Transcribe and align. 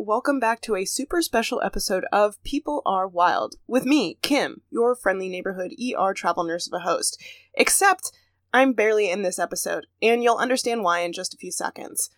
Welcome 0.00 0.38
back 0.38 0.60
to 0.60 0.76
a 0.76 0.84
super 0.84 1.20
special 1.22 1.60
episode 1.60 2.04
of 2.12 2.40
People 2.44 2.82
Are 2.86 3.08
Wild 3.08 3.56
with 3.66 3.84
me, 3.84 4.16
Kim, 4.22 4.62
your 4.70 4.94
friendly 4.94 5.28
neighborhood 5.28 5.72
ER 5.72 6.14
travel 6.14 6.44
nurse 6.44 6.68
of 6.68 6.72
a 6.72 6.84
host. 6.84 7.20
Except 7.54 8.12
I'm 8.54 8.74
barely 8.74 9.10
in 9.10 9.22
this 9.22 9.40
episode, 9.40 9.88
and 10.00 10.22
you'll 10.22 10.36
understand 10.36 10.84
why 10.84 11.00
in 11.00 11.12
just 11.12 11.34
a 11.34 11.36
few 11.36 11.50
seconds. 11.50 12.10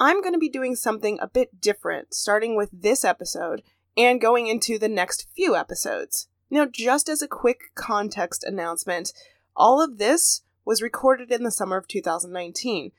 I'm 0.00 0.20
going 0.20 0.32
to 0.32 0.40
be 0.40 0.48
doing 0.48 0.74
something 0.74 1.20
a 1.22 1.28
bit 1.28 1.60
different, 1.60 2.14
starting 2.14 2.56
with 2.56 2.70
this 2.72 3.04
episode 3.04 3.62
and 3.96 4.20
going 4.20 4.48
into 4.48 4.76
the 4.76 4.88
next 4.88 5.28
few 5.32 5.54
episodes. 5.54 6.26
Now, 6.50 6.66
just 6.66 7.08
as 7.08 7.22
a 7.22 7.28
quick 7.28 7.60
context 7.76 8.42
announcement, 8.42 9.12
all 9.54 9.80
of 9.80 9.98
this 9.98 10.42
was 10.64 10.82
recorded 10.82 11.30
in 11.30 11.44
the 11.44 11.52
summer 11.52 11.76
of 11.76 11.86
2019, 11.86 12.90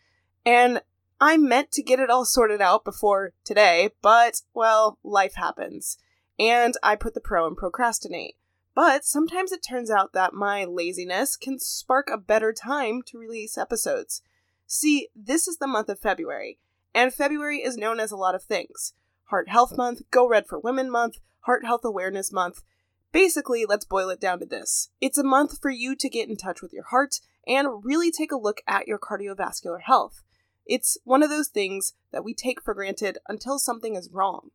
and 0.45 0.81
I 1.23 1.37
meant 1.37 1.71
to 1.73 1.83
get 1.83 1.99
it 1.99 2.09
all 2.09 2.25
sorted 2.25 2.61
out 2.61 2.83
before 2.83 3.33
today, 3.43 3.91
but, 4.01 4.41
well, 4.55 4.97
life 5.03 5.35
happens. 5.35 5.99
And 6.39 6.73
I 6.81 6.95
put 6.95 7.13
the 7.13 7.21
pro 7.21 7.45
in 7.45 7.55
procrastinate. 7.55 8.37
But 8.73 9.05
sometimes 9.05 9.51
it 9.51 9.61
turns 9.61 9.91
out 9.91 10.13
that 10.13 10.33
my 10.33 10.65
laziness 10.65 11.37
can 11.37 11.59
spark 11.59 12.09
a 12.11 12.17
better 12.17 12.51
time 12.51 13.03
to 13.03 13.19
release 13.19 13.55
episodes. 13.55 14.23
See, 14.65 15.09
this 15.15 15.47
is 15.47 15.57
the 15.57 15.67
month 15.67 15.89
of 15.89 15.99
February, 15.99 16.57
and 16.95 17.13
February 17.13 17.59
is 17.59 17.77
known 17.77 17.99
as 17.99 18.11
a 18.11 18.17
lot 18.17 18.33
of 18.33 18.41
things 18.41 18.93
Heart 19.25 19.47
Health 19.47 19.77
Month, 19.77 20.01
Go 20.09 20.27
Red 20.27 20.47
for 20.47 20.57
Women 20.57 20.89
Month, 20.89 21.19
Heart 21.41 21.65
Health 21.65 21.85
Awareness 21.85 22.31
Month. 22.31 22.63
Basically, 23.11 23.63
let's 23.67 23.85
boil 23.85 24.09
it 24.09 24.19
down 24.19 24.39
to 24.39 24.45
this 24.47 24.89
it's 24.99 25.19
a 25.19 25.23
month 25.23 25.59
for 25.61 25.69
you 25.69 25.95
to 25.97 26.09
get 26.09 26.29
in 26.29 26.35
touch 26.35 26.63
with 26.63 26.73
your 26.73 26.85
heart 26.85 27.19
and 27.45 27.85
really 27.85 28.09
take 28.09 28.31
a 28.31 28.37
look 28.37 28.61
at 28.65 28.87
your 28.87 28.97
cardiovascular 28.97 29.81
health. 29.81 30.23
It's 30.71 30.97
one 31.03 31.21
of 31.21 31.29
those 31.29 31.49
things 31.49 31.95
that 32.13 32.23
we 32.23 32.33
take 32.33 32.61
for 32.61 32.73
granted 32.73 33.17
until 33.27 33.59
something 33.59 33.97
is 33.97 34.09
wrong. 34.09 34.51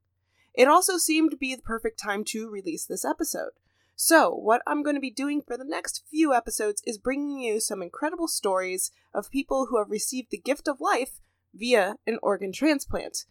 It 0.54 0.66
also 0.66 0.96
seemed 0.96 1.30
to 1.32 1.36
be 1.36 1.54
the 1.54 1.60
perfect 1.60 2.00
time 2.00 2.24
to 2.28 2.48
release 2.48 2.86
this 2.86 3.04
episode. 3.04 3.50
So, 3.96 4.30
what 4.30 4.62
I'm 4.66 4.82
going 4.82 4.96
to 4.96 5.00
be 5.00 5.10
doing 5.10 5.42
for 5.42 5.58
the 5.58 5.64
next 5.66 6.04
few 6.08 6.32
episodes 6.32 6.82
is 6.86 6.96
bringing 6.96 7.40
you 7.40 7.60
some 7.60 7.82
incredible 7.82 8.28
stories 8.28 8.92
of 9.12 9.30
people 9.30 9.66
who 9.66 9.76
have 9.76 9.90
received 9.90 10.30
the 10.30 10.38
gift 10.38 10.66
of 10.66 10.80
life 10.80 11.20
via 11.52 11.96
an 12.06 12.18
organ 12.22 12.50
transplant. 12.50 13.26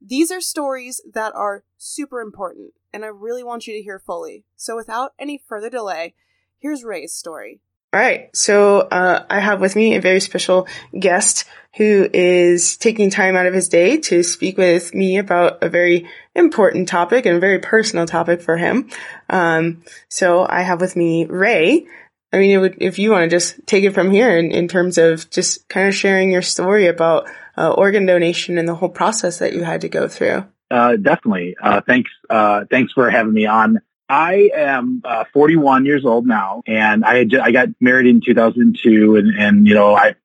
These 0.00 0.30
are 0.30 0.40
stories 0.40 1.02
that 1.12 1.34
are 1.34 1.64
super 1.76 2.22
important, 2.22 2.72
and 2.90 3.04
I 3.04 3.08
really 3.08 3.44
want 3.44 3.66
you 3.66 3.74
to 3.74 3.82
hear 3.82 3.98
fully. 3.98 4.46
So, 4.56 4.76
without 4.76 5.12
any 5.18 5.36
further 5.36 5.68
delay, 5.68 6.14
here's 6.58 6.84
Ray's 6.84 7.12
story. 7.12 7.60
All 7.92 8.00
right. 8.00 8.34
So 8.36 8.80
uh, 8.80 9.24
I 9.28 9.40
have 9.40 9.60
with 9.60 9.74
me 9.74 9.96
a 9.96 10.00
very 10.00 10.20
special 10.20 10.68
guest 10.96 11.44
who 11.76 12.08
is 12.12 12.76
taking 12.76 13.10
time 13.10 13.36
out 13.36 13.46
of 13.46 13.54
his 13.54 13.68
day 13.68 13.96
to 13.96 14.22
speak 14.22 14.58
with 14.58 14.94
me 14.94 15.18
about 15.18 15.62
a 15.62 15.68
very 15.68 16.08
important 16.34 16.88
topic 16.88 17.26
and 17.26 17.36
a 17.36 17.40
very 17.40 17.58
personal 17.58 18.06
topic 18.06 18.42
for 18.42 18.56
him. 18.56 18.88
Um, 19.28 19.82
so 20.08 20.46
I 20.48 20.62
have 20.62 20.80
with 20.80 20.96
me 20.96 21.26
Ray. 21.26 21.86
I 22.32 22.38
mean, 22.38 22.60
would, 22.60 22.76
if 22.80 22.98
you 22.98 23.10
want 23.10 23.28
to 23.28 23.36
just 23.36 23.66
take 23.66 23.82
it 23.82 23.92
from 23.92 24.10
here 24.10 24.36
in, 24.36 24.52
in 24.52 24.68
terms 24.68 24.98
of 24.98 25.28
just 25.30 25.68
kind 25.68 25.88
of 25.88 25.94
sharing 25.94 26.30
your 26.30 26.42
story 26.42 26.86
about 26.86 27.28
uh, 27.56 27.70
organ 27.70 28.06
donation 28.06 28.56
and 28.56 28.68
the 28.68 28.74
whole 28.74 28.88
process 28.88 29.38
that 29.38 29.52
you 29.52 29.64
had 29.64 29.80
to 29.80 29.88
go 29.88 30.06
through. 30.06 30.44
Uh, 30.70 30.94
definitely. 30.94 31.56
Uh, 31.60 31.80
thanks. 31.84 32.10
Uh, 32.28 32.64
thanks 32.70 32.92
for 32.92 33.10
having 33.10 33.32
me 33.32 33.46
on. 33.46 33.80
I 34.10 34.50
am 34.56 35.02
uh, 35.04 35.24
41 35.32 35.86
years 35.86 36.04
old 36.04 36.26
now, 36.26 36.62
and 36.66 37.04
I 37.04 37.18
had, 37.18 37.34
I 37.36 37.52
got 37.52 37.68
married 37.80 38.08
in 38.08 38.20
2002, 38.20 39.14
and, 39.14 39.38
and 39.38 39.68
you 39.68 39.74
know 39.74 39.94
I 39.94 40.16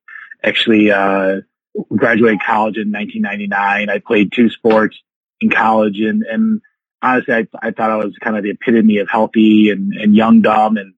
actually 0.42 0.90
uh, 0.90 1.42
graduated 1.94 2.40
college 2.44 2.78
in 2.78 2.90
1999. 2.90 3.88
I 3.88 3.98
played 4.00 4.32
two 4.32 4.50
sports 4.50 5.00
in 5.40 5.50
college, 5.50 6.00
and 6.00 6.24
and 6.24 6.62
honestly, 7.00 7.32
I, 7.32 7.46
I 7.62 7.70
thought 7.70 7.92
I 7.92 7.96
was 7.96 8.16
kind 8.20 8.36
of 8.36 8.42
the 8.42 8.50
epitome 8.50 8.98
of 8.98 9.08
healthy 9.08 9.70
and, 9.70 9.92
and 9.92 10.16
young, 10.16 10.42
dumb, 10.42 10.78
and 10.78 10.94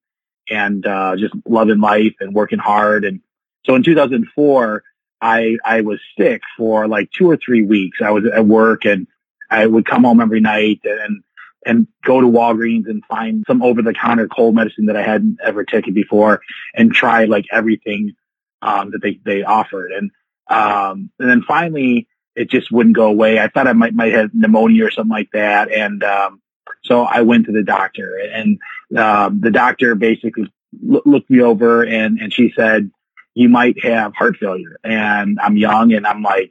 and 0.49 0.87
uh, 0.87 1.15
just 1.17 1.35
loving 1.47 1.81
life 1.81 2.15
and 2.21 2.35
working 2.35 2.59
hard. 2.59 3.05
And 3.05 3.21
so 3.67 3.75
in 3.75 3.83
2004, 3.83 4.83
I 5.21 5.59
I 5.63 5.83
was 5.83 6.01
sick 6.19 6.41
for 6.57 6.89
like 6.89 7.11
two 7.11 7.31
or 7.31 7.37
three 7.37 7.67
weeks. 7.67 7.99
I 8.03 8.13
was 8.13 8.25
at 8.25 8.47
work, 8.47 8.87
and 8.87 9.09
I 9.51 9.67
would 9.67 9.85
come 9.85 10.05
home 10.05 10.23
every 10.23 10.41
night 10.41 10.81
and 10.85 11.23
and 11.67 11.87
go 12.05 12.21
to 12.21 12.27
Walgreens 12.27 12.89
and 12.89 13.05
find 13.07 13.45
some 13.47 13.63
over 13.63 13.83
the 13.83 13.95
counter 13.95 14.29
cold 14.29 14.55
medicine 14.55 14.87
that 14.87 14.97
I 14.97 15.03
hadn't 15.03 15.39
ever 15.45 15.65
taken 15.65 15.93
before 15.93 16.41
and 16.75 16.93
try 16.93 17.25
like 17.25 17.47
everything 17.53 18.13
um, 18.63 18.91
that 18.93 19.03
they, 19.03 19.19
they 19.25 19.43
offered. 19.43 19.91
And, 19.93 20.11
um, 20.49 21.11
and 21.19 21.29
then 21.29 21.43
finally 21.43 22.09
it 22.35 22.49
just 22.49 22.71
wouldn't 22.71 22.97
go 22.97 23.07
away. 23.07 23.41
I 23.41 23.49
thought 23.49 23.67
I 23.67 23.73
might, 23.73 23.95
might 23.95 24.13
have 24.13 24.31
pneumonia 24.33 24.87
or 24.87 24.91
something 24.91 25.11
like 25.11 25.31
that. 25.33 25.71
And, 25.73 26.03
um, 26.05 26.41
so 26.85 27.03
I 27.03 27.23
went 27.23 27.47
to 27.47 27.53
the 27.53 27.65
doctor 27.65 28.17
and, 28.33 28.59
um, 28.97 29.41
the 29.41 29.51
doctor 29.51 29.95
basically 29.95 30.53
l- 30.89 31.03
looked 31.05 31.29
me 31.29 31.41
over 31.41 31.83
and, 31.83 32.19
and 32.21 32.33
she 32.33 32.53
said, 32.57 32.91
you 33.35 33.49
might 33.49 33.83
have 33.85 34.15
heart 34.15 34.37
failure. 34.37 34.79
And 34.85 35.39
I'm 35.41 35.57
young 35.57 35.93
and 35.93 36.07
I'm 36.07 36.23
like, 36.23 36.51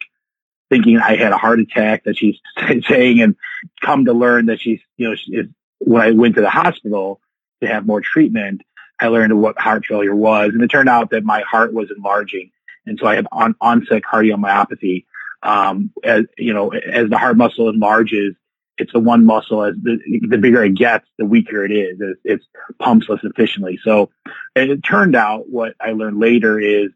thinking 0.70 0.98
I 0.98 1.16
had 1.16 1.32
a 1.32 1.38
heart 1.38 1.60
attack 1.60 2.04
that 2.04 2.18
she's 2.18 2.38
saying 2.88 3.22
and 3.22 3.36
come 3.82 4.06
to 4.06 4.14
learn 4.14 4.48
that 4.48 4.60
she's, 4.60 4.80
you 4.98 5.10
know, 5.10 5.16
she, 5.16 5.44
when 5.80 6.02
I 6.02 6.12
went 6.12 6.36
to 6.36 6.42
the 6.42 6.50
hospital 6.50 7.22
to 7.62 7.68
have 7.68 7.86
more 7.86 8.02
treatment, 8.02 8.62
I 9.00 9.08
learned 9.08 9.40
what 9.40 9.60
heart 9.60 9.86
failure 9.86 10.16
was. 10.16 10.52
And 10.54 10.62
it 10.62 10.68
turned 10.68 10.90
out 10.90 11.12
that 11.12 11.24
my 11.24 11.42
heart 11.42 11.74
was 11.74 11.92
enlarging. 11.96 12.52
And 12.86 12.98
so 13.00 13.08
I 13.08 13.16
had 13.16 13.28
on, 13.32 13.56
onset 13.62 14.02
cardiomyopathy. 14.04 15.06
Um, 15.44 15.92
as, 16.04 16.26
you 16.38 16.54
know, 16.54 16.70
as 16.70 17.10
the 17.10 17.18
heart 17.18 17.38
muscle 17.38 17.70
enlarges, 17.70 18.36
it's 18.78 18.94
the 18.94 19.00
one 19.00 19.26
muscle 19.26 19.64
as 19.64 19.76
the, 19.76 20.00
the 20.28 20.38
bigger 20.38 20.64
it 20.64 20.76
gets, 20.76 21.08
the 21.18 21.26
weaker 21.26 21.66
it 21.66 21.72
is. 21.72 22.00
It, 22.00 22.18
it 22.24 22.42
pumps 22.80 23.10
less 23.10 23.24
efficiently. 23.24 23.80
So 23.84 24.10
it 24.56 24.84
turned 24.84 25.16
out 25.16 25.50
what 25.50 25.76
I 25.80 25.92
learned 25.92 26.20
later 26.20 26.60
is 26.60 26.90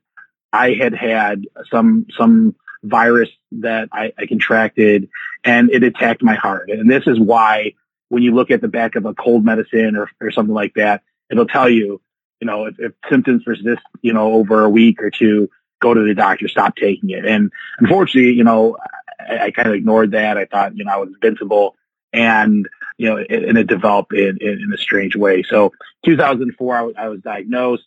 I 0.54 0.74
had 0.74 0.94
had 0.94 1.44
some, 1.72 2.08
some 2.18 2.56
virus 2.84 3.30
that 3.52 3.90
I, 3.92 4.14
I 4.18 4.26
contracted 4.26 5.10
and 5.44 5.70
it 5.70 5.84
attacked 5.84 6.24
my 6.24 6.36
heart. 6.36 6.70
And 6.70 6.90
this 6.90 7.04
is 7.08 7.20
why 7.20 7.74
when 8.10 8.24
you 8.24 8.34
look 8.34 8.52
at 8.52 8.62
the 8.62 8.68
back 8.68 8.96
of 8.96 9.06
a 9.06 9.14
cold 9.14 9.46
medicine 9.46 9.96
or, 9.96 10.10
or 10.20 10.32
something 10.32 10.54
like 10.54 10.74
that, 10.76 11.02
it'll 11.30 11.48
tell 11.48 11.70
you, 11.70 12.02
you 12.40 12.48
know, 12.48 12.66
if, 12.66 12.80
if 12.80 12.92
symptoms 13.10 13.44
persist, 13.44 13.82
you 14.02 14.14
know, 14.14 14.34
over 14.34 14.64
a 14.64 14.70
week 14.70 15.02
or 15.02 15.12
two, 15.12 15.50
go 15.80 15.94
to 15.94 16.02
the 16.02 16.14
doctor, 16.14 16.48
stop 16.48 16.76
taking 16.76 17.12
it. 17.12 17.26
And 17.26 17.52
unfortunately, 17.80 18.34
you 18.34 18.44
know, 18.44 18.78
I, 19.20 19.46
I 19.46 19.52
kind 19.52 19.68
of 19.68 19.76
ignored 19.76 20.12
that. 20.12 20.38
I 20.38 20.46
thought, 20.46 20.76
you 20.76 20.84
know, 20.84 20.92
I 20.92 20.98
was 20.98 21.10
invincible 21.10 21.76
and, 22.14 22.68
you 22.98 23.10
know, 23.10 23.18
it, 23.18 23.32
and 23.32 23.58
it 23.58 23.68
developed 23.68 24.14
in, 24.14 24.38
in, 24.42 24.62
in, 24.62 24.72
a 24.74 24.78
strange 24.78 25.16
way. 25.16 25.44
So 25.44 25.72
2004, 26.06 26.76
I, 26.76 27.04
I 27.04 27.10
was 27.10 27.22
diagnosed. 27.22 27.84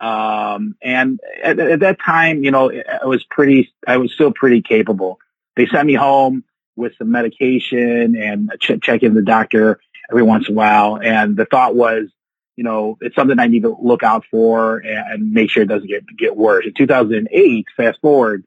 Um, 0.00 0.76
and 0.80 1.20
at, 1.42 1.58
at, 1.58 1.80
that 1.80 1.98
time, 2.00 2.44
you 2.44 2.50
know, 2.50 2.70
I 2.70 3.06
was 3.06 3.24
pretty, 3.24 3.72
I 3.86 3.96
was 3.96 4.12
still 4.12 4.32
pretty 4.32 4.62
capable. 4.62 5.18
They 5.56 5.66
sent 5.66 5.86
me 5.86 5.94
home 5.94 6.44
with 6.76 6.92
some 6.98 7.10
medication 7.10 8.16
and 8.16 8.52
ch- 8.60 8.80
check 8.80 9.02
in 9.02 9.14
the 9.14 9.22
doctor 9.22 9.80
every 10.10 10.22
once 10.22 10.48
in 10.48 10.54
a 10.54 10.56
while. 10.56 11.00
And 11.02 11.36
the 11.36 11.46
thought 11.46 11.74
was, 11.74 12.08
you 12.56 12.64
know, 12.64 12.96
it's 13.00 13.14
something 13.14 13.38
I 13.38 13.48
need 13.48 13.62
to 13.62 13.76
look 13.80 14.02
out 14.02 14.24
for 14.30 14.78
and 14.78 15.32
make 15.32 15.50
sure 15.50 15.64
it 15.64 15.68
doesn't 15.68 15.88
get, 15.88 16.04
get 16.16 16.36
worse. 16.36 16.64
In 16.66 16.74
2008, 16.74 17.66
fast 17.76 18.00
forward, 18.00 18.44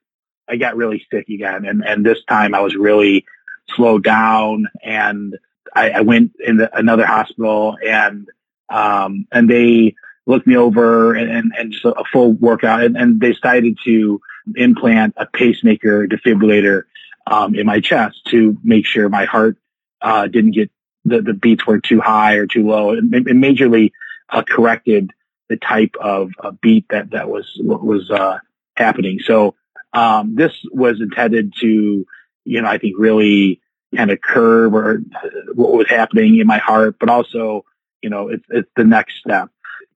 I 0.48 0.56
got 0.56 0.76
really 0.76 1.06
sick 1.12 1.30
again. 1.30 1.66
And, 1.66 1.86
and 1.86 2.06
this 2.06 2.24
time 2.28 2.56
I 2.56 2.62
was 2.62 2.76
really 2.76 3.26
slowed 3.70 4.04
down 4.04 4.68
and 4.82 5.38
I, 5.74 5.92
I 5.92 6.02
went 6.02 6.34
in 6.40 6.58
the, 6.58 6.78
another 6.78 7.06
hospital 7.06 7.78
and, 7.86 8.28
um, 8.70 9.28
and 9.32 9.50
they, 9.50 9.96
looked 10.26 10.48
me 10.48 10.56
over 10.56 11.14
and, 11.14 11.52
and, 11.58 11.72
just 11.72 11.86
a, 11.86 12.04
full 12.12 12.34
workout. 12.34 12.84
And, 12.84 12.96
and, 12.96 13.20
they 13.20 13.34
decided 13.34 13.78
to 13.86 14.22
implant 14.56 15.16
a 15.18 15.26
pacemaker 15.26 16.08
defibrillator 16.08 16.84
um, 17.28 17.56
in 17.56 17.66
my 17.66 17.80
chest 17.80 18.26
to 18.28 18.58
make 18.64 18.86
sure 18.86 19.10
my 19.10 19.26
heart 19.26 19.58
uh, 20.02 20.28
didn't 20.28 20.52
get 20.52 20.72
the, 21.06 21.22
the 21.22 21.34
beats 21.34 21.66
were 21.66 21.80
too 21.80 22.00
high 22.00 22.36
or 22.36 22.48
too 22.48 22.68
low. 22.68 22.92
It, 22.92 23.10
majorly 23.10 23.92
uh, 24.30 24.44
corrected 24.44 25.12
the 25.50 25.58
type 25.58 25.96
of 26.00 26.32
uh, 26.40 26.52
beat 26.52 26.86
that 26.90 27.12
that 27.12 27.30
was 27.30 27.52
was 27.60 28.10
uh, 28.10 28.40
happening. 28.76 29.20
So 29.24 29.56
um, 29.94 30.36
this 30.36 30.54
was 30.72 31.02
intended 31.02 31.54
to, 31.60 32.06
you 32.46 32.62
know, 32.62 32.68
I 32.68 32.78
think 32.78 32.96
really 32.98 33.62
kind 33.96 34.12
of 34.12 34.22
curb 34.22 34.74
or 34.74 35.02
uh, 35.16 35.28
what 35.54 35.74
was 35.74 35.90
happening 35.90 36.40
in 36.40 36.48
my 36.48 36.60
heart, 36.60 36.96
but 37.00 37.10
also, 37.10 37.66
you 38.02 38.10
know, 38.10 38.30
it's 38.30 38.46
it's 38.50 38.70
the 38.76 38.86
next 38.86 39.20
step 39.20 39.50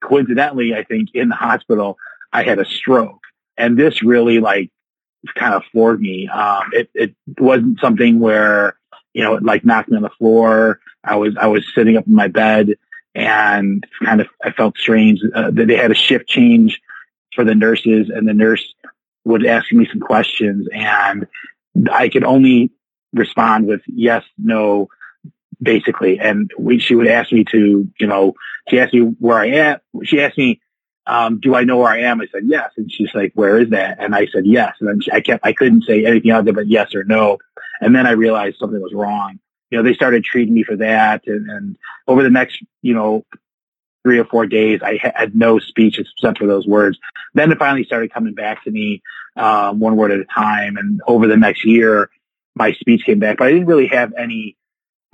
coincidentally, 0.06 0.74
I 0.74 0.84
think 0.84 1.10
in 1.14 1.28
the 1.28 1.34
hospital, 1.34 1.98
I 2.32 2.42
had 2.42 2.58
a 2.58 2.64
stroke 2.64 3.20
and 3.56 3.78
this 3.78 4.02
really 4.02 4.40
like 4.40 4.70
kind 5.34 5.54
of 5.54 5.62
floored 5.72 6.00
me. 6.00 6.28
Um, 6.28 6.70
it, 6.72 6.90
it 6.94 7.14
wasn't 7.38 7.80
something 7.80 8.20
where, 8.20 8.78
you 9.12 9.22
know, 9.22 9.34
it 9.34 9.42
like 9.42 9.64
knocked 9.64 9.88
me 9.88 9.96
on 9.96 10.02
the 10.02 10.10
floor. 10.10 10.80
I 11.02 11.16
was, 11.16 11.36
I 11.36 11.46
was 11.46 11.64
sitting 11.74 11.96
up 11.96 12.06
in 12.06 12.14
my 12.14 12.28
bed 12.28 12.74
and 13.14 13.84
kind 14.04 14.20
of, 14.20 14.28
I 14.44 14.52
felt 14.52 14.76
strange 14.78 15.20
uh, 15.34 15.50
they 15.52 15.76
had 15.76 15.90
a 15.90 15.94
shift 15.94 16.28
change 16.28 16.80
for 17.34 17.44
the 17.44 17.54
nurses 17.54 18.10
and 18.10 18.28
the 18.28 18.34
nurse 18.34 18.74
would 19.24 19.44
ask 19.44 19.72
me 19.72 19.88
some 19.90 20.00
questions 20.00 20.68
and 20.72 21.26
I 21.90 22.08
could 22.08 22.24
only 22.24 22.70
respond 23.12 23.66
with 23.66 23.80
yes, 23.86 24.24
no, 24.38 24.88
basically. 25.60 26.18
And 26.18 26.50
we, 26.58 26.78
she 26.78 26.94
would 26.94 27.08
ask 27.08 27.32
me 27.32 27.44
to, 27.52 27.88
you 27.98 28.06
know, 28.06 28.34
she 28.68 28.80
asked 28.80 28.94
me 28.94 29.00
where 29.00 29.38
I 29.38 29.46
am. 29.46 29.78
She 30.04 30.20
asked 30.20 30.38
me, 30.38 30.60
um, 31.06 31.38
do 31.38 31.54
I 31.54 31.64
know 31.64 31.78
where 31.78 31.92
I 31.92 32.00
am? 32.00 32.20
I 32.20 32.26
said, 32.32 32.42
yes. 32.46 32.72
And 32.76 32.90
she's 32.90 33.14
like, 33.14 33.32
where 33.34 33.58
is 33.60 33.70
that? 33.70 33.98
And 34.00 34.14
I 34.14 34.26
said, 34.26 34.44
yes. 34.44 34.74
And 34.80 34.88
then 34.88 35.00
she, 35.00 35.12
I 35.12 35.20
kept, 35.20 35.46
I 35.46 35.52
couldn't 35.52 35.84
say 35.84 36.04
anything 36.04 36.32
other 36.32 36.52
but 36.52 36.66
yes 36.66 36.94
or 36.94 37.04
no. 37.04 37.38
And 37.80 37.94
then 37.94 38.06
I 38.06 38.12
realized 38.12 38.58
something 38.58 38.80
was 38.80 38.92
wrong. 38.92 39.38
You 39.70 39.78
know, 39.78 39.84
they 39.84 39.94
started 39.94 40.24
treating 40.24 40.54
me 40.54 40.64
for 40.64 40.76
that. 40.76 41.26
And, 41.26 41.48
and 41.48 41.76
over 42.08 42.22
the 42.22 42.30
next, 42.30 42.62
you 42.82 42.94
know, 42.94 43.24
three 44.02 44.18
or 44.18 44.24
four 44.24 44.46
days, 44.46 44.80
I 44.82 44.98
had 45.02 45.34
no 45.34 45.58
speech 45.58 45.98
except 45.98 46.38
for 46.38 46.46
those 46.46 46.66
words. 46.66 46.98
Then 47.34 47.50
it 47.50 47.58
finally 47.58 47.84
started 47.84 48.12
coming 48.12 48.34
back 48.34 48.62
to 48.64 48.70
me, 48.70 49.02
um, 49.36 49.80
one 49.80 49.96
word 49.96 50.12
at 50.12 50.20
a 50.20 50.24
time. 50.24 50.76
And 50.76 51.00
over 51.06 51.26
the 51.26 51.36
next 51.36 51.64
year, 51.64 52.10
my 52.54 52.72
speech 52.72 53.04
came 53.04 53.18
back, 53.18 53.38
but 53.38 53.48
I 53.48 53.52
didn't 53.52 53.66
really 53.66 53.88
have 53.88 54.12
any 54.16 54.56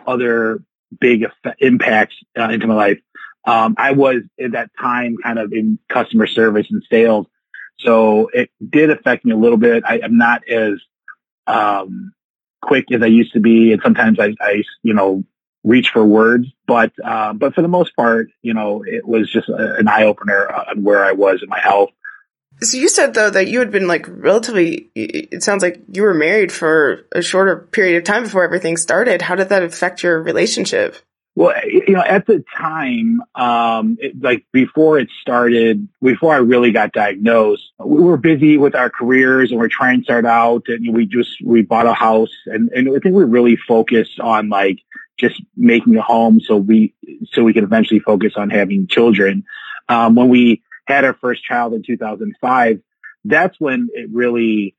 other 0.06 0.62
big 1.00 1.24
effect, 1.24 1.62
impacts 1.62 2.16
uh, 2.38 2.48
into 2.48 2.66
my 2.66 2.74
life. 2.74 2.98
Um, 3.44 3.74
I 3.78 3.92
was 3.92 4.22
at 4.42 4.52
that 4.52 4.70
time 4.80 5.16
kind 5.22 5.38
of 5.38 5.52
in 5.52 5.78
customer 5.88 6.26
service 6.26 6.66
and 6.70 6.82
sales. 6.90 7.26
So 7.78 8.28
it 8.32 8.50
did 8.66 8.90
affect 8.90 9.24
me 9.24 9.32
a 9.32 9.36
little 9.36 9.58
bit. 9.58 9.82
I, 9.86 9.98
am 9.98 10.16
not 10.16 10.46
as, 10.48 10.74
um, 11.46 12.12
quick 12.60 12.92
as 12.92 13.02
I 13.02 13.06
used 13.06 13.32
to 13.32 13.40
be. 13.40 13.72
And 13.72 13.82
sometimes 13.82 14.20
I, 14.20 14.34
I 14.40 14.62
you 14.82 14.94
know, 14.94 15.24
reach 15.64 15.90
for 15.90 16.04
words, 16.04 16.46
but, 16.66 16.92
uh, 17.04 17.32
but 17.32 17.54
for 17.54 17.62
the 17.62 17.68
most 17.68 17.94
part, 17.96 18.28
you 18.42 18.54
know, 18.54 18.84
it 18.84 19.06
was 19.06 19.30
just 19.30 19.48
a, 19.48 19.76
an 19.76 19.88
eye 19.88 20.04
opener 20.04 20.48
on 20.48 20.82
where 20.82 21.04
I 21.04 21.12
was 21.12 21.40
in 21.42 21.48
my 21.48 21.60
health. 21.60 21.90
So 22.62 22.78
you 22.78 22.88
said 22.88 23.14
though 23.14 23.30
that 23.30 23.48
you 23.48 23.58
had 23.58 23.70
been 23.70 23.86
like 23.86 24.06
relatively, 24.08 24.90
it 24.94 25.42
sounds 25.42 25.62
like 25.62 25.82
you 25.92 26.02
were 26.02 26.14
married 26.14 26.52
for 26.52 27.06
a 27.12 27.20
shorter 27.22 27.56
period 27.56 27.96
of 27.98 28.04
time 28.04 28.22
before 28.22 28.44
everything 28.44 28.76
started. 28.76 29.20
How 29.22 29.34
did 29.34 29.48
that 29.48 29.62
affect 29.62 30.02
your 30.02 30.22
relationship? 30.22 30.96
Well, 31.34 31.54
you 31.66 31.94
know, 31.94 32.02
at 32.02 32.26
the 32.26 32.44
time, 32.56 33.22
um, 33.34 33.96
it, 34.00 34.20
like 34.20 34.44
before 34.52 34.98
it 34.98 35.08
started, 35.22 35.88
before 36.02 36.34
I 36.34 36.38
really 36.38 36.72
got 36.72 36.92
diagnosed, 36.92 37.72
we 37.82 38.02
were 38.02 38.18
busy 38.18 38.58
with 38.58 38.74
our 38.74 38.90
careers 38.90 39.50
and 39.50 39.58
we're 39.58 39.68
trying 39.68 40.00
to 40.00 40.04
start 40.04 40.26
out 40.26 40.64
and 40.68 40.94
we 40.94 41.06
just, 41.06 41.42
we 41.42 41.62
bought 41.62 41.86
a 41.86 41.94
house 41.94 42.32
and, 42.46 42.70
and 42.72 42.88
I 42.90 42.98
think 42.98 43.14
we're 43.14 43.24
really 43.24 43.56
focused 43.56 44.20
on 44.20 44.50
like 44.50 44.80
just 45.18 45.40
making 45.56 45.96
a 45.96 46.02
home 46.02 46.38
so 46.40 46.56
we, 46.56 46.92
so 47.32 47.42
we 47.42 47.54
could 47.54 47.64
eventually 47.64 48.00
focus 48.00 48.34
on 48.36 48.50
having 48.50 48.86
children. 48.86 49.44
Um, 49.88 50.14
when 50.14 50.28
we 50.28 50.62
had 50.86 51.04
our 51.04 51.14
first 51.14 51.44
child 51.44 51.72
in 51.74 51.82
2005, 51.82 52.80
that's 53.24 53.58
when 53.60 53.88
it 53.92 54.08
really, 54.12 54.74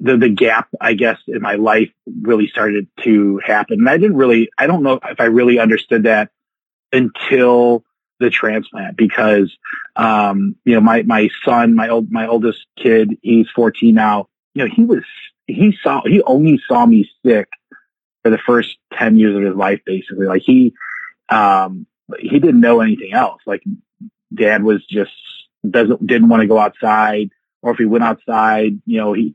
the 0.00 0.16
the 0.16 0.28
gap, 0.28 0.68
I 0.80 0.94
guess, 0.94 1.18
in 1.26 1.40
my 1.40 1.54
life 1.54 1.90
really 2.22 2.48
started 2.48 2.88
to 3.04 3.40
happen. 3.44 3.78
And 3.78 3.88
I 3.88 3.96
didn't 3.96 4.16
really, 4.16 4.50
I 4.58 4.66
don't 4.66 4.82
know 4.82 4.98
if 5.02 5.20
I 5.20 5.24
really 5.24 5.58
understood 5.58 6.04
that 6.04 6.30
until 6.92 7.84
the 8.18 8.30
transplant 8.30 8.96
because, 8.96 9.54
um, 9.94 10.56
you 10.64 10.74
know, 10.74 10.80
my, 10.80 11.02
my 11.02 11.28
son, 11.44 11.74
my 11.74 11.88
old, 11.88 12.10
my 12.10 12.26
oldest 12.26 12.66
kid, 12.78 13.18
he's 13.22 13.48
14 13.54 13.94
now, 13.94 14.28
you 14.54 14.64
know, 14.64 14.74
he 14.74 14.84
was, 14.84 15.04
he 15.46 15.76
saw, 15.82 16.02
he 16.04 16.22
only 16.22 16.60
saw 16.66 16.86
me 16.86 17.08
sick 17.24 17.48
for 18.22 18.30
the 18.30 18.38
first 18.38 18.78
10 18.94 19.18
years 19.18 19.36
of 19.36 19.42
his 19.42 19.54
life, 19.54 19.80
basically. 19.84 20.26
Like 20.26 20.42
he, 20.42 20.74
um, 21.28 21.86
he 22.18 22.38
didn't 22.38 22.60
know 22.60 22.80
anything 22.80 23.12
else. 23.12 23.42
Like 23.46 23.62
dad 24.34 24.62
was 24.62 24.84
just, 24.86 25.12
doesn't, 25.68 26.06
didn't 26.06 26.28
want 26.28 26.42
to 26.42 26.46
go 26.46 26.58
outside 26.58 27.30
or 27.62 27.72
if 27.72 27.78
he 27.78 27.84
went 27.84 28.04
outside, 28.04 28.80
you 28.86 28.98
know, 28.98 29.12
he, 29.12 29.34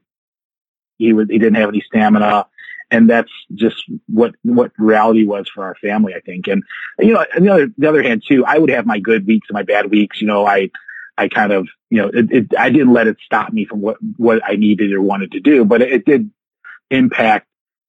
he 0.97 1.13
was 1.13 1.27
he 1.29 1.37
didn't 1.37 1.55
have 1.55 1.69
any 1.69 1.81
stamina, 1.81 2.45
and 2.89 3.09
that's 3.09 3.31
just 3.53 3.83
what 4.07 4.35
what 4.43 4.71
reality 4.77 5.25
was 5.25 5.49
for 5.53 5.65
our 5.65 5.75
family, 5.75 6.13
I 6.13 6.19
think. 6.21 6.47
And 6.47 6.63
you 6.99 7.13
know, 7.13 7.25
on 7.35 7.43
the 7.43 7.49
other 7.49 7.67
the 7.77 7.89
other 7.89 8.03
hand 8.03 8.23
too, 8.25 8.45
I 8.45 8.57
would 8.57 8.69
have 8.69 8.85
my 8.85 8.99
good 8.99 9.25
weeks 9.27 9.47
and 9.49 9.55
my 9.55 9.63
bad 9.63 9.91
weeks. 9.91 10.21
You 10.21 10.27
know, 10.27 10.45
I 10.45 10.69
I 11.17 11.27
kind 11.27 11.51
of 11.51 11.67
you 11.89 12.01
know 12.01 12.07
it, 12.07 12.31
it, 12.31 12.47
I 12.57 12.69
didn't 12.69 12.93
let 12.93 13.07
it 13.07 13.17
stop 13.25 13.51
me 13.51 13.65
from 13.65 13.81
what 13.81 13.97
what 14.17 14.41
I 14.45 14.55
needed 14.55 14.93
or 14.93 15.01
wanted 15.01 15.31
to 15.33 15.39
do, 15.39 15.65
but 15.65 15.81
it, 15.81 15.91
it 15.91 16.05
did 16.05 16.31
impact 16.89 17.47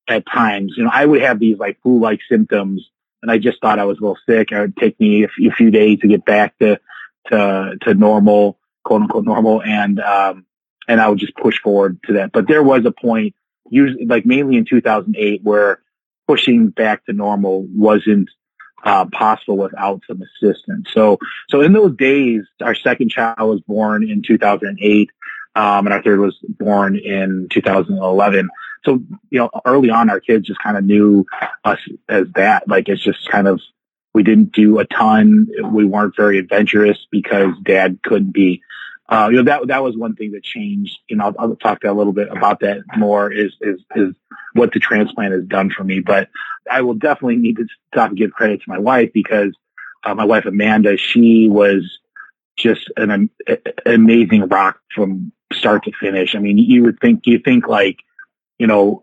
at 0.08 0.25
times. 0.26 0.75
You 0.76 0.84
know, 0.84 0.90
I 0.93 1.04
would 1.04 1.22
have 1.22 1.38
these 1.38 1.58
like 1.58 1.81
flu 1.82 2.00
like 2.00 2.20
symptoms, 2.28 2.88
and 3.20 3.31
I 3.31 3.38
just 3.38 3.60
thought 3.60 3.78
I 3.78 3.84
was 3.84 3.99
a 3.99 4.00
little 4.00 4.19
sick. 4.26 4.50
It 4.50 4.58
would 4.58 4.76
take 4.76 4.99
me 4.99 5.25
a 5.25 5.28
few, 5.28 5.50
a 5.50 5.54
few 5.54 5.70
days 5.70 6.00
to 6.00 6.08
get 6.08 6.25
back 6.25 6.58
to 6.58 6.81
to 7.29 7.77
to 7.83 7.95
normal, 7.95 8.59
quote 8.85 9.03
unquote 9.03 9.25
normal, 9.25 9.63
and 9.63 10.01
um, 10.01 10.47
and 10.89 11.01
I 11.01 11.09
would 11.09 11.19
just 11.19 11.37
push 11.37 11.59
forward 11.61 11.99
to 12.07 12.15
that. 12.15 12.33
But 12.33 12.49
there 12.49 12.63
was 12.63 12.85
a 12.85 12.93
point, 12.93 13.35
usually 13.71 14.07
like 14.07 14.27
mainly 14.27 14.57
in 14.57 14.65
2008, 14.65 15.43
where 15.43 15.81
pushing 16.27 16.69
back 16.69 17.05
to 17.07 17.13
normal 17.13 17.67
wasn't 17.75 18.29
uh, 18.85 19.07
possible 19.07 19.57
without 19.57 20.03
some 20.07 20.23
assistance. 20.23 20.89
So, 20.93 21.19
so 21.49 21.61
in 21.61 21.73
those 21.73 21.97
days, 21.97 22.43
our 22.63 22.75
second 22.75 23.11
child 23.11 23.39
was 23.39 23.61
born 23.61 24.09
in 24.09 24.23
2008, 24.23 25.11
um, 25.55 25.87
and 25.87 25.93
our 25.93 26.03
third 26.03 26.19
was 26.19 26.37
born 26.43 26.97
in 26.97 27.49
2011. 27.51 28.49
So, 28.85 29.03
you 29.31 29.39
know, 29.39 29.51
early 29.65 29.91
on, 29.91 30.11
our 30.11 30.21
kids 30.21 30.49
just 30.49 30.61
kind 30.61 30.77
of 30.77 30.85
knew 30.85 31.25
us 31.65 31.79
as 32.09 32.27
that. 32.35 32.69
Like, 32.69 32.89
it's 32.89 33.03
just 33.03 33.29
kind 33.31 33.47
of 33.47 33.61
we 34.14 34.23
didn't 34.23 34.53
do 34.53 34.79
a 34.79 34.85
ton. 34.85 35.49
We 35.64 35.85
weren't 35.85 36.17
very 36.17 36.38
adventurous 36.38 36.99
because 37.11 37.55
dad 37.64 38.00
couldn't 38.03 38.32
be 38.32 38.62
uh, 39.12 39.29
you 39.29 39.37
know, 39.37 39.43
that, 39.43 39.67
that 39.67 39.82
was 39.82 39.94
one 39.94 40.14
thing 40.14 40.32
that 40.32 40.43
changed. 40.43 40.99
You 41.06 41.17
know, 41.17 41.26
I'll, 41.26 41.35
I'll 41.38 41.56
talk 41.56 41.85
a 41.85 41.93
little 41.93 42.14
bit 42.14 42.29
about 42.29 42.61
that 42.61 42.79
more 42.97 43.31
is, 43.31 43.53
is, 43.61 43.79
is 43.94 44.14
what 44.55 44.73
the 44.73 44.81
transplant 44.81 45.35
has 45.35 45.44
done 45.44 45.71
for 45.71 45.85
me. 45.85 46.00
But 46.00 46.31
I 46.71 46.81
will 46.81 46.95
definitely 46.95 47.37
need 47.37 47.57
to 47.57 47.66
stop 47.92 48.09
and 48.09 48.19
give 48.19 48.33
credit 48.33 48.62
to 48.62 48.71
my 48.71 48.78
wife 48.78 49.12
because 49.12 49.54
uh, 50.02 50.14
my 50.14 50.25
wife, 50.25 50.47
Amanda, 50.47 50.97
she 50.97 51.50
was 51.50 51.99
just 52.57 52.90
an, 52.97 53.28
amazing 53.85 54.49
rock 54.49 54.78
from 54.95 55.33
start 55.52 55.85
to 55.85 55.92
finish. 55.92 56.35
I 56.35 56.38
mean, 56.38 56.57
you 56.57 56.85
would 56.85 56.99
think, 56.99 57.26
you 57.26 57.38
think 57.38 57.69
like, 57.69 57.99
you 58.59 58.66
know, 58.66 59.02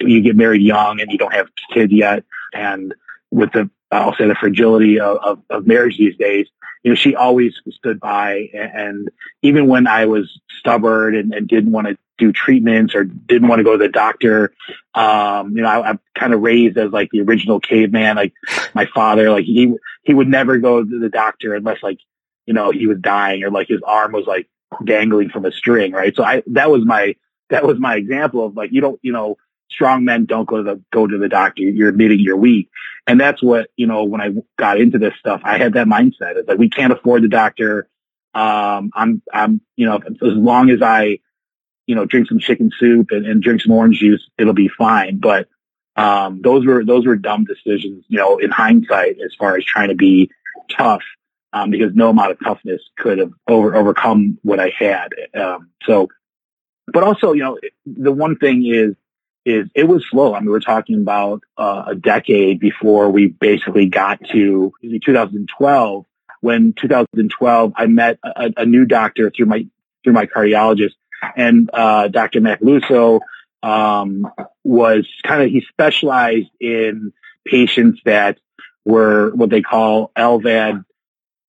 you 0.00 0.22
get 0.22 0.36
married 0.36 0.62
young 0.62 1.02
and 1.02 1.12
you 1.12 1.18
don't 1.18 1.34
have 1.34 1.48
kids 1.74 1.92
yet. 1.92 2.24
And 2.54 2.94
with 3.30 3.52
the, 3.52 3.68
I'll 3.90 4.14
say 4.14 4.26
the 4.26 4.34
fragility 4.34 5.00
of, 5.00 5.18
of, 5.18 5.42
of 5.50 5.66
marriage 5.66 5.98
these 5.98 6.16
days, 6.16 6.46
you 6.82 6.90
know, 6.90 6.94
she 6.94 7.14
always 7.14 7.54
stood 7.72 8.00
by. 8.00 8.48
And 8.54 9.10
even 9.42 9.66
when 9.66 9.86
I 9.86 10.06
was 10.06 10.40
stubborn 10.58 11.14
and, 11.16 11.34
and 11.34 11.48
didn't 11.48 11.72
want 11.72 11.88
to 11.88 11.98
do 12.16 12.32
treatments 12.32 12.94
or 12.94 13.04
didn't 13.04 13.48
want 13.48 13.60
to 13.60 13.64
go 13.64 13.72
to 13.72 13.78
the 13.78 13.88
doctor, 13.88 14.52
um, 14.94 15.56
you 15.56 15.62
know, 15.62 15.68
I, 15.68 15.90
I'm 15.90 16.00
kind 16.14 16.32
of 16.32 16.40
raised 16.40 16.78
as 16.78 16.90
like 16.90 17.10
the 17.10 17.20
original 17.22 17.60
caveman. 17.60 18.16
Like 18.16 18.32
my 18.74 18.86
father, 18.86 19.30
like 19.30 19.44
he, 19.44 19.74
he 20.04 20.14
would 20.14 20.28
never 20.28 20.58
go 20.58 20.82
to 20.82 20.98
the 21.00 21.08
doctor 21.08 21.54
unless 21.54 21.82
like, 21.82 21.98
you 22.46 22.54
know, 22.54 22.70
he 22.70 22.86
was 22.86 22.98
dying 22.98 23.42
or 23.42 23.50
like 23.50 23.68
his 23.68 23.82
arm 23.84 24.12
was 24.12 24.26
like 24.26 24.48
dangling 24.84 25.30
from 25.30 25.44
a 25.44 25.52
string. 25.52 25.92
Right. 25.92 26.14
So 26.14 26.22
I, 26.22 26.42
that 26.48 26.70
was 26.70 26.84
my, 26.84 27.16
that 27.48 27.64
was 27.66 27.78
my 27.78 27.96
example 27.96 28.46
of 28.46 28.56
like, 28.56 28.70
you 28.72 28.80
don't, 28.80 29.00
you 29.02 29.12
know, 29.12 29.36
strong 29.70 30.04
men 30.04 30.24
don't 30.26 30.46
go 30.46 30.58
to 30.58 30.62
the 30.62 30.82
go 30.92 31.06
to 31.06 31.18
the 31.18 31.28
doctor. 31.28 31.62
You're 31.62 31.88
admitting 31.88 32.20
you're 32.20 32.36
weak, 32.36 32.70
and 33.06 33.20
that's 33.20 33.42
what 33.42 33.70
you 33.76 33.86
know. 33.86 34.04
When 34.04 34.20
I 34.20 34.30
got 34.58 34.80
into 34.80 34.98
this 34.98 35.14
stuff, 35.18 35.42
I 35.44 35.58
had 35.58 35.74
that 35.74 35.86
mindset. 35.86 36.36
It's 36.36 36.48
like 36.48 36.58
we 36.58 36.70
can't 36.70 36.92
afford 36.92 37.22
the 37.22 37.28
doctor. 37.28 37.88
Um, 38.34 38.90
I'm 38.94 39.22
I'm 39.32 39.60
you 39.76 39.86
know 39.86 39.96
as 39.96 40.12
long 40.20 40.70
as 40.70 40.82
I 40.82 41.18
you 41.86 41.94
know 41.94 42.04
drink 42.04 42.28
some 42.28 42.38
chicken 42.38 42.70
soup 42.78 43.08
and, 43.10 43.26
and 43.26 43.42
drink 43.42 43.62
some 43.62 43.72
orange 43.72 43.98
juice, 43.98 44.28
it'll 44.38 44.52
be 44.52 44.68
fine. 44.68 45.18
But 45.18 45.48
um, 45.96 46.40
those 46.42 46.66
were 46.66 46.84
those 46.84 47.06
were 47.06 47.16
dumb 47.16 47.44
decisions, 47.44 48.04
you 48.08 48.18
know, 48.18 48.38
in 48.38 48.50
hindsight, 48.50 49.20
as 49.24 49.34
far 49.38 49.56
as 49.56 49.64
trying 49.64 49.88
to 49.88 49.94
be 49.94 50.30
tough. 50.70 51.02
Um, 51.52 51.70
because 51.70 51.96
no 51.96 52.10
amount 52.10 52.30
of 52.30 52.38
toughness 52.38 52.80
could 52.96 53.18
have 53.18 53.32
over, 53.48 53.74
overcome 53.74 54.38
what 54.42 54.60
I 54.60 54.68
had. 54.68 55.08
Um, 55.34 55.70
so, 55.82 56.06
but 56.86 57.02
also, 57.02 57.32
you 57.32 57.42
know, 57.42 57.58
the 57.84 58.12
one 58.12 58.36
thing 58.36 58.64
is 58.64 58.94
is 59.44 59.68
it 59.74 59.84
was 59.84 60.04
slow. 60.08 60.34
I 60.34 60.40
mean, 60.40 60.50
we're 60.50 60.60
talking 60.60 61.00
about 61.00 61.42
uh, 61.56 61.84
a 61.88 61.94
decade 61.94 62.60
before 62.60 63.10
we 63.10 63.28
basically 63.28 63.86
got 63.86 64.20
to 64.30 64.72
2012. 64.82 66.06
When 66.42 66.72
2012, 66.72 67.72
I 67.76 67.86
met 67.86 68.18
a, 68.24 68.52
a 68.56 68.66
new 68.66 68.86
doctor 68.86 69.30
through 69.30 69.46
my 69.46 69.66
through 70.02 70.14
my 70.14 70.26
cardiologist, 70.26 70.94
and 71.36 71.68
uh, 71.72 72.08
Dr. 72.08 72.40
Macaluso 72.40 73.20
um, 73.62 74.30
was 74.64 75.06
kind 75.22 75.42
of 75.42 75.50
he 75.50 75.62
specialized 75.68 76.50
in 76.60 77.12
patients 77.46 78.00
that 78.04 78.38
were 78.84 79.30
what 79.34 79.50
they 79.50 79.62
call 79.62 80.12
LVAD 80.16 80.84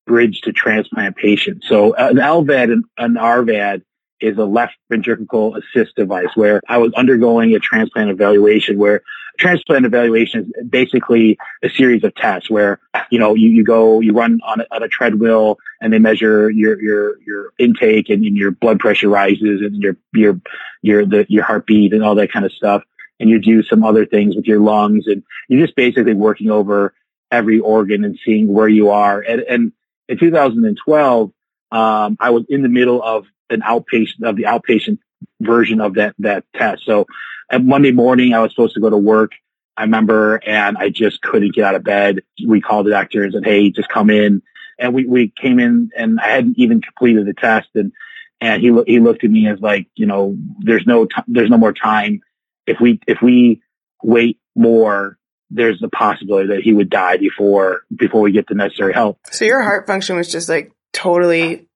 bridge 0.06 0.42
to 0.42 0.52
transplant 0.52 1.16
patients. 1.16 1.68
So 1.68 1.94
an 1.94 2.18
LVAD 2.18 2.72
and 2.72 2.86
an 2.98 3.14
RVAD 3.14 3.84
is 4.22 4.38
a 4.38 4.46
left 4.46 4.76
ventricle 4.90 5.56
assist 5.56 5.96
device 5.96 6.30
where 6.36 6.62
I 6.68 6.78
was 6.78 6.94
undergoing 6.94 7.54
a 7.56 7.60
transplant 7.60 8.10
evaluation 8.10 8.78
where 8.78 9.02
transplant 9.38 9.86
evaluation 9.86 10.52
is 10.56 10.68
basically 10.68 11.38
a 11.64 11.70
series 11.70 12.04
of 12.04 12.14
tests 12.16 12.50
where, 12.50 12.80
you 13.10 13.20
know, 13.20 13.34
you, 13.34 13.50
you 13.50 13.64
go, 13.64 14.00
you 14.00 14.14
run 14.14 14.40
on 14.46 14.62
a, 14.62 14.66
on 14.72 14.84
a 14.84 14.88
treadmill 14.88 15.58
and 15.82 15.92
they 15.92 16.00
measure 16.00 16.50
your, 16.50 16.82
your, 16.82 17.22
your 17.22 17.54
intake 17.58 18.10
and, 18.10 18.24
and 18.24 18.38
your 18.38 18.52
blood 18.52 18.80
pressure 18.80 19.10
rises 19.10 19.62
and 19.62 19.82
your, 19.82 19.98
your, 20.14 20.40
your, 20.82 21.06
the, 21.06 21.26
your 21.30 21.44
heartbeat 21.44 21.94
and 21.94 22.04
all 22.04 22.16
that 22.16 22.32
kind 22.32 22.46
of 22.46 22.52
stuff. 22.52 22.84
and 23.20 23.30
you 23.30 23.40
do 23.40 23.64
some 23.64 23.84
other 23.84 24.06
things 24.06 24.36
with 24.36 24.46
your 24.46 24.60
lungs 24.60 25.08
and 25.08 25.24
you're 25.48 25.66
just 25.66 25.76
basically 25.76 26.14
working 26.14 26.50
over 26.50 26.94
every 27.32 27.60
organ 27.60 28.04
and 28.04 28.20
seeing 28.26 28.52
where 28.52 28.68
you 28.68 28.90
are. 28.90 29.22
And, 29.22 29.42
and 29.42 29.72
in 30.08 30.20
2012, 30.20 31.32
um, 31.72 32.18
I 32.20 32.32
was 32.32 32.44
in 32.50 32.62
the 32.62 32.70
middle 32.70 33.02
of 33.02 33.26
an 33.50 33.62
outpatient 33.62 34.24
of 34.24 34.36
the 34.36 34.44
outpatient 34.44 35.00
version 35.40 35.82
of 35.82 35.96
that, 35.96 36.16
that 36.20 36.46
test. 36.56 36.86
So 36.86 37.06
at 37.50 37.64
Monday 37.64 37.92
morning, 37.92 38.34
I 38.34 38.40
was 38.40 38.52
supposed 38.52 38.76
to 38.76 38.82
go 38.82 38.90
to 38.90 38.98
work. 38.98 39.32
I 39.78 39.84
remember 39.84 40.36
and 40.46 40.78
I 40.78 40.90
just 40.90 41.22
couldn't 41.22 41.56
get 41.56 41.64
out 41.64 41.76
of 41.76 41.84
bed. 41.84 42.22
We 42.46 42.62
called 42.62 42.86
the 42.86 42.92
doctor 42.92 43.24
and 43.24 43.34
said, 43.34 43.46
Hey, 43.46 43.70
just 43.72 43.90
come 43.90 44.10
in. 44.10 44.42
And 44.78 44.94
we, 44.94 45.06
we 45.06 45.30
came 45.30 45.60
in 45.60 45.92
and 45.96 46.20
I 46.20 46.30
hadn't 46.30 46.58
even 46.58 46.82
completed 46.82 47.26
the 47.26 47.34
test. 47.34 47.70
And, 47.76 47.92
and 48.40 48.62
he, 48.62 48.76
he 48.88 49.00
looked 49.00 49.24
at 49.24 49.30
me 49.30 49.48
as 49.48 49.60
like, 49.60 49.88
you 49.96 50.08
know, 50.08 50.36
there's 50.60 50.86
no, 50.86 51.06
t- 51.06 51.22
there's 51.28 51.50
no 51.50 51.58
more 51.58 51.74
time. 51.74 52.22
If 52.66 52.80
we, 52.80 53.00
if 53.08 53.20
we 53.22 53.62
wait 54.04 54.40
more, 54.56 55.18
there's 55.50 55.80
the 55.80 55.90
possibility 55.90 56.50
that 56.50 56.62
he 56.62 56.74
would 56.74 56.90
die 56.90 57.18
before, 57.18 57.82
before 57.94 58.22
we 58.22 58.32
get 58.32 58.48
the 58.48 58.56
necessary 58.56 58.94
help. 58.94 59.20
So 59.32 59.46
your 59.46 59.62
heart 59.62 59.86
function 59.86 60.16
was 60.16 60.32
just 60.32 60.50
like 60.50 60.72
totally 60.94 61.68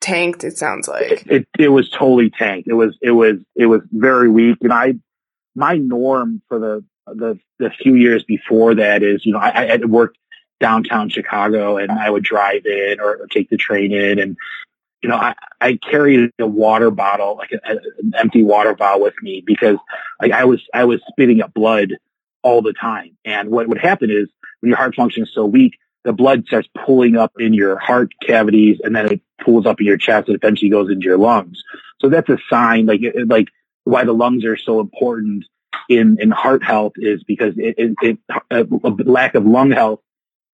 tanked. 0.00 0.44
It 0.44 0.56
sounds 0.56 0.88
like 0.88 1.26
it, 1.26 1.48
it, 1.58 1.68
was 1.68 1.90
totally 1.90 2.30
tanked. 2.30 2.68
It 2.68 2.74
was, 2.74 2.96
it 3.02 3.10
was, 3.10 3.36
it 3.54 3.66
was 3.66 3.82
very 3.90 4.28
weak. 4.28 4.58
And 4.62 4.72
I, 4.72 4.94
my 5.54 5.76
norm 5.76 6.42
for 6.48 6.58
the, 6.58 6.84
the, 7.06 7.38
the 7.58 7.70
few 7.70 7.94
years 7.94 8.24
before 8.24 8.74
that 8.76 9.02
is, 9.02 9.24
you 9.24 9.32
know, 9.32 9.38
I, 9.38 9.62
I 9.62 9.66
had 9.66 9.88
worked 9.90 10.18
downtown 10.60 11.08
Chicago 11.08 11.76
and 11.76 11.90
I 11.90 12.08
would 12.08 12.24
drive 12.24 12.66
in 12.66 13.00
or, 13.00 13.26
take 13.30 13.50
the 13.50 13.56
train 13.56 13.92
in 13.92 14.18
and, 14.18 14.36
you 15.02 15.08
know, 15.08 15.16
I, 15.16 15.34
I 15.60 15.74
carried 15.74 16.30
a 16.38 16.46
water 16.46 16.90
bottle, 16.90 17.36
like 17.36 17.52
a, 17.52 17.70
an 17.70 18.12
empty 18.16 18.42
water 18.42 18.74
bottle 18.74 19.02
with 19.02 19.14
me 19.22 19.42
because 19.44 19.76
like 20.20 20.32
I 20.32 20.44
was, 20.44 20.62
I 20.72 20.84
was 20.84 21.00
spitting 21.08 21.42
up 21.42 21.52
blood 21.52 21.92
all 22.42 22.62
the 22.62 22.72
time. 22.72 23.16
And 23.24 23.50
what 23.50 23.68
would 23.68 23.78
happen 23.78 24.10
is 24.10 24.28
when 24.60 24.68
your 24.68 24.76
heart 24.76 24.94
function 24.94 25.24
is 25.24 25.32
so 25.34 25.44
weak, 25.44 25.78
the 26.06 26.12
blood 26.12 26.44
starts 26.46 26.68
pulling 26.86 27.16
up 27.16 27.32
in 27.36 27.52
your 27.52 27.76
heart 27.76 28.12
cavities 28.24 28.78
and 28.82 28.94
then 28.94 29.06
it 29.06 29.20
pulls 29.44 29.66
up 29.66 29.80
in 29.80 29.86
your 29.86 29.96
chest 29.96 30.28
and 30.28 30.36
eventually 30.36 30.70
goes 30.70 30.88
into 30.88 31.04
your 31.04 31.18
lungs. 31.18 31.64
So 32.00 32.08
that's 32.08 32.28
a 32.28 32.38
sign, 32.48 32.86
like, 32.86 33.00
like 33.26 33.48
why 33.82 34.04
the 34.04 34.12
lungs 34.12 34.44
are 34.44 34.56
so 34.56 34.78
important 34.78 35.44
in, 35.88 36.18
in 36.20 36.30
heart 36.30 36.62
health 36.62 36.92
is 36.94 37.24
because 37.24 37.54
it, 37.56 37.74
it, 37.76 37.94
it 38.02 38.18
a, 38.52 38.62
a 38.62 38.90
lack 39.04 39.34
of 39.34 39.44
lung 39.44 39.72
health 39.72 39.98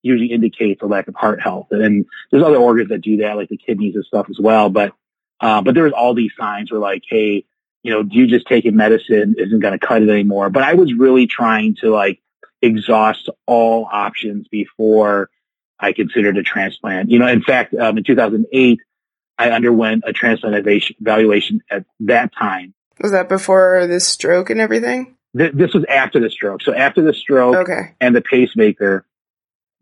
usually 0.03 0.31
indicates 0.33 0.83
a 0.83 0.87
lack 0.87 1.09
of 1.09 1.17
heart 1.17 1.43
health. 1.43 1.67
And 1.73 2.07
there's 2.31 2.45
other 2.45 2.57
organs 2.57 2.91
that 2.91 3.01
do 3.01 3.17
that, 3.19 3.37
like 3.37 3.49
the 3.49 3.57
kidneys 3.57 3.97
and 3.97 4.05
stuff 4.05 4.29
as 4.31 4.39
well. 4.39 4.71
But, 4.71 4.93
uh, 5.41 5.63
but 5.63 5.75
there's 5.75 5.93
all 5.93 6.15
these 6.15 6.33
signs 6.39 6.71
where 6.71 6.81
like, 6.81 7.03
hey, 7.09 7.45
you 7.83 7.93
know, 7.93 8.05
do 8.05 8.17
you 8.17 8.29
just 8.29 8.47
taking 8.47 8.77
medicine 8.77 9.35
isn't 9.37 9.59
going 9.59 9.77
to 9.77 9.85
cut 9.85 10.03
it 10.03 10.11
anymore. 10.11 10.49
But 10.49 10.63
I 10.63 10.75
was 10.75 10.95
really 10.95 11.27
trying 11.27 11.75
to 11.81 11.91
like 11.91 12.21
exhaust 12.63 13.29
all 13.47 13.89
options 13.91 14.47
before 14.47 15.29
I 15.81 15.93
considered 15.93 16.37
a 16.37 16.43
transplant. 16.43 17.11
You 17.11 17.19
know, 17.19 17.27
in 17.27 17.43
fact, 17.43 17.75
um, 17.75 17.99
in 17.99 18.05
2008, 18.05 18.81
I 19.39 19.51
underwent 19.51 20.05
a 20.07 20.13
transplant 20.13 20.67
evaluation 20.67 21.63
at 21.71 21.87
that 22.01 22.33
time. 22.35 22.75
Was 23.01 23.13
that 23.13 23.29
before 23.29 23.87
the 23.87 24.01
stroke 24.01 24.51
and 24.51 24.61
everything? 24.61 25.17
Th- 25.37 25.53
this 25.53 25.73
was 25.73 25.85
after 25.89 26.21
the 26.21 26.29
stroke. 26.29 26.63
So 26.63 26.75
after 26.75 27.03
the 27.03 27.15
stroke 27.15 27.57
okay. 27.57 27.95
and 28.01 28.15
the 28.15 28.21
pacemaker, 28.21 29.07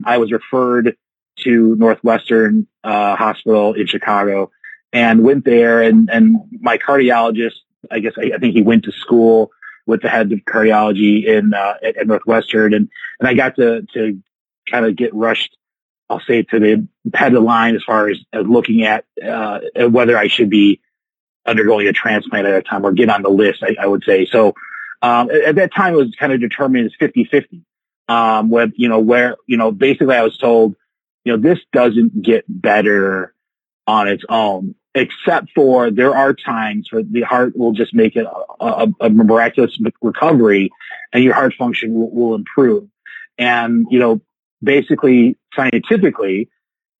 I 0.04 0.18
was 0.18 0.30
referred 0.30 0.96
to 1.40 1.76
Northwestern 1.76 2.68
uh, 2.84 3.16
Hospital 3.16 3.74
in 3.74 3.86
Chicago 3.86 4.50
and 4.92 5.24
went 5.24 5.44
there. 5.44 5.82
And, 5.82 6.08
and 6.10 6.36
my 6.60 6.78
cardiologist, 6.78 7.56
I 7.90 7.98
guess 7.98 8.12
I, 8.16 8.32
I 8.36 8.38
think 8.38 8.54
he 8.54 8.62
went 8.62 8.84
to 8.84 8.92
school 8.92 9.50
with 9.88 10.02
the 10.02 10.08
head 10.08 10.30
of 10.30 10.38
cardiology 10.40 11.24
in 11.26 11.54
uh, 11.54 11.74
at, 11.82 11.96
at 11.96 12.06
Northwestern, 12.06 12.74
and 12.74 12.88
and 13.18 13.28
I 13.28 13.34
got 13.34 13.56
to 13.56 13.82
to 13.94 14.22
kind 14.70 14.84
of 14.84 14.94
get 14.94 15.14
rushed 15.14 15.56
I'll 16.10 16.20
say 16.20 16.42
to 16.42 16.58
the 16.58 16.88
head 17.14 17.28
of 17.28 17.34
the 17.34 17.40
line 17.40 17.76
as 17.76 17.84
far 17.84 18.08
as, 18.08 18.18
as 18.32 18.46
looking 18.46 18.82
at 18.84 19.04
uh, 19.22 19.60
whether 19.88 20.16
I 20.16 20.28
should 20.28 20.50
be 20.50 20.80
undergoing 21.46 21.86
a 21.86 21.92
transplant 21.92 22.46
at 22.46 22.52
that 22.52 22.66
time 22.66 22.84
or 22.84 22.92
get 22.92 23.10
on 23.10 23.22
the 23.22 23.28
list, 23.28 23.62
I, 23.62 23.76
I 23.80 23.86
would 23.86 24.04
say. 24.04 24.26
So 24.26 24.54
um, 25.02 25.30
at, 25.30 25.42
at, 25.42 25.54
that 25.56 25.74
time, 25.74 25.94
it 25.94 25.96
was 25.96 26.14
kind 26.18 26.32
of 26.32 26.40
determined 26.40 26.86
as 26.86 27.08
50-50. 27.08 27.62
Um, 28.08 28.48
with, 28.48 28.72
you 28.76 28.88
know, 28.88 29.00
where, 29.00 29.36
you 29.46 29.58
know, 29.58 29.70
basically 29.70 30.14
I 30.14 30.22
was 30.22 30.38
told, 30.38 30.76
you 31.24 31.36
know, 31.36 31.42
this 31.42 31.58
doesn't 31.74 32.22
get 32.22 32.46
better 32.48 33.34
on 33.86 34.08
its 34.08 34.24
own, 34.30 34.76
except 34.94 35.50
for 35.54 35.90
there 35.90 36.16
are 36.16 36.32
times 36.32 36.90
where 36.90 37.02
the 37.02 37.20
heart 37.20 37.54
will 37.54 37.72
just 37.72 37.92
make 37.92 38.16
a, 38.16 38.24
a, 38.60 38.88
a 39.02 39.10
miraculous 39.10 39.78
recovery 40.00 40.70
and 41.12 41.22
your 41.22 41.34
heart 41.34 41.52
function 41.58 41.92
will, 41.92 42.10
will 42.10 42.34
improve. 42.34 42.88
And, 43.36 43.86
you 43.90 43.98
know, 43.98 44.22
basically 44.62 45.36
scientifically, 45.54 46.48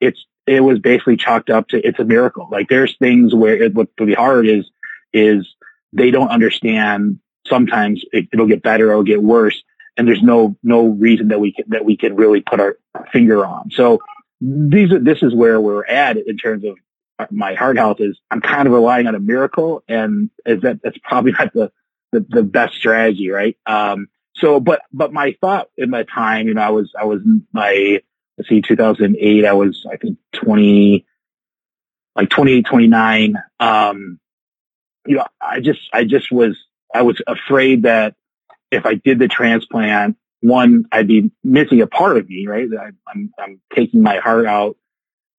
it's 0.00 0.25
it 0.47 0.61
was 0.61 0.79
basically 0.79 1.17
chalked 1.17 1.50
up 1.50 1.69
to 1.69 1.87
it's 1.87 1.99
a 1.99 2.05
miracle. 2.05 2.49
Like 2.50 2.69
there's 2.69 2.97
things 2.97 3.35
where 3.35 3.61
it 3.61 3.75
would 3.75 3.88
be 3.97 4.15
hard 4.15 4.47
is 4.47 4.71
is 5.12 5.47
they 5.93 6.11
don't 6.11 6.29
understand. 6.29 7.21
Sometimes 7.47 8.05
it, 8.12 8.29
will 8.35 8.47
get 8.47 8.62
better, 8.62 8.91
it'll 8.91 9.03
get 9.03 9.23
worse, 9.23 9.62
and 9.97 10.07
there's 10.07 10.23
no 10.23 10.57
no 10.62 10.87
reason 10.87 11.29
that 11.29 11.41
we 11.41 11.53
can 11.53 11.65
that 11.69 11.85
we 11.85 11.97
can 11.97 12.17
really 12.17 12.41
put 12.41 12.61
our 12.61 12.77
finger 13.12 13.45
on. 13.45 13.71
So 13.71 14.00
these 14.41 14.93
are 14.93 14.99
this 14.99 15.23
is 15.23 15.35
where 15.35 15.61
we're 15.61 15.87
at 15.87 16.17
in 16.17 16.37
terms 16.37 16.65
of 16.65 16.77
my 17.31 17.55
heart 17.55 17.79
health. 17.79 18.00
Is 18.00 18.19
I'm 18.31 18.41
kind 18.41 18.69
of 18.69 18.75
relying 18.75 19.07
on 19.07 19.15
a 19.15 19.21
miracle, 19.21 19.83
and 19.88 20.31
is 20.45 20.62
that 20.62 20.81
that's 20.83 20.99
probably 20.99 21.33
not 21.33 21.53
the 21.53 21.73
the, 22.12 22.25
the 22.29 22.43
best 22.43 22.75
strategy, 22.75 23.31
right? 23.31 23.57
Um, 23.67 24.09
so, 24.38 24.61
but, 24.61 24.83
but 24.92 25.12
my 25.12 25.37
thought 25.40 25.68
in 25.76 25.90
my 25.90 26.04
time, 26.04 26.49
you 26.49 26.54
know, 26.54 26.62
I 26.62 26.71
was, 26.71 26.92
I 26.99 27.04
was 27.04 27.21
my, 27.52 28.00
let's 28.37 28.49
see, 28.49 28.62
2008, 28.62 29.45
I 29.45 29.52
was, 29.52 29.87
I 29.90 29.97
think 29.97 30.18
20, 30.33 31.07
like 32.16 32.30
28, 32.30 32.66
29. 32.66 33.42
Um, 33.61 34.21
you 35.07 35.16
know, 35.16 35.26
I 35.40 35.61
just, 35.61 35.80
I 35.92 36.04
just 36.04 36.30
was, 36.30 36.57
I 36.95 37.02
was 37.02 37.21
afraid 37.26 37.83
that 37.85 38.14
if 38.71 38.87
I 38.87 38.95
did 38.95 39.18
the 39.18 39.28
transplant, 39.28 40.16
one, 40.40 40.85
I'd 40.92 41.09
be 41.09 41.30
missing 41.42 41.80
a 41.80 41.87
part 41.87 42.16
of 42.16 42.28
me, 42.28 42.47
right? 42.47 42.68
I, 42.78 42.90
I'm, 43.09 43.33
I'm 43.38 43.61
taking 43.75 44.02
my 44.02 44.18
heart 44.18 44.47
out, 44.47 44.76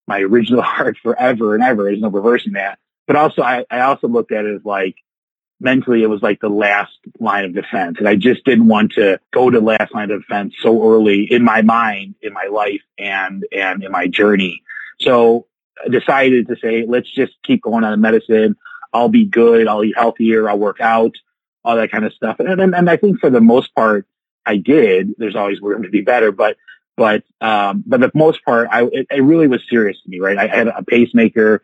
my 0.07 0.19
original 0.19 0.61
heart 0.63 0.97
forever 1.01 1.55
and 1.55 1.63
ever. 1.63 1.83
There's 1.83 2.01
no 2.01 2.09
reversing 2.09 2.53
that. 2.53 2.79
But 3.07 3.15
also, 3.15 3.41
I, 3.41 3.65
I 3.71 3.81
also 3.81 4.07
looked 4.07 4.31
at 4.31 4.45
it 4.45 4.55
as 4.55 4.65
like, 4.65 4.95
mentally 5.59 6.03
it 6.03 6.07
was 6.07 6.21
like 6.21 6.39
the 6.39 6.49
last 6.49 6.97
line 7.19 7.45
of 7.45 7.53
defense. 7.53 7.97
And 7.99 8.07
I 8.07 8.15
just 8.15 8.45
didn't 8.45 8.67
want 8.67 8.93
to 8.93 9.19
go 9.31 9.49
to 9.49 9.59
last 9.59 9.93
line 9.93 10.11
of 10.11 10.21
defense 10.21 10.55
so 10.61 10.91
early 10.91 11.23
in 11.29 11.43
my 11.43 11.61
mind, 11.61 12.15
in 12.21 12.33
my 12.33 12.45
life 12.45 12.81
and, 12.97 13.45
and 13.51 13.83
in 13.83 13.91
my 13.91 14.07
journey. 14.07 14.63
So 14.99 15.47
I 15.83 15.89
decided 15.89 16.47
to 16.47 16.55
say, 16.61 16.85
let's 16.87 17.13
just 17.13 17.33
keep 17.43 17.63
going 17.63 17.83
on 17.83 17.91
the 17.91 17.97
medicine. 17.97 18.55
I'll 18.93 19.09
be 19.09 19.25
good. 19.25 19.67
I'll 19.67 19.83
eat 19.83 19.97
healthier. 19.97 20.49
I'll 20.49 20.57
work 20.57 20.81
out, 20.81 21.15
all 21.63 21.75
that 21.75 21.91
kind 21.91 22.05
of 22.05 22.13
stuff. 22.13 22.39
And, 22.39 22.49
and, 22.49 22.73
and 22.73 22.89
I 22.89 22.97
think 22.97 23.19
for 23.19 23.29
the 23.29 23.41
most 23.41 23.75
part, 23.75 24.05
I 24.45 24.57
did. 24.57 25.13
There's 25.17 25.35
always 25.35 25.61
room 25.61 25.83
to 25.83 25.89
be 25.89 26.01
better, 26.01 26.31
but, 26.31 26.57
but, 26.95 27.23
um, 27.39 27.83
but 27.85 27.99
the 27.99 28.11
most 28.15 28.43
part, 28.43 28.69
I, 28.71 28.85
it, 28.85 29.07
it 29.11 29.21
really 29.21 29.47
was 29.47 29.61
serious 29.69 30.01
to 30.01 30.09
me, 30.09 30.19
right? 30.19 30.37
I 30.37 30.47
had 30.47 30.67
a 30.67 30.83
pacemaker 30.83 31.63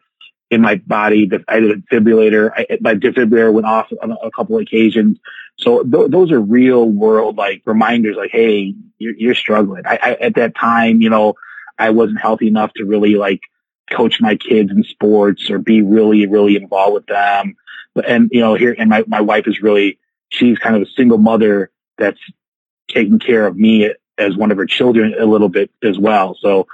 in 0.52 0.62
my 0.62 0.75
body. 0.75 1.30
I 1.48 1.60
did 1.60 1.72
a 1.72 1.75
defibrillator. 1.75 2.52
I, 2.56 2.78
my 2.82 2.96
defibrillator 2.96 3.52
went 3.52 3.66
off 3.66 3.92
on 4.02 4.12
a, 4.12 4.32
couple 4.32 4.56
of 4.56 4.62
occasions. 4.62 5.18
So 5.58 5.84
th- 5.84 6.10
those 6.10 6.32
are 6.32 6.40
real 6.40 6.88
world 6.88 7.38
like 7.38 7.62
reminders 7.66 8.16
like, 8.16 8.32
Hey, 8.32 8.75
you're, 8.98 9.16
you're 9.16 9.36
struggling. 9.36 9.86
I, 9.86 9.98
I, 10.02 10.14
at 10.16 10.36
that 10.36 10.56
time, 10.56 11.02
you 11.02 11.10
know, 11.10 11.36
I 11.78 11.90
wasn't 11.90 12.22
healthy 12.22 12.48
enough 12.48 12.74
to 12.75 12.86
really 12.86 13.16
like 13.16 13.42
coach 13.90 14.22
my 14.22 14.36
kids 14.36 14.72
in 14.72 14.84
sports 14.84 15.50
or 15.50 15.60
be 15.60 15.82
really, 15.82 16.25
really 16.28 16.56
involved 16.56 16.94
with 16.94 17.06
them. 17.08 17.56
And, 18.08 18.30
you 18.32 18.42
know, 18.42 18.56
here, 18.56 18.75
and 18.78 18.90
my, 18.90 19.04
my 19.08 19.22
wife 19.22 19.48
is 19.48 19.62
really, 19.62 20.00
she's 20.30 20.58
kind 20.58 20.75
of 20.75 20.84
a 20.84 20.92
single 20.96 21.18
mother 21.18 21.72
that's 21.98 22.20
taking 22.90 23.20
care 23.20 23.48
of 23.48 23.56
me 23.56 23.92
as 24.18 24.36
one 24.36 24.52
of 24.52 24.58
her 24.58 24.66
children 24.66 25.16
a 25.20 25.25
little 25.25 25.50
bit 25.50 25.72
as 25.84 25.98
well. 25.98 26.38
So 26.40 26.68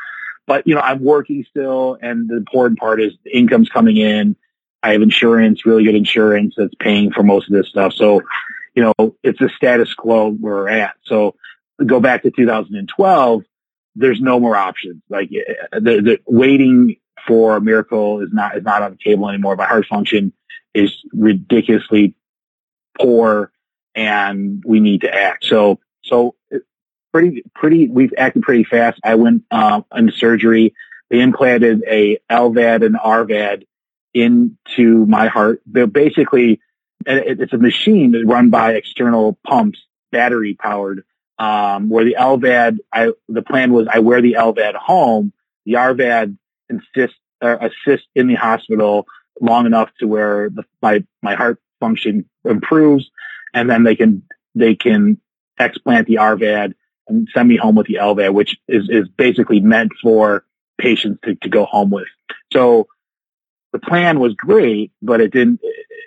but, 0.48 0.68
you 0.68 0.76
know, 0.76 0.82
I'm 0.82 1.04
working 1.04 1.46
still. 1.50 1.98
And 2.02 2.30
the 2.30 2.38
important 2.38 2.80
part 2.80 3.02
is 3.02 3.14
the 3.24 3.36
income's 3.36 3.70
coming 3.70 3.98
in. 3.98 4.36
I 4.84 4.94
have 4.94 5.02
insurance, 5.02 5.66
really 5.66 5.84
good 5.84 5.96
insurance 5.96 6.56
that's 6.58 6.74
paying 6.80 7.12
for 7.12 7.24
most 7.24 7.48
of 7.48 7.54
this 7.54 7.70
stuff. 7.70 7.94
So, 7.94 8.22
you 8.76 8.84
know, 8.84 9.16
it's 9.24 9.40
the 9.40 9.50
status 9.50 9.94
quo 9.94 10.30
we're 10.30 10.70
at. 10.70 10.96
So 11.04 11.36
go 11.86 12.00
back 12.00 12.24
to 12.24 12.32
2012, 12.32 13.44
there's 13.96 14.22
no 14.22 14.40
more 14.40 14.56
options. 14.56 15.02
Like 15.10 15.30
eh, 15.32 15.54
eh, 15.72 15.80
the, 15.80 16.02
the 16.02 16.20
waiting 16.26 16.98
for 17.28 17.58
a 17.58 17.62
miracle 17.62 18.22
is 18.22 18.30
not, 18.32 18.58
is 18.58 18.64
not 18.64 18.82
on 18.82 18.92
the 18.92 18.98
table 18.98 19.30
anymore. 19.30 19.56
My 19.56 19.66
heart 19.66 19.86
function 19.86 20.34
is 20.74 20.96
ridiculously 21.14 22.16
poor 23.00 23.52
and 23.94 24.64
we 24.66 24.80
need 24.80 25.02
to 25.02 25.14
act. 25.14 25.46
So, 25.46 25.80
so 26.04 26.36
pretty, 27.12 27.44
pretty, 27.54 27.88
we've 27.88 28.14
acted 28.18 28.44
pretty 28.44 28.64
fast. 28.64 29.00
I 29.04 29.16
went, 29.16 29.44
uh, 29.52 29.82
into 29.96 30.14
surgery. 30.14 30.74
They 31.10 31.20
implanted 31.22 31.84
a 31.88 32.20
LVAD 32.30 32.86
and 32.86 32.96
RVAD 32.96 33.66
into 34.14 35.06
my 35.06 35.28
heart. 35.28 35.62
They're 35.66 35.88
basically, 35.88 36.62
it's 37.06 37.54
a 37.54 37.58
machine 37.58 38.12
that's 38.12 38.26
run 38.26 38.50
by 38.50 38.74
external 38.74 39.38
pumps, 39.46 39.80
battery 40.12 40.54
powered, 40.54 41.04
um, 41.38 41.90
where 41.90 42.06
the 42.06 42.16
LVAD, 42.20 42.78
I, 42.94 43.12
the 43.28 43.42
plan 43.42 43.74
was 43.74 43.88
I 43.92 44.00
wear 44.00 44.22
the 44.22 44.34
LVAD 44.34 44.76
home, 44.76 45.34
the 45.66 45.74
RVAD 45.74 46.38
insist, 46.70 47.16
uh, 47.42 47.58
assist 47.60 48.08
in 48.16 48.28
the 48.28 48.36
hospital 48.36 49.06
long 49.40 49.66
enough 49.66 49.90
to 50.00 50.08
where 50.08 50.50
the, 50.50 50.64
my, 50.82 51.04
my 51.22 51.36
heart 51.36 51.60
function 51.80 52.30
improves 52.46 53.10
and 53.54 53.70
then 53.70 53.84
they 53.84 53.96
can, 53.96 54.24
they 54.54 54.76
can 54.76 55.20
explant 55.60 56.06
the 56.06 56.16
RVAD 56.16 56.74
and 57.08 57.28
send 57.34 57.50
me 57.50 57.58
home 57.58 57.76
with 57.76 57.88
the 57.88 57.96
LVAD, 57.96 58.34
which 58.34 58.58
is, 58.68 58.90
is 58.90 59.08
basically 59.18 59.60
meant 59.60 59.92
for 60.02 60.46
patients 60.80 61.20
to, 61.24 61.36
to 61.36 61.50
go 61.50 61.66
home 61.66 61.90
with. 61.90 62.08
So 62.54 62.88
the 63.74 63.80
plan 63.80 64.20
was 64.20 64.34
great, 64.34 64.92
but 65.02 65.22
it 65.22 65.32
didn't, 65.32 65.62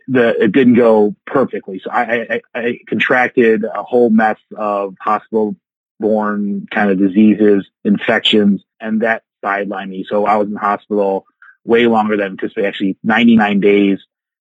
the, 0.09 0.43
it 0.43 0.53
didn't 0.53 0.75
go 0.75 1.15
perfectly. 1.27 1.81
So 1.83 1.91
I, 1.91 2.03
I, 2.05 2.43
I 2.55 2.79
contracted 2.87 3.65
a 3.65 3.83
whole 3.83 4.11
mess 4.11 4.39
of 4.57 4.95
hospital 5.01 5.57
borne 6.01 6.67
kind 6.71 6.91
of 6.91 6.99
diseases, 6.99 7.67
infections, 7.85 8.63
and 8.81 9.03
that 9.03 9.23
sidelined 9.45 9.89
me. 9.89 10.05
So 10.09 10.27
I 10.27 10.37
was 10.37 10.49
in 10.49 10.57
hospital 10.57 11.27
way 11.65 11.87
longer 11.87 12.17
than 12.17 12.33
anticipated, 12.33 12.67
actually 12.67 12.99
99 13.03 13.61
days 13.61 13.99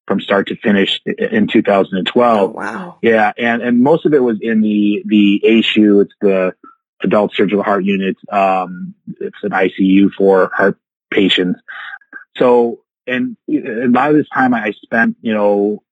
from 0.08 0.20
start 0.20 0.48
to 0.48 0.56
finish 0.58 1.02
in 1.06 1.48
2012. 1.48 2.40
Oh, 2.40 2.54
wow. 2.54 2.98
Yeah. 3.02 3.32
And, 3.38 3.62
and 3.62 3.82
most 3.82 4.06
of 4.06 4.14
it 4.14 4.22
was 4.22 4.38
in 4.42 4.62
the, 4.62 5.04
the 5.06 5.42
ASHU. 5.46 6.04
It's 6.04 6.14
the 6.20 6.54
adult 7.02 7.34
surgical 7.36 7.64
heart 7.64 7.86
unit. 7.86 8.18
Um, 8.32 8.96
it's 9.20 9.38
an 9.44 9.52
ICU 9.52 10.12
for 10.18 10.52
heart 10.54 10.78
patients. 11.12 11.62
So, 12.38 12.82
and 13.08 13.38
a 13.50 13.88
lot 13.88 14.10
of 14.10 14.16
this 14.16 14.30
time 14.30 14.54
I 14.54 14.72
spent, 14.82 15.18
you 15.22 15.34
know, 15.34 15.84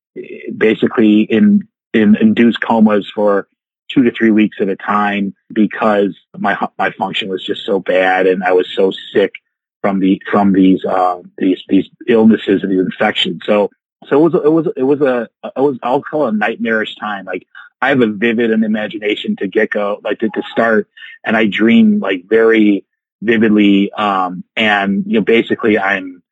basically 0.55 1.21
in, 1.21 1.67
in 1.93 2.15
induced 2.15 2.59
comas 2.61 3.09
for 3.13 3.47
two 3.89 4.03
to 4.03 4.11
three 4.11 4.31
weeks 4.31 4.57
at 4.59 4.69
a 4.69 4.75
time 4.75 5.35
because 5.53 6.17
my, 6.37 6.57
my 6.77 6.91
function 6.91 7.29
was 7.29 7.45
just 7.45 7.65
so 7.65 7.79
bad 7.79 8.27
and 8.27 8.43
I 8.43 8.53
was 8.53 8.69
so 8.73 8.91
sick 9.13 9.33
from 9.81 9.99
the, 9.99 10.21
from 10.31 10.53
these, 10.53 10.83
uh, 10.85 11.21
these, 11.37 11.61
these 11.67 11.89
illnesses 12.07 12.63
and 12.63 12.71
these 12.71 12.79
infections. 12.79 13.41
So, 13.45 13.69
so 14.07 14.25
it 14.25 14.31
was, 14.31 14.41
it 14.45 14.51
was, 14.51 14.67
it 14.77 14.83
was 14.83 15.01
a, 15.01 15.29
it 15.43 15.59
was, 15.61 15.77
I'll 15.83 16.01
call 16.01 16.27
it 16.27 16.33
a 16.33 16.37
nightmarish 16.37 16.95
time. 16.95 17.25
Like 17.25 17.47
I 17.81 17.89
have 17.89 18.01
a 18.01 18.07
vivid 18.07 18.51
an 18.51 18.63
imagination 18.63 19.35
to 19.37 19.47
get 19.47 19.69
go, 19.69 19.99
like 20.03 20.19
to, 20.19 20.29
to 20.29 20.41
start 20.51 20.87
and 21.23 21.37
I 21.37 21.45
dream 21.45 21.99
like 21.99 22.25
very 22.27 22.85
vividly. 23.21 23.91
Um, 23.93 24.43
and, 24.55 25.03
you 25.05 25.19
know, 25.19 25.25
basically 25.25 25.77
I'm, 25.77 26.23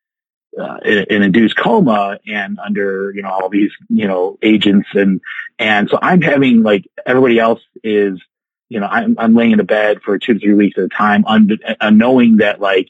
uh, 0.60 0.78
in, 0.84 1.06
in 1.10 1.22
induced 1.22 1.56
coma 1.56 2.20
and 2.28 2.58
under, 2.60 3.12
you 3.16 3.22
know, 3.22 3.30
all 3.30 3.50
these, 3.50 3.72
you 3.88 4.08
know, 4.08 4.40
agents 4.42 4.90
and, 4.94 5.22
and 5.60 5.90
so 5.90 6.00
I'm 6.02 6.22
having 6.22 6.64
like 6.64 6.86
everybody 7.06 7.40
else 7.40 7.62
is, 7.84 8.20
you 8.68 8.80
know, 8.80 8.88
I'm, 8.88 9.16
I'm 9.20 9.36
laying 9.36 9.52
in 9.52 9.60
a 9.60 9.64
bed 9.64 10.02
for 10.04 10.18
two 10.18 10.34
to 10.34 10.40
three 10.40 10.54
weeks 10.54 10.78
at 10.78 10.86
a 10.86 10.90
time, 10.90 11.24
un- 11.28 11.60
uh, 11.80 11.90
knowing 11.92 12.38
that 12.38 12.60
like 12.60 12.90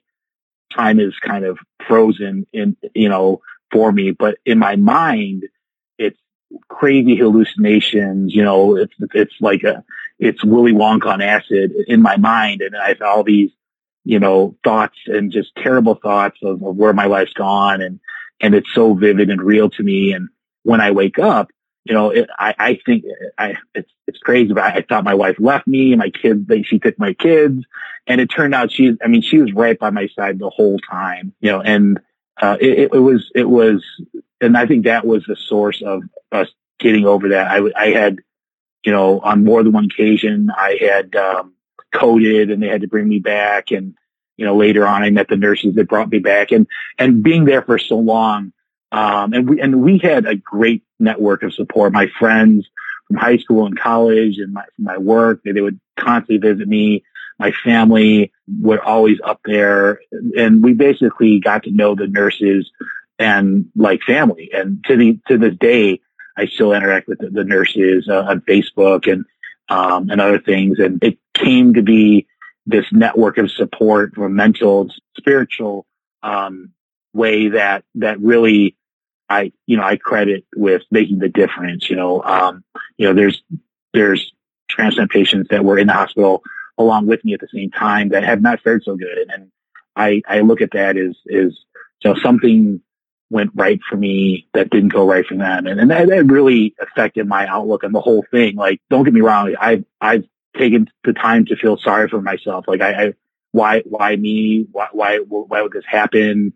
time 0.74 1.00
is 1.00 1.13
kind 1.20 1.46
of 1.46 1.58
frozen 1.88 2.46
in, 2.54 2.78
you 2.94 3.10
know, 3.10 3.42
for 3.71 3.91
me, 3.91 4.12
but 4.12 4.38
in 4.45 4.60
my 4.60 4.75
mind, 4.75 5.45
it's 5.97 6.19
crazy 6.67 7.15
hallucinations, 7.15 8.34
you 8.34 8.43
know, 8.43 8.75
it's, 8.75 8.93
it's 9.13 9.36
like 9.39 9.63
a, 9.63 9.84
it's 10.17 10.43
Willy 10.43 10.73
Wonka 10.73 11.05
on 11.05 11.21
acid 11.21 11.71
in 11.88 12.01
my 12.01 12.17
mind. 12.17 12.62
And 12.62 12.75
I 12.75 12.89
have 12.89 13.01
all 13.01 13.23
these, 13.23 13.51
you 14.03 14.19
know, 14.19 14.55
thoughts 14.63 14.97
and 15.05 15.32
just 15.32 15.55
terrible 15.55 15.95
thoughts 15.95 16.38
of, 16.43 16.62
of 16.63 16.75
where 16.75 16.93
my 16.93 17.05
life's 17.05 17.34
gone. 17.34 17.82
And, 17.82 17.99
and 18.41 18.55
it's 18.55 18.73
so 18.73 18.93
vivid 18.93 19.29
and 19.29 19.41
real 19.41 19.69
to 19.71 19.84
me. 19.84 20.13
And 20.13 20.29
when 20.63 20.82
I 20.82 20.91
wake 20.91 21.19
up, 21.19 21.51
you 21.86 21.93
know, 21.93 22.10
it, 22.10 22.29
I, 22.38 22.53
I 22.58 22.79
think 22.86 23.05
I, 23.38 23.55
it's, 23.73 23.91
it's 24.08 24.19
crazy, 24.19 24.53
but 24.53 24.63
I, 24.63 24.69
I 24.77 24.82
thought 24.82 25.03
my 25.03 25.15
wife 25.15 25.38
left 25.39 25.67
me 25.67 25.93
and 25.93 25.99
my 25.99 26.10
kids, 26.10 26.47
they, 26.47 26.63
she 26.63 26.79
took 26.79 26.99
my 26.99 27.13
kids 27.13 27.63
and 28.05 28.19
it 28.19 28.27
turned 28.27 28.53
out 28.53 28.71
she, 28.71 28.97
I 29.03 29.08
mean, 29.08 29.21
she 29.21 29.38
was 29.38 29.53
right 29.53 29.79
by 29.79 29.89
my 29.89 30.08
side 30.08 30.39
the 30.39 30.49
whole 30.49 30.79
time, 30.79 31.34
you 31.39 31.51
know, 31.51 31.62
and, 31.62 31.99
uh, 32.39 32.58
it, 32.60 32.89
it 32.93 32.99
was, 32.99 33.32
it 33.36 33.49
was, 33.49 33.84
and 34.41 34.58
I 34.58 34.65
think 34.65 34.86
that 34.86 35.06
was 35.06 35.23
the 35.25 35.36
source 35.36 35.82
of 35.82 36.04
us 36.32 36.47
getting 36.80 37.06
over 37.06 37.30
that. 37.30 37.52
I, 37.52 37.71
I 37.75 37.91
had, 37.91 38.19
you 38.84 38.91
know, 38.91 39.19
on 39.19 39.43
more 39.43 39.63
than 39.63 39.73
one 39.73 39.86
occasion, 39.86 40.49
I 40.56 40.78
had, 40.80 41.15
um, 41.15 41.54
coded 41.91 42.52
and 42.52 42.62
they 42.62 42.67
had 42.67 42.82
to 42.82 42.88
bring 42.88 43.10
me 43.10 43.17
back. 43.17 43.71
And, 43.71 43.95
you 44.38 44.45
know, 44.45 44.56
later 44.56 44.86
on, 44.86 45.02
I 45.02 45.10
met 45.10 45.28
the 45.28 45.36
nurses 45.36 45.73
that 45.73 45.89
brought 45.89 46.12
me 46.12 46.19
back 46.19 46.52
and, 46.52 46.67
and 46.99 47.23
being 47.23 47.45
there 47.45 47.63
for 47.63 47.80
so 47.80 47.97
long. 47.97 48.54
Um, 48.91 49.34
and 49.34 49.49
we, 49.49 49.60
and 49.60 49.82
we 49.82 49.97
had 49.97 50.28
a 50.28 50.36
great 50.36 50.84
network 50.99 51.41
of 51.41 51.54
support. 51.54 51.91
My 51.91 52.08
friends 52.19 52.69
from 53.08 53.17
high 53.17 53.38
school 53.38 53.65
and 53.65 53.78
college 53.78 54.38
and 54.38 54.54
my, 54.54 54.65
my 54.78 54.99
work, 54.99 55.41
they, 55.43 55.52
they 55.52 55.62
would 55.62 55.80
constantly 55.97 56.38
visit 56.38 56.67
me. 56.67 57.04
My 57.39 57.54
family 57.63 58.32
were 58.62 58.84
always 58.84 59.17
up 59.23 59.39
there 59.45 60.02
and 60.38 60.62
we 60.62 60.73
basically 60.73 61.39
got 61.39 61.63
to 61.63 61.71
know 61.71 61.95
the 61.95 62.08
nurses 62.08 62.69
and 63.17 63.65
like 63.75 64.02
family. 64.04 64.52
And 64.54 64.84
to 64.86 64.97
the, 64.97 65.19
to 65.30 65.38
this 65.38 65.56
day, 65.56 66.02
I 66.38 66.45
still 66.47 66.73
interact 66.73 67.08
with 67.08 67.19
the, 67.19 67.30
the 67.30 67.45
nurses 67.45 68.08
uh, 68.10 68.25
on 68.28 68.41
Facebook 68.41 69.12
and, 69.12 69.25
um, 69.69 70.10
and 70.10 70.19
other 70.19 70.39
things. 70.39 70.80
And 70.80 71.02
it 71.04 71.17
came 71.34 71.75
to 71.75 71.82
be 71.82 72.28
this 72.65 72.86
network 72.91 73.38
of 73.38 73.52
support 73.52 74.15
from 74.15 74.36
mental, 74.36 74.89
spiritual, 75.17 75.86
um, 76.21 76.71
way 77.13 77.49
that, 77.49 77.84
that 77.95 78.19
really 78.19 78.75
I, 79.30 79.52
you 79.65 79.78
know, 79.78 79.84
I 79.84 79.95
credit 79.97 80.45
with 80.56 80.82
making 80.89 81.19
the 81.19 81.30
difference, 81.30 81.89
you 81.89 81.95
know, 81.95 82.23
um, 82.23 82.63
you 82.97 83.08
know, 83.08 83.13
there's, 83.13 83.43
there's 83.93 84.34
transplant 84.67 85.12
patients 85.12 85.49
that 85.52 85.63
were 85.63 85.78
in 85.78 85.88
the 85.88 85.93
hospital 85.93 86.43
along 86.80 87.06
with 87.06 87.24
me 87.24 87.36
at 87.36 87.42
the 87.42 87.48
same 87.54 87.70
time 87.70 88.10
that 88.10 88.24
have 88.24 88.42
not 88.42 88.62
fared 88.62 88.84
so 88.84 88.96
good. 88.96 89.30
And, 89.32 89.52
I, 89.96 90.22
I 90.30 90.39
look 90.42 90.62
at 90.62 90.72
that 90.72 90.96
as, 90.96 91.18
is, 91.26 91.60
you 92.04 92.13
know, 92.13 92.15
something 92.22 92.80
went 93.30 93.52
right 93.54 93.82
for 93.89 93.98
me 93.98 94.48
that 94.54 94.70
didn't 94.70 94.94
go 94.94 95.06
right 95.06 95.26
for 95.26 95.36
them. 95.36 95.68
And, 95.68 95.78
and 95.78 95.92
that, 95.92 96.08
that 96.08 96.26
really 96.26 96.74
affected 96.80 97.28
my 97.28 97.48
outlook 97.48 97.84
on 97.84 97.92
the 97.92 98.00
whole 98.00 98.26
thing. 98.32 98.56
Like, 98.56 98.80
don't 98.89 99.04
get 99.04 99.13
me 99.13 99.20
wrong. 99.20 99.54
I, 99.60 99.84
I've 100.00 100.26
taken 100.56 100.89
the 101.04 101.12
time 101.12 101.46
to 101.46 101.58
feel 101.58 101.78
sorry 101.78 102.08
for 102.08 102.22
myself. 102.22 102.65
Like 102.65 102.80
I, 102.80 103.08
I 103.08 103.13
why, 103.52 103.82
why 103.82 104.15
me? 104.15 104.68
Why, 104.72 104.88
why, 104.94 105.18
why 105.18 105.62
would 105.62 105.74
this 105.74 105.84
happen? 105.86 106.54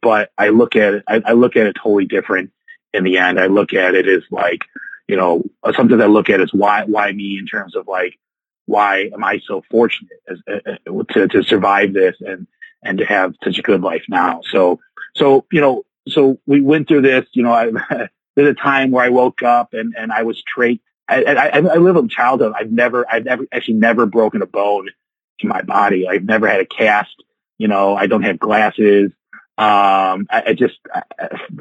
But 0.00 0.30
I 0.38 0.50
look 0.50 0.76
at 0.76 0.94
it, 0.94 1.04
I, 1.08 1.22
I 1.24 1.32
look 1.32 1.56
at 1.56 1.66
it 1.66 1.76
totally 1.82 2.06
different 2.06 2.52
in 2.92 3.02
the 3.02 3.18
end. 3.18 3.40
I 3.40 3.46
look 3.46 3.72
at 3.72 3.96
it 3.96 4.06
as 4.06 4.22
like, 4.30 4.60
you 5.08 5.16
know, 5.16 5.42
something 5.74 6.00
I 6.00 6.06
look 6.06 6.30
at 6.30 6.40
is 6.40 6.52
why, 6.52 6.84
why 6.84 7.10
me 7.10 7.36
in 7.36 7.46
terms 7.46 7.74
of 7.74 7.88
like, 7.88 8.16
why 8.70 9.10
am 9.12 9.24
I 9.24 9.40
so 9.46 9.62
fortunate 9.68 10.20
as, 10.28 10.38
uh, 10.46 11.02
to, 11.12 11.26
to 11.26 11.42
survive 11.42 11.92
this 11.92 12.14
and, 12.20 12.46
and 12.84 12.98
to 12.98 13.04
have 13.04 13.34
such 13.42 13.58
a 13.58 13.62
good 13.62 13.82
life 13.82 14.04
now? 14.08 14.42
So, 14.48 14.78
so, 15.16 15.44
you 15.50 15.60
know, 15.60 15.82
so 16.08 16.38
we 16.46 16.60
went 16.60 16.86
through 16.86 17.02
this, 17.02 17.26
you 17.32 17.42
know, 17.42 17.52
I, 17.52 17.70
there's 18.36 18.48
a 18.50 18.54
time 18.54 18.92
where 18.92 19.04
I 19.04 19.08
woke 19.08 19.42
up 19.42 19.74
and, 19.74 19.94
and 19.98 20.12
I 20.12 20.22
was 20.22 20.42
trached. 20.56 20.80
I, 21.08 21.24
I, 21.24 21.46
I 21.56 21.76
live 21.78 21.96
in 21.96 22.08
childhood. 22.08 22.52
I've 22.56 22.70
never, 22.70 23.04
I've 23.12 23.24
never, 23.24 23.44
actually 23.50 23.74
never 23.74 24.06
broken 24.06 24.40
a 24.40 24.46
bone 24.46 24.88
in 25.40 25.48
my 25.48 25.62
body. 25.62 26.06
I've 26.08 26.24
never 26.24 26.46
had 26.46 26.60
a 26.60 26.66
cast. 26.66 27.16
You 27.58 27.66
know, 27.66 27.96
I 27.96 28.06
don't 28.06 28.22
have 28.22 28.38
glasses. 28.38 29.10
Um, 29.58 30.28
I, 30.30 30.42
I 30.46 30.54
just, 30.54 30.78
I, 30.94 31.02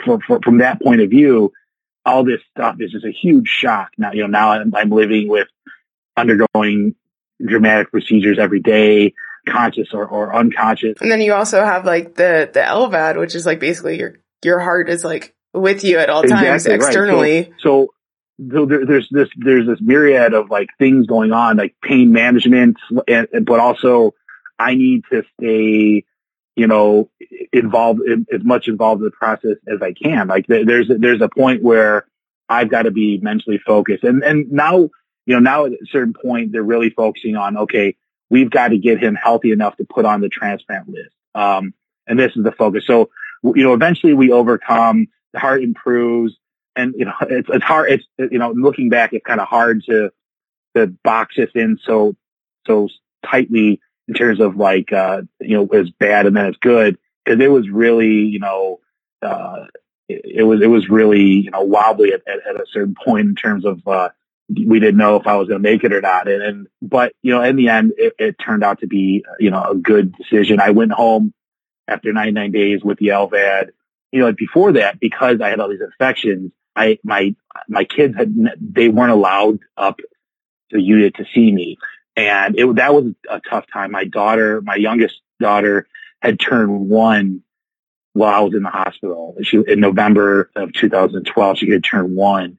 for, 0.05 0.19
for, 0.27 0.39
from 0.43 0.59
that 0.59 0.79
point 0.79 1.01
of 1.01 1.09
view, 1.09 1.51
all 2.05 2.23
this 2.23 2.41
stuff 2.51 2.75
is 2.79 2.91
just 2.91 3.05
a 3.05 3.11
huge 3.11 3.47
shock. 3.47 3.91
Now, 3.97 4.11
you 4.11 4.21
know, 4.21 4.27
now 4.27 4.51
I'm, 4.51 4.73
I'm 4.75 4.91
living 4.91 5.27
with 5.27 5.47
undergoing 6.15 6.95
dramatic 7.45 7.91
procedures 7.91 8.37
every 8.39 8.59
day 8.59 9.13
conscious 9.47 9.89
or, 9.93 10.05
or 10.05 10.35
unconscious. 10.35 10.97
And 11.01 11.11
then 11.11 11.21
you 11.21 11.33
also 11.33 11.63
have 11.63 11.85
like 11.85 12.15
the, 12.15 12.49
the 12.51 12.59
LVAD, 12.59 13.19
which 13.19 13.35
is 13.35 13.45
like 13.45 13.59
basically 13.59 13.97
your 13.97 14.15
your 14.43 14.59
heart 14.59 14.89
is 14.89 15.03
like 15.03 15.35
with 15.53 15.83
you 15.83 15.97
at 15.97 16.09
all 16.09 16.23
times 16.23 16.65
externally. 16.65 17.41
Right. 17.41 17.53
So, 17.59 17.93
so, 18.39 18.47
so 18.51 18.65
there, 18.65 18.85
there's 18.85 19.07
this 19.11 19.29
there's 19.35 19.67
this 19.67 19.79
myriad 19.81 20.33
of 20.33 20.49
like 20.49 20.69
things 20.77 21.07
going 21.07 21.31
on, 21.31 21.57
like 21.57 21.75
pain 21.81 22.11
management, 22.11 22.77
and, 23.07 23.27
but 23.45 23.59
also 23.59 24.13
I 24.57 24.75
need 24.75 25.03
to 25.11 25.23
stay, 25.37 26.05
you 26.55 26.67
know, 26.67 27.09
involved 27.51 28.01
in, 28.01 28.25
as 28.33 28.43
much 28.43 28.67
involved 28.67 29.01
in 29.01 29.05
the 29.05 29.11
process 29.11 29.57
as 29.67 29.81
I 29.81 29.93
can. 29.93 30.27
Like 30.27 30.47
there's 30.47 30.89
there's 30.89 31.21
a 31.21 31.29
point 31.29 31.63
where 31.63 32.05
I've 32.47 32.69
got 32.69 32.83
to 32.83 32.91
be 32.91 33.19
mentally 33.21 33.59
focused, 33.65 34.03
and 34.03 34.23
and 34.23 34.51
now 34.51 34.89
you 35.29 35.35
know 35.35 35.41
now 35.41 35.65
at 35.65 35.73
a 35.73 35.77
certain 35.91 36.15
point 36.15 36.51
they're 36.51 36.63
really 36.63 36.89
focusing 36.89 37.35
on 37.35 37.55
okay, 37.55 37.95
we've 38.31 38.49
got 38.49 38.69
to 38.69 38.79
get 38.79 38.99
him 38.99 39.13
healthy 39.13 39.51
enough 39.51 39.77
to 39.77 39.85
put 39.85 40.03
on 40.03 40.21
the 40.21 40.27
transplant 40.27 40.89
list. 40.89 41.13
Um, 41.35 41.75
and 42.07 42.17
this 42.17 42.35
is 42.35 42.43
the 42.43 42.51
focus. 42.51 42.87
So 42.87 43.11
you 43.43 43.63
know, 43.63 43.75
eventually 43.75 44.15
we 44.15 44.31
overcome, 44.31 45.07
the 45.31 45.39
heart 45.39 45.61
improves, 45.61 46.33
and 46.75 46.95
you 46.97 47.05
know, 47.05 47.13
it's 47.29 47.47
it's 47.47 47.63
hard. 47.63 47.91
It's 47.91 48.05
you 48.17 48.39
know, 48.39 48.51
looking 48.53 48.89
back, 48.89 49.13
it's 49.13 49.23
kind 49.23 49.39
of 49.39 49.47
hard 49.47 49.83
to 49.83 50.11
to 50.75 50.87
box 50.87 51.35
this 51.35 51.51
in 51.53 51.77
so 51.83 52.15
so 52.65 52.89
tightly 53.23 53.79
in 54.07 54.15
terms 54.15 54.39
of 54.39 54.55
like 54.55 54.91
uh, 54.91 55.21
you 55.39 55.57
know, 55.57 55.69
it's 55.71 55.91
bad 55.91 56.25
and 56.25 56.35
then 56.35 56.47
it's 56.47 56.57
good 56.57 56.97
because 57.23 57.39
it 57.39 57.51
was 57.51 57.69
really 57.69 58.23
you 58.25 58.39
know. 58.39 58.79
Uh, 59.21 59.65
it, 60.07 60.21
it 60.39 60.43
was 60.43 60.59
it 60.63 60.67
was 60.67 60.89
really 60.89 61.21
you 61.21 61.51
know 61.51 61.61
wobbly 61.61 62.13
at, 62.13 62.21
at, 62.27 62.39
at, 62.47 62.55
a 62.55 62.65
certain 62.71 62.95
point 62.95 63.27
in 63.27 63.35
terms 63.35 63.63
of 63.63 63.87
uh, 63.87 64.09
we 64.49 64.79
didn't 64.79 64.97
know 64.97 65.15
if 65.15 65.27
I 65.27 65.35
was 65.35 65.47
going 65.47 65.61
to 65.61 65.69
make 65.69 65.83
it 65.83 65.93
or 65.93 66.01
not. 66.01 66.27
And, 66.27 66.41
and 66.41 66.67
but 66.81 67.13
you 67.21 67.33
know 67.33 67.41
in 67.41 67.55
the 67.55 67.69
end 67.69 67.93
it, 67.97 68.13
it, 68.17 68.35
turned 68.43 68.63
out 68.63 68.79
to 68.81 68.87
be 68.87 69.23
you 69.39 69.51
know 69.51 69.63
a 69.63 69.75
good 69.75 70.15
decision. 70.15 70.59
I 70.59 70.71
went 70.71 70.91
home 70.91 71.33
after 71.87 72.11
99 72.11 72.51
days 72.51 72.83
with 72.83 72.97
the 72.99 73.07
LVAD. 73.07 73.69
You 74.11 74.21
know 74.21 74.31
before 74.31 74.73
that 74.73 74.99
because 74.99 75.39
I 75.41 75.49
had 75.49 75.59
all 75.59 75.69
these 75.69 75.81
infections, 75.81 76.51
I 76.75 76.99
my 77.03 77.35
my 77.67 77.83
kids 77.83 78.15
had 78.15 78.35
they 78.59 78.89
weren't 78.89 79.11
allowed 79.11 79.59
up 79.77 79.99
to 80.71 80.79
unit 80.79 81.15
to 81.15 81.25
see 81.33 81.51
me. 81.51 81.77
And 82.15 82.57
it, 82.59 82.75
that 82.75 82.93
was 82.93 83.13
a 83.29 83.39
tough 83.39 83.65
time. 83.71 83.91
My 83.91 84.03
daughter, 84.03 84.61
my 84.61 84.75
youngest 84.75 85.21
daughter 85.39 85.87
had 86.21 86.39
turned 86.39 86.89
one 86.89 87.43
while 88.13 88.33
I 88.33 88.39
was 88.41 88.53
in 88.53 88.63
the 88.63 88.69
hospital. 88.69 89.37
She, 89.43 89.57
in 89.65 89.79
November 89.79 90.49
of 90.55 90.73
2012, 90.73 91.57
she 91.57 91.69
had 91.69 91.83
turned 91.83 92.15
one 92.15 92.57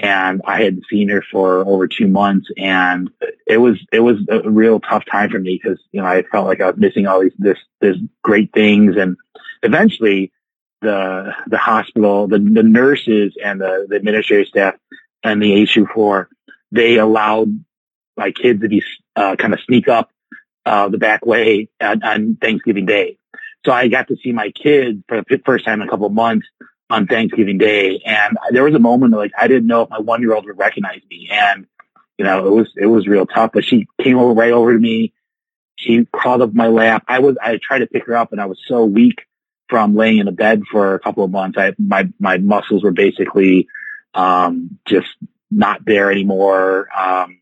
and 0.00 0.40
I 0.46 0.62
hadn't 0.62 0.86
seen 0.88 1.10
her 1.10 1.22
for 1.30 1.58
over 1.58 1.86
two 1.86 2.08
months 2.08 2.48
and 2.56 3.10
it 3.46 3.58
was, 3.58 3.78
it 3.92 4.00
was 4.00 4.16
a 4.30 4.48
real 4.48 4.80
tough 4.80 5.04
time 5.04 5.30
for 5.30 5.38
me 5.38 5.60
because, 5.62 5.78
you 5.92 6.00
know, 6.00 6.06
I 6.06 6.22
felt 6.22 6.46
like 6.46 6.60
I 6.62 6.70
was 6.70 6.78
missing 6.78 7.06
all 7.06 7.20
these, 7.20 7.34
this, 7.38 7.58
this 7.80 7.96
great 8.22 8.52
things. 8.52 8.96
And 8.96 9.16
eventually 9.62 10.32
the, 10.80 11.34
the 11.46 11.58
hospital, 11.58 12.28
the, 12.28 12.38
the 12.38 12.62
nurses 12.62 13.34
and 13.42 13.60
the, 13.60 13.86
the 13.88 13.96
administrative 13.96 14.48
staff 14.48 14.74
and 15.22 15.42
the 15.42 15.66
HU4, 15.66 16.26
they 16.72 16.96
allowed 16.96 17.62
my 18.16 18.30
kids 18.30 18.62
to 18.62 18.68
be, 18.68 18.82
uh, 19.16 19.36
kind 19.36 19.52
of 19.52 19.60
sneak 19.60 19.86
up, 19.86 20.10
uh, 20.64 20.88
the 20.88 20.98
back 20.98 21.26
way 21.26 21.68
on, 21.78 22.02
on 22.02 22.36
Thanksgiving 22.40 22.86
Day. 22.86 23.18
So 23.66 23.72
I 23.72 23.88
got 23.88 24.08
to 24.08 24.16
see 24.16 24.32
my 24.32 24.50
kids 24.50 25.02
for 25.08 25.22
the 25.28 25.42
first 25.44 25.66
time 25.66 25.82
in 25.82 25.88
a 25.88 25.90
couple 25.90 26.06
of 26.06 26.12
months 26.12 26.46
on 26.90 27.06
Thanksgiving 27.06 27.56
Day. 27.56 28.02
And 28.04 28.36
there 28.50 28.64
was 28.64 28.74
a 28.74 28.80
moment 28.80 29.14
like 29.14 29.32
I 29.38 29.48
didn't 29.48 29.68
know 29.68 29.82
if 29.82 29.90
my 29.90 30.00
one 30.00 30.20
year 30.20 30.34
old 30.34 30.44
would 30.46 30.58
recognize 30.58 31.00
me. 31.08 31.28
And, 31.32 31.66
you 32.18 32.24
know, 32.24 32.46
it 32.46 32.50
was, 32.50 32.72
it 32.76 32.86
was 32.86 33.06
real 33.06 33.26
tough, 33.26 33.52
but 33.54 33.64
she 33.64 33.86
came 34.02 34.18
over 34.18 34.32
right 34.32 34.52
over 34.52 34.72
to 34.72 34.78
me. 34.78 35.12
She 35.76 36.06
crawled 36.12 36.42
up 36.42 36.52
my 36.52 36.66
lap. 36.66 37.04
I 37.08 37.20
was, 37.20 37.36
I 37.40 37.58
tried 37.62 37.78
to 37.78 37.86
pick 37.86 38.06
her 38.06 38.16
up 38.16 38.32
and 38.32 38.40
I 38.40 38.46
was 38.46 38.58
so 38.66 38.84
weak 38.84 39.26
from 39.68 39.94
laying 39.94 40.18
in 40.18 40.28
a 40.28 40.32
bed 40.32 40.64
for 40.70 40.94
a 40.94 41.00
couple 41.00 41.24
of 41.24 41.30
months. 41.30 41.56
I, 41.56 41.72
my, 41.78 42.08
my 42.18 42.38
muscles 42.38 42.82
were 42.82 42.90
basically, 42.90 43.68
um, 44.12 44.78
just 44.84 45.08
not 45.50 45.84
there 45.84 46.10
anymore. 46.10 46.88
Um, 46.94 47.40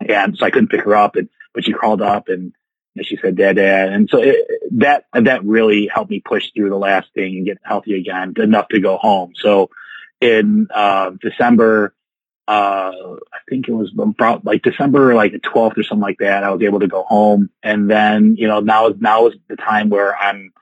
and 0.00 0.36
so 0.36 0.44
I 0.44 0.50
couldn't 0.50 0.70
pick 0.70 0.82
her 0.82 0.94
up 0.94 1.16
and, 1.16 1.28
but 1.54 1.64
she 1.64 1.72
crawled 1.72 2.02
up 2.02 2.28
and, 2.28 2.52
she 3.04 3.18
said, 3.20 3.36
dad, 3.36 3.56
dad. 3.56 3.90
And 3.90 4.08
so 4.08 4.18
it, 4.22 4.36
that, 4.72 5.04
that 5.12 5.44
really 5.44 5.88
helped 5.92 6.10
me 6.10 6.20
push 6.20 6.50
through 6.52 6.70
the 6.70 6.76
last 6.76 7.12
thing 7.14 7.36
and 7.36 7.46
get 7.46 7.58
healthy 7.62 7.94
again, 7.94 8.34
enough 8.38 8.68
to 8.68 8.80
go 8.80 8.96
home. 8.96 9.32
So 9.36 9.70
in, 10.20 10.68
uh, 10.74 11.10
December, 11.20 11.94
uh, 12.48 12.92
I 13.32 13.38
think 13.48 13.68
it 13.68 13.72
was 13.72 13.92
about 13.98 14.44
like 14.44 14.62
December, 14.62 15.14
like 15.14 15.32
the 15.32 15.40
12th 15.40 15.78
or 15.78 15.82
something 15.82 16.02
like 16.02 16.18
that. 16.18 16.44
I 16.44 16.50
was 16.50 16.62
able 16.62 16.80
to 16.80 16.86
go 16.86 17.02
home. 17.02 17.50
And 17.62 17.90
then, 17.90 18.36
you 18.36 18.46
know, 18.46 18.60
now, 18.60 18.88
is 18.88 18.96
now 19.00 19.26
is 19.26 19.34
the 19.48 19.56
time 19.56 19.90
where 19.90 20.16
I'm 20.16 20.52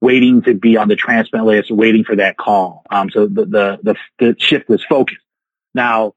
waiting 0.00 0.42
to 0.42 0.54
be 0.54 0.76
on 0.76 0.88
the 0.88 0.96
transplant 0.96 1.46
list, 1.46 1.70
waiting 1.70 2.04
for 2.04 2.16
that 2.16 2.36
call. 2.36 2.84
Um, 2.90 3.08
so 3.08 3.26
the, 3.26 3.46
the, 3.46 3.78
the, 3.82 3.96
the 4.18 4.36
shift 4.38 4.68
was 4.68 4.84
focused. 4.84 5.20
Now, 5.74 6.12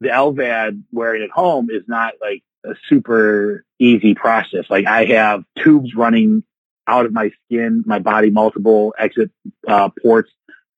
the 0.00 0.08
LVAD 0.08 0.82
wearing 0.90 1.22
at 1.22 1.30
home 1.30 1.68
is 1.70 1.84
not 1.86 2.14
like 2.20 2.42
a 2.64 2.74
super 2.88 3.64
easy 3.78 4.14
process. 4.14 4.64
Like 4.68 4.86
I 4.86 5.06
have 5.06 5.44
tubes 5.58 5.94
running 5.94 6.42
out 6.86 7.06
of 7.06 7.12
my 7.12 7.30
skin, 7.44 7.82
my 7.86 7.98
body, 7.98 8.30
multiple 8.30 8.94
exit 8.98 9.30
uh, 9.66 9.90
ports 10.02 10.30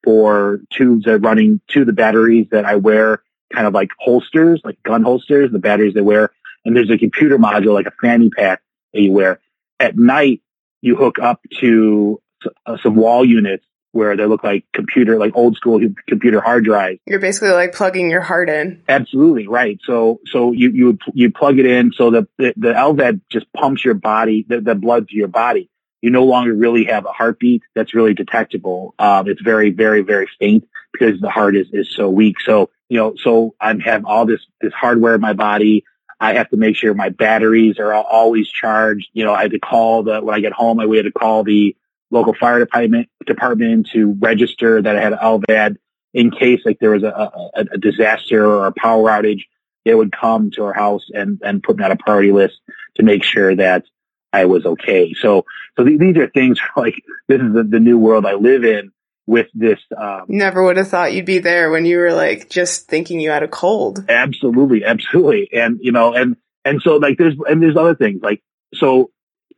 for 0.05 0.61
tubes 0.71 1.05
that 1.05 1.15
are 1.15 1.19
running 1.19 1.61
to 1.69 1.85
the 1.85 1.93
batteries 1.93 2.49
that 2.51 2.65
I 2.65 2.77
wear, 2.77 3.23
kind 3.53 3.67
of 3.67 3.73
like 3.73 3.91
holsters, 3.99 4.61
like 4.65 4.83
gun 4.83 5.03
holsters, 5.03 5.51
the 5.51 5.59
batteries 5.59 5.95
they 5.95 6.01
wear. 6.01 6.31
And 6.65 6.77
there's 6.77 6.91
a 6.91 6.99
computer 6.99 7.39
module, 7.39 7.75
like 7.75 7.87
a 7.87 7.93
fanny 8.01 8.31
pack 8.31 8.63
that 8.93 9.01
you 9.01 9.13
wear. 9.13 9.41
At 9.81 9.97
night, 9.97 10.43
you 10.81 10.97
hook 10.97 11.19
up 11.19 11.41
to 11.61 12.21
uh, 12.67 12.77
some 12.83 12.97
wall 12.97 13.25
units 13.25 13.65
where 13.93 14.17
they 14.17 14.27
look 14.27 14.43
like 14.43 14.65
computer, 14.75 15.19
like 15.19 15.33
old 15.37 15.57
school 15.57 15.81
computer 16.09 16.41
hard 16.41 16.65
drives. 16.65 16.99
You're 17.07 17.21
basically 17.21 17.53
like 17.53 17.75
plugging 17.75 18.11
your 18.11 18.23
heart 18.23 18.49
in. 18.49 18.83
Absolutely 18.89 19.47
right. 19.47 19.79
So, 19.85 20.21
so 20.27 20.53
you, 20.53 20.71
you, 20.71 20.99
you 21.15 21.31
plug 21.31 21.59
it 21.59 21.67
in 21.67 21.93
so 21.93 22.11
the, 22.11 22.27
the, 22.39 22.55
the 22.57 22.73
LVAD 22.73 23.21
just 23.31 23.53
pumps 23.53 23.85
your 23.85 23.95
body, 23.95 24.45
the, 24.49 24.61
the 24.61 24.75
blood 24.75 25.09
to 25.09 25.17
your 25.17 25.29
body. 25.29 25.71
You 26.01 26.11
no 26.11 26.25
longer 26.25 26.53
really 26.53 26.85
have 26.85 27.07
a 27.07 27.13
heartbeat 27.13 27.63
that's 27.75 27.95
really 27.95 28.15
detectable. 28.15 28.95
Um, 28.99 29.29
it's 29.29 29.41
very, 29.41 29.71
very, 29.71 30.03
very 30.03 30.29
faint 30.41 30.67
because 30.93 31.21
the 31.21 31.31
heart 31.31 31.55
is, 31.55 31.69
is 31.73 31.91
so 31.95 32.11
weak. 32.11 32.37
So, 32.45 32.71
you 32.89 32.99
know, 32.99 33.15
so 33.23 33.55
I'm 33.61 33.79
have 33.81 34.05
all 34.05 34.27
this, 34.27 34.41
this 34.61 34.73
hardware 34.73 35.15
in 35.15 35.21
my 35.21 35.35
body. 35.35 35.85
I 36.19 36.35
have 36.35 36.49
to 36.51 36.57
make 36.57 36.77
sure 36.77 36.95
my 36.95 37.09
batteries 37.11 37.79
are 37.79 37.93
always 37.93 38.49
charged. 38.49 39.09
You 39.13 39.25
know, 39.25 39.35
I 39.35 39.43
had 39.43 39.53
to 39.53 39.59
call 39.59 40.03
the, 40.03 40.21
when 40.21 40.35
I 40.35 40.41
get 40.41 40.53
home, 40.53 40.81
I 40.81 40.87
we 40.87 40.97
had 40.97 41.07
to 41.07 41.13
call 41.13 41.45
the, 41.45 41.77
local 42.13 42.35
fire 42.35 42.61
department 42.61 43.09
department 43.27 43.89
to 43.93 44.13
register 44.21 44.81
that 44.81 44.97
I 44.97 45.01
had 45.01 45.13
LVAD 45.15 45.79
in 46.15 46.31
case 46.31 46.61
like 46.65 46.79
there 46.79 46.91
was 46.91 47.03
a, 47.03 47.09
a, 47.55 47.65
a 47.73 47.79
disaster 47.79 48.47
or 48.47 48.67
a 48.67 48.73
power 48.73 49.09
outage. 49.09 49.43
They 49.85 49.95
would 49.95 50.13
come 50.13 50.53
to 50.53 50.65
our 50.65 50.73
house 50.73 51.05
and, 51.13 51.41
and 51.43 51.63
put 51.63 51.77
me 51.77 51.85
on 51.85 51.91
a 51.91 51.97
priority 51.97 52.31
list 52.31 52.61
to 52.97 53.03
make 53.03 53.25
sure 53.25 53.57
that 53.57 53.85
I 54.33 54.45
was 54.45 54.65
okay. 54.65 55.15
So, 55.15 55.45
so 55.77 55.85
th- 55.85 55.99
these 55.99 56.17
are 56.19 56.29
things 56.29 56.59
like 56.77 57.03
this 57.29 57.41
is 57.41 57.53
the, 57.53 57.65
the, 57.65 57.81
new 57.81 57.99
world 57.99 58.25
I 58.25 58.35
live 58.35 58.65
in 58.65 58.93
with 59.27 59.49
this. 59.55 59.81
Um, 59.97 60.27
Never 60.29 60.63
would 60.63 60.77
have 60.77 60.89
thought 60.89 61.13
you'd 61.13 61.25
be 61.25 61.39
there 61.41 61.71
when 61.71 61.85
you 61.85 61.99
were 61.99 62.13
like 62.13 62.49
just 62.49 62.87
thinking 62.87 63.19
you 63.19 63.31
had 63.31 63.43
a 63.43 63.49
cold. 63.49 64.05
Absolutely, 64.09 64.85
absolutely, 64.85 65.49
and 65.53 65.79
you 65.83 65.93
know, 65.93 66.15
and 66.15 66.37
and 66.65 66.81
so 66.81 66.97
like 66.97 67.19
there's 67.19 67.35
and 67.49 67.63
there's 67.63 67.77
other 67.77 67.95
things 67.95 68.21
like 68.23 68.43
so 68.75 69.11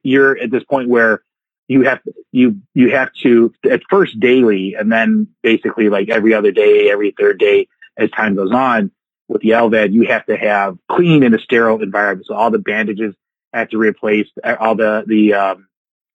you're 0.02 0.36
at 0.38 0.50
this 0.50 0.64
point 0.64 0.88
where 0.88 1.22
you 1.68 1.82
have 1.82 2.00
you 2.32 2.60
you 2.74 2.90
have 2.90 3.12
to 3.22 3.52
at 3.70 3.82
first 3.88 4.18
daily 4.20 4.74
and 4.74 4.90
then 4.92 5.28
basically 5.42 5.88
like 5.88 6.08
every 6.08 6.34
other 6.34 6.50
day, 6.50 6.90
every 6.90 7.14
third 7.18 7.38
day 7.38 7.68
as 7.96 8.10
time 8.10 8.34
goes 8.34 8.52
on 8.52 8.90
with 9.28 9.42
the 9.42 9.50
LVAD, 9.50 9.92
you 9.92 10.06
have 10.08 10.26
to 10.26 10.36
have 10.36 10.76
clean 10.90 11.22
and 11.22 11.34
a 11.34 11.38
sterile 11.38 11.82
environment. 11.82 12.26
So 12.26 12.34
all 12.34 12.50
the 12.50 12.58
bandages 12.58 13.14
have 13.52 13.70
to 13.70 13.76
be 13.78 13.86
replaced, 13.86 14.32
all 14.44 14.74
the 14.74 15.04
the 15.06 15.34
um, 15.34 15.68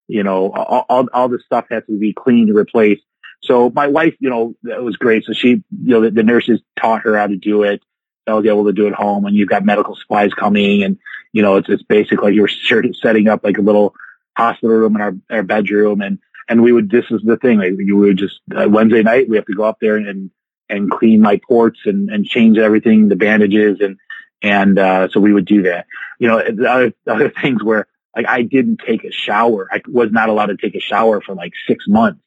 you 0.08 0.24
know 0.24 0.52
all, 0.52 0.86
all 0.90 1.08
all 1.12 1.30
the 1.30 1.40
stuff 1.46 1.66
has 1.72 1.84
to 1.88 1.98
be 1.98 2.14
cleaned 2.14 2.50
and 2.50 2.58
replaced. 2.58 3.04
So 3.42 3.70
my 3.70 3.88
wife, 3.88 4.16
you 4.20 4.30
know, 4.30 4.56
that 4.64 4.84
was 4.84 4.98
great. 4.98 5.24
So 5.24 5.32
she, 5.32 5.50
you 5.50 5.64
know, 5.72 6.02
the, 6.02 6.12
the 6.12 6.24
nurses 6.24 6.62
taught 6.78 7.04
her 7.04 7.18
how 7.18 7.28
to 7.28 7.38
do 7.38 7.64
it. 7.64 7.82
I 8.28 8.34
was 8.34 8.46
able 8.46 8.66
to 8.66 8.74
do 8.74 8.86
it 8.86 8.94
home, 8.94 9.26
and 9.26 9.36
you've 9.36 9.50
got 9.50 9.66
medical 9.66 9.96
supplies 9.96 10.34
coming, 10.34 10.84
and 10.84 11.00
you 11.34 11.42
know, 11.42 11.56
it's 11.56 11.70
it's 11.70 11.82
basically 11.84 12.36
you're 12.36 12.48
setting 12.48 13.28
up 13.28 13.44
like 13.44 13.58
a 13.58 13.62
little 13.62 13.96
hospital 14.40 14.76
room 14.76 14.96
and 14.96 15.04
our, 15.04 15.38
our 15.38 15.44
bedroom. 15.44 16.02
And, 16.02 16.20
and 16.48 16.64
we 16.64 16.72
would, 16.72 16.90
this 16.90 17.06
is 17.12 17.22
the 17.24 17.38
thing, 17.38 17.60
like 17.60 17.74
we 17.78 17.92
would 17.92 18.18
just, 18.18 18.40
uh, 18.56 18.68
Wednesday 18.70 19.04
night, 19.04 19.30
we 19.30 19.36
have 19.36 19.46
to 19.46 19.54
go 19.54 19.64
up 19.64 19.80
there 19.80 19.98
and, 19.98 20.32
and 20.70 20.90
clean 20.92 21.22
my 21.22 21.40
ports 21.48 21.80
and, 21.86 22.10
and 22.10 22.26
change 22.26 22.58
everything, 22.58 23.10
the 23.10 23.16
bandages. 23.16 23.80
And, 23.82 23.98
and, 24.42 24.80
uh, 24.80 25.10
so 25.10 25.20
we 25.20 25.34
would 25.34 25.46
do 25.46 25.64
that. 25.64 25.86
You 26.20 26.28
know, 26.28 26.52
the 26.52 26.70
other, 26.70 26.94
the 27.06 27.14
other 27.14 27.30
things 27.42 27.64
where 27.64 27.88
like 28.16 28.28
I 28.28 28.42
didn't 28.42 28.82
take 28.86 29.04
a 29.04 29.12
shower. 29.12 29.68
I 29.72 29.82
was 29.88 30.12
not 30.12 30.30
allowed 30.30 30.48
to 30.48 30.58
take 30.58 30.76
a 30.76 30.80
shower 30.80 31.22
for 31.22 31.36
like 31.36 31.54
six 31.68 31.88
months 31.88 32.22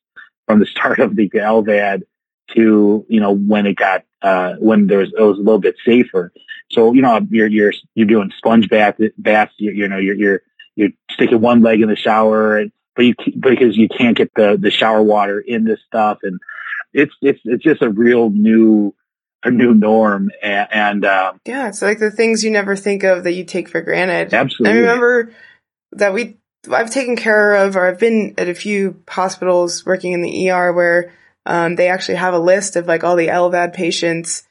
from 0.46 0.60
the 0.60 0.66
start 0.74 1.00
of 1.00 1.16
the 1.16 1.28
LVAD 1.28 2.02
to, 2.54 3.06
you 3.08 3.20
know, 3.20 3.32
when 3.32 3.66
it 3.66 3.76
got, 3.76 4.04
uh, 4.20 4.54
when 4.54 4.86
there 4.86 4.98
was, 4.98 5.12
it 5.16 5.22
was 5.22 5.38
a 5.38 5.42
little 5.42 5.58
bit 5.58 5.76
safer. 5.84 6.32
So, 6.70 6.92
you 6.92 7.02
know, 7.02 7.20
you're, 7.30 7.48
you're, 7.48 7.72
you're 7.94 8.06
doing 8.06 8.32
sponge 8.36 8.68
bath, 8.68 8.96
baths, 9.18 9.52
you, 9.58 9.72
you 9.72 9.88
know, 9.88 9.98
you're, 9.98 10.14
you're, 10.14 10.42
you're 10.76 10.90
sticking 11.10 11.40
one 11.40 11.62
leg 11.62 11.80
in 11.80 11.88
the 11.88 11.96
shower 11.96 12.58
and 12.58 12.72
but 12.94 13.04
you 13.04 13.14
because 13.38 13.76
you 13.76 13.88
can't 13.88 14.16
get 14.16 14.32
the 14.34 14.56
the 14.60 14.70
shower 14.70 15.02
water 15.02 15.40
in 15.40 15.64
this 15.64 15.80
stuff. 15.86 16.18
And 16.22 16.40
it's 16.92 17.12
it's 17.22 17.40
it's 17.44 17.62
just 17.62 17.82
a 17.82 17.90
real 17.90 18.30
new 18.30 18.94
a 19.42 19.50
new 19.50 19.74
norm. 19.74 20.30
And, 20.42 20.68
and 20.70 21.04
uh, 21.04 21.32
yeah 21.46 21.68
it's 21.68 21.82
like 21.82 21.98
the 21.98 22.10
things 22.10 22.44
you 22.44 22.50
never 22.50 22.76
think 22.76 23.02
of 23.02 23.24
that 23.24 23.32
you 23.32 23.44
take 23.44 23.68
for 23.68 23.80
granted. 23.80 24.34
Absolutely. 24.34 24.78
i 24.78 24.80
remember 24.80 25.32
that 25.92 26.14
we 26.14 26.38
i've 26.70 26.90
taken 26.90 27.16
care 27.16 27.54
of 27.54 27.76
or 27.76 27.86
i've 27.86 27.98
been 27.98 28.34
at 28.38 28.48
a 28.48 28.54
few 28.54 29.02
hospitals 29.08 29.84
working 29.84 30.12
in 30.12 30.22
the 30.22 30.50
er 30.50 30.72
where 30.72 31.12
um, 31.44 31.74
they 31.74 31.88
actually 31.88 32.14
have 32.14 32.34
a 32.34 32.38
list 32.38 32.76
of 32.76 32.86
like 32.86 33.02
all 33.02 33.16
the 33.16 33.26
lvad 33.26 33.74
patients 33.74 34.44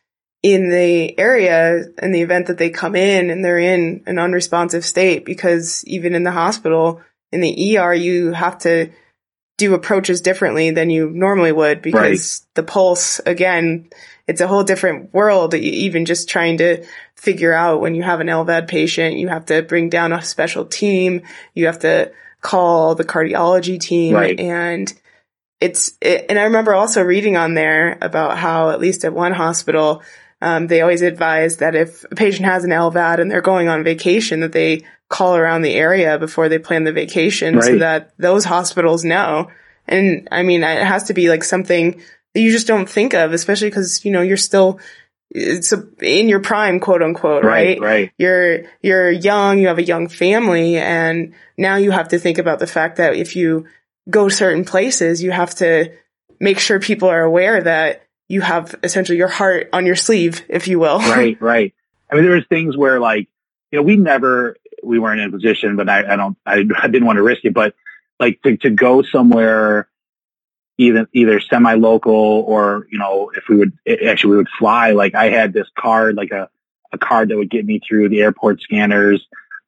in 0.43 0.69
the 0.69 1.17
area 1.19 1.85
in 2.01 2.11
the 2.11 2.21
event 2.21 2.47
that 2.47 2.57
they 2.57 2.69
come 2.69 2.95
in 2.95 3.29
and 3.29 3.45
they're 3.45 3.59
in 3.59 4.03
an 4.07 4.17
unresponsive 4.17 4.83
state 4.83 5.23
because 5.23 5.85
even 5.85 6.15
in 6.15 6.23
the 6.23 6.31
hospital 6.31 7.01
in 7.31 7.41
the 7.41 7.77
ER 7.77 7.93
you 7.93 8.31
have 8.31 8.57
to 8.57 8.89
do 9.57 9.75
approaches 9.75 10.21
differently 10.21 10.71
than 10.71 10.89
you 10.89 11.09
normally 11.11 11.51
would 11.51 11.83
because 11.83 12.41
right. 12.41 12.55
the 12.55 12.63
pulse 12.63 13.19
again 13.19 13.87
it's 14.27 14.41
a 14.41 14.47
whole 14.47 14.63
different 14.63 15.13
world 15.13 15.53
even 15.53 16.05
just 16.05 16.27
trying 16.27 16.57
to 16.57 16.83
figure 17.15 17.53
out 17.53 17.81
when 17.81 17.93
you 17.93 18.01
have 18.01 18.19
an 18.19 18.27
LVAD 18.27 18.67
patient 18.67 19.17
you 19.17 19.27
have 19.27 19.45
to 19.45 19.61
bring 19.61 19.89
down 19.89 20.11
a 20.11 20.23
special 20.23 20.65
team 20.65 21.21
you 21.53 21.67
have 21.67 21.79
to 21.79 22.11
call 22.41 22.95
the 22.95 23.05
cardiology 23.05 23.79
team 23.79 24.15
right. 24.15 24.39
and 24.39 24.91
it's, 25.59 25.95
it, 26.01 26.25
and 26.27 26.39
I 26.39 26.45
remember 26.45 26.73
also 26.73 27.03
reading 27.03 27.37
on 27.37 27.53
there 27.53 27.99
about 28.01 28.35
how 28.35 28.71
at 28.71 28.79
least 28.79 29.05
at 29.05 29.13
one 29.13 29.31
hospital, 29.31 30.01
um, 30.41 30.67
they 30.67 30.81
always 30.81 31.03
advise 31.03 31.57
that 31.57 31.75
if 31.75 32.03
a 32.05 32.15
patient 32.15 32.45
has 32.45 32.63
an 32.63 32.71
LVAD 32.71 33.19
and 33.19 33.29
they're 33.29 33.41
going 33.41 33.69
on 33.69 33.83
vacation, 33.83 34.39
that 34.39 34.51
they 34.51 34.83
call 35.07 35.35
around 35.35 35.61
the 35.61 35.75
area 35.75 36.17
before 36.17 36.49
they 36.49 36.57
plan 36.57 36.83
the 36.83 36.91
vacation 36.91 37.55
right. 37.55 37.63
so 37.63 37.77
that 37.77 38.13
those 38.17 38.45
hospitals 38.45 39.03
know. 39.03 39.51
And 39.87 40.27
I 40.31 40.41
mean, 40.43 40.63
it 40.63 40.85
has 40.85 41.03
to 41.03 41.13
be 41.13 41.29
like 41.29 41.43
something 41.43 42.01
that 42.33 42.41
you 42.41 42.51
just 42.51 42.67
don't 42.67 42.89
think 42.89 43.13
of, 43.13 43.33
especially 43.33 43.69
because, 43.69 44.03
you 44.03 44.11
know, 44.11 44.21
you're 44.21 44.37
still, 44.37 44.79
it's 45.29 45.73
a, 45.73 45.87
in 46.01 46.27
your 46.27 46.39
prime, 46.39 46.79
quote 46.79 47.03
unquote, 47.03 47.43
right, 47.43 47.79
right? 47.79 47.81
Right. 47.81 48.11
You're, 48.17 48.63
you're 48.81 49.11
young, 49.11 49.59
you 49.59 49.67
have 49.67 49.77
a 49.77 49.83
young 49.83 50.07
family, 50.07 50.77
and 50.77 51.33
now 51.57 51.75
you 51.75 51.91
have 51.91 52.07
to 52.09 52.19
think 52.19 52.37
about 52.37 52.59
the 52.59 52.67
fact 52.67 52.97
that 52.97 53.15
if 53.15 53.35
you 53.35 53.67
go 54.09 54.27
certain 54.29 54.65
places, 54.65 55.21
you 55.21 55.31
have 55.31 55.53
to 55.55 55.91
make 56.39 56.57
sure 56.57 56.79
people 56.79 57.09
are 57.09 57.21
aware 57.21 57.61
that 57.61 58.07
you 58.31 58.41
have 58.41 58.73
essentially 58.81 59.17
your 59.17 59.27
heart 59.27 59.69
on 59.73 59.85
your 59.85 59.95
sleeve, 59.95 60.43
if 60.47 60.67
you 60.67 60.79
will. 60.79 60.99
Right, 61.11 61.39
right. 61.41 61.73
I 62.09 62.15
mean, 62.15 62.23
there 62.23 62.35
was 62.35 62.45
things 62.47 62.77
where 62.77 62.99
like, 62.99 63.27
you 63.71 63.79
know, 63.79 63.83
we 63.83 63.97
never, 63.97 64.55
we 64.83 64.99
weren't 64.99 65.19
in 65.19 65.27
a 65.27 65.31
position, 65.31 65.75
but 65.75 65.89
I, 65.89 66.13
I 66.13 66.15
don't, 66.15 66.37
I, 66.45 66.63
I 66.81 66.87
didn't 66.87 67.05
want 67.05 67.17
to 67.17 67.23
risk 67.23 67.43
it, 67.43 67.53
but 67.53 67.75
like 68.19 68.41
to, 68.43 68.55
to 68.57 68.69
go 68.69 69.01
somewhere 69.01 69.89
either, 70.77 71.07
either 71.13 71.41
semi-local 71.41 72.13
or, 72.13 72.87
you 72.89 72.97
know, 72.97 73.31
if 73.35 73.43
we 73.49 73.57
would, 73.57 73.77
actually 73.87 74.31
we 74.31 74.37
would 74.37 74.49
fly, 74.57 74.91
like 74.91 75.13
I 75.13 75.29
had 75.29 75.51
this 75.51 75.67
card, 75.77 76.15
like 76.15 76.31
a, 76.31 76.49
a 76.93 76.97
card 76.97 77.29
that 77.29 77.37
would 77.37 77.49
get 77.49 77.65
me 77.65 77.81
through 77.85 78.09
the 78.09 78.21
airport 78.21 78.61
scanners 78.61 79.25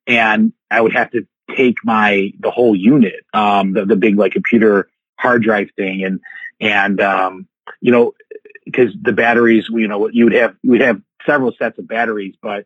and 0.07 0.53
I 0.71 0.79
would 0.79 0.93
have 0.93 1.11
to 1.11 1.27
take 1.55 1.77
my, 1.83 2.31
the 2.39 2.51
whole 2.51 2.75
unit, 2.75 3.25
um, 3.33 3.73
the, 3.73 3.85
the 3.85 3.95
big 3.97 4.17
like 4.17 4.31
computer 4.31 4.89
hard 5.17 5.43
drive 5.43 5.69
thing 5.75 6.03
and, 6.03 6.21
and, 6.61 7.01
um, 7.01 7.47
you 7.81 7.91
know, 7.91 8.13
because 8.65 8.93
the 9.01 9.13
batteries, 9.13 9.67
you 9.69 9.87
know, 9.87 10.09
you 10.09 10.25
would 10.25 10.33
have, 10.33 10.55
you 10.61 10.71
would 10.71 10.81
have 10.81 11.01
several 11.25 11.53
sets 11.57 11.79
of 11.79 11.87
batteries, 11.87 12.35
but 12.41 12.65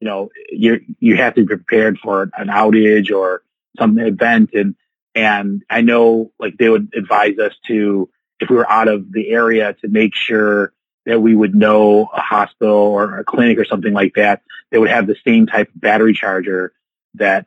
you 0.00 0.06
know, 0.06 0.30
you 0.50 0.80
you 1.00 1.16
have 1.16 1.34
to 1.34 1.42
be 1.42 1.46
prepared 1.46 1.98
for 1.98 2.30
an 2.36 2.48
outage 2.48 3.10
or 3.10 3.42
some 3.78 3.98
event. 3.98 4.50
And, 4.54 4.76
and 5.14 5.62
I 5.68 5.80
know 5.80 6.32
like 6.38 6.56
they 6.56 6.68
would 6.68 6.92
advise 6.96 7.38
us 7.38 7.54
to, 7.66 8.08
if 8.40 8.48
we 8.48 8.56
were 8.56 8.70
out 8.70 8.88
of 8.88 9.10
the 9.12 9.30
area 9.30 9.74
to 9.80 9.88
make 9.88 10.14
sure 10.14 10.72
that 11.06 11.20
we 11.20 11.34
would 11.34 11.54
know 11.54 12.08
a 12.14 12.20
hospital 12.20 12.76
or 12.76 13.18
a 13.18 13.24
clinic 13.24 13.58
or 13.58 13.64
something 13.64 13.92
like 13.92 14.14
that, 14.14 14.42
they 14.70 14.78
would 14.78 14.90
have 14.90 15.06
the 15.06 15.16
same 15.26 15.46
type 15.46 15.68
of 15.74 15.80
battery 15.80 16.12
charger 16.12 16.72
that 17.14 17.46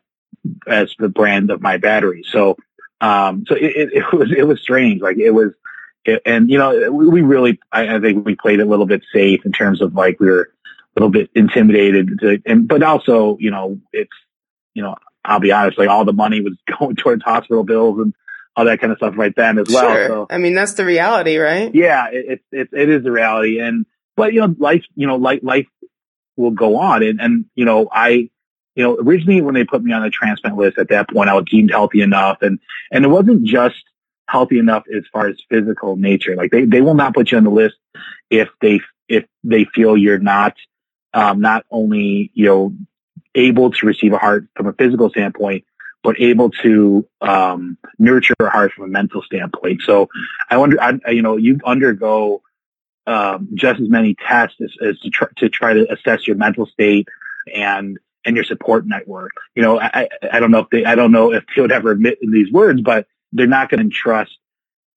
as 0.68 0.94
the 1.00 1.08
brand 1.08 1.52
of 1.52 1.62
my 1.62 1.78
battery. 1.78 2.24
So, 2.30 2.58
um, 3.00 3.46
so 3.48 3.56
it, 3.56 3.64
it, 3.64 3.94
it 3.94 4.14
was, 4.14 4.32
it 4.36 4.46
was 4.46 4.60
strange. 4.60 5.02
Like 5.02 5.18
it 5.18 5.32
was, 5.32 5.54
it, 6.06 6.22
and 6.26 6.50
you 6.50 6.58
know, 6.58 6.92
we 6.92 7.22
really, 7.22 7.60
I, 7.72 7.96
I 7.96 8.00
think 8.00 8.26
we 8.26 8.36
played 8.36 8.60
a 8.60 8.66
little 8.66 8.86
bit 8.86 9.04
safe 9.14 9.46
in 9.46 9.52
terms 9.52 9.82
of 9.82 9.94
like 9.94 10.20
we 10.20 10.28
were, 10.28 10.52
a 10.96 11.00
little 11.00 11.12
bit 11.12 11.30
intimidated 11.36 12.20
to, 12.20 12.42
and, 12.46 12.68
but 12.68 12.84
also, 12.84 13.38
you 13.40 13.52
know, 13.52 13.80
it's, 13.94 14.12
you 14.74 14.84
know, 14.84 14.96
I'll 15.24 15.40
be 15.40 15.52
honest, 15.52 15.78
like 15.78 15.90
all 15.90 16.06
the 16.06 16.14
money 16.14 16.42
was 16.42 16.58
going 16.80 16.96
towards 16.96 17.24
hospital 17.24 17.64
bills 17.64 18.00
and 18.00 18.14
all 18.56 18.66
that 18.66 18.82
kind 18.82 18.92
of 18.92 18.98
stuff 18.98 19.14
right 19.18 19.34
then 19.36 19.58
as 19.58 19.68
well. 19.70 19.94
Sure. 19.94 20.08
So, 20.08 20.28
I 20.30 20.38
mean, 20.38 20.54
that's 20.54 20.74
the 20.74 20.86
reality, 20.86 21.38
right? 21.38 21.74
Yeah, 21.74 22.10
it, 22.12 22.42
it, 22.52 22.70
it 22.74 22.90
is 22.90 23.04
the 23.04 23.12
reality. 23.12 23.60
And, 23.60 23.86
but, 24.18 24.34
you 24.34 24.42
know, 24.42 24.54
life, 24.60 24.84
you 24.96 25.08
know, 25.08 25.16
life, 25.16 25.40
life 25.44 25.68
will 26.36 26.52
go 26.52 26.78
on. 26.78 27.04
And, 27.04 27.22
and, 27.22 27.46
you 27.56 27.64
know, 27.64 27.88
I, 27.90 28.30
you 28.76 28.84
know, 28.84 28.98
originally 28.98 29.42
when 29.42 29.54
they 29.54 29.64
put 29.64 29.84
me 29.84 29.94
on 29.94 30.02
the 30.02 30.10
transplant 30.10 30.58
list 30.58 30.78
at 30.78 30.90
that 30.90 31.10
point, 31.10 31.30
I 31.30 31.34
was 31.34 31.46
deemed 31.50 31.72
healthy 31.72 32.02
enough. 32.02 32.42
And, 32.42 32.60
and 32.92 33.06
it 33.06 33.08
wasn't 33.08 33.46
just 33.46 33.84
healthy 34.32 34.58
enough 34.60 34.84
as 34.96 35.04
far 35.12 35.28
as 35.28 35.38
physical 35.50 35.96
nature. 35.96 36.36
Like 36.36 36.52
they, 36.52 36.66
they 36.66 36.82
will 36.82 36.94
not 36.94 37.14
put 37.14 37.32
you 37.32 37.38
on 37.38 37.44
the 37.44 37.50
list 37.50 37.76
if 38.30 38.50
they, 38.62 38.80
if 39.08 39.26
they 39.44 39.66
feel 39.66 39.98
you're 39.98 40.20
not 40.20 40.56
um, 41.14 41.42
not 41.42 41.66
only, 41.70 42.32
you 42.34 42.46
know, 42.46 42.74
able 43.36 43.72
to 43.72 43.86
receive 43.86 44.14
a 44.14 44.18
heart 44.18 44.46
from 44.56 44.68
a 44.68 44.74
physical 44.74 45.10
standpoint, 45.10 45.66
but 46.04 46.20
able 46.20 46.50
to 46.50 47.08
um, 47.22 47.78
nurture 48.00 48.34
a 48.40 48.50
heart 48.50 48.72
from 48.74 48.86
a 48.86 48.88
mental 48.88 49.22
standpoint. 49.22 49.82
So 49.84 50.10
I 50.50 50.58
wonder, 50.58 50.82
I, 50.82 51.12
you 51.12 51.22
know, 51.22 51.38
you 51.38 51.60
undergo 51.64 52.42
um, 53.06 53.50
just 53.54 53.80
as 53.80 53.90
many 53.90 54.16
tests 54.16 54.58
as, 54.62 54.72
as 54.82 55.00
to, 55.00 55.10
try, 55.10 55.28
to 55.38 55.50
try 55.50 55.74
to 55.74 55.92
assess 55.92 56.26
your 56.28 56.38
mental 56.38 56.66
state 56.66 57.08
and 57.54 58.00
and 58.24 58.36
your 58.36 58.46
support 58.46 58.86
network. 58.86 59.32
You 59.56 59.64
know, 59.64 59.80
I, 59.80 60.08
I 60.32 60.40
don't 60.40 60.52
know 60.52 60.60
if 60.60 60.70
they, 60.70 60.86
I 60.86 60.94
don't 60.94 61.12
know 61.12 61.34
if 61.34 61.44
they 61.56 61.62
would 61.62 61.72
ever 61.72 61.90
admit 61.90 62.20
in 62.22 62.32
these 62.32 62.52
words, 62.52 62.80
but 62.82 63.08
they're 63.32 63.48
not 63.48 63.70
going 63.70 63.80
to 63.80 63.86
entrust 63.86 64.38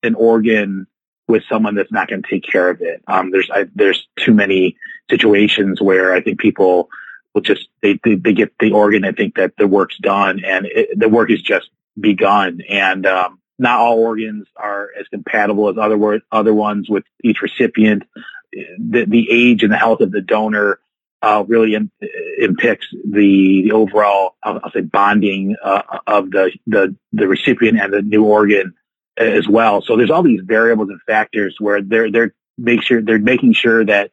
an 0.02 0.14
organ 0.14 0.86
with 1.26 1.42
someone 1.48 1.74
that's 1.74 1.92
not 1.92 2.08
going 2.08 2.22
to 2.22 2.28
take 2.28 2.44
care 2.44 2.68
of 2.68 2.80
it. 2.82 3.02
Um, 3.06 3.30
there's 3.30 3.50
I, 3.50 3.66
there's 3.74 4.06
too 4.16 4.34
many 4.34 4.76
situations 5.10 5.80
where 5.80 6.12
I 6.12 6.20
think 6.20 6.38
people 6.38 6.88
will 7.34 7.42
just 7.42 7.68
they 7.82 7.98
they, 8.04 8.14
they 8.16 8.32
get 8.32 8.52
the 8.58 8.72
organ 8.72 9.04
and 9.04 9.16
think 9.16 9.36
that 9.36 9.54
the 9.56 9.66
work's 9.66 9.98
done 9.98 10.44
and 10.44 10.66
it, 10.66 10.98
the 10.98 11.08
work 11.08 11.30
is 11.30 11.42
just 11.42 11.70
begun. 11.98 12.60
And 12.68 13.06
um, 13.06 13.40
not 13.58 13.80
all 13.80 13.98
organs 13.98 14.46
are 14.56 14.88
as 14.98 15.08
compatible 15.08 15.68
as 15.68 15.78
other 15.78 16.22
other 16.30 16.54
ones 16.54 16.88
with 16.88 17.04
each 17.22 17.40
recipient. 17.40 18.04
The, 18.52 19.04
the 19.04 19.28
age 19.30 19.64
and 19.64 19.72
the 19.72 19.76
health 19.76 20.00
of 20.00 20.12
the 20.12 20.20
donor 20.20 20.78
uh, 21.24 21.42
really 21.46 21.74
in, 21.74 21.90
impacts 22.38 22.86
the, 22.92 23.62
the 23.64 23.72
overall, 23.72 24.36
I'll, 24.42 24.60
I'll, 24.62 24.70
say, 24.72 24.82
bonding 24.82 25.56
uh, 25.62 25.82
of 26.06 26.30
the, 26.30 26.52
the 26.66 26.94
the 27.12 27.26
recipient 27.26 27.80
and 27.80 27.92
the 27.92 28.02
new 28.02 28.24
organ 28.24 28.74
as 29.16 29.48
well. 29.48 29.80
So 29.82 29.96
there's 29.96 30.10
all 30.10 30.22
these 30.22 30.42
variables 30.44 30.90
and 30.90 31.00
factors 31.06 31.56
where 31.58 31.80
they're 31.80 32.10
they're 32.10 32.34
make 32.58 32.82
sure 32.82 33.00
they're 33.00 33.18
making 33.18 33.54
sure 33.54 33.84
that 33.84 34.10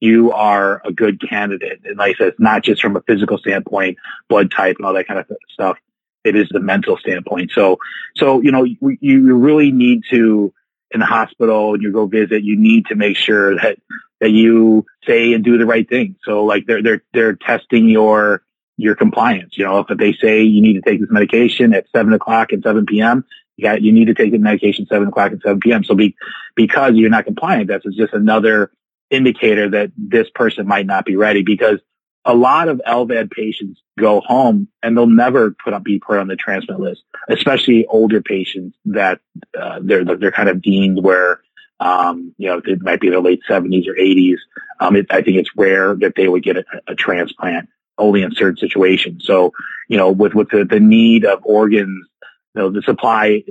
you 0.00 0.32
are 0.32 0.82
a 0.84 0.92
good 0.92 1.20
candidate. 1.26 1.80
And 1.84 1.96
like 1.96 2.16
I 2.16 2.18
said, 2.18 2.28
it's 2.28 2.40
not 2.40 2.62
just 2.62 2.82
from 2.82 2.96
a 2.96 3.02
physical 3.02 3.38
standpoint, 3.38 3.98
blood 4.28 4.50
type 4.50 4.76
and 4.78 4.86
all 4.86 4.94
that 4.94 5.06
kind 5.06 5.20
of 5.20 5.26
stuff. 5.52 5.78
It 6.24 6.36
is 6.36 6.48
the 6.50 6.60
mental 6.60 6.96
standpoint. 6.98 7.52
So, 7.54 7.78
so, 8.16 8.40
you 8.40 8.50
know, 8.50 8.64
you, 8.64 8.98
you 9.00 9.36
really 9.36 9.72
need 9.72 10.02
to, 10.10 10.52
in 10.90 11.00
the 11.00 11.06
hospital 11.06 11.74
and 11.74 11.82
you 11.82 11.92
go 11.92 12.06
visit, 12.06 12.42
you 12.42 12.56
need 12.58 12.86
to 12.86 12.94
make 12.94 13.16
sure 13.16 13.56
that, 13.56 13.78
that 14.20 14.30
you 14.30 14.86
say 15.06 15.32
and 15.32 15.44
do 15.44 15.58
the 15.58 15.66
right 15.66 15.88
thing. 15.88 16.16
So 16.24 16.44
like 16.44 16.66
they're, 16.66 16.82
they're, 16.82 17.02
they're 17.12 17.36
testing 17.36 17.88
your, 17.88 18.42
your 18.76 18.94
compliance. 18.94 19.56
You 19.56 19.64
know, 19.64 19.78
if 19.80 19.98
they 19.98 20.12
say 20.12 20.42
you 20.42 20.62
need 20.62 20.74
to 20.74 20.82
take 20.82 21.00
this 21.00 21.10
medication 21.10 21.74
at 21.74 21.86
seven 21.94 22.12
o'clock 22.12 22.52
and 22.52 22.62
7 22.62 22.86
p.m., 22.86 23.24
you 23.56 23.64
got, 23.64 23.82
you 23.82 23.92
need 23.92 24.06
to 24.06 24.14
take 24.14 24.32
the 24.32 24.38
medication 24.38 24.86
seven 24.86 25.08
o'clock 25.08 25.32
and 25.32 25.42
7 25.42 25.60
p.m. 25.60 25.84
So 25.84 25.94
be, 25.94 26.16
because 26.54 26.94
you're 26.94 27.10
not 27.10 27.26
compliant, 27.26 27.68
that's 27.68 27.84
just 27.94 28.14
another 28.14 28.70
indicator 29.10 29.70
that 29.70 29.92
this 29.96 30.28
person 30.34 30.66
might 30.66 30.86
not 30.86 31.04
be 31.04 31.16
ready 31.16 31.42
because 31.42 31.78
a 32.24 32.34
lot 32.34 32.68
of 32.68 32.80
LVAD 32.86 33.30
patients 33.30 33.80
go 33.98 34.20
home 34.20 34.68
and 34.82 34.96
they'll 34.96 35.06
never 35.06 35.50
put 35.62 35.74
up, 35.74 35.82
be 35.82 35.98
put 35.98 36.18
on 36.18 36.28
the 36.28 36.36
transplant 36.36 36.80
list, 36.80 37.02
especially 37.28 37.86
older 37.86 38.22
patients 38.22 38.76
that, 38.86 39.20
uh, 39.58 39.80
they're, 39.82 40.04
they're 40.04 40.30
kind 40.30 40.48
of 40.48 40.62
deemed 40.62 41.02
where, 41.02 41.40
um, 41.80 42.34
you 42.36 42.48
know, 42.48 42.60
it 42.64 42.82
might 42.82 43.00
be 43.00 43.08
their 43.08 43.20
late 43.20 43.40
seventies 43.48 43.88
or 43.88 43.96
eighties. 43.96 44.38
Um, 44.78 44.96
it, 44.96 45.06
I 45.10 45.22
think 45.22 45.38
it's 45.38 45.50
rare 45.56 45.94
that 45.96 46.14
they 46.14 46.28
would 46.28 46.42
get 46.42 46.58
a, 46.58 46.64
a 46.86 46.94
transplant 46.94 47.68
only 47.98 48.22
in 48.22 48.34
certain 48.34 48.56
situations. 48.56 49.24
So, 49.26 49.52
you 49.88 49.96
know, 49.96 50.10
with, 50.10 50.34
with 50.34 50.50
the, 50.50 50.64
the 50.64 50.80
need 50.80 51.24
of 51.24 51.40
organs, 51.44 52.06
you 52.54 52.62
know, 52.62 52.70
the 52.70 52.82
supply 52.82 53.44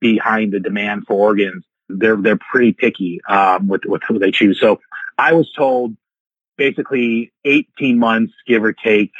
behind 0.00 0.52
the 0.52 0.60
demand 0.60 1.04
for 1.06 1.14
organs, 1.14 1.64
they're, 1.88 2.16
they're 2.16 2.38
pretty 2.38 2.72
picky, 2.72 3.20
um, 3.28 3.66
with, 3.66 3.82
with 3.86 4.02
who 4.06 4.18
they 4.18 4.30
choose. 4.30 4.60
So 4.60 4.80
I 5.16 5.32
was 5.32 5.50
told 5.52 5.96
basically 6.56 7.32
18 7.44 7.98
months, 7.98 8.32
give 8.46 8.62
or 8.62 8.72
take, 8.72 9.12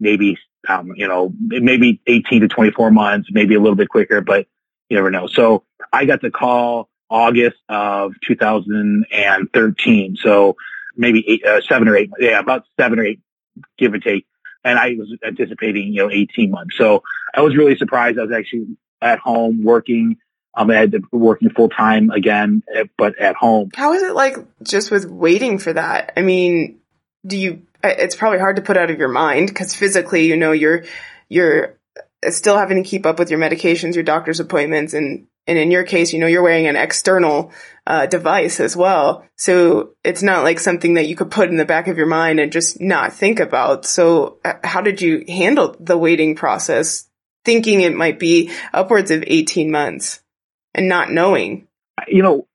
maybe, 0.00 0.38
um, 0.68 0.92
you 0.96 1.06
know, 1.06 1.32
maybe 1.38 2.00
18 2.06 2.40
to 2.40 2.48
24 2.48 2.90
months, 2.90 3.28
maybe 3.30 3.54
a 3.54 3.60
little 3.60 3.76
bit 3.76 3.88
quicker, 3.88 4.20
but 4.22 4.46
you 4.88 4.96
never 4.96 5.10
know. 5.10 5.26
So 5.26 5.64
I 5.92 6.06
got 6.06 6.22
the 6.22 6.30
call 6.30 6.88
August 7.14 7.56
of 7.68 8.12
2013. 8.26 10.16
So 10.16 10.56
maybe 10.96 11.24
eight, 11.28 11.44
uh, 11.44 11.60
seven 11.60 11.86
or 11.86 11.96
eight, 11.96 12.10
yeah, 12.18 12.40
about 12.40 12.64
seven 12.76 12.98
or 12.98 13.04
eight, 13.04 13.20
give 13.78 13.94
or 13.94 14.00
take. 14.00 14.26
And 14.64 14.76
I 14.80 14.96
was 14.98 15.16
anticipating, 15.24 15.92
you 15.92 16.02
know, 16.02 16.10
18 16.10 16.50
months. 16.50 16.76
So 16.76 17.04
I 17.32 17.42
was 17.42 17.56
really 17.56 17.76
surprised. 17.76 18.18
I 18.18 18.22
was 18.22 18.32
actually 18.32 18.76
at 19.00 19.20
home 19.20 19.62
working. 19.62 20.16
Um, 20.56 20.70
I 20.70 20.74
had 20.74 20.90
been 20.90 21.04
working 21.12 21.50
full 21.50 21.68
time 21.68 22.10
again, 22.10 22.64
eh, 22.74 22.84
but 22.98 23.16
at 23.20 23.36
home. 23.36 23.70
How 23.76 23.92
is 23.92 24.02
it 24.02 24.14
like 24.14 24.36
just 24.64 24.90
with 24.90 25.04
waiting 25.04 25.58
for 25.58 25.72
that? 25.72 26.14
I 26.16 26.22
mean, 26.22 26.80
do 27.24 27.36
you, 27.36 27.62
it's 27.84 28.16
probably 28.16 28.40
hard 28.40 28.56
to 28.56 28.62
put 28.62 28.76
out 28.76 28.90
of 28.90 28.98
your 28.98 29.08
mind 29.08 29.48
because 29.48 29.72
physically, 29.72 30.26
you 30.26 30.36
know, 30.36 30.50
you're, 30.50 30.82
you're 31.28 31.78
still 32.30 32.58
having 32.58 32.82
to 32.82 32.88
keep 32.88 33.06
up 33.06 33.20
with 33.20 33.30
your 33.30 33.38
medications, 33.38 33.94
your 33.94 34.02
doctor's 34.02 34.40
appointments, 34.40 34.94
and 34.94 35.28
and 35.46 35.58
in 35.58 35.70
your 35.70 35.84
case, 35.84 36.12
you 36.12 36.18
know, 36.18 36.26
you're 36.26 36.42
wearing 36.42 36.66
an 36.66 36.76
external 36.76 37.52
uh, 37.86 38.06
device 38.06 38.60
as 38.60 38.76
well. 38.76 39.24
So 39.36 39.90
it's 40.02 40.22
not 40.22 40.44
like 40.44 40.58
something 40.58 40.94
that 40.94 41.06
you 41.06 41.16
could 41.16 41.30
put 41.30 41.50
in 41.50 41.56
the 41.56 41.64
back 41.64 41.86
of 41.88 41.98
your 41.98 42.06
mind 42.06 42.40
and 42.40 42.50
just 42.50 42.80
not 42.80 43.12
think 43.12 43.40
about. 43.40 43.84
So 43.84 44.38
uh, 44.44 44.54
how 44.64 44.80
did 44.80 45.02
you 45.02 45.24
handle 45.28 45.76
the 45.78 45.98
waiting 45.98 46.34
process, 46.34 47.08
thinking 47.44 47.80
it 47.82 47.94
might 47.94 48.18
be 48.18 48.50
upwards 48.72 49.10
of 49.10 49.24
18 49.26 49.70
months 49.70 50.22
and 50.74 50.88
not 50.88 51.10
knowing? 51.10 51.68
you 52.08 52.22
know, 52.22 52.46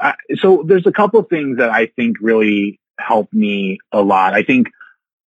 I, 0.00 0.14
so 0.36 0.64
there's 0.66 0.86
a 0.86 0.92
couple 0.92 1.22
things 1.22 1.58
that 1.58 1.70
I 1.70 1.86
think 1.86 2.18
really 2.20 2.80
helped 2.98 3.32
me 3.32 3.78
a 3.92 4.00
lot. 4.00 4.34
I 4.34 4.42
think 4.42 4.68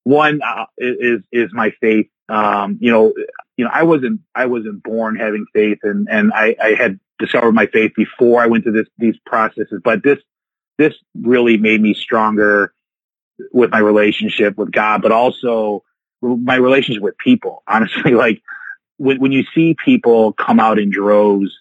one 0.04 0.40
uh, 0.42 0.66
is 0.78 1.22
is 1.32 1.50
my 1.54 1.72
faith. 1.82 2.08
Um, 2.30 2.78
you 2.82 2.92
know, 2.92 3.14
you 3.58 3.66
know, 3.66 3.72
I 3.74 3.84
wasn't 3.84 4.22
I 4.36 4.46
wasn't 4.46 4.84
born 4.84 5.16
having 5.16 5.46
faith, 5.54 5.80
and 5.84 6.08
and 6.10 6.32
I, 6.34 6.56
I 6.62 6.74
had 6.76 7.00
discovered 7.20 7.54
my 7.54 7.66
faith 7.66 7.92
before 7.96 8.42
I 8.42 8.46
went 8.46 8.64
through 8.64 8.74
this 8.74 8.88
these 8.98 9.18
processes. 9.26 9.82
But 9.84 10.04
this 10.04 10.20
this 10.78 10.94
really 11.20 11.58
made 11.58 11.82
me 11.82 11.96
stronger 11.96 12.74
with 13.52 13.72
my 13.72 13.80
relationship 13.80 14.58
with 14.58 14.72
God, 14.72 15.02
but 15.02 15.12
also 15.12 15.84
my 16.22 16.56
relationship 16.56 17.02
with 17.02 17.18
people. 17.18 17.64
Honestly, 17.68 18.12
like 18.12 18.42
when 18.98 19.20
when 19.20 19.32
you 19.32 19.44
see 19.56 19.76
people 19.84 20.34
come 20.34 20.60
out 20.60 20.78
in 20.78 20.92
droves 20.92 21.52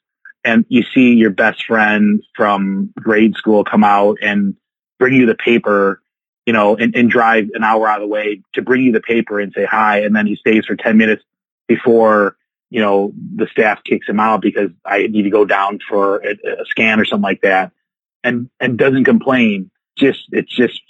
and 0.45 0.67
you 0.69 0.85
see 0.95 1.15
your 1.15 1.31
best 1.31 1.65
friend 1.65 2.23
from 2.37 2.93
grade 3.01 3.35
school 3.37 3.65
come 3.65 3.83
out 3.83 4.19
and 4.21 4.55
bring 4.99 5.15
you 5.15 5.27
the 5.27 5.35
paper, 5.35 6.03
you 6.45 6.53
know, 6.53 6.77
and, 6.77 6.95
and 6.95 7.11
drive 7.11 7.49
an 7.55 7.65
hour 7.65 7.89
out 7.89 8.03
of 8.03 8.09
the 8.09 8.13
way 8.13 8.43
to 8.55 8.63
bring 8.63 8.83
you 8.83 8.93
the 8.93 9.01
paper 9.01 9.41
and 9.41 9.53
say 9.55 9.65
hi. 9.65 10.01
And 10.01 10.15
then 10.15 10.27
he 10.27 10.37
stays 10.37 10.65
for 10.67 10.77
10 10.77 10.97
minutes 10.97 11.25
before, 11.67 12.37
you 12.71 12.81
know, 12.81 13.13
the 13.35 13.47
staff 13.47 13.83
kicks 13.85 14.09
him 14.09 14.21
out 14.21 14.41
because 14.41 14.71
I 14.85 15.07
need 15.07 15.23
to 15.23 15.31
go 15.31 15.45
down 15.45 15.79
for 15.89 16.19
a, 16.19 16.33
a 16.33 16.65
scan 16.67 17.01
or 17.01 17.05
something 17.05 17.23
like 17.23 17.43
that 17.43 17.73
and, 18.25 18.51
and 18.61 18.79
doesn't 18.79 19.05
complain. 19.05 19.71
Just, 19.97 20.25
it's 20.33 20.55
just, 20.55 20.81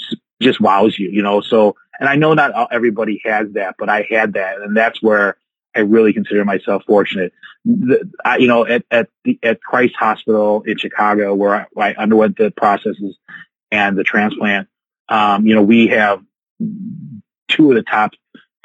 just 0.41 0.61
wows 0.61 0.99
you, 0.99 1.11
you 1.11 1.23
know? 1.23 1.41
So, 1.41 1.77
and 1.99 2.09
I 2.09 2.17
know 2.17 2.35
not 2.35 2.73
everybody 2.73 3.21
has 3.25 3.53
that, 3.53 3.77
but 3.79 3.89
I 3.89 4.07
had 4.11 4.35
that. 4.35 4.61
And 4.61 4.77
that's 4.77 5.03
where 5.03 5.37
I 5.75 5.81
really 5.81 6.13
consider 6.13 6.45
myself 6.45 6.83
fortunate. 6.87 7.33
The, 7.65 8.11
I, 8.25 8.39
you 8.39 8.49
know, 8.49 8.67
at, 8.67 8.85
at 8.91 9.09
the, 9.25 9.39
at 9.43 9.61
Christ 9.61 9.95
Hospital 9.99 10.63
in 10.67 10.79
Chicago, 10.79 11.35
where 11.35 11.55
I, 11.55 11.67
I 11.77 11.95
underwent 11.95 12.37
the 12.37 12.51
processes 12.51 13.17
and 13.71 13.99
the 13.99 14.05
transplant, 14.05 14.69
um, 15.09 15.47
you 15.47 15.55
know, 15.55 15.63
we 15.63 15.89
have 15.89 16.23
two 17.49 17.71
of 17.71 17.77
the 17.77 17.83
top 17.83 18.13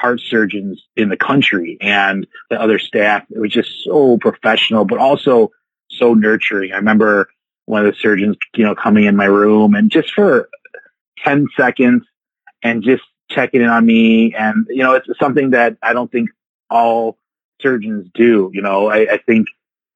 heart 0.02 0.20
surgeons 0.20 0.84
in 0.96 1.10
the 1.10 1.18
country 1.18 1.78
and 1.80 2.26
the 2.50 2.60
other 2.60 2.80
staff. 2.80 3.24
It 3.30 3.40
was 3.40 3.52
just 3.52 3.84
so 3.84 4.18
professional, 4.18 4.84
but 4.84 4.98
also 4.98 5.52
so 5.90 6.16
nurturing. 6.16 6.74
I 6.74 6.78
remember 6.78 7.30
one 7.66 7.86
of 7.86 7.94
the 7.94 8.00
surgeons, 8.00 8.38
you 8.56 8.66
know, 8.66 8.74
coming 8.74 9.06
in 9.06 9.16
my 9.16 9.26
room 9.26 9.76
and 9.76 9.92
just 9.92 10.12
for 10.12 10.50
10 11.24 11.48
seconds 11.56 12.04
and 12.64 12.84
just 12.84 13.04
checking 13.30 13.62
in 13.62 13.70
on 13.70 13.86
me. 13.86 14.34
And, 14.34 14.66
you 14.70 14.84
know, 14.84 14.94
it's 14.96 15.08
something 15.20 15.52
that 15.52 15.78
I 15.84 15.94
don't 15.94 16.12
think 16.12 16.30
all 16.70 17.18
surgeons 17.62 18.10
do. 18.14 18.50
You 18.54 18.64
know, 18.64 18.88
I, 18.88 19.14
I 19.14 19.18
think, 19.18 19.48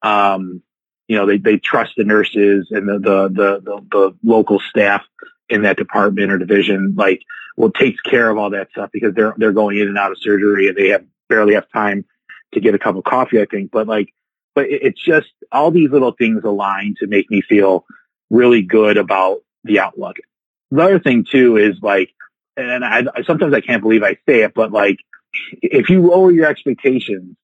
um, 0.02 0.62
you 1.08 1.16
know, 1.16 1.26
they, 1.26 1.38
they 1.38 1.58
trust 1.58 1.94
the 1.96 2.04
nurses 2.04 2.68
and 2.70 2.88
the, 2.88 2.98
the, 2.98 3.28
the, 3.28 3.60
the, 3.60 3.86
the 3.90 4.16
local 4.22 4.60
staff 4.60 5.02
in 5.48 5.62
that 5.62 5.76
department 5.76 6.32
or 6.32 6.38
division, 6.38 6.94
like, 6.96 7.22
well, 7.56 7.70
takes 7.70 8.00
care 8.00 8.28
of 8.28 8.38
all 8.38 8.50
that 8.50 8.70
stuff 8.70 8.90
because 8.92 9.14
they're, 9.14 9.34
they're 9.36 9.52
going 9.52 9.78
in 9.78 9.88
and 9.88 9.98
out 9.98 10.12
of 10.12 10.18
surgery 10.20 10.68
and 10.68 10.76
they 10.76 10.88
have 10.88 11.04
barely 11.28 11.54
have 11.54 11.70
time 11.70 12.04
to 12.52 12.60
get 12.60 12.74
a 12.74 12.78
cup 12.78 12.96
of 12.96 13.04
coffee, 13.04 13.40
I 13.40 13.46
think. 13.46 13.70
But 13.70 13.86
like, 13.86 14.12
but 14.54 14.66
it's 14.68 15.02
just 15.02 15.28
all 15.52 15.70
these 15.70 15.90
little 15.90 16.12
things 16.12 16.44
align 16.44 16.94
to 17.00 17.06
make 17.06 17.30
me 17.30 17.42
feel 17.42 17.84
really 18.30 18.62
good 18.62 18.96
about 18.96 19.40
the 19.64 19.80
outlook. 19.80 20.16
The 20.70 20.82
other 20.82 20.98
thing 20.98 21.26
too 21.30 21.56
is 21.56 21.76
like, 21.82 22.10
and 22.56 22.84
I, 22.84 23.04
sometimes 23.26 23.52
I 23.54 23.60
can't 23.60 23.82
believe 23.82 24.02
I 24.02 24.14
say 24.26 24.42
it, 24.42 24.54
but 24.54 24.72
like, 24.72 24.98
if 25.60 25.90
you 25.90 26.06
lower 26.06 26.30
your 26.30 26.46
expectations, 26.46 27.36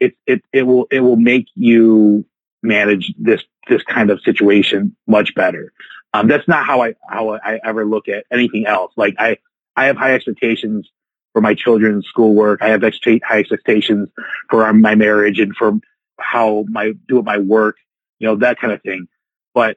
it, 0.00 0.14
it, 0.26 0.42
it 0.52 0.62
will, 0.62 0.86
it 0.90 1.00
will 1.00 1.16
make 1.16 1.46
you 1.54 2.26
manage 2.62 3.14
this, 3.16 3.42
this 3.68 3.82
kind 3.84 4.10
of 4.10 4.20
situation 4.22 4.96
much 5.06 5.34
better. 5.34 5.72
Um, 6.12 6.28
that's 6.28 6.48
not 6.48 6.64
how 6.64 6.82
I, 6.82 6.94
how 7.08 7.30
I 7.34 7.60
ever 7.64 7.84
look 7.84 8.08
at 8.08 8.24
anything 8.30 8.66
else. 8.66 8.92
Like 8.96 9.16
I, 9.18 9.38
I 9.76 9.86
have 9.86 9.96
high 9.96 10.14
expectations 10.14 10.88
for 11.32 11.42
my 11.42 11.54
children's 11.54 12.06
schoolwork. 12.06 12.62
I 12.62 12.68
have 12.68 12.82
ex- 12.82 12.98
high 13.04 13.40
expectations 13.40 14.08
for 14.48 14.72
my 14.72 14.94
marriage 14.94 15.38
and 15.38 15.54
for 15.54 15.78
how 16.18 16.64
my, 16.68 16.92
do 17.08 17.22
my 17.22 17.38
work, 17.38 17.76
you 18.18 18.26
know, 18.26 18.36
that 18.36 18.58
kind 18.58 18.72
of 18.72 18.82
thing. 18.82 19.08
But 19.52 19.76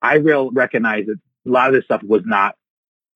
I 0.00 0.14
real 0.14 0.50
recognize 0.50 1.06
that 1.06 1.18
a 1.46 1.50
lot 1.50 1.68
of 1.68 1.74
this 1.74 1.84
stuff 1.84 2.02
was 2.02 2.22
not 2.24 2.56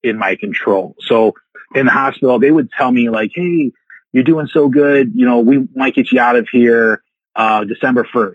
in 0.02 0.18
my 0.18 0.36
control. 0.36 0.96
So 1.00 1.34
in 1.74 1.86
the 1.86 1.92
hospital, 1.92 2.38
they 2.38 2.50
would 2.50 2.70
tell 2.70 2.90
me 2.90 3.08
like, 3.08 3.32
Hey, 3.34 3.72
you're 4.12 4.24
doing 4.24 4.48
so 4.48 4.68
good. 4.68 5.12
You 5.14 5.26
know, 5.26 5.40
we 5.40 5.66
might 5.74 5.94
get 5.94 6.12
you 6.12 6.20
out 6.20 6.36
of 6.36 6.48
here, 6.50 7.02
uh, 7.34 7.64
December 7.64 8.04
1st. 8.04 8.34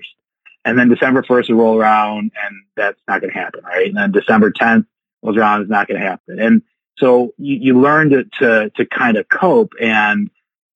And 0.67 0.77
then 0.77 0.89
December 0.89 1.23
1st 1.23 1.47
will 1.47 1.55
roll 1.55 1.79
around 1.79 2.33
and 2.43 2.63
that's 2.75 2.99
not 3.07 3.21
going 3.21 3.31
to 3.31 3.39
happen. 3.39 3.61
Right. 3.63 3.87
And 3.87 3.95
then 3.95 4.11
December 4.11 4.51
10th 4.51 4.85
rolls 5.23 5.37
around. 5.37 5.61
It's 5.61 5.71
not 5.71 5.87
going 5.87 5.97
to 5.97 6.05
happen. 6.05 6.41
And 6.41 6.61
so 6.97 7.33
you, 7.37 7.55
you 7.55 7.81
learn 7.81 8.09
to, 8.09 8.25
to, 8.39 8.69
to 8.75 8.85
kind 8.85 9.15
of 9.15 9.29
cope. 9.29 9.71
And 9.79 10.29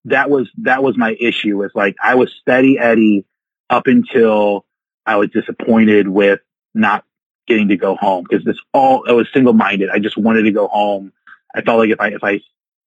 that 0.06 0.30
was, 0.30 0.50
that 0.60 0.82
was 0.82 0.98
my 0.98 1.18
issue 1.20 1.58
was 1.58 1.72
like, 1.76 1.98
I 2.02 2.16
was 2.16 2.32
steady 2.40 2.80
Eddie 2.80 3.26
up 3.70 3.88
until 3.88 4.66
I 5.06 5.18
was 5.18 5.30
disappointed 5.32 6.08
with 6.08 6.40
not 6.74 7.04
getting 7.46 7.68
to 7.68 7.76
go 7.76 7.98
home 7.98 8.24
because 8.28 8.46
this 8.46 8.60
all, 8.74 9.04
I 9.10 9.12
was 9.12 9.28
single 9.34 9.52
minded. 9.52 9.90
I 9.90 10.00
just 10.00 10.16
wanted 10.16 10.44
to 10.44 10.52
go 10.52 10.70
home. 10.70 11.12
I 11.54 11.64
felt 11.64 11.80
like 11.80 11.90
if 11.90 12.00
I, 12.00 12.08
if 12.14 12.24
I, 12.24 12.40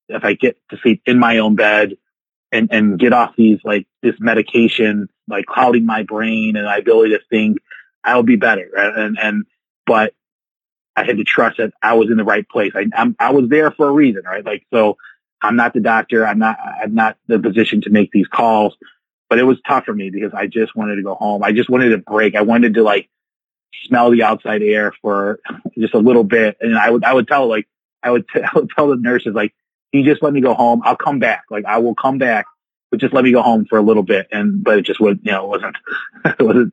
if 0.09 0.25
I 0.25 0.33
get 0.33 0.57
to 0.71 0.79
sleep 0.79 1.03
in 1.05 1.19
my 1.19 1.37
own 1.37 1.55
bed 1.55 1.99
and, 2.51 2.73
and 2.73 2.99
get 2.99 3.13
off 3.13 3.37
these, 3.37 3.59
like 3.63 3.87
this 4.03 4.15
medication, 4.19 5.11
like 5.29 5.47
clouding 5.47 5.87
my 5.87 6.03
brain 6.03 6.57
and 6.57 6.67
my 6.67 6.77
ability 6.77 7.11
to 7.11 7.21
think, 7.31 7.59
I'll 8.03 8.23
be 8.23 8.37
better. 8.37 8.71
And, 8.77 9.19
and, 9.19 9.45
but 9.87 10.15
I 10.97 11.05
had 11.05 11.17
to 11.17 11.25
trust 11.25 11.59
that 11.59 11.73
I 11.83 11.95
was 11.95 12.11
in 12.11 12.17
the 12.17 12.25
right 12.25 12.49
place. 12.49 12.73
I, 12.75 12.87
I'm, 12.95 13.17
I 13.19 13.33
was 13.33 13.49
there 13.49 13.71
for 13.71 13.89
a 13.89 13.93
reason, 13.93 14.23
right? 14.25 14.45
Like, 14.45 14.67
so 14.73 14.97
I'm 15.43 15.57
not 15.57 15.75
the 15.75 15.81
doctor. 15.81 16.27
I'm 16.27 16.39
not, 16.39 16.59
I'm 16.83 16.95
not 16.95 17.17
the 17.27 17.39
position 17.39 17.81
to 17.83 17.91
make 17.91 18.11
these 18.13 18.29
calls, 18.29 18.77
but 19.29 19.39
it 19.39 19.45
was 19.45 19.59
tough 19.67 19.85
for 19.85 19.95
me 19.95 20.11
because 20.11 20.33
I 20.35 20.47
just 20.47 20.77
wanted 20.77 20.97
to 20.97 21.03
go 21.03 21.15
home. 21.15 21.43
I 21.43 21.53
just 21.53 21.71
wanted 21.71 21.91
to 21.91 21.99
break. 21.99 22.37
I 22.37 22.43
wanted 22.43 22.75
to 22.75 22.83
like 22.83 23.09
smell 23.87 24.11
the 24.11 24.23
outside 24.23 24.63
air 24.63 24.93
for 25.03 25.41
just 25.79 25.95
a 25.95 25.99
little 25.99 26.25
bit. 26.25 26.57
And 26.61 26.79
I 26.79 26.91
would, 26.91 27.05
I 27.05 27.13
would 27.13 27.29
tell 27.29 27.49
like, 27.49 27.67
I 28.03 28.11
would, 28.11 28.27
t- 28.29 28.43
I 28.43 28.51
would 28.55 28.71
tell 28.71 28.89
the 28.89 28.97
nurses 28.97 29.35
like, 29.35 29.55
you 29.93 30.05
just 30.05 30.23
let 30.23 30.33
me 30.33 30.41
go 30.41 30.55
home. 30.55 30.83
I'll 30.85 30.97
come 30.97 31.19
back. 31.21 31.45
Like 31.51 31.65
I 31.65 31.79
will 31.79 31.95
come 31.95 32.19
back, 32.19 32.47
just 32.97 33.15
let 33.15 33.25
me 33.25 33.33
go 33.33 33.43
home 33.43 33.67
for 33.67 33.79
a 33.79 33.83
little 33.83 34.03
bit. 34.03 34.29
And, 34.33 34.63
but 34.63 34.79
it 34.79 34.83
just 34.83 35.01
would, 35.01 35.21
you 35.23 35.33
know, 35.33 35.45
it 35.45 35.49
wasn't, 35.49 35.77
it 36.25 36.43
wasn't 36.43 36.73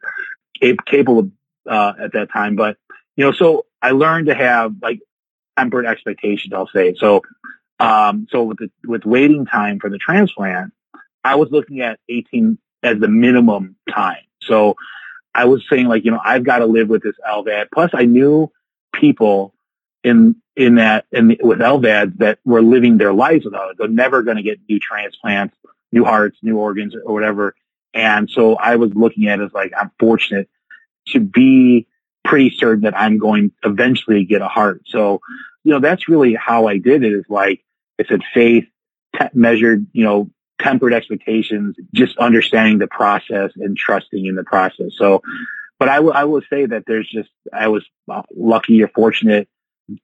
capable 0.86 1.32
uh, 1.70 1.94
at 2.00 2.14
that 2.14 2.32
time. 2.32 2.56
But, 2.56 2.78
you 3.16 3.26
know, 3.26 3.32
so 3.32 3.66
I 3.82 3.92
learned 3.92 4.28
to 4.28 4.36
have 4.36 4.76
like 4.82 5.00
tempered 5.58 5.86
expectations, 5.86 6.54
I'll 6.54 6.68
say. 6.68 6.96
So, 6.98 7.22
um, 7.80 8.28
so 8.30 8.44
with 8.44 8.58
the, 8.58 8.72
with 8.86 9.06
waiting 9.06 9.46
time 9.46 9.80
for 9.80 9.90
the 9.90 9.98
transplant, 9.98 10.74
I 11.24 11.36
was 11.36 11.50
looking 11.52 11.82
at 11.82 12.00
18 12.10 12.58
as 12.84 13.00
the 13.00 13.08
minimum 13.08 13.76
time. 13.90 14.24
So 14.42 14.76
I 15.34 15.46
was 15.46 15.64
saying 15.70 15.88
like, 15.88 16.04
you 16.04 16.12
know, 16.12 16.22
I've 16.24 16.44
got 16.44 16.60
to 16.60 16.66
live 16.66 16.90
with 16.90 17.04
this 17.04 17.16
LVAD. 17.28 17.68
Plus 17.74 17.92
I 17.94 18.06
knew 18.06 18.52
people 18.94 19.54
in, 20.04 20.36
in 20.56 20.76
that, 20.76 21.06
in 21.12 21.38
with 21.42 21.60
LVADs 21.60 22.18
that 22.18 22.40
were 22.44 22.62
living 22.62 22.98
their 22.98 23.14
lives 23.14 23.46
without 23.46 23.72
it. 23.72 23.78
They're 23.78 23.88
never 23.88 24.24
going 24.24 24.38
to 24.38 24.44
get 24.44 24.60
new 24.68 24.80
transplants, 24.80 25.56
new 25.92 26.06
hearts, 26.06 26.38
new 26.42 26.58
organs 26.58 26.96
or 26.96 27.14
whatever. 27.14 27.56
And 27.94 28.30
so 28.30 28.56
I 28.56 28.78
was 28.78 28.94
looking 28.94 29.28
at 29.28 29.40
it 29.40 29.44
as 29.44 29.54
like, 29.54 29.74
I'm 29.78 29.92
fortunate 30.00 30.50
to 31.08 31.20
be 31.20 31.88
pretty 32.24 32.56
certain 32.56 32.84
that 32.84 32.98
I'm 32.98 33.18
going 33.18 33.52
eventually 33.64 34.24
get 34.26 34.42
a 34.42 34.48
heart. 34.48 34.84
So, 34.86 35.22
you 35.64 35.74
know, 35.74 35.80
that's 35.80 36.08
really 36.08 36.34
how 36.36 36.68
I 36.68 36.78
did 36.78 37.04
it 37.04 37.14
is 37.14 37.26
like 37.30 37.64
I 38.00 38.06
said, 38.06 38.22
faith, 38.34 38.66
te- 39.18 39.26
measured, 39.34 39.88
you 39.92 40.04
know, 40.04 40.30
tempered 40.60 40.94
expectations, 40.94 41.76
just 41.94 42.18
understanding 42.18 42.78
the 42.78 42.88
process 42.88 43.52
and 43.56 43.76
trusting 43.76 44.26
in 44.26 44.36
the 44.36 44.44
process. 44.44 44.92
So, 44.96 45.22
but 45.80 45.90
I, 45.90 45.96
w- 45.96 46.14
I 46.14 46.26
will 46.26 46.44
say 46.50 46.68
that 46.68 46.84
there's 46.86 47.10
just, 47.10 47.30
I 47.52 47.68
was 47.70 47.84
lucky 48.36 48.82
or 48.84 48.88
fortunate 48.90 49.50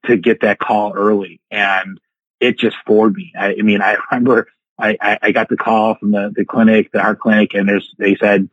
to 0.05 0.17
get 0.17 0.41
that 0.41 0.59
call 0.59 0.93
early 0.93 1.39
and 1.51 1.99
it 2.39 2.57
just 2.57 2.75
floored 2.85 3.13
me. 3.13 3.31
I, 3.37 3.55
I 3.59 3.61
mean, 3.61 3.81
I 3.81 3.97
remember 4.11 4.47
I, 4.79 4.97
I, 5.01 5.19
I 5.21 5.31
got 5.31 5.49
the 5.49 5.57
call 5.57 5.95
from 5.95 6.11
the, 6.11 6.31
the 6.35 6.45
clinic, 6.45 6.91
the 6.91 7.01
heart 7.01 7.19
clinic, 7.19 7.53
and 7.53 7.67
there's, 7.67 7.93
they 7.97 8.15
said, 8.15 8.49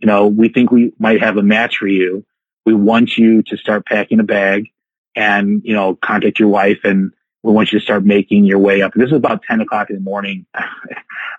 you 0.00 0.06
know, 0.06 0.26
we 0.26 0.48
think 0.48 0.70
we 0.70 0.92
might 0.98 1.20
have 1.20 1.36
a 1.36 1.42
match 1.42 1.78
for 1.78 1.86
you. 1.86 2.24
We 2.64 2.74
want 2.74 3.16
you 3.16 3.42
to 3.42 3.56
start 3.56 3.86
packing 3.86 4.20
a 4.20 4.24
bag 4.24 4.68
and, 5.14 5.62
you 5.64 5.74
know, 5.74 5.94
contact 5.94 6.38
your 6.38 6.48
wife 6.48 6.80
and 6.84 7.12
we 7.42 7.52
want 7.52 7.72
you 7.72 7.78
to 7.78 7.84
start 7.84 8.04
making 8.04 8.44
your 8.44 8.58
way 8.58 8.82
up. 8.82 8.92
This 8.94 9.06
is 9.06 9.16
about 9.16 9.42
10 9.44 9.60
o'clock 9.60 9.88
in 9.90 9.96
the 9.96 10.02
morning. 10.02 10.46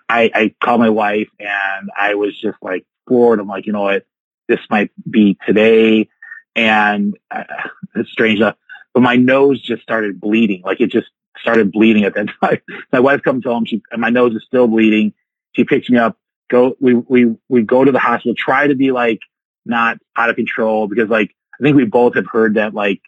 I, 0.08 0.30
I 0.34 0.54
called 0.62 0.80
my 0.80 0.90
wife 0.90 1.28
and 1.38 1.90
I 1.96 2.14
was 2.14 2.38
just 2.38 2.56
like 2.62 2.86
bored. 3.06 3.40
I'm 3.40 3.48
like, 3.48 3.66
you 3.66 3.72
know 3.72 3.82
what? 3.82 4.06
This 4.48 4.60
might 4.70 4.90
be 5.08 5.36
today. 5.46 6.08
And 6.56 7.16
uh, 7.30 7.44
it's 7.94 8.10
strange 8.10 8.38
enough, 8.38 8.56
but 8.94 9.02
my 9.02 9.16
nose 9.16 9.60
just 9.60 9.82
started 9.82 10.20
bleeding. 10.20 10.62
Like 10.64 10.80
it 10.80 10.90
just 10.90 11.08
started 11.40 11.72
bleeding 11.72 12.04
at 12.04 12.14
that 12.14 12.28
time. 12.40 12.58
my 12.92 13.00
wife 13.00 13.22
comes 13.22 13.44
home. 13.44 13.64
She, 13.64 13.82
and 13.90 14.00
my 14.00 14.10
nose 14.10 14.34
is 14.34 14.44
still 14.46 14.68
bleeding. 14.68 15.12
She 15.52 15.64
picks 15.64 15.88
me 15.90 15.98
up, 15.98 16.16
go, 16.50 16.76
we, 16.80 16.94
we, 16.94 17.36
we 17.48 17.62
go 17.62 17.84
to 17.84 17.92
the 17.92 17.98
hospital, 17.98 18.34
try 18.36 18.66
to 18.66 18.74
be 18.74 18.92
like, 18.92 19.20
not 19.68 19.98
out 20.16 20.30
of 20.30 20.36
control 20.36 20.88
because 20.88 21.08
like 21.08 21.34
I 21.60 21.62
think 21.62 21.76
we 21.76 21.84
both 21.84 22.14
have 22.16 22.26
heard 22.26 22.54
that 22.54 22.74
like, 22.74 23.02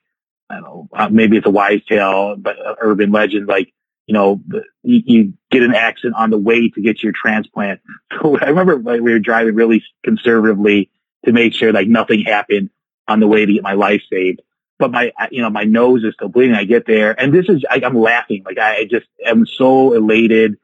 I 0.49 0.55
don't 0.55 0.65
know, 0.65 0.89
uh, 0.93 1.09
maybe 1.09 1.37
it's 1.37 1.47
a 1.47 1.51
wise 1.51 1.81
tale, 1.89 2.37
but 2.37 2.59
uh, 2.65 2.75
urban 2.81 3.11
legend, 3.11 3.47
like, 3.47 3.73
you 4.07 4.15
know, 4.15 4.43
you, 4.83 5.03
you, 5.05 5.33
get 5.51 5.63
an 5.65 5.75
accident 5.75 6.15
on 6.17 6.31
the 6.31 6.39
way 6.39 6.69
to 6.69 6.81
get 6.81 7.03
your 7.03 7.13
transplant. 7.13 7.81
So 8.23 8.39
I 8.39 8.49
remember 8.49 8.77
like 8.77 9.01
we 9.01 9.13
were 9.13 9.19
driving 9.19 9.55
really 9.55 9.85
conservatively 10.05 10.91
to 11.25 11.33
make 11.33 11.55
sure 11.55 11.73
like 11.73 11.89
nothing 11.89 12.23
happened 12.23 12.71
on 13.09 13.21
the 13.21 13.27
way 13.27 13.47
to 13.47 13.53
get 13.53 13.63
my 13.63 13.73
life 13.73 14.03
saved. 14.11 14.43
But 14.81 14.91
my, 14.93 15.13
you 15.31 15.43
know, 15.43 15.51
my 15.51 15.65
nose 15.65 16.03
is 16.05 16.15
still 16.15 16.31
bleeding. 16.31 16.57
I 16.57 16.65
get 16.65 16.87
there 16.87 17.19
and 17.21 17.35
this 17.35 17.45
is, 17.51 17.63
I, 17.71 17.83
I'm 17.85 17.97
laughing. 17.97 18.43
Like 18.47 18.59
I 18.59 18.87
just 18.91 19.07
am 19.25 19.45
so 19.47 19.93
elated 19.93 20.57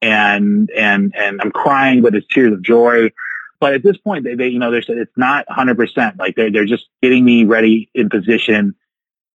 and, 0.00 0.70
and, 0.70 1.12
and 1.16 1.40
I'm 1.42 1.50
crying, 1.50 2.00
but 2.00 2.14
it's 2.14 2.26
tears 2.32 2.52
of 2.52 2.62
joy. 2.62 3.10
But 3.58 3.74
at 3.74 3.82
this 3.82 3.96
point, 3.96 4.22
they, 4.22 4.36
they 4.36 4.46
you 4.46 4.60
know, 4.60 4.70
they 4.70 4.80
said 4.80 4.96
it's 4.96 5.16
not 5.16 5.48
100%. 5.48 6.18
Like 6.20 6.36
they're, 6.36 6.52
they're 6.52 6.66
just 6.66 6.86
getting 7.02 7.24
me 7.24 7.44
ready 7.44 7.90
in 7.94 8.10
position 8.10 8.76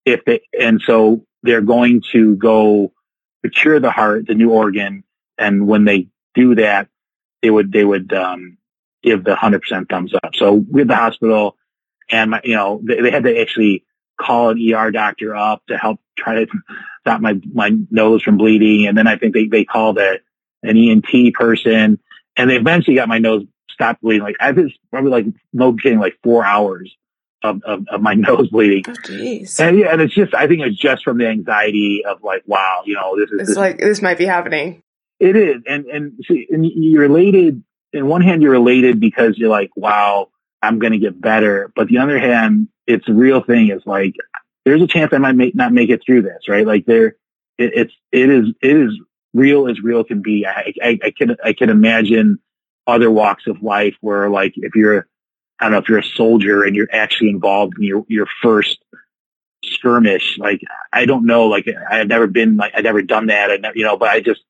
if 0.04 0.22
they, 0.26 0.42
and 0.58 0.82
so 0.84 1.24
they're 1.42 1.62
going 1.62 2.02
to 2.12 2.36
go 2.36 2.92
procure 3.40 3.80
the 3.80 3.90
heart, 3.90 4.26
the 4.26 4.34
new 4.34 4.50
organ. 4.50 5.02
And 5.38 5.66
when 5.66 5.86
they 5.86 6.08
do 6.34 6.56
that, 6.56 6.88
they 7.40 7.48
would, 7.48 7.72
they 7.72 7.84
would, 7.84 8.12
um, 8.12 8.58
give 9.02 9.24
the 9.24 9.34
100% 9.34 9.88
thumbs 9.88 10.12
up. 10.12 10.34
So 10.34 10.52
with 10.52 10.88
the 10.88 10.96
hospital 10.96 11.56
and 12.10 12.32
my, 12.32 12.42
you 12.44 12.54
know, 12.54 12.82
they, 12.84 13.00
they 13.00 13.10
had 13.10 13.24
to 13.24 13.40
actually 13.40 13.85
call 14.18 14.50
an 14.50 14.74
ER 14.74 14.90
doctor 14.90 15.34
up 15.34 15.66
to 15.66 15.76
help 15.76 16.00
try 16.16 16.44
to 16.44 16.46
stop 17.00 17.20
my, 17.20 17.40
my 17.52 17.70
nose 17.90 18.22
from 18.22 18.38
bleeding. 18.38 18.86
And 18.86 18.96
then 18.96 19.06
I 19.06 19.16
think 19.16 19.34
they, 19.34 19.46
they 19.46 19.64
called 19.64 19.98
a, 19.98 20.18
an 20.62 20.76
ENT 20.76 21.34
person 21.34 21.98
and 22.36 22.50
they 22.50 22.56
eventually 22.56 22.96
got 22.96 23.08
my 23.08 23.18
nose 23.18 23.44
stopped 23.70 24.02
bleeding. 24.02 24.22
Like 24.22 24.36
I 24.40 24.52
was 24.52 24.72
probably 24.90 25.10
like 25.10 25.26
no 25.52 25.74
kidding, 25.74 25.98
like 25.98 26.18
four 26.22 26.44
hours 26.44 26.94
of, 27.42 27.62
of, 27.64 27.86
of 27.88 28.00
my 28.00 28.14
nose 28.14 28.48
bleeding. 28.48 28.84
Oh, 28.88 29.64
and 29.64 29.78
yeah, 29.78 29.92
and 29.92 30.00
it's 30.00 30.14
just 30.14 30.34
I 30.34 30.46
think 30.46 30.62
it's 30.62 30.78
just 30.78 31.04
from 31.04 31.18
the 31.18 31.28
anxiety 31.28 32.02
of 32.06 32.22
like, 32.22 32.42
wow, 32.46 32.82
you 32.84 32.94
know, 32.94 33.16
this 33.18 33.30
is 33.30 33.40
it's 33.40 33.48
this, 33.50 33.56
like 33.56 33.78
this 33.78 34.02
might 34.02 34.18
be 34.18 34.26
happening. 34.26 34.82
It 35.18 35.36
is, 35.36 35.62
and 35.66 35.86
and 35.86 36.12
see, 36.28 36.46
and 36.50 36.66
you're 36.66 37.02
related. 37.02 37.62
In 37.92 38.06
one 38.08 38.20
hand, 38.20 38.42
you're 38.42 38.52
related 38.52 39.00
because 39.00 39.38
you're 39.38 39.48
like, 39.48 39.70
wow, 39.74 40.28
I'm 40.60 40.78
going 40.78 40.92
to 40.92 40.98
get 40.98 41.18
better. 41.18 41.72
But 41.74 41.88
the 41.88 41.98
other 41.98 42.18
hand, 42.18 42.68
it's 42.86 43.08
a 43.08 43.12
real 43.12 43.42
thing. 43.42 43.68
It's 43.68 43.86
like 43.86 44.14
there's 44.64 44.82
a 44.82 44.86
chance 44.86 45.12
I 45.12 45.18
might 45.18 45.36
make, 45.36 45.54
not 45.54 45.72
make 45.72 45.90
it 45.90 46.02
through 46.04 46.22
this, 46.22 46.48
right? 46.48 46.66
Like 46.66 46.86
there, 46.86 47.16
it, 47.58 47.72
it's 47.74 47.94
it 48.12 48.30
is 48.30 48.48
it 48.60 48.76
is 48.76 48.98
real 49.34 49.68
as 49.68 49.80
real 49.80 50.04
can 50.04 50.22
be. 50.22 50.46
I, 50.46 50.72
I, 50.82 50.98
I 51.04 51.10
can 51.10 51.36
I 51.44 51.52
can 51.52 51.70
imagine 51.70 52.38
other 52.86 53.10
walks 53.10 53.46
of 53.46 53.62
life 53.62 53.94
where 54.00 54.28
like 54.28 54.54
if 54.56 54.74
you're 54.74 55.06
I 55.58 55.64
don't 55.64 55.72
know 55.72 55.78
if 55.78 55.88
you're 55.88 55.98
a 55.98 56.04
soldier 56.04 56.64
and 56.64 56.76
you're 56.76 56.88
actually 56.92 57.30
involved 57.30 57.74
in 57.78 57.84
your 57.84 58.04
your 58.08 58.26
first 58.42 58.78
skirmish. 59.64 60.38
Like 60.38 60.60
I 60.92 61.06
don't 61.06 61.26
know, 61.26 61.46
like 61.46 61.68
I 61.90 61.96
had 61.96 62.08
never 62.08 62.26
been 62.26 62.56
like 62.56 62.72
I'd 62.74 62.84
never 62.84 63.02
done 63.02 63.26
that. 63.26 63.50
I 63.50 63.56
never, 63.56 63.76
you 63.76 63.84
know, 63.84 63.96
but 63.96 64.08
I 64.08 64.20
just 64.20 64.42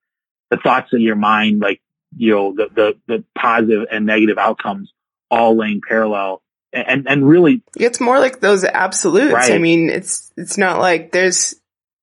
the 0.51 0.57
thoughts 0.57 0.93
in 0.93 1.01
your 1.01 1.17
mind, 1.17 1.61
like 1.61 1.81
you 2.17 2.35
know, 2.35 2.55
the 2.55 2.69
the 2.75 2.97
the 3.07 3.25
positive 3.37 3.87
and 3.91 4.07
negative 4.07 4.39
outcomes 4.39 4.93
all 5.31 5.57
laying 5.57 5.81
parallel. 5.87 6.43
And 6.77 7.09
and 7.09 7.29
really, 7.29 7.63
it's 7.77 8.01
more 8.01 8.19
like 8.19 8.41
those 8.41 8.65
absolutes. 8.65 9.33
Right. 9.33 9.53
I 9.53 9.59
mean, 9.59 9.91
it's 9.91 10.33
it's 10.37 10.59
not 10.59 10.79
like 10.79 11.13
there's 11.13 11.55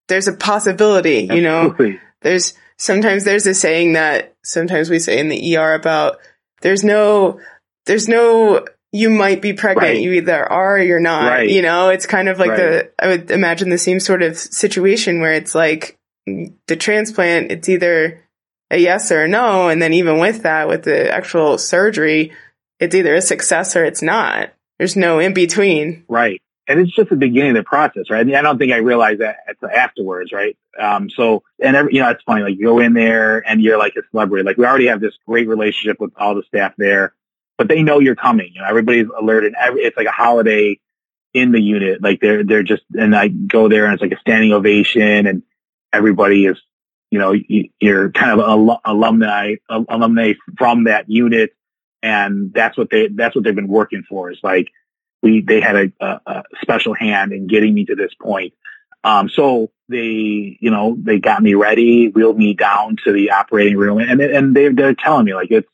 there's 0.08 0.28
a 0.28 0.34
possibility. 0.34 1.28
You 1.32 1.42
know, 1.42 1.76
there's 2.22 2.54
sometimes 2.78 3.24
there's 3.24 3.48
a 3.48 3.54
saying 3.54 3.94
that 3.94 4.36
sometimes 4.44 4.90
we 4.90 5.00
say 5.00 5.20
in 5.20 5.30
the 5.30 5.58
ER 5.58 5.74
about 5.74 6.18
there's 6.62 6.84
no 6.84 7.40
there's 7.86 8.08
no 8.08 8.66
you 8.92 9.10
might 9.10 9.42
be 9.42 9.54
pregnant. 9.54 9.96
Right. 9.96 10.02
You 10.02 10.14
either 10.14 10.52
are 10.52 10.76
or 10.76 10.80
you're 10.80 11.00
not. 11.00 11.30
Right. 11.30 11.50
You 11.50 11.62
know, 11.62 11.90
it's 11.90 12.06
kind 12.06 12.30
of 12.30 12.40
like 12.40 12.56
the 12.56 12.92
I 13.00 13.08
would 13.08 13.32
imagine 13.32 13.70
the 13.70 13.78
same 13.78 14.00
sort 14.00 14.22
of 14.22 14.38
situation 14.38 15.20
where 15.20 15.34
it's 15.34 15.56
like 15.56 15.98
the 16.26 16.76
transplant, 16.78 17.52
it's 17.52 17.68
either 17.70 18.24
a 18.72 18.78
yes 18.78 19.12
or 19.12 19.24
a 19.24 19.28
no, 19.28 19.70
and 19.70 19.82
then 19.82 19.94
even 19.94 20.20
with 20.20 20.44
that, 20.44 20.68
with 20.68 20.84
the 20.84 21.12
actual 21.12 21.58
surgery, 21.58 22.32
it's 22.80 22.96
either 22.96 23.16
a 23.16 23.22
success 23.22 23.76
or 23.76 23.84
it's 23.84 24.02
not. 24.02 24.54
There's 24.78 24.96
no 24.96 25.20
in 25.20 25.34
between. 25.34 26.06
Right. 26.08 26.42
And 26.68 26.80
it's 26.80 26.96
just 26.96 27.10
the 27.10 27.18
beginning 27.18 27.52
of 27.52 27.58
the 27.58 27.64
process, 27.64 28.10
right? 28.10 28.26
I, 28.26 28.42
don't 28.42 28.58
think 28.58 28.72
I 28.72 28.78
realized 28.78 29.20
that 29.20 29.38
afterwards, 29.64 30.32
right? 30.32 30.58
Um, 30.80 31.10
so, 31.10 31.44
and 31.62 31.76
every, 31.76 31.96
you 31.96 32.02
know, 32.02 32.10
it's 32.10 32.24
funny, 32.24 32.42
like 32.42 32.58
you 32.58 32.66
go 32.66 32.80
in 32.80 32.94
there 32.94 33.40
and 33.40 33.62
you're 33.62 33.78
like 33.78 33.96
a 33.98 34.02
celebrity. 34.12 34.46
Like 34.46 34.58
we 34.58 34.66
already 34.66 34.88
have 34.88 35.02
this 35.02 35.14
great 35.28 35.48
relationship 35.50 36.00
with 36.00 36.14
all 36.16 36.36
the 36.36 36.44
staff 36.44 36.74
there, 36.78 37.14
but 37.58 37.68
they 37.68 37.84
know 37.84 38.00
you're 38.00 38.16
coming. 38.16 38.52
You 38.54 38.62
know, 38.62 38.68
everybody's 38.68 39.08
alerted. 39.18 39.54
Every, 39.60 39.82
it's 39.82 39.98
like 39.98 40.08
a 40.08 40.12
holiday 40.12 40.80
in 41.34 41.52
the 41.52 41.60
unit. 41.60 42.02
Like 42.02 42.22
they're, 42.22 42.46
they're 42.46 42.64
just, 42.64 42.84
and 42.94 43.14
I 43.14 43.28
go 43.28 43.68
there 43.68 43.86
and 43.86 43.94
it's 43.94 44.02
like 44.02 44.14
a 44.14 44.20
standing 44.22 44.54
ovation 44.54 45.28
and 45.28 45.44
everybody 45.92 46.46
is, 46.46 46.62
you 47.12 47.20
know, 47.20 47.34
you, 47.34 47.70
you're 47.82 48.10
kind 48.12 48.40
of 48.40 48.40
al- 48.40 48.82
alumni, 48.86 49.56
alumni 49.70 50.34
from 50.58 50.86
that 50.86 51.10
unit. 51.10 51.52
And 52.04 52.54
that's 52.54 52.78
what 52.78 52.92
they, 52.92 53.08
that's 53.08 53.34
what 53.34 53.44
they've 53.44 53.56
been 53.56 53.68
working 53.68 54.04
for 54.08 54.30
is 54.30 54.38
like, 54.44 54.68
we, 55.24 55.42
they 55.42 55.62
had 55.62 55.76
a, 55.76 55.92
a, 56.02 56.22
a 56.26 56.44
special 56.62 56.94
hand 56.94 57.32
in 57.32 57.48
getting 57.48 57.74
me 57.74 57.86
to 57.86 57.96
this 57.96 58.14
point. 58.22 58.54
Um, 59.06 59.30
so 59.30 59.72
they, 59.88 60.58
you 60.60 60.70
know, 60.70 60.98
they 61.00 61.20
got 61.20 61.42
me 61.42 61.54
ready, 61.54 62.10
wheeled 62.10 62.38
me 62.38 62.54
down 62.54 62.98
to 63.06 63.14
the 63.14 63.32
operating 63.32 63.78
room 63.78 64.00
and, 64.00 64.22
and 64.22 64.56
they, 64.56 64.68
they're 64.68 64.94
telling 64.94 65.26
me 65.26 65.34
like 65.34 65.50
it's, 65.50 65.68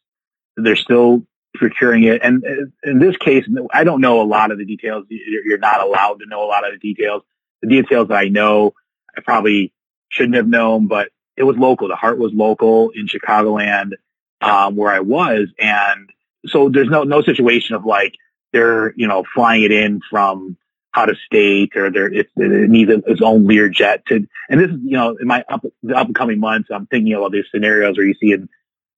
they're 0.56 0.76
still 0.76 1.26
procuring 1.56 2.04
it. 2.04 2.22
And 2.24 2.44
in 2.84 3.00
this 3.00 3.18
case, 3.18 3.46
I 3.74 3.84
don't 3.84 4.02
know 4.02 4.22
a 4.22 4.24
lot 4.24 4.52
of 4.52 4.60
the 4.60 4.66
details. 4.66 5.06
You're 5.10 5.58
not 5.58 5.82
allowed 5.82 6.20
to 6.20 6.28
know 6.28 6.44
a 6.44 6.48
lot 6.48 6.64
of 6.64 6.74
the 6.74 6.80
details. 6.80 7.24
The 7.64 7.70
details 7.70 8.10
that 8.10 8.18
I 8.18 8.28
know, 8.28 8.76
I 9.18 9.22
probably 9.22 9.74
shouldn't 10.10 10.36
have 10.36 10.48
known, 10.48 10.88
but 10.88 11.10
it 11.36 11.44
was 11.44 11.58
local. 11.58 11.88
The 11.88 11.96
heart 11.96 12.20
was 12.20 12.34
local 12.34 12.92
in 12.92 13.08
Chicagoland, 13.08 13.94
um, 14.42 14.76
where 14.76 14.92
I 14.92 15.00
was. 15.00 15.50
And 15.58 16.12
so 16.46 16.70
there's 16.70 16.90
no, 16.90 17.04
no 17.04 17.22
situation 17.22 17.76
of 17.76 17.86
like, 17.86 18.16
they're, 18.54 18.94
you 18.96 19.08
know, 19.08 19.24
flying 19.36 19.64
it 19.64 19.72
in 19.72 20.02
from 20.10 20.58
out 20.96 21.10
of 21.10 21.18
state 21.26 21.76
or 21.76 21.92
they're, 21.92 22.12
it, 22.12 22.30
it 22.36 22.70
needs 22.70 22.92
its 23.06 23.22
own 23.22 23.46
Lear 23.46 23.70
jet 23.70 24.04
to, 24.08 24.28
and 24.50 24.60
this 24.60 24.72
is, 24.72 24.78
you 24.84 24.98
know, 24.98 25.16
in 25.20 25.28
my 25.28 25.44
up, 25.50 25.64
the 25.84 25.96
upcoming 25.96 26.40
months, 26.40 26.70
I'm 26.74 26.88
thinking 26.88 27.14
of 27.14 27.22
all 27.22 27.30
these 27.30 27.46
scenarios 27.52 27.96
where 27.98 28.08
you 28.08 28.16
see 28.20 28.32
in 28.32 28.50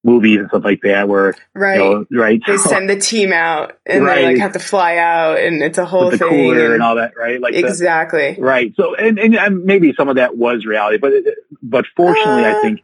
movies 0.04 0.40
and 0.40 0.48
stuff 0.48 0.64
like 0.64 0.80
that 0.84 1.08
where, 1.10 1.36
Right. 1.54 1.76
you 1.76 1.80
know, 1.84 2.06
right. 2.12 2.42
they 2.48 2.58
send 2.70 2.90
the 2.90 2.96
team 2.98 3.34
out 3.34 3.78
and 3.86 4.06
Right. 4.06 4.16
they 4.16 4.26
like 4.28 4.38
have 4.38 4.54
to 4.54 4.60
fly 4.60 4.98
out 4.98 5.38
and 5.40 5.62
it's 5.62 5.78
a 5.78 5.86
whole 5.86 6.06
with 6.10 6.20
the 6.20 6.28
thing. 6.30 6.30
cooler 6.30 6.64
and- 6.66 6.74
and 6.76 6.84
all 6.84 6.96
that, 6.96 7.14
right? 7.18 7.40
Like 7.42 7.54
the- 7.54 7.60
exactly. 7.68 8.38
right. 8.40 8.74
So, 8.78 8.96
and, 8.96 9.20
and, 9.20 9.64
maybe 9.66 9.94
some 9.98 10.08
of 10.10 10.16
that 10.16 10.38
was 10.38 10.66
reality, 10.66 10.98
but, 10.98 11.12
it- 11.14 11.38
but 11.62 11.86
fortunately, 11.96 12.46
I 12.46 12.54
Uh, 12.54 12.62
think, 12.62 12.80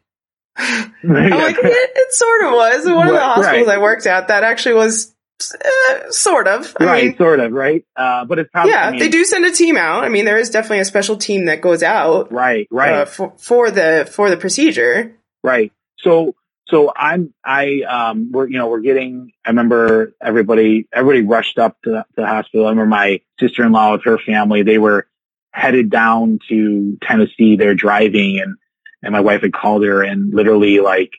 I'm 0.57 1.29
like, 1.29 1.57
it, 1.57 1.91
it 1.95 2.13
sort 2.13 2.43
of 2.45 2.53
was. 2.53 2.85
One 2.85 3.07
of 3.07 3.13
the 3.13 3.19
hospitals 3.19 3.67
right. 3.67 3.77
I 3.77 3.81
worked 3.81 4.07
at, 4.07 4.29
that 4.29 4.43
actually 4.43 4.75
was 4.75 5.13
uh, 5.53 6.09
sort 6.09 6.47
of. 6.47 6.75
I 6.79 6.85
right, 6.85 7.03
mean, 7.05 7.17
sort 7.17 7.39
of, 7.39 7.51
right? 7.51 7.85
Uh, 7.95 8.25
but 8.25 8.39
it's 8.39 8.49
probably, 8.51 8.71
yeah, 8.71 8.87
I 8.87 8.91
mean, 8.91 8.99
they 8.99 9.09
do 9.09 9.23
send 9.23 9.45
a 9.45 9.51
team 9.51 9.77
out. 9.77 10.03
I 10.03 10.09
mean, 10.09 10.25
there 10.25 10.39
is 10.39 10.49
definitely 10.49 10.79
a 10.79 10.85
special 10.85 11.15
team 11.15 11.45
that 11.45 11.61
goes 11.61 11.83
out 11.83 12.31
Right, 12.31 12.67
right. 12.71 12.93
uh, 12.93 13.05
for, 13.05 13.33
for 13.37 13.69
the 13.69 14.09
for 14.11 14.31
the 14.31 14.37
procedure. 14.37 15.15
Right. 15.43 15.71
So, 15.99 16.33
so 16.67 16.91
I'm, 16.95 17.33
I, 17.45 17.81
um, 17.81 18.31
we're, 18.31 18.47
you 18.47 18.57
know, 18.57 18.67
we're 18.67 18.81
getting, 18.81 19.31
I 19.45 19.49
remember 19.49 20.15
everybody, 20.21 20.87
everybody 20.91 21.21
rushed 21.21 21.59
up 21.59 21.77
to 21.83 21.91
the, 21.91 21.97
to 21.97 22.21
the 22.21 22.27
hospital. 22.27 22.65
I 22.65 22.69
remember 22.69 22.89
my 22.89 23.21
sister-in-law 23.39 23.93
with 23.93 24.05
her 24.05 24.17
family, 24.17 24.63
they 24.63 24.79
were 24.79 25.07
headed 25.51 25.91
down 25.91 26.39
to 26.49 26.97
Tennessee. 27.01 27.55
They're 27.55 27.75
driving 27.75 28.39
and, 28.39 28.57
and 29.03 29.13
my 29.13 29.21
wife 29.21 29.41
had 29.41 29.53
called 29.53 29.83
her 29.83 30.03
and 30.03 30.33
literally 30.33 30.79
like, 30.79 31.11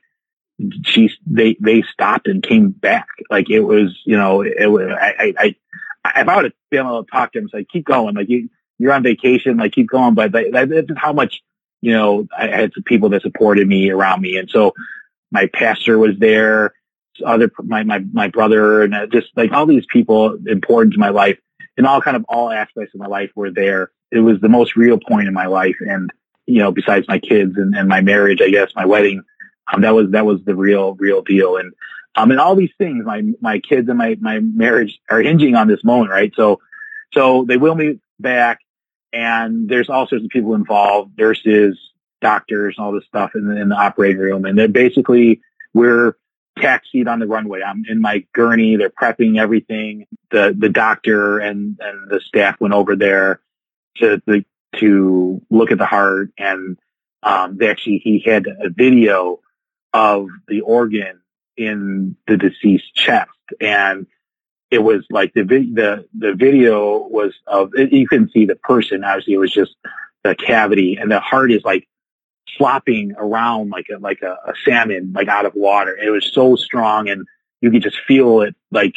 she's, 0.84 1.12
they, 1.24 1.56
they 1.60 1.82
stopped 1.82 2.26
and 2.26 2.42
came 2.42 2.70
back. 2.70 3.06
Like 3.30 3.48
it 3.48 3.60
was, 3.60 3.96
you 4.04 4.16
know, 4.16 4.42
it 4.42 4.66
was, 4.66 4.88
I, 4.90 5.34
I, 5.38 5.54
I 6.04 6.20
if 6.20 6.28
I 6.28 6.36
would 6.36 6.44
have 6.46 6.52
been 6.70 6.80
able 6.80 7.04
to 7.04 7.10
talk 7.10 7.32
to 7.32 7.38
him, 7.38 7.44
it's 7.44 7.54
like, 7.54 7.68
keep 7.68 7.84
going. 7.84 8.16
Like 8.16 8.28
you, 8.28 8.50
you're 8.78 8.92
on 8.92 9.02
vacation, 9.02 9.56
like 9.56 9.72
keep 9.72 9.88
going. 9.88 10.14
But 10.14 10.32
that, 10.32 10.68
that's 10.68 10.86
how 10.96 11.12
much, 11.12 11.42
you 11.80 11.92
know, 11.92 12.26
I 12.36 12.48
had 12.48 12.72
people 12.86 13.10
that 13.10 13.22
supported 13.22 13.68
me 13.68 13.90
around 13.90 14.20
me. 14.20 14.36
And 14.36 14.50
so 14.50 14.74
my 15.30 15.46
pastor 15.46 15.98
was 15.98 16.18
there, 16.18 16.74
other, 17.24 17.52
my, 17.62 17.84
my, 17.84 18.00
my 18.12 18.28
brother 18.28 18.82
and 18.82 18.94
uh, 18.94 19.06
just 19.06 19.28
like 19.36 19.52
all 19.52 19.66
these 19.66 19.86
people 19.92 20.38
important 20.46 20.94
to 20.94 21.00
my 21.00 21.10
life 21.10 21.38
in 21.76 21.86
all 21.86 22.00
kind 22.00 22.16
of 22.16 22.24
all 22.28 22.50
aspects 22.50 22.94
of 22.94 23.00
my 23.00 23.06
life 23.06 23.30
were 23.36 23.50
there. 23.50 23.92
It 24.10 24.20
was 24.20 24.40
the 24.40 24.48
most 24.48 24.74
real 24.74 24.98
point 24.98 25.28
in 25.28 25.34
my 25.34 25.46
life. 25.46 25.76
And, 25.80 26.10
you 26.48 26.60
know, 26.60 26.72
besides 26.72 27.06
my 27.06 27.18
kids 27.18 27.56
and, 27.56 27.76
and 27.76 27.88
my 27.88 28.00
marriage, 28.00 28.40
I 28.40 28.48
guess 28.48 28.74
my 28.74 28.86
wedding, 28.86 29.22
um, 29.72 29.82
that 29.82 29.94
was, 29.94 30.10
that 30.12 30.24
was 30.24 30.42
the 30.44 30.56
real, 30.56 30.94
real 30.94 31.22
deal. 31.22 31.58
And, 31.58 31.74
um, 32.16 32.30
and 32.30 32.40
all 32.40 32.56
these 32.56 32.72
things, 32.78 33.04
my, 33.04 33.22
my 33.40 33.60
kids 33.60 33.88
and 33.88 33.98
my, 33.98 34.16
my 34.20 34.40
marriage 34.40 34.98
are 35.10 35.20
hinging 35.20 35.54
on 35.54 35.68
this 35.68 35.84
moment, 35.84 36.10
right? 36.10 36.32
So, 36.34 36.60
so 37.12 37.44
they 37.46 37.58
will 37.58 37.74
me 37.74 38.00
back 38.18 38.60
and 39.12 39.68
there's 39.68 39.90
all 39.90 40.08
sorts 40.08 40.24
of 40.24 40.30
people 40.30 40.54
involved, 40.54 41.18
nurses, 41.18 41.78
doctors, 42.22 42.76
and 42.78 42.84
all 42.84 42.92
this 42.92 43.04
stuff 43.04 43.32
in 43.34 43.46
the, 43.46 43.60
in 43.60 43.68
the 43.68 43.76
operating 43.76 44.18
room. 44.18 44.46
And 44.46 44.58
they're 44.58 44.68
basically, 44.68 45.42
we're 45.74 46.16
taxied 46.58 47.08
on 47.08 47.20
the 47.20 47.26
runway. 47.26 47.62
I'm 47.62 47.84
in 47.88 48.00
my 48.00 48.24
gurney. 48.34 48.76
They're 48.76 48.90
prepping 48.90 49.38
everything. 49.38 50.06
The 50.30 50.54
the 50.58 50.68
doctor 50.68 51.38
and 51.38 51.78
and 51.80 52.10
the 52.10 52.20
staff 52.20 52.60
went 52.60 52.74
over 52.74 52.96
there 52.96 53.40
to 53.98 54.20
the 54.26 54.44
to 54.76 55.40
look 55.50 55.70
at 55.70 55.78
the 55.78 55.86
heart, 55.86 56.30
and 56.38 56.78
um, 57.22 57.58
actually 57.62 57.98
he 57.98 58.22
had 58.24 58.46
a 58.46 58.70
video 58.70 59.40
of 59.92 60.28
the 60.46 60.60
organ 60.60 61.20
in 61.56 62.16
the 62.26 62.36
deceased 62.36 62.94
chest, 62.94 63.30
and 63.60 64.06
it 64.70 64.78
was 64.78 65.04
like 65.10 65.32
the 65.34 65.42
the 65.42 66.06
the 66.16 66.34
video 66.34 66.98
was 67.08 67.34
of 67.46 67.72
you 67.76 68.06
couldn't 68.06 68.32
see 68.32 68.46
the 68.46 68.56
person. 68.56 69.04
Obviously, 69.04 69.34
it 69.34 69.38
was 69.38 69.52
just 69.52 69.74
the 70.24 70.34
cavity, 70.34 70.96
and 70.96 71.10
the 71.10 71.20
heart 71.20 71.50
is 71.50 71.64
like 71.64 71.88
flopping 72.56 73.14
around 73.16 73.70
like 73.70 73.86
a 73.94 73.98
like 73.98 74.22
a, 74.22 74.36
a 74.46 74.52
salmon 74.64 75.12
like 75.14 75.28
out 75.28 75.46
of 75.46 75.54
water. 75.54 75.96
It 75.96 76.10
was 76.10 76.30
so 76.32 76.56
strong, 76.56 77.08
and 77.08 77.26
you 77.60 77.70
could 77.70 77.82
just 77.82 77.98
feel 78.06 78.42
it 78.42 78.54
like. 78.70 78.94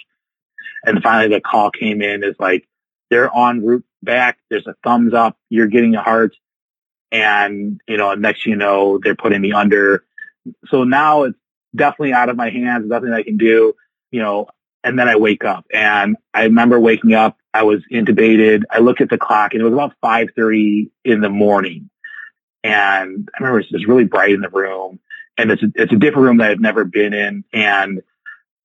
And 0.84 1.02
finally, 1.04 1.36
the 1.36 1.42
call 1.42 1.70
came 1.70 2.02
in. 2.02 2.24
Is 2.24 2.36
like 2.40 2.68
they're 3.10 3.30
en 3.36 3.64
route 3.64 3.86
back. 4.04 4.38
There's 4.50 4.68
a 4.68 4.76
thumbs 4.84 5.14
up. 5.14 5.38
You're 5.50 5.68
getting 5.68 5.96
a 5.96 6.02
heart, 6.02 6.36
and 7.12 7.82
you 7.88 7.98
know 7.98 8.14
next 8.16 8.46
you 8.46 8.56
know 8.56 9.00
they're 9.02 9.16
putting 9.16 9.42
me 9.42 9.54
under. 9.54 10.04
So 10.68 10.84
now 10.84 11.24
it's 11.24 11.38
definitely 11.76 12.14
out 12.14 12.30
of 12.30 12.38
my 12.38 12.50
hands. 12.50 12.88
Nothing 12.88 13.14
I 13.14 13.24
can 13.24 13.38
do. 13.38 13.74
You 14.12 14.22
know, 14.22 14.48
and 14.84 14.98
then 14.98 15.08
I 15.08 15.16
wake 15.16 15.46
up 15.46 15.66
and 15.72 16.18
I 16.34 16.44
remember 16.44 16.80
waking 16.80 17.14
up. 17.14 17.38
I 17.54 17.64
was 17.64 17.82
intubated. 17.92 18.64
I 18.70 18.80
looked 18.80 19.02
at 19.02 19.10
the 19.10 19.18
clock 19.18 19.54
and 19.54 19.62
it 19.62 19.66
was 19.66 19.74
about 19.74 19.94
5.30 20.04 20.90
in 21.04 21.22
the 21.22 21.30
morning. 21.30 21.90
And 22.64 23.30
I 23.34 23.44
remember 23.44 23.60
it 23.60 23.68
was 23.72 23.86
really 23.86 24.06
bright 24.06 24.32
in 24.32 24.42
the 24.42 24.50
room 24.50 25.00
and 25.38 25.52
it's 25.52 25.64
a, 25.64 25.68
it's 25.76 25.94
a 25.94 25.98
different 25.98 26.26
room 26.26 26.38
that 26.38 26.52
I've 26.52 26.60
never 26.60 26.84
been 26.84 27.14
in. 27.14 27.44
And 27.54 28.02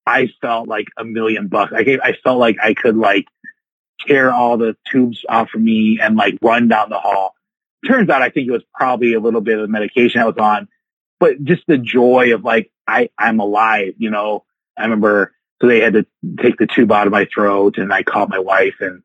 I 0.07 0.29
felt 0.41 0.69
like 0.69 0.87
a 0.97 1.05
million 1.05 1.49
bucks. 1.49 1.73
I 1.75 1.83
gave, 1.83 2.01
I 2.01 2.15
felt 2.23 2.39
like 2.39 2.57
I 2.63 2.75
could 2.75 2.97
like 2.97 3.27
tear 4.07 4.33
all 4.33 4.57
the 4.59 4.77
tubes 4.91 5.25
off 5.29 5.49
of 5.55 5.61
me 5.61 5.99
and 6.01 6.17
like 6.17 6.39
run 6.43 6.69
down 6.69 6.91
the 6.91 6.99
hall. 6.99 7.35
Turns 7.87 8.11
out 8.11 8.23
I 8.23 8.31
think 8.31 8.49
it 8.49 8.53
was 8.53 8.65
probably 8.75 9.15
a 9.15 9.21
little 9.21 9.41
bit 9.41 9.59
of 9.59 9.63
the 9.63 9.69
medication 9.69 10.21
I 10.21 10.27
was 10.27 10.39
on, 10.39 10.69
but 11.21 11.43
just 11.45 11.63
the 11.67 11.79
joy 11.79 12.35
of 12.35 12.45
like, 12.45 12.71
I, 12.87 13.11
I'm 13.19 13.41
alive, 13.41 13.95
you 13.99 14.11
know, 14.11 14.45
I 14.77 14.83
remember 14.83 15.33
so 15.61 15.69
they 15.69 15.81
had 15.81 15.95
to 15.95 16.07
take 16.41 16.59
the 16.59 16.67
tube 16.67 16.93
out 16.93 17.07
of 17.07 17.13
my 17.13 17.27
throat 17.33 17.79
and 17.79 17.93
I 17.93 18.03
called 18.03 18.29
my 18.29 18.39
wife 18.39 18.75
and, 18.81 19.03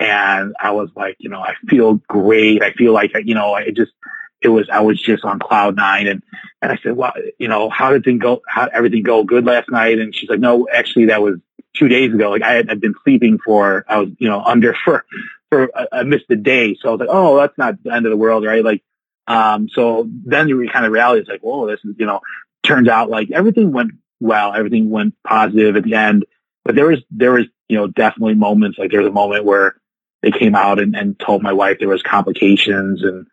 and 0.00 0.54
I 0.58 0.72
was 0.72 0.90
like, 0.96 1.16
you 1.20 1.28
know, 1.28 1.40
I 1.40 1.54
feel 1.68 1.94
great. 2.08 2.62
I 2.62 2.72
feel 2.72 2.92
like, 2.92 3.12
you 3.24 3.36
know, 3.36 3.54
I 3.54 3.70
just, 3.70 3.92
it 4.40 4.48
was, 4.48 4.68
I 4.68 4.80
was 4.80 5.00
just 5.00 5.24
on 5.24 5.38
cloud 5.38 5.76
nine. 5.76 6.08
And, 6.08 6.22
and 6.60 6.72
I 6.72 6.78
said, 6.82 6.96
well, 6.96 7.12
you 7.38 7.46
know, 7.46 7.70
how 7.70 7.92
did 7.92 8.02
things 8.02 8.20
go? 8.20 8.42
How 8.48 8.68
everything 8.72 9.04
go 9.04 9.22
good 9.22 9.44
last 9.44 9.70
night? 9.70 10.00
And 10.00 10.12
she's 10.12 10.28
like, 10.28 10.40
no, 10.40 10.66
actually 10.72 11.06
that 11.06 11.22
was 11.22 11.36
two 11.74 11.88
days 11.88 12.12
ago. 12.12 12.30
Like 12.30 12.42
I 12.42 12.52
had, 12.54 12.70
I'd 12.70 12.80
been 12.80 12.94
sleeping 13.04 13.38
for, 13.38 13.84
I 13.88 13.98
was, 13.98 14.10
you 14.18 14.28
know, 14.28 14.40
under 14.40 14.74
for, 14.84 15.04
for, 15.50 15.70
I 15.92 16.02
missed 16.02 16.26
a 16.30 16.36
day. 16.36 16.76
So 16.80 16.88
I 16.88 16.92
was 16.92 17.00
like, 17.00 17.08
oh, 17.10 17.36
that's 17.36 17.56
not 17.58 17.82
the 17.82 17.92
end 17.92 18.06
of 18.06 18.10
the 18.10 18.16
world, 18.16 18.44
right? 18.44 18.64
Like, 18.64 18.82
um, 19.26 19.68
so 19.68 20.08
then 20.08 20.48
you 20.48 20.68
kind 20.70 20.84
of 20.84 20.92
reality 20.92 21.22
is 21.22 21.28
like, 21.28 21.42
whoa, 21.42 21.66
this 21.66 21.80
is, 21.84 21.94
you 21.98 22.06
know, 22.06 22.20
turns 22.62 22.88
out 22.88 23.08
like 23.08 23.30
everything 23.30 23.72
went 23.72 23.92
well. 24.20 24.52
Everything 24.52 24.90
went 24.90 25.14
positive 25.26 25.76
at 25.76 25.84
the 25.84 25.94
end. 25.94 26.24
But 26.64 26.74
there 26.74 26.86
was, 26.86 26.98
there 27.10 27.32
was, 27.32 27.46
you 27.68 27.76
know, 27.76 27.86
definitely 27.86 28.34
moments 28.34 28.78
like 28.78 28.90
there 28.90 29.00
was 29.00 29.08
a 29.08 29.12
moment 29.12 29.44
where 29.44 29.76
they 30.22 30.30
came 30.30 30.54
out 30.54 30.78
and, 30.78 30.94
and 30.94 31.18
told 31.18 31.42
my 31.42 31.52
wife 31.52 31.78
there 31.78 31.88
was 31.88 32.02
complications 32.02 33.02
and, 33.02 33.26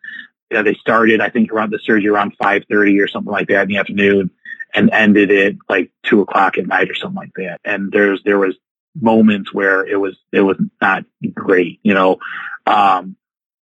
you 0.50 0.56
know, 0.56 0.62
they 0.62 0.74
started, 0.74 1.20
I 1.20 1.28
think 1.28 1.52
around 1.52 1.70
the 1.70 1.78
surgery 1.78 2.08
around 2.08 2.36
5.30 2.38 3.02
or 3.02 3.08
something 3.08 3.30
like 3.30 3.48
that 3.48 3.62
in 3.62 3.68
the 3.68 3.76
afternoon 3.76 4.30
and 4.74 4.90
ended 4.90 5.30
it 5.30 5.56
like 5.68 5.90
two 6.04 6.20
o'clock 6.20 6.58
at 6.58 6.66
night 6.66 6.90
or 6.90 6.94
something 6.94 7.16
like 7.16 7.34
that. 7.36 7.60
And 7.64 7.90
there's, 7.90 8.22
there 8.24 8.38
was 8.38 8.56
moments 9.00 9.52
where 9.52 9.86
it 9.86 9.96
was, 9.96 10.16
it 10.32 10.40
was 10.40 10.56
not 10.80 11.04
great, 11.34 11.80
you 11.82 11.94
know, 11.94 12.18
um, 12.66 13.16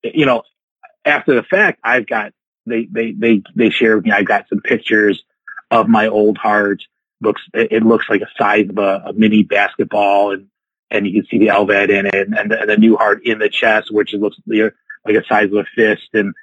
you 0.03 0.27
know, 0.27 0.43
after 1.05 1.35
the 1.35 1.43
fact, 1.43 1.81
I've 1.83 2.07
got, 2.07 2.33
they, 2.67 2.87
they, 2.87 3.13
they, 3.13 3.43
they 3.55 3.71
shared 3.71 3.97
with 3.97 4.05
me, 4.07 4.13
I've 4.13 4.27
got 4.27 4.49
some 4.49 4.61
pictures 4.61 5.23
of 5.71 5.89
my 5.89 6.09
old 6.09 6.39
heart 6.39 6.83
looks 7.21 7.43
it 7.55 7.83
looks 7.83 8.07
like 8.09 8.21
a 8.21 8.29
size 8.39 8.69
of 8.69 8.79
a, 8.79 9.05
a 9.07 9.13
mini 9.13 9.43
basketball, 9.43 10.33
and 10.33 10.49
and 10.91 11.07
you 11.07 11.23
can 11.23 11.31
see 11.31 11.39
the 11.39 11.49
LVAD 11.49 11.91
in 11.91 12.07
it, 12.07 12.29
and 12.29 12.51
the, 12.51 12.61
and 12.61 12.71
the 12.71 12.77
new 12.77 12.97
heart 12.97 13.25
in 13.25 13.39
the 13.39 13.49
chest, 13.49 13.93
which 13.93 14.13
looks 14.13 14.37
like 14.47 15.15
a 15.15 15.25
size 15.27 15.47
of 15.47 15.55
a 15.55 15.65
fist, 15.75 16.09
and 16.13 16.35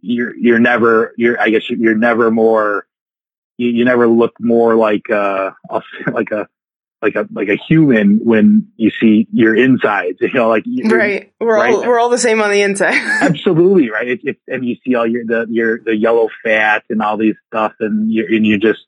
you're 0.00 0.34
you're 0.36 0.58
never 0.58 1.14
you're 1.16 1.40
I 1.40 1.50
guess 1.50 1.68
you're 1.68 1.94
never 1.94 2.30
more 2.30 2.86
you, 3.60 3.70
you 3.70 3.84
never 3.84 4.08
look 4.08 4.32
more 4.40 4.74
like 4.74 5.10
uh 5.10 5.50
like 6.12 6.30
a 6.30 6.48
like 7.02 7.14
a 7.14 7.26
like 7.32 7.48
a 7.48 7.56
human 7.56 8.20
when 8.24 8.68
you 8.76 8.90
see 9.00 9.26
your 9.32 9.56
insides. 9.56 10.18
You 10.30 10.32
know, 10.32 10.48
like 10.48 10.64
right. 10.84 11.32
We're 11.40 11.56
right? 11.56 11.74
all 11.74 11.80
we're 11.80 11.98
all 11.98 12.08
the 12.08 12.18
same 12.18 12.40
on 12.40 12.50
the 12.50 12.62
inside. 12.62 12.94
Absolutely 12.94 13.90
right. 13.90 14.08
It, 14.08 14.20
it, 14.22 14.36
and 14.46 14.64
you 14.64 14.76
see 14.84 14.94
all 14.94 15.06
your 15.06 15.24
the 15.24 15.46
your 15.50 15.80
the 15.80 15.96
yellow 15.96 16.28
fat 16.44 16.84
and 16.88 17.02
all 17.02 17.16
these 17.16 17.36
stuff, 17.48 17.72
and 17.80 18.12
you 18.12 18.26
and 18.28 18.46
you 18.46 18.58
just 18.58 18.80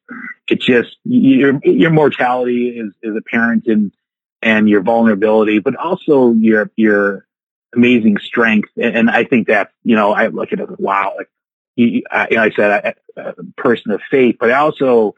it 0.48 0.60
just 0.60 0.96
your 1.04 1.58
your 1.64 1.90
mortality 1.90 2.68
is 2.68 2.92
is 3.02 3.16
apparent 3.16 3.66
and 3.66 3.92
and 4.40 4.68
your 4.68 4.82
vulnerability, 4.82 5.58
but 5.58 5.74
also 5.76 6.32
your 6.32 6.70
your 6.76 7.26
amazing 7.74 8.18
strength. 8.18 8.68
And, 8.76 8.96
and 8.96 9.10
I 9.10 9.24
think 9.24 9.48
that 9.48 9.70
you 9.82 9.96
know 9.96 10.12
I 10.12 10.28
look 10.28 10.52
at 10.52 10.60
it 10.60 10.70
as, 10.70 10.78
wow, 10.78 11.14
like 11.16 11.30
you, 11.76 12.02
I, 12.10 12.28
you 12.30 12.36
know, 12.36 12.42
I 12.42 12.50
said 12.50 12.94
a 13.16 13.34
person 13.56 13.92
of 13.92 14.00
faith, 14.10 14.36
but 14.38 14.50
also 14.50 15.14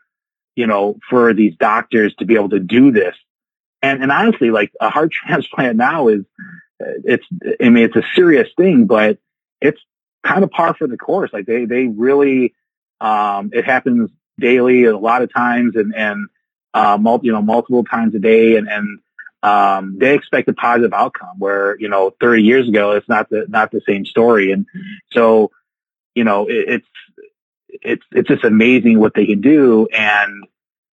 you 0.57 0.67
know, 0.67 0.99
for 1.09 1.35
these 1.35 1.57
doctors 1.57 2.15
to 2.17 2.25
be 2.25 2.35
able 2.35 2.51
to 2.51 2.61
do 2.61 2.93
this. 2.93 3.17
And, 3.83 4.03
and 4.03 4.13
honestly, 4.13 4.51
like 4.51 4.73
a 4.81 4.91
heart 4.91 5.13
transplant 5.27 5.77
now 5.77 6.09
is, 6.09 6.25
it's, 6.81 7.25
I 7.61 7.69
mean, 7.69 7.85
it's 7.85 7.97
a 7.97 8.03
serious 8.15 8.49
thing, 8.57 8.87
but 8.87 9.19
it's 9.61 9.81
kind 10.25 10.45
of 10.45 10.51
par 10.51 10.75
for 10.75 10.87
the 10.87 10.97
course. 10.97 11.31
Like 11.33 11.47
they, 11.47 11.65
they 11.65 11.87
really, 11.87 12.55
um, 13.01 13.51
it 13.53 13.65
happens 13.65 14.11
daily 14.39 14.85
a 14.85 14.97
lot 14.97 15.23
of 15.23 15.33
times 15.33 15.77
and, 15.77 15.95
and, 15.95 16.29
uh, 16.73 16.99
multi, 16.99 17.27
you 17.27 17.33
know, 17.33 17.43
multiple 17.43 17.85
times 17.85 18.15
a 18.15 18.19
day 18.19 18.57
and, 18.57 18.69
and, 18.69 19.01
um, 19.43 19.99
they 19.99 20.15
expect 20.15 20.49
a 20.49 20.55
positive 20.55 20.95
outcome 20.95 21.39
where, 21.39 21.79
you 21.79 21.89
know, 21.89 22.15
30 22.19 22.43
years 22.43 22.67
ago, 22.67 22.93
it's 22.93 23.09
not 23.09 23.29
the, 23.29 23.45
not 23.47 23.71
the 23.71 23.83
same 23.87 24.07
story. 24.07 24.53
And 24.53 24.67
so, 25.13 25.51
you 26.15 26.25
know, 26.25 26.47
it, 26.47 26.69
it's, 26.69 26.89
it's 27.69 28.05
it's 28.13 28.29
just 28.29 28.45
amazing 28.45 29.01
what 29.01 29.15
they 29.15 29.27
can 29.27 29.41
do, 29.41 29.89
and 29.93 30.45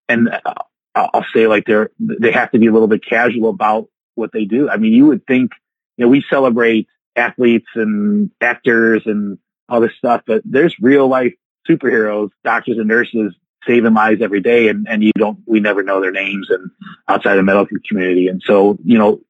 and 0.09 0.29
uh, 0.29 0.53
I'll 0.95 1.25
say 1.33 1.47
like 1.47 1.65
they're 1.65 1.91
they 1.99 2.31
have 2.31 2.51
to 2.51 2.59
be 2.59 2.67
a 2.67 2.71
little 2.71 2.87
bit 2.87 3.05
casual 3.05 3.49
about 3.49 3.87
what 4.15 4.31
they 4.31 4.45
do. 4.45 4.69
I 4.69 4.77
mean, 4.77 4.93
you 4.93 5.05
would 5.07 5.25
think 5.25 5.51
you 5.97 6.05
know 6.05 6.09
we 6.09 6.23
celebrate 6.29 6.87
athletes 7.15 7.67
and 7.75 8.31
actors 8.41 9.03
and 9.05 9.37
all 9.69 9.81
this 9.81 9.95
stuff, 9.97 10.21
but 10.25 10.41
there's 10.43 10.75
real 10.79 11.07
life 11.07 11.33
superheroes, 11.69 12.29
doctors 12.43 12.77
and 12.77 12.87
nurses 12.87 13.35
saving 13.67 13.93
lives 13.93 14.21
every 14.21 14.41
day. 14.41 14.69
And, 14.69 14.87
and 14.89 15.03
you 15.03 15.11
don't 15.15 15.39
we 15.45 15.59
never 15.59 15.83
know 15.83 16.01
their 16.01 16.11
names 16.11 16.49
and 16.49 16.71
outside 17.07 17.35
the 17.35 17.43
medical 17.43 17.77
community. 17.87 18.27
And 18.27 18.41
so 18.45 18.77
you 18.83 18.97
know 18.97 19.21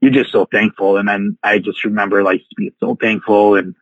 you're 0.00 0.12
just 0.12 0.30
so 0.30 0.44
thankful. 0.44 0.96
And 0.96 1.08
then 1.08 1.38
i 1.42 1.58
just 1.58 1.84
remember 1.84 2.22
like 2.22 2.42
being 2.56 2.72
so 2.80 2.94
thankful 2.94 3.56
and 3.56 3.74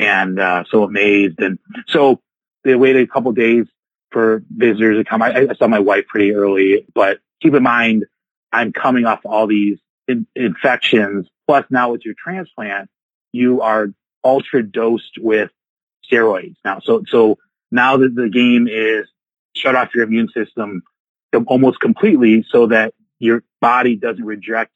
and 0.00 0.40
uh, 0.40 0.64
so 0.70 0.82
amazed 0.82 1.40
and 1.40 1.58
so 1.86 2.20
they 2.64 2.74
waited 2.74 3.02
a 3.08 3.12
couple 3.12 3.32
days 3.32 3.66
for 4.10 4.42
visitors 4.50 4.98
to 4.98 5.04
come. 5.04 5.22
I, 5.22 5.48
I, 5.50 5.54
saw 5.54 5.68
my 5.68 5.78
wife 5.78 6.06
pretty 6.08 6.34
early, 6.34 6.84
but 6.94 7.20
keep 7.40 7.54
in 7.54 7.62
mind, 7.62 8.06
I'm 8.52 8.72
coming 8.72 9.06
off 9.06 9.20
all 9.24 9.46
these 9.46 9.78
in, 10.08 10.26
infections. 10.34 11.28
Plus 11.46 11.64
now 11.70 11.92
with 11.92 12.04
your 12.04 12.14
transplant, 12.18 12.90
you 13.32 13.62
are 13.62 13.88
ultra 14.24 14.62
dosed 14.62 15.18
with 15.18 15.50
steroids 16.10 16.56
now. 16.64 16.80
So, 16.80 17.04
so 17.08 17.38
now 17.70 17.96
that 17.98 18.14
the 18.14 18.28
game 18.28 18.68
is 18.68 19.06
shut 19.54 19.76
off 19.76 19.94
your 19.94 20.04
immune 20.04 20.28
system 20.28 20.82
almost 21.46 21.78
completely 21.80 22.44
so 22.50 22.66
that 22.66 22.94
your 23.18 23.44
body 23.60 23.96
doesn't 23.96 24.24
reject 24.24 24.72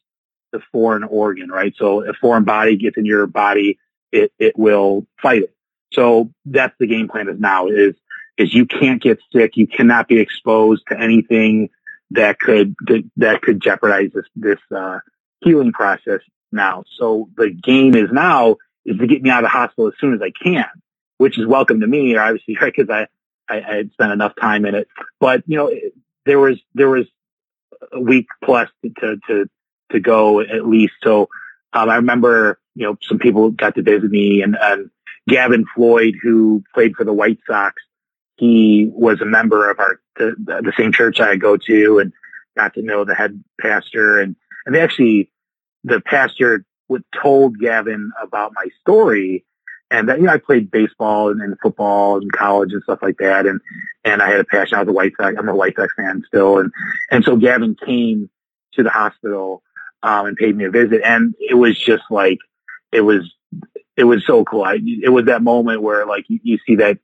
the 0.53 0.61
foreign 0.73 1.03
organ, 1.03 1.51
right? 1.51 1.75
So 1.77 2.09
a 2.09 2.15
foreign 2.15 2.45
body 2.45 2.77
gets 2.77 2.97
in 2.97 3.05
your 3.05 3.27
body, 3.27 3.79
it, 4.15 4.33
it 4.39 4.59
will 4.59 5.07
fight 5.21 5.43
it. 5.43 5.55
So 5.93 6.31
that's 6.45 6.75
the 6.79 6.87
game 6.87 7.09
plan 7.09 7.29
is 7.29 7.39
now 7.39 7.67
is, 7.67 7.95
is 8.39 8.53
you 8.55 8.67
can't 8.67 9.03
get 9.03 9.19
sick. 9.33 9.57
You 9.57 9.67
cannot 9.67 10.09
be 10.09 10.19
exposed 10.19 10.83
to 10.89 10.99
anything 10.99 11.71
that 12.11 12.39
could, 12.39 12.75
that 13.17 13.43
could 13.43 13.61
jeopardize 13.61 14.11
this, 14.15 14.27
this, 14.35 14.59
uh, 14.75 15.01
healing 15.41 15.73
process 15.73 16.21
now. 16.53 16.85
So 16.97 17.29
the 17.37 17.51
game 17.51 17.95
is 17.95 18.11
now 18.11 18.57
is 18.85 18.99
to 18.99 19.07
get 19.07 19.23
me 19.23 19.31
out 19.31 19.45
of 19.45 19.51
the 19.51 19.57
hospital 19.57 19.89
as 19.89 19.95
soon 20.01 20.15
as 20.15 20.23
I 20.23 20.31
can, 20.31 20.69
which 21.19 21.39
is 21.39 21.47
welcome 21.47 21.81
to 21.81 21.87
me, 21.87 22.17
obviously, 22.17 22.57
right? 22.61 22.75
Cause 22.75 22.91
I, 22.91 23.07
I, 23.49 23.59
I 23.59 23.77
had 23.77 23.93
spent 23.93 24.13
enough 24.13 24.33
time 24.41 24.65
in 24.65 24.75
it, 24.75 24.89
but 25.21 25.43
you 25.47 25.57
know, 25.57 25.73
there 26.25 26.39
was, 26.39 26.59
there 26.75 26.89
was 26.89 27.07
a 27.93 28.01
week 28.01 28.27
plus 28.43 28.69
to, 29.01 29.17
to, 29.29 29.51
to 29.93 30.01
go 30.01 30.41
at 30.41 30.67
least. 30.67 30.95
So, 31.03 31.29
um, 31.75 31.91
I 31.91 31.97
remember, 31.97 32.59
you 32.75 32.87
know, 32.87 32.97
some 33.03 33.19
people 33.19 33.51
got 33.51 33.75
to 33.75 33.83
visit 33.83 34.11
me 34.11 34.43
and, 34.43 34.57
and 34.61 34.91
Gavin 35.29 35.65
Floyd, 35.75 36.17
who 36.23 36.63
played 36.75 36.95
for 36.97 37.05
the 37.05 37.13
White 37.13 37.39
Sox, 37.47 37.83
he 38.37 38.91
was 38.93 39.21
a 39.21 39.27
member 39.27 39.71
of 39.71 39.79
our 39.79 40.01
the, 40.17 40.35
the 40.39 40.73
same 40.77 40.93
church 40.93 41.21
I 41.21 41.37
go 41.37 41.57
to, 41.57 41.99
and 41.99 42.13
got 42.57 42.75
to 42.75 42.83
know 42.83 43.05
the 43.05 43.15
head 43.15 43.43
pastor, 43.61 44.21
and 44.21 44.37
and 44.67 44.75
they 44.75 44.81
actually 44.81 45.31
the 45.83 46.01
pastor 46.01 46.65
would 46.89 47.05
told 47.21 47.59
Gavin 47.59 48.13
about 48.23 48.53
my 48.55 48.67
story, 48.81 49.45
and 49.91 50.09
that 50.09 50.19
you 50.19 50.25
know 50.25 50.33
I 50.33 50.39
played 50.39 50.71
baseball 50.71 51.31
and, 51.31 51.41
and 51.41 51.57
football 51.61 52.21
in 52.21 52.31
college 52.31 52.73
and 52.73 52.83
stuff 52.83 53.01
like 53.03 53.19
that, 53.19 53.47
and 53.47 53.61
and 54.05 54.21
I 54.21 54.31
had 54.31 54.41
a 54.41 54.45
passion. 54.45 54.77
I 54.77 54.81
was 54.81 54.89
a 54.89 54.93
White 54.93 55.13
Sox. 55.17 55.37
I'm 55.39 55.49
a 55.49 55.55
White 55.55 55.77
Sox 55.77 55.93
fan 55.97 56.23
still, 56.27 56.59
and 56.59 56.73
and 57.11 57.25
so 57.25 57.37
Gavin 57.37 57.77
came 57.77 58.29
to 58.75 58.83
the 58.83 58.91
hospital 58.91 59.63
um, 60.05 60.27
and 60.27 60.37
paid 60.37 60.55
me 60.55 60.67
a 60.67 60.71
visit, 60.71 61.01
and 61.03 61.35
it 61.41 61.55
was 61.55 61.79
just 61.79 62.05
like 62.11 62.39
it 62.93 63.01
was 63.01 63.33
it 63.97 64.05
was 64.05 64.25
so 64.27 64.45
cool. 64.45 64.63
I, 64.63 64.79
it 65.03 65.09
was 65.09 65.27
that 65.27 65.43
moment 65.43 65.83
where 65.83 66.07
like 66.07 66.27
you, 66.29 66.39
you 66.43 66.59
see 66.67 66.77
that 66.77 66.99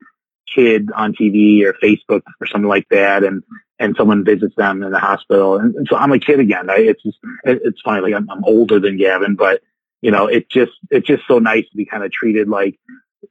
kid 0.53 0.91
on 0.95 1.15
TV 1.15 1.65
or 1.65 1.73
Facebook 1.73 2.23
or 2.41 2.47
something 2.47 2.69
like 2.69 2.87
that, 2.91 3.25
and 3.25 3.43
and 3.79 3.97
someone 3.97 4.25
visits 4.25 4.55
them 4.55 4.83
in 4.83 4.93
the 4.93 4.99
hospital, 4.99 5.57
and, 5.57 5.75
and 5.75 5.89
so 5.89 5.97
I'm 5.97 6.13
a 6.13 6.19
kid 6.19 6.41
again. 6.41 6.69
I, 6.69 6.81
it's 6.81 7.03
just 7.03 7.19
it, 7.45 7.63
it's 7.65 7.81
funny. 7.81 8.03
Like 8.03 8.15
I'm, 8.15 8.29
I'm 8.31 8.45
older 8.45 8.79
than 8.79 8.99
Gavin, 8.99 9.35
but 9.35 9.63
you 10.03 10.11
know, 10.11 10.27
it 10.27 10.51
just 10.51 10.73
it's 10.91 11.07
just 11.07 11.23
so 11.27 11.39
nice 11.39 11.69
to 11.71 11.77
be 11.77 11.87
kind 11.87 12.05
of 12.05 12.13
treated 12.13 12.49
like 12.49 12.79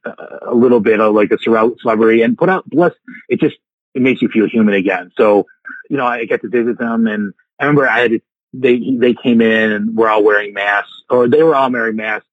a 0.04 0.54
little 0.54 0.80
bit 0.80 1.00
of 1.00 1.14
like 1.14 1.30
a 1.30 1.38
celebrity 1.38 2.22
and 2.22 2.38
put 2.38 2.48
out 2.48 2.68
bless 2.70 2.92
it 3.28 3.40
just 3.40 3.56
it 3.94 4.02
makes 4.02 4.22
you 4.22 4.28
feel 4.28 4.48
human 4.48 4.74
again. 4.74 5.10
So, 5.16 5.46
you 5.88 5.96
know, 5.96 6.06
I 6.06 6.24
get 6.24 6.42
to 6.42 6.48
visit 6.48 6.78
them 6.78 7.06
and 7.06 7.32
I 7.58 7.64
remember 7.64 7.88
I 7.88 8.00
had 8.00 8.10
to, 8.12 8.20
they 8.52 8.80
they 8.98 9.14
came 9.14 9.40
in 9.40 9.72
and 9.72 9.96
we're 9.96 10.08
all 10.08 10.24
wearing 10.24 10.52
masks 10.52 10.92
or 11.08 11.28
they 11.28 11.42
were 11.42 11.54
all 11.54 11.70
wearing 11.70 11.96
masks 11.96 12.26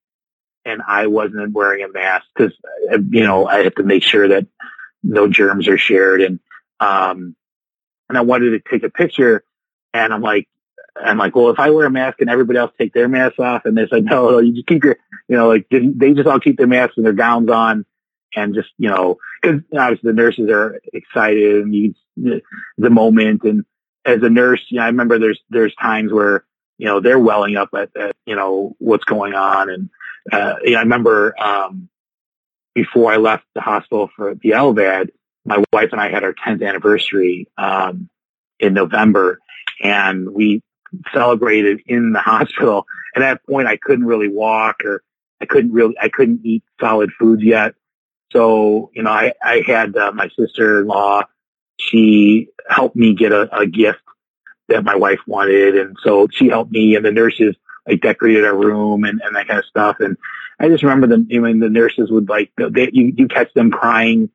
and 0.66 0.82
I 0.88 1.08
wasn't 1.08 1.54
wearing 1.54 1.84
a 1.84 1.90
mask 1.90 2.26
because 2.36 2.54
you 3.10 3.24
know 3.24 3.48
I 3.48 3.64
have 3.64 3.76
to 3.76 3.84
make 3.84 4.04
sure 4.04 4.28
that 4.30 4.48
no 5.04 5.28
germs 5.28 5.68
are 5.68 5.78
shared 5.78 6.22
and 6.22 6.40
um 6.80 7.36
and 8.10 8.18
I 8.18 8.22
wanted 8.22 8.52
to 8.52 8.70
take 8.70 8.84
a 8.84 8.90
picture 8.90 9.44
and 9.94 10.14
I'm 10.14 10.22
like 10.22 10.48
I'm 11.04 11.18
like, 11.18 11.36
well, 11.36 11.50
if 11.50 11.60
I 11.60 11.70
wear 11.70 11.86
a 11.86 11.92
mask 11.92 12.22
and 12.22 12.30
everybody 12.30 12.60
else 12.60 12.72
take 12.78 12.94
their 12.94 13.08
masks 13.08 13.40
off, 13.40 13.66
and 13.66 13.78
they 13.78 13.88
said, 13.88 14.06
no, 14.06 14.32
no, 14.32 14.40
you 14.40 14.54
just 14.54 14.68
keep 14.68 14.84
your, 14.84 14.98
you 15.28 15.38
know, 15.38 15.48
like 15.48 15.68
they 15.70 16.14
just 16.14 16.28
all 16.28 16.40
keep 16.40 16.58
their 16.58 16.68
masks 16.68 16.98
and 16.98 17.06
their 17.06 17.14
gowns 17.14 17.50
on, 17.50 17.86
and 18.36 18.54
just, 18.54 18.70
you 18.78 18.90
know, 18.90 19.18
because 19.42 19.62
obviously 19.78 20.10
the 20.10 20.14
nurses 20.14 20.50
are 20.50 20.80
excited 20.94 21.64
and 21.64 21.76
you 21.76 21.94
the 22.78 22.90
moment, 22.90 23.44
and 23.44 23.66
as 24.08 24.24
a 24.24 24.30
nurse, 24.30 24.64
you 24.70 24.78
know, 24.78 24.84
I 24.84 24.88
remember 24.88 25.20
there's 25.20 25.40
there's 25.50 25.76
times 25.76 26.12
where 26.12 26.46
you 26.78 26.88
know 26.88 27.00
they're 27.00 27.20
welling 27.20 27.58
up 27.58 27.70
at, 27.76 27.96
at 27.96 28.16
you 28.26 28.36
know 28.36 28.76
what's 28.80 29.04
going 29.04 29.34
on, 29.34 29.70
and 29.70 29.90
uh, 30.32 30.56
you 30.64 30.72
know, 30.72 30.78
I 30.78 30.82
remember 30.82 31.36
um, 31.40 31.90
before 32.74 33.12
I 33.12 33.18
left 33.18 33.44
the 33.54 33.62
hospital 33.62 34.10
for 34.16 34.34
the 34.36 34.52
LVAD, 34.52 35.10
my 35.46 35.64
wife 35.74 35.90
and 35.92 36.02
I 36.02 36.10
had 36.10 36.24
our 36.24 36.34
10th 36.34 36.66
anniversary 36.66 37.48
um, 37.58 38.10
in 38.60 38.74
November, 38.74 39.40
and 39.82 40.30
we 40.30 40.62
celebrated 41.14 41.82
in 41.86 42.14
the 42.14 42.20
hospital. 42.34 42.86
At 43.16 43.20
that 43.20 43.46
point, 43.46 43.68
I 43.68 43.78
couldn't 43.78 44.06
really 44.06 44.30
walk 44.30 44.86
or 44.86 45.04
I 45.42 45.46
couldn't 45.46 45.72
really, 45.72 45.96
I 46.00 46.10
couldn't 46.10 46.42
eat 46.44 46.64
solid 46.80 47.12
foods 47.18 47.44
yet. 47.44 47.76
So, 48.32 48.92
you 48.94 49.04
know, 49.04 49.12
I, 49.12 49.34
I 49.42 49.64
had 49.66 49.96
uh, 49.96 50.12
my 50.12 50.30
sister-in-law, 50.38 51.24
she 51.78 52.50
helped 52.70 52.96
me 52.96 53.14
get 53.14 53.32
a, 53.32 53.56
a 53.56 53.66
gift 53.66 54.00
that 54.70 54.84
my 54.84 54.96
wife 54.96 55.20
wanted. 55.28 55.78
And 55.78 55.98
so 56.04 56.28
she 56.32 56.50
helped 56.50 56.72
me 56.72 56.96
and 56.96 57.06
the 57.06 57.12
nurses 57.12 57.56
like 57.88 58.02
decorated 58.02 58.44
our 58.44 58.56
room 58.56 59.04
and, 59.04 59.22
and 59.24 59.36
that 59.36 59.48
kind 59.48 59.60
of 59.60 59.66
stuff. 59.66 59.98
And 60.00 60.18
I 60.60 60.68
just 60.68 60.84
remember 60.84 61.08
them, 61.08 61.28
you 61.30 61.40
know, 61.40 61.60
the 61.60 61.70
nurses 61.70 62.12
would 62.12 62.28
like, 62.28 62.52
they, 62.58 62.90
you, 62.92 63.14
you 63.16 63.28
catch 63.28 63.54
them 63.54 63.72
crying 63.72 64.30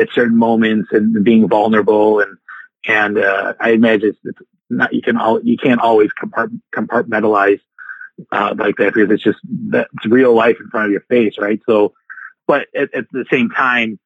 at 0.00 0.08
certain 0.14 0.36
moments 0.36 0.88
and 0.92 1.22
being 1.24 1.48
vulnerable. 1.48 2.20
And, 2.20 2.38
and, 2.86 3.18
uh, 3.18 3.54
I 3.60 3.70
imagine 3.70 4.16
it's, 4.24 4.38
not 4.70 4.92
you 4.92 5.02
can 5.02 5.16
all 5.16 5.40
you 5.42 5.56
can't 5.56 5.80
always 5.80 6.10
compartmentalize 6.74 7.60
uh, 8.32 8.54
like 8.56 8.76
that 8.76 8.94
because 8.94 9.10
it's 9.10 9.22
just 9.22 9.38
that's 9.68 9.88
real 10.06 10.34
life 10.34 10.56
in 10.60 10.68
front 10.68 10.86
of 10.86 10.92
your 10.92 11.02
face, 11.02 11.36
right? 11.38 11.60
So, 11.66 11.94
but 12.46 12.68
at, 12.74 12.94
at 12.94 13.06
the 13.12 13.24
same 13.30 13.50
time, 13.50 13.98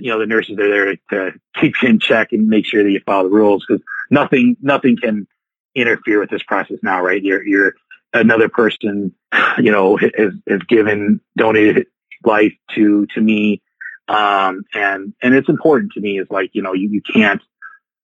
you 0.00 0.10
know 0.10 0.18
the 0.18 0.26
nurses 0.26 0.58
are 0.58 0.68
there 0.68 0.96
to, 1.10 1.38
keep 1.54 1.74
you 1.82 1.88
in 1.88 1.98
check 1.98 2.32
and 2.32 2.48
make 2.48 2.66
sure 2.66 2.82
that 2.82 2.90
you 2.90 3.00
follow 3.04 3.24
the 3.24 3.34
rules 3.34 3.64
because 3.66 3.82
nothing 4.10 4.56
nothing 4.60 4.96
can 4.96 5.26
interfere 5.74 6.20
with 6.20 6.30
this 6.30 6.42
process 6.42 6.78
now, 6.82 7.02
right? 7.02 7.22
You're 7.22 7.46
you're 7.46 7.74
another 8.12 8.48
person, 8.48 9.14
you 9.58 9.72
know, 9.72 9.96
has, 9.96 10.32
has 10.48 10.60
given 10.68 11.20
donated 11.36 11.86
life 12.24 12.54
to 12.74 13.06
to 13.14 13.20
me, 13.20 13.62
um, 14.08 14.64
and 14.74 15.14
and 15.22 15.34
it's 15.34 15.48
important 15.48 15.92
to 15.92 16.00
me. 16.00 16.18
Is 16.18 16.28
like 16.30 16.50
you 16.54 16.62
know 16.62 16.72
you 16.72 16.88
you 16.88 17.02
can't 17.02 17.42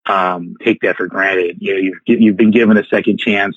um, 0.07 0.57
take 0.63 0.81
that 0.83 0.97
for 0.97 1.07
granted. 1.07 1.59
You 1.61 1.75
know, 1.75 1.93
you've, 2.07 2.21
you've 2.21 2.37
been 2.37 2.51
given 2.51 2.77
a 2.77 2.85
second 2.85 3.19
chance 3.19 3.57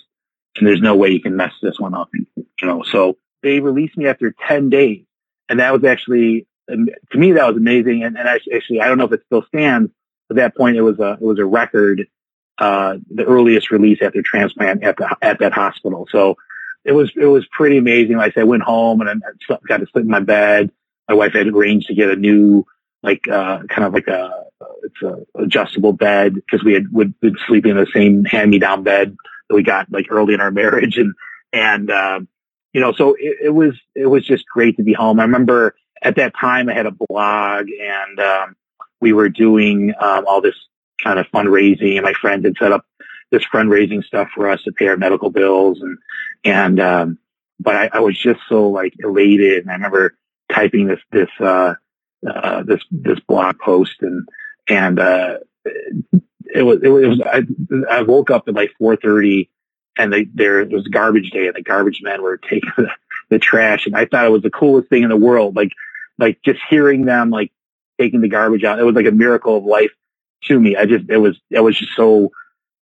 and 0.58 0.68
there's 0.68 0.82
no 0.82 0.96
way 0.96 1.10
you 1.10 1.22
can 1.22 1.36
mess 1.36 1.54
this 1.62 1.80
one 1.80 1.94
up, 1.94 2.10
you 2.14 2.46
know, 2.64 2.84
so 2.84 3.18
they 3.44 3.60
released 3.60 3.98
me 3.98 4.08
after 4.08 4.34
10 4.48 4.70
days 4.70 5.06
and 5.50 5.60
that 5.60 5.74
was 5.74 5.84
actually, 5.84 6.48
to 6.68 7.18
me, 7.18 7.34
that 7.34 7.48
was 7.48 7.58
amazing. 7.58 8.04
And, 8.04 8.18
and 8.18 8.28
actually, 8.28 8.82
I 8.82 8.88
don't 8.88 8.98
know 8.98 9.06
if 9.06 9.12
it 9.12 9.24
still 9.26 9.44
stands. 9.48 9.92
At 10.30 10.38
that 10.38 10.56
point, 10.56 10.78
it 10.78 10.82
was 10.82 11.00
a, 11.00 11.14
it 11.14 11.22
was 11.22 11.40
a 11.40 11.46
record, 11.46 12.08
uh, 12.58 12.98
the 13.14 13.26
earliest 13.26 13.72
release 13.72 14.00
after 14.02 14.22
transplant 14.22 14.84
at 14.84 14.98
the, 14.98 15.16
at 15.22 15.40
that 15.40 15.54
hospital. 15.54 16.08
So 16.12 16.38
it 16.84 16.94
was, 16.94 17.12
it 17.16 17.26
was 17.26 17.46
pretty 17.48 17.78
amazing. 17.78 18.18
Like 18.18 18.32
I 18.32 18.34
said, 18.34 18.42
I 18.42 18.46
went 18.46 18.64
home 18.64 19.02
and 19.02 19.10
I 19.10 19.58
got 19.68 19.78
to 19.78 19.88
sleep 19.88 20.06
in 20.06 20.08
my 20.08 20.20
bed. 20.20 20.72
My 21.08 21.16
wife 21.16 21.34
had 21.34 21.48
arranged 21.48 21.88
to 21.88 21.94
get 21.94 22.10
a 22.10 22.16
new, 22.16 22.66
like, 23.04 23.28
uh, 23.28 23.64
kind 23.64 23.84
of 23.84 23.94
like 23.94 24.08
a, 24.08 24.46
it's 24.84 25.02
a 25.02 25.26
adjustable 25.36 25.94
bed 25.94 26.36
because 26.36 26.64
we 26.64 26.74
had 26.74 26.92
would 26.92 27.20
been 27.20 27.38
sleeping 27.48 27.72
in 27.72 27.78
the 27.78 27.88
same 27.94 28.26
hand 28.26 28.52
me 28.52 28.60
down 28.60 28.84
bed 28.84 29.16
that 29.50 29.56
we 29.56 29.64
got 29.64 29.92
like 29.92 30.08
early 30.10 30.34
in 30.34 30.42
our 30.42 30.52
marriage 30.52 30.98
and 30.98 31.14
and 31.52 31.92
uh, 31.92 32.20
you 32.74 32.82
know 32.82 32.94
so 32.94 33.16
it, 33.20 33.38
it, 33.46 33.50
was 33.50 33.74
it 33.96 34.08
was 34.08 34.26
just 34.26 34.46
great 34.48 34.78
to 34.78 34.84
be 34.84 34.94
home. 34.94 35.20
I 35.20 35.24
remember 35.24 35.76
at 36.06 36.16
that 36.16 36.34
time 36.40 36.70
I 36.70 36.74
had 36.74 36.86
a 36.86 36.92
blog 36.92 37.68
and 37.70 38.20
um, 38.20 38.56
we 39.02 39.12
were 39.12 39.30
doing 39.30 39.94
um, 40.00 40.26
all 40.28 40.42
this 40.42 40.56
kind 41.04 41.20
of 41.20 41.28
fundraising 41.28 41.96
and 41.96 42.04
my 42.04 42.14
friend 42.14 42.46
had 42.46 42.56
set 42.58 42.72
up 42.72 42.86
this 43.32 43.44
fundraising 43.54 44.04
stuff 44.04 44.30
for 44.34 44.50
us 44.50 44.64
to 44.64 44.72
pay 44.72 44.88
our 44.88 44.98
medical 44.98 45.30
bills 45.30 45.82
and 45.82 45.98
and 46.46 46.80
um, 46.80 47.18
but 47.60 47.76
I, 47.76 47.90
I 47.94 48.00
was 48.00 48.18
just 48.18 48.40
so 48.48 48.70
like 48.70 48.94
elated 49.00 49.64
and 49.64 49.70
I 49.70 49.74
remember 49.74 50.16
typing 50.50 50.88
this 50.88 51.02
this 51.12 51.30
uh, 51.40 51.74
uh, 52.26 52.64
this 52.64 52.82
this 52.92 53.20
blog 53.28 53.60
post 53.60 54.02
and 54.02 54.28
and 54.68 55.00
uh, 55.00 55.38
it 56.54 56.64
was 56.64 56.80
it 56.84 56.90
was 56.90 57.22
I, 57.22 57.44
I 57.90 58.02
woke 58.04 58.32
up 58.32 58.48
at 58.48 58.54
like 58.54 58.74
four 58.78 58.96
thirty, 58.96 59.50
and 59.98 60.12
they, 60.12 60.26
there 60.26 60.62
it 60.62 60.72
was 60.72 60.88
garbage 60.88 61.32
day, 61.32 61.48
and 61.48 61.56
the 61.56 61.62
garbage 61.62 62.02
men 62.02 62.22
were 62.22 62.38
taking 62.38 62.72
the, 62.78 62.90
the 63.30 63.40
trash, 63.40 63.86
and 63.86 63.96
I 63.96 64.06
thought 64.06 64.26
it 64.26 64.32
was 64.32 64.44
the 64.44 64.50
coolest 64.50 64.90
thing 64.90 65.04
in 65.04 65.10
the 65.10 65.18
world. 65.18 65.56
Like 65.56 65.72
like 66.18 66.40
just 66.44 66.60
hearing 66.70 67.06
them 67.06 67.30
like 67.30 67.52
taking 68.00 68.22
the 68.22 68.30
garbage 68.30 68.64
out, 68.64 68.80
it 68.80 68.84
was 68.84 68.96
like 68.96 69.06
a 69.06 69.12
miracle 69.12 69.58
of 69.58 69.64
life 69.64 69.92
to 70.46 70.60
me. 70.60 70.76
I 70.76 70.86
just 70.86 71.10
it 71.10 71.18
was 71.18 71.40
I 71.56 71.62
was 71.62 71.78
just 71.78 71.96
so 71.96 72.32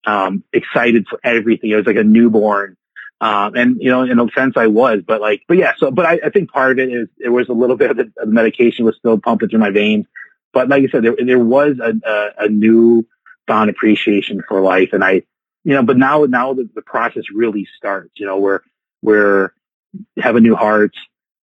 um, 0.07 0.45
excited 0.53 1.07
for 1.09 1.21
everything. 1.23 1.71
It 1.71 1.77
was 1.77 1.87
like 1.87 1.97
a 1.97 2.05
newborn. 2.05 2.77
Um, 3.21 3.57
and 3.57 3.77
you 3.81 3.91
know, 3.91 4.03
in 4.03 4.21
a 4.21 4.29
sense 4.31 4.55
I 4.57 4.69
was, 4.69 5.01
but 5.05 5.21
like, 5.21 5.43
but 5.49 5.57
yeah, 5.57 5.73
so, 5.77 5.91
but 5.91 6.07
I, 6.07 6.21
I 6.27 6.31
think 6.31 6.53
part 6.53 6.71
of 6.71 6.79
it 6.79 6.93
is, 6.93 7.09
it 7.19 7.31
was 7.31 7.49
a 7.49 7.53
little 7.53 7.77
bit 7.77 7.91
of 7.91 7.97
the, 7.97 8.05
of 8.17 8.29
the 8.29 8.33
medication 8.33 8.85
was 8.85 8.95
still 8.97 9.19
pumping 9.19 9.49
through 9.49 9.59
my 9.59 9.71
veins. 9.71 10.07
But 10.53 10.69
like 10.69 10.85
I 10.85 10.87
said, 10.87 11.03
there, 11.03 11.17
there 11.19 11.39
was 11.39 11.81
a, 11.83 11.95
a, 12.09 12.45
a 12.45 12.49
new 12.49 13.09
found 13.49 13.71
appreciation 13.71 14.41
for 14.47 14.61
life. 14.61 14.91
And 14.93 15.03
I, 15.03 15.23
you 15.65 15.75
know, 15.75 15.83
but 15.83 15.97
now, 15.97 16.27
now 16.27 16.55
the, 16.55 16.69
the 16.73 16.81
process 16.81 17.25
really 17.35 17.67
starts, 17.77 18.13
you 18.19 18.27
know, 18.27 18.39
where, 18.39 18.63
where 19.01 19.53
have 20.17 20.37
a 20.37 20.41
new 20.41 20.55
heart. 20.55 20.95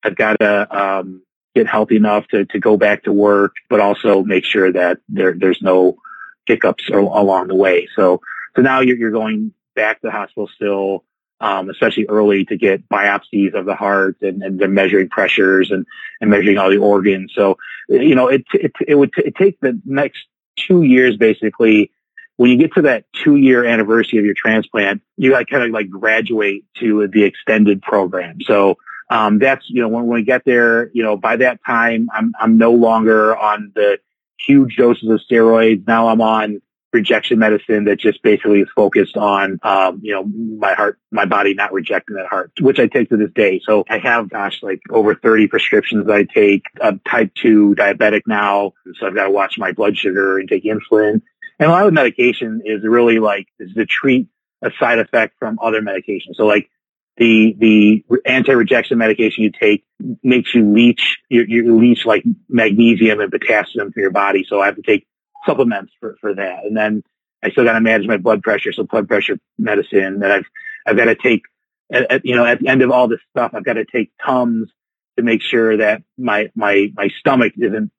I've 0.02 0.16
got 0.16 0.40
to, 0.40 0.78
um, 0.78 1.24
get 1.56 1.68
healthy 1.68 1.96
enough 1.96 2.28
to, 2.28 2.46
to 2.46 2.60
go 2.60 2.78
back 2.78 3.04
to 3.04 3.14
work, 3.14 3.56
but 3.70 3.80
also 3.80 4.24
make 4.24 4.44
sure 4.44 4.72
that 4.72 5.00
there, 5.08 5.34
there's 5.34 5.62
no 5.62 5.98
hiccups 6.46 6.90
along 6.90 7.48
the 7.48 7.56
way. 7.56 7.88
So, 7.96 8.22
so 8.56 8.62
now 8.62 8.82
you're, 8.82 8.98
you're 8.98 9.12
going 9.12 9.54
back 9.76 10.02
to 10.02 10.08
the 10.08 10.12
hospital 10.12 10.50
still, 10.54 11.04
um, 11.40 11.70
especially 11.70 12.06
early 12.08 12.46
to 12.46 12.58
get 12.58 12.88
biopsies 12.90 13.54
of 13.54 13.66
the 13.66 13.76
heart 13.76 14.18
and, 14.22 14.44
and 14.44 14.60
then 14.60 14.74
measuring 14.74 15.10
pressures 15.10 15.72
and, 15.72 15.86
and 16.22 16.30
measuring 16.30 16.58
all 16.58 16.70
the 16.70 16.78
organs. 16.78 17.32
So, 17.34 17.58
you 17.88 18.16
know, 18.16 18.28
it, 18.28 18.44
it, 18.54 18.74
it 18.88 18.96
would 18.96 19.14
t- 19.14 19.24
it 19.26 19.36
take 19.36 19.60
the 19.60 19.80
next 19.86 20.26
two 20.58 20.82
years 20.84 21.18
basically. 21.18 21.92
When 22.38 22.52
you 22.52 22.58
get 22.58 22.74
to 22.74 22.82
that 22.82 23.06
two 23.14 23.38
year 23.38 23.64
anniversary 23.64 24.20
of 24.20 24.26
your 24.26 24.36
transplant, 24.38 25.02
you 25.16 25.32
gotta 25.32 25.46
kind 25.46 25.64
of 25.64 25.72
like 25.72 25.90
graduate 25.90 26.66
to 26.80 27.08
the 27.08 27.24
extended 27.24 27.82
program. 27.82 28.40
So, 28.42 28.78
um, 29.10 29.40
that's, 29.40 29.66
you 29.68 29.82
know, 29.82 29.88
when, 29.88 30.06
when 30.06 30.20
we 30.20 30.24
get 30.24 30.44
there, 30.46 30.90
you 30.94 31.04
know, 31.04 31.18
by 31.18 31.38
that 31.38 31.60
time, 31.66 32.10
I'm, 32.14 32.34
I'm 32.40 32.58
no 32.58 32.72
longer 32.72 33.36
on 33.36 33.72
the 33.76 34.00
huge 34.40 34.76
doses 34.78 35.10
of 35.10 35.22
steroids. 35.30 35.86
Now 35.88 36.08
I'm 36.08 36.22
on 36.22 36.62
rejection 36.96 37.40
medicine 37.40 37.84
that 37.86 38.00
just 38.00 38.24
basically 38.24 38.62
is 38.62 38.70
focused 38.74 39.18
on, 39.18 39.60
um, 39.64 40.00
you 40.02 40.14
know, 40.14 40.24
my 40.24 40.74
heart, 40.74 40.98
my 41.12 41.26
body 41.26 41.54
not 41.54 41.74
rejecting 41.74 42.16
that 42.16 42.28
heart, 42.28 42.52
which 42.60 42.80
I 42.80 42.88
take 42.88 43.10
to 43.10 43.18
this 43.18 43.32
day. 43.36 43.62
So 43.64 43.84
I 43.90 43.98
have, 44.00 44.30
gosh, 44.30 44.64
like 44.64 44.80
over 44.90 45.14
30 45.14 45.48
prescriptions 45.48 46.10
I 46.10 46.24
take. 46.24 46.64
I'm 46.82 47.00
type 47.00 47.34
2 47.36 47.76
diabetic 47.78 48.22
now. 48.26 48.74
So 49.00 49.08
I've 49.08 49.16
got 49.16 49.26
to 49.26 49.32
watch 49.32 49.58
my 49.58 49.74
blood 49.74 49.98
sugar 49.98 50.40
and 50.40 50.48
take 50.48 50.64
insulin. 50.64 51.22
And 51.60 51.70
a 51.70 51.72
lot 51.72 51.86
of 51.86 51.94
medication 51.94 52.62
is 52.66 52.84
really 52.84 53.20
like, 53.20 53.48
is 53.60 53.74
to 53.74 53.86
treat 53.86 54.28
a 54.62 54.72
side 54.80 55.00
effect 55.00 55.36
from 55.38 55.60
other 55.62 55.82
medications. 55.82 56.36
So 56.36 56.46
like 56.46 56.70
the 57.18 57.56
the 57.58 58.06
anti-rejection 58.26 58.98
medication 58.98 59.44
you 59.44 59.52
take 59.52 59.86
makes 60.24 60.54
you 60.54 60.74
leach 60.74 61.20
you, 61.30 61.46
you 61.48 61.78
leach 61.78 62.06
like 62.06 62.24
magnesium 62.50 63.22
and 63.22 63.32
potassium 63.32 63.92
from 63.92 64.02
your 64.02 64.12
body. 64.12 64.46
So 64.48 64.62
I 64.62 64.66
have 64.66 64.76
to 64.76 64.82
take 64.82 65.08
supplements 65.46 65.94
for 66.00 66.18
for 66.20 66.34
that, 66.34 66.66
and 66.66 66.76
then 66.76 67.04
I 67.42 67.52
still 67.52 67.64
got 67.64 67.74
to 67.74 67.82
manage 67.82 68.08
my 68.08 68.18
blood 68.18 68.44
pressure. 68.44 68.74
So 68.74 68.84
blood 68.84 69.08
pressure 69.08 69.40
medicine 69.58 70.20
that 70.20 70.32
I've 70.32 70.46
I've 70.86 70.98
got 70.98 71.06
to 71.06 71.16
take. 71.16 71.44
At, 71.92 72.12
at, 72.12 72.26
you 72.26 72.36
know, 72.36 72.44
at 72.44 72.60
the 72.60 72.68
end 72.68 72.82
of 72.82 72.90
all 72.90 73.08
this 73.08 73.20
stuff, 73.30 73.52
I've 73.54 73.64
got 73.64 73.74
to 73.74 73.86
take 73.86 74.12
Tums 74.26 74.72
to 75.18 75.24
make 75.24 75.42
sure 75.42 75.78
that 75.78 76.02
my 76.18 76.52
my 76.56 76.92
my 76.96 77.10
stomach 77.20 77.54
isn't 77.58 77.92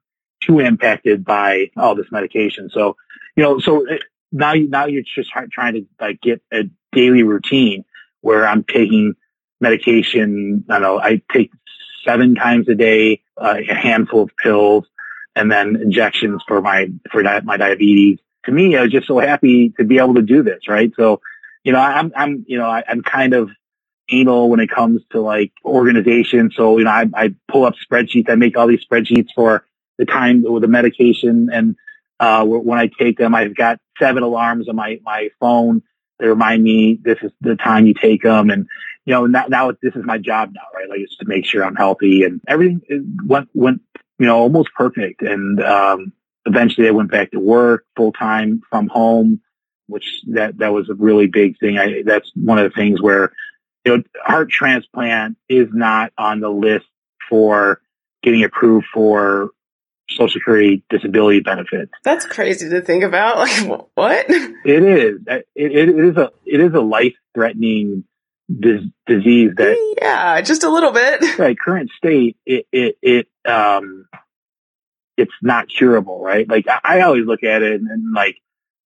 too 0.42 0.60
impacted 0.60 1.24
by 1.24 1.70
all 1.76 1.94
this 1.94 2.10
medication. 2.10 2.68
So, 2.68 2.96
you 3.36 3.44
know, 3.44 3.58
so 3.60 3.86
now 4.32 4.54
now 4.54 4.86
you're 4.86 5.02
just 5.02 5.30
trying 5.30 5.74
to 5.74 5.86
like 6.00 6.20
get 6.20 6.42
a 6.52 6.64
daily 6.92 7.22
routine 7.22 7.84
where 8.26 8.44
I'm 8.44 8.64
taking 8.64 9.14
medication. 9.60 10.64
I 10.68 10.80
know, 10.80 10.98
I 10.98 11.22
take 11.32 11.52
seven 12.04 12.34
times 12.34 12.68
a 12.68 12.74
day, 12.74 13.22
uh, 13.40 13.58
a 13.68 13.74
handful 13.74 14.22
of 14.24 14.30
pills 14.36 14.84
and 15.36 15.50
then 15.50 15.76
injections 15.76 16.42
for 16.48 16.60
my, 16.60 16.90
for 17.12 17.22
di- 17.22 17.40
my 17.44 17.56
diabetes. 17.56 18.18
To 18.46 18.52
me, 18.52 18.76
I 18.76 18.82
was 18.82 18.90
just 18.90 19.06
so 19.06 19.20
happy 19.20 19.72
to 19.78 19.84
be 19.84 19.98
able 19.98 20.14
to 20.14 20.22
do 20.22 20.42
this, 20.42 20.66
right? 20.66 20.92
So, 20.96 21.20
you 21.62 21.72
know, 21.72 21.78
I'm, 21.78 22.12
I'm, 22.16 22.44
you 22.48 22.58
know, 22.58 22.66
I, 22.68 22.82
I'm 22.88 23.02
kind 23.02 23.32
of 23.32 23.48
anal 24.08 24.50
when 24.50 24.58
it 24.58 24.70
comes 24.70 25.02
to 25.12 25.20
like 25.20 25.52
organization. 25.64 26.50
So, 26.54 26.78
you 26.78 26.84
know, 26.84 26.90
I, 26.90 27.06
I 27.14 27.34
pull 27.48 27.64
up 27.64 27.74
spreadsheets. 27.74 28.28
I 28.28 28.34
make 28.34 28.56
all 28.56 28.66
these 28.66 28.84
spreadsheets 28.84 29.28
for 29.36 29.64
the 29.98 30.04
time 30.04 30.42
with 30.42 30.62
the 30.62 30.68
medication. 30.68 31.48
And, 31.52 31.76
uh, 32.18 32.44
when 32.44 32.78
I 32.78 32.88
take 32.88 33.18
them, 33.18 33.36
I've 33.36 33.54
got 33.54 33.78
seven 34.00 34.24
alarms 34.24 34.68
on 34.68 34.74
my, 34.74 34.98
my 35.04 35.30
phone 35.38 35.82
they 36.18 36.26
remind 36.26 36.62
me 36.62 36.98
this 37.02 37.18
is 37.22 37.32
the 37.40 37.56
time 37.56 37.86
you 37.86 37.94
take 37.94 38.22
them. 38.22 38.50
And, 38.50 38.66
you 39.04 39.14
know, 39.14 39.26
now, 39.26 39.46
now 39.48 39.70
this 39.82 39.94
is 39.94 40.04
my 40.04 40.18
job 40.18 40.52
now, 40.54 40.62
right? 40.74 40.88
Like 40.88 41.00
it's 41.00 41.16
to 41.18 41.26
make 41.26 41.44
sure 41.44 41.64
I'm 41.64 41.76
healthy 41.76 42.24
and 42.24 42.40
everything 42.48 42.80
went, 43.26 43.48
went, 43.54 43.82
you 44.18 44.26
know, 44.26 44.38
almost 44.38 44.70
perfect. 44.74 45.22
And, 45.22 45.62
um, 45.62 46.12
eventually 46.46 46.88
I 46.88 46.92
went 46.92 47.10
back 47.10 47.32
to 47.32 47.40
work 47.40 47.84
full 47.96 48.12
time 48.12 48.62
from 48.70 48.88
home, 48.88 49.40
which 49.88 50.22
that, 50.28 50.58
that 50.58 50.72
was 50.72 50.88
a 50.88 50.94
really 50.94 51.26
big 51.26 51.58
thing. 51.58 51.78
I, 51.78 52.02
that's 52.04 52.30
one 52.34 52.58
of 52.58 52.64
the 52.64 52.74
things 52.74 53.02
where, 53.02 53.32
you 53.84 53.96
know, 53.96 54.02
heart 54.24 54.50
transplant 54.50 55.36
is 55.48 55.68
not 55.72 56.12
on 56.16 56.40
the 56.40 56.48
list 56.50 56.86
for 57.28 57.80
getting 58.22 58.42
approved 58.42 58.86
for 58.92 59.50
Social 60.10 60.28
Security 60.28 60.82
disability 60.88 61.40
benefits. 61.40 61.92
That's 62.04 62.26
crazy 62.26 62.68
to 62.70 62.80
think 62.80 63.04
about. 63.04 63.36
Like 63.46 63.88
what? 63.94 64.26
It 64.28 64.82
is. 64.82 65.20
It, 65.26 65.46
it 65.54 65.88
is 65.88 66.16
a 66.16 66.30
it 66.44 66.60
is 66.60 66.72
a 66.74 66.80
life 66.80 67.14
threatening 67.34 68.04
dis- 68.48 68.84
disease 69.06 69.52
that. 69.56 69.96
Yeah, 70.00 70.40
just 70.40 70.64
a 70.64 70.70
little 70.70 70.92
bit. 70.92 71.24
Right, 71.38 71.56
current 71.58 71.90
state, 71.96 72.36
it 72.46 72.66
it 72.72 72.98
it 73.02 73.28
um, 73.44 74.08
it's 75.16 75.32
not 75.42 75.68
curable, 75.68 76.20
right? 76.20 76.48
Like 76.48 76.66
I, 76.68 76.80
I 76.82 77.00
always 77.02 77.26
look 77.26 77.42
at 77.42 77.62
it 77.62 77.80
and, 77.80 77.88
and, 77.88 78.12
like 78.12 78.36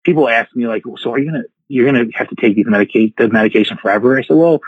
people 0.05 0.29
ask 0.29 0.55
me 0.55 0.67
like, 0.67 0.85
well, 0.87 0.97
so 0.97 1.13
are 1.13 1.19
you 1.19 1.31
gonna 1.31 1.45
you're 1.69 1.87
gonna 1.87 2.07
have 2.15 2.29
to 2.29 2.37
take 2.37 2.57
these 2.57 2.67
medication 2.67 3.15
the 3.17 3.29
medication 3.29 3.77
forever? 3.77 4.19
I 4.19 4.23
said, 4.23 4.37
well 4.37 4.61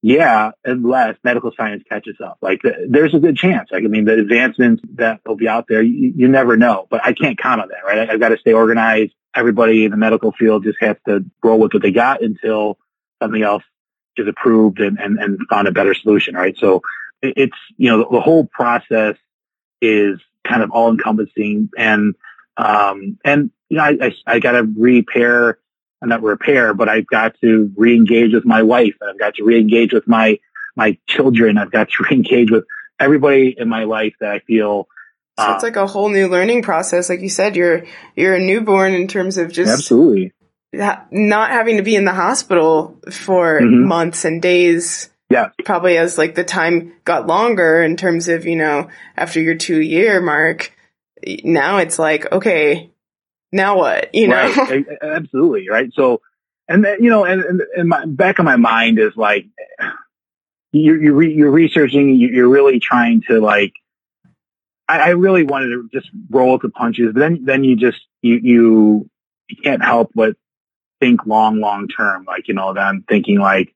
yeah, 0.00 0.52
unless 0.64 1.16
medical 1.24 1.52
science 1.56 1.82
catches 1.88 2.16
up. 2.24 2.38
Like 2.40 2.60
there's 2.62 3.14
a 3.14 3.18
good 3.18 3.36
chance. 3.36 3.68
Like, 3.70 3.84
I 3.84 3.88
mean, 3.88 4.04
the 4.04 4.14
advancements 4.14 4.82
that 4.94 5.20
will 5.26 5.36
be 5.36 5.48
out 5.48 5.66
there, 5.68 5.82
you, 5.82 6.12
you 6.16 6.28
never 6.28 6.56
know, 6.56 6.86
but 6.88 7.04
I 7.04 7.12
can't 7.12 7.36
count 7.38 7.60
on 7.60 7.68
that, 7.68 7.84
right? 7.84 8.08
I, 8.08 8.12
I've 8.12 8.20
got 8.20 8.28
to 8.28 8.38
stay 8.38 8.52
organized. 8.52 9.12
Everybody 9.34 9.84
in 9.84 9.90
the 9.90 9.96
medical 9.96 10.32
field 10.32 10.64
just 10.64 10.78
has 10.80 10.96
to 11.06 11.24
roll 11.42 11.58
with 11.58 11.74
what 11.74 11.82
they 11.82 11.90
got 11.90 12.22
until 12.22 12.78
something 13.20 13.42
else 13.42 13.64
is 14.16 14.28
approved 14.28 14.80
and, 14.80 14.98
and, 14.98 15.18
and 15.18 15.38
found 15.50 15.68
a 15.68 15.72
better 15.72 15.94
solution, 15.94 16.34
right? 16.34 16.56
So 16.58 16.82
it's, 17.20 17.56
you 17.76 17.90
know, 17.90 17.98
the, 17.98 18.16
the 18.16 18.20
whole 18.20 18.46
process 18.46 19.16
is 19.80 20.20
kind 20.46 20.62
of 20.62 20.70
all 20.70 20.90
encompassing 20.90 21.70
and, 21.76 22.14
um, 22.56 23.18
and, 23.24 23.50
you 23.68 23.76
know, 23.76 23.84
I, 23.84 23.98
I, 24.00 24.14
I 24.26 24.38
got 24.38 24.52
to 24.52 24.62
repair 24.62 25.58
not 26.02 26.22
repair, 26.22 26.74
but 26.74 26.88
I've 26.88 27.06
got 27.06 27.38
to 27.40 27.72
re-engage 27.76 28.32
with 28.32 28.44
my 28.44 28.62
wife. 28.62 28.94
I've 29.02 29.18
got 29.18 29.34
to 29.36 29.44
re-engage 29.44 29.92
with 29.92 30.06
my, 30.06 30.38
my 30.76 30.98
children. 31.06 31.58
I've 31.58 31.72
got 31.72 31.88
to 31.90 32.04
re-engage 32.10 32.50
with 32.50 32.64
everybody 33.00 33.54
in 33.56 33.68
my 33.68 33.84
life 33.84 34.14
that 34.20 34.30
I 34.30 34.38
feel. 34.40 34.88
So 35.38 35.54
it's 35.54 35.64
um, 35.64 35.68
like 35.68 35.76
a 35.76 35.86
whole 35.86 36.08
new 36.08 36.28
learning 36.28 36.62
process. 36.62 37.08
Like 37.08 37.20
you 37.20 37.28
said, 37.28 37.56
you're, 37.56 37.84
you're 38.16 38.34
a 38.34 38.40
newborn 38.40 38.94
in 38.94 39.06
terms 39.06 39.38
of 39.38 39.52
just 39.52 39.72
absolutely 39.72 40.32
not 40.72 41.50
having 41.50 41.76
to 41.78 41.82
be 41.82 41.96
in 41.96 42.04
the 42.04 42.12
hospital 42.12 42.98
for 43.10 43.60
mm-hmm. 43.60 43.86
months 43.86 44.24
and 44.24 44.42
days. 44.42 45.10
Yeah. 45.30 45.50
Probably 45.64 45.98
as 45.98 46.18
like 46.18 46.34
the 46.34 46.44
time 46.44 46.94
got 47.04 47.26
longer 47.26 47.82
in 47.82 47.96
terms 47.96 48.28
of, 48.28 48.46
you 48.46 48.56
know, 48.56 48.88
after 49.16 49.40
your 49.40 49.54
two 49.54 49.80
year 49.80 50.20
mark, 50.20 50.74
now 51.44 51.78
it's 51.78 51.98
like, 51.98 52.30
okay, 52.32 52.90
now 53.52 53.78
what? 53.78 54.14
You 54.14 54.28
know, 54.28 54.54
right. 54.54 54.86
absolutely 55.02 55.68
right. 55.68 55.90
So, 55.94 56.20
and 56.68 56.86
you 57.00 57.10
know, 57.10 57.24
and, 57.24 57.62
and, 57.76 57.88
my 57.88 58.04
back 58.04 58.38
of 58.38 58.44
my 58.44 58.56
mind 58.56 58.98
is 58.98 59.16
like, 59.16 59.46
you're 60.72 61.02
you're, 61.02 61.14
re, 61.14 61.32
you're 61.32 61.50
researching, 61.50 62.14
you're 62.16 62.48
really 62.48 62.80
trying 62.80 63.22
to 63.28 63.40
like. 63.40 63.72
I, 64.90 64.98
I 64.98 65.08
really 65.10 65.44
wanted 65.44 65.68
to 65.68 65.88
just 65.92 66.10
roll 66.30 66.54
with 66.54 66.62
the 66.62 66.70
punches, 66.70 67.12
but 67.12 67.20
then 67.20 67.44
then 67.44 67.64
you 67.64 67.76
just 67.76 68.00
you 68.22 68.40
you 68.42 69.10
you 69.48 69.56
can't 69.62 69.82
help 69.82 70.10
but 70.14 70.36
think 71.00 71.26
long 71.26 71.60
long 71.60 71.88
term. 71.88 72.24
Like 72.24 72.48
you 72.48 72.54
know, 72.54 72.74
then 72.74 72.84
I'm 72.84 73.02
thinking 73.02 73.38
like, 73.38 73.74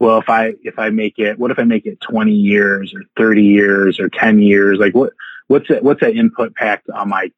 well, 0.00 0.18
if 0.18 0.28
I 0.28 0.54
if 0.62 0.78
I 0.78 0.90
make 0.90 1.18
it, 1.18 1.38
what 1.38 1.50
if 1.50 1.58
I 1.58 1.64
make 1.64 1.86
it 1.86 2.00
20 2.00 2.32
years 2.32 2.94
or 2.94 3.02
30 3.16 3.42
years 3.42 4.00
or 4.00 4.08
10 4.08 4.40
years? 4.40 4.78
Like 4.78 4.94
what 4.94 5.12
what's 5.46 5.68
that 5.68 5.82
what's 5.82 6.00
that 6.00 6.16
input 6.16 6.54
pact 6.54 6.90
on 6.90 7.08
my 7.08 7.30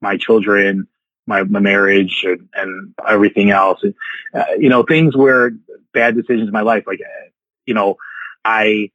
my 0.00 0.16
children? 0.16 0.88
My, 1.30 1.44
my 1.44 1.60
marriage 1.60 2.24
and, 2.24 2.48
and 2.54 2.94
everything 3.08 3.50
else. 3.50 3.80
And, 3.82 3.94
uh, 4.34 4.44
you 4.58 4.68
know, 4.68 4.82
things 4.82 5.16
where 5.16 5.52
bad 5.94 6.14
decisions 6.14 6.48
in 6.48 6.52
my 6.52 6.60
life, 6.60 6.84
like, 6.86 7.00
uh, 7.00 7.28
you 7.64 7.72
know, 7.72 7.96
I, 8.44 8.90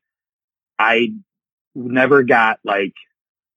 I 0.77 1.13
never 1.73 2.21
got 2.23 2.59
like 2.63 2.93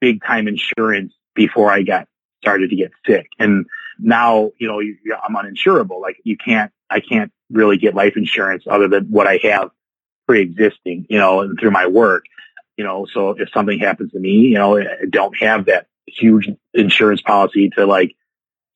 big 0.00 0.24
time 0.24 0.48
insurance 0.48 1.12
before 1.34 1.70
I 1.70 1.82
got 1.82 2.08
started 2.40 2.70
to 2.70 2.76
get 2.76 2.92
sick. 3.06 3.26
And 3.38 3.66
now, 3.98 4.52
you 4.58 4.68
know, 4.68 4.80
I'm 4.80 5.34
uninsurable. 5.34 6.00
Like 6.00 6.16
you 6.24 6.36
can't, 6.36 6.72
I 6.88 7.00
can't 7.00 7.32
really 7.50 7.76
get 7.76 7.94
life 7.94 8.16
insurance 8.16 8.64
other 8.70 8.88
than 8.88 9.06
what 9.06 9.26
I 9.26 9.40
have 9.42 9.70
pre-existing, 10.26 11.06
you 11.08 11.18
know, 11.18 11.40
and 11.40 11.58
through 11.58 11.72
my 11.72 11.86
work, 11.86 12.24
you 12.76 12.84
know, 12.84 13.06
so 13.12 13.30
if 13.30 13.50
something 13.50 13.78
happens 13.78 14.12
to 14.12 14.18
me, 14.18 14.30
you 14.30 14.58
know, 14.58 14.78
I 14.78 15.06
don't 15.10 15.36
have 15.40 15.66
that 15.66 15.86
huge 16.06 16.48
insurance 16.74 17.20
policy 17.22 17.70
to 17.70 17.86
like 17.86 18.14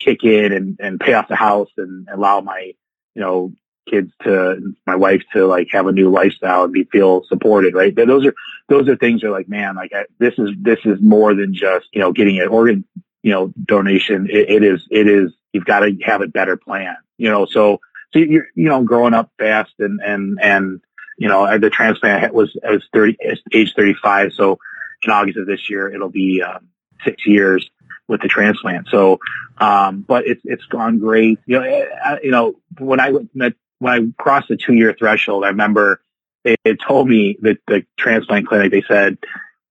kick 0.02 0.24
in 0.24 0.52
and, 0.52 0.76
and 0.80 1.00
pay 1.00 1.14
off 1.14 1.28
the 1.28 1.36
house 1.36 1.70
and 1.76 2.08
allow 2.12 2.40
my, 2.40 2.72
you 3.14 3.22
know, 3.22 3.52
kids 3.88 4.12
to, 4.22 4.74
my 4.86 4.96
wife 4.96 5.22
to 5.32 5.46
like 5.46 5.68
have 5.72 5.86
a 5.86 5.92
new 5.92 6.10
lifestyle 6.10 6.64
and 6.64 6.72
be, 6.72 6.84
feel 6.84 7.24
supported, 7.28 7.74
right? 7.74 7.94
But 7.94 8.06
Those 8.06 8.26
are, 8.26 8.34
those 8.68 8.88
are 8.88 8.96
things 8.96 9.24
are 9.24 9.30
like, 9.30 9.48
man, 9.48 9.76
like 9.76 9.92
I, 9.94 10.04
this 10.18 10.34
is, 10.38 10.50
this 10.60 10.78
is 10.84 11.00
more 11.00 11.34
than 11.34 11.54
just, 11.54 11.88
you 11.92 12.00
know, 12.00 12.12
getting 12.12 12.40
an 12.40 12.48
organ, 12.48 12.84
you 13.22 13.32
know, 13.32 13.52
donation. 13.64 14.28
it, 14.30 14.50
it 14.50 14.62
is, 14.64 14.86
it 14.90 15.08
is, 15.08 15.32
you've 15.52 15.64
got 15.64 15.80
to 15.80 15.96
have 16.04 16.22
a 16.22 16.28
better 16.28 16.56
plan, 16.56 16.96
you 17.18 17.30
know, 17.30 17.46
so, 17.46 17.80
so 18.12 18.18
you're, 18.18 18.46
you 18.54 18.68
know, 18.68 18.82
growing 18.82 19.14
up 19.14 19.30
fast 19.38 19.72
and, 19.78 20.00
and, 20.00 20.38
and, 20.40 20.80
you 21.18 21.28
know, 21.28 21.58
the 21.58 21.70
transplant 21.70 22.32
was, 22.32 22.56
I 22.66 22.72
was 22.72 22.84
30, 22.92 23.18
age 23.52 23.74
35. 23.76 24.32
So 24.32 24.58
in 25.04 25.10
August 25.10 25.38
of 25.38 25.46
this 25.46 25.68
year, 25.68 25.92
it'll 25.92 26.08
be, 26.08 26.42
um, 26.42 26.68
six 27.04 27.26
years 27.26 27.68
with 28.08 28.20
the 28.20 28.28
transplant. 28.28 28.88
So, 28.90 29.18
um, 29.58 30.04
but 30.06 30.26
it's, 30.26 30.40
it's 30.44 30.64
gone 30.66 30.98
great. 30.98 31.38
You 31.46 31.60
know, 31.60 31.86
I, 32.04 32.20
you 32.22 32.30
know, 32.30 32.54
when 32.78 33.00
I 33.00 33.12
met, 33.34 33.54
when 33.78 33.92
I 33.92 34.22
crossed 34.22 34.48
the 34.48 34.56
two 34.56 34.74
year 34.74 34.94
threshold, 34.98 35.44
I 35.44 35.48
remember 35.48 36.02
they 36.44 36.56
had 36.64 36.80
told 36.80 37.08
me 37.08 37.36
that 37.42 37.58
the 37.66 37.86
transplant 37.96 38.48
clinic, 38.48 38.72
they 38.72 38.82
said, 38.82 39.18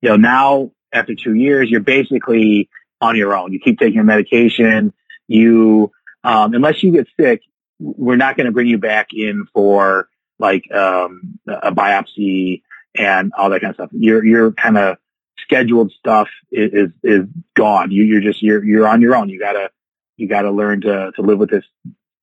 you 0.02 0.10
know, 0.10 0.16
now 0.16 0.72
after 0.94 1.16
two 1.16 1.34
years, 1.34 1.70
you're 1.70 1.82
basically 1.82 2.70
on 3.00 3.16
your 3.16 3.36
own. 3.36 3.52
You 3.52 3.60
keep 3.60 3.80
taking 3.80 3.96
your 3.96 4.04
medication. 4.04 4.94
You, 5.28 5.92
um, 6.24 6.54
unless 6.54 6.84
you 6.84 6.92
get 6.92 7.08
sick, 7.20 7.42
we're 7.80 8.16
not 8.16 8.38
going 8.38 8.46
to 8.46 8.52
bring 8.52 8.68
you 8.68 8.78
back 8.78 9.08
in 9.14 9.48
for 9.54 10.08
like, 10.40 10.72
um, 10.72 11.40
a 11.48 11.72
biopsy 11.72 12.62
and 12.96 13.32
all 13.38 13.50
that 13.50 13.62
kind 13.62 13.72
of 13.72 13.76
stuff. 13.76 13.90
You're, 13.94 14.26
you're 14.26 14.52
kind 14.52 14.78
of 14.78 14.98
scheduled 15.44 15.92
stuff 15.92 16.30
is, 16.52 16.72
is, 16.74 16.90
is 17.04 17.28
gone. 17.56 17.92
You, 17.92 18.04
you're 18.04 18.22
just, 18.22 18.42
you're, 18.42 18.64
you're 18.64 18.88
on 18.88 19.02
your 19.02 19.16
own. 19.16 19.30
You 19.30 19.40
gotta, 19.40 19.70
You 20.18 20.28
got 20.28 20.44
to 20.44 20.52
learn 20.52 20.82
to, 20.82 21.12
to 21.16 21.22
live 21.22 21.40
with 21.40 21.50
this 21.50 21.66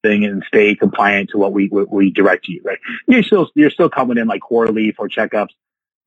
thing 0.03 0.25
and 0.25 0.45
stay 0.47 0.77
compliant 0.77 1.31
to 1.31 1.39
what 1.39 1.53
we, 1.53 1.67
what 1.69 1.91
we 1.91 2.13
direct 2.13 2.47
you, 2.47 2.61
right? 2.65 2.79
You're 3.09 3.25
still, 3.25 3.51
you're 3.57 3.71
still 3.71 3.91
coming 3.91 4.19
in 4.19 4.29
like 4.29 4.41
quarterly 4.41 4.93
for 4.93 5.09
checkups, 5.09 5.55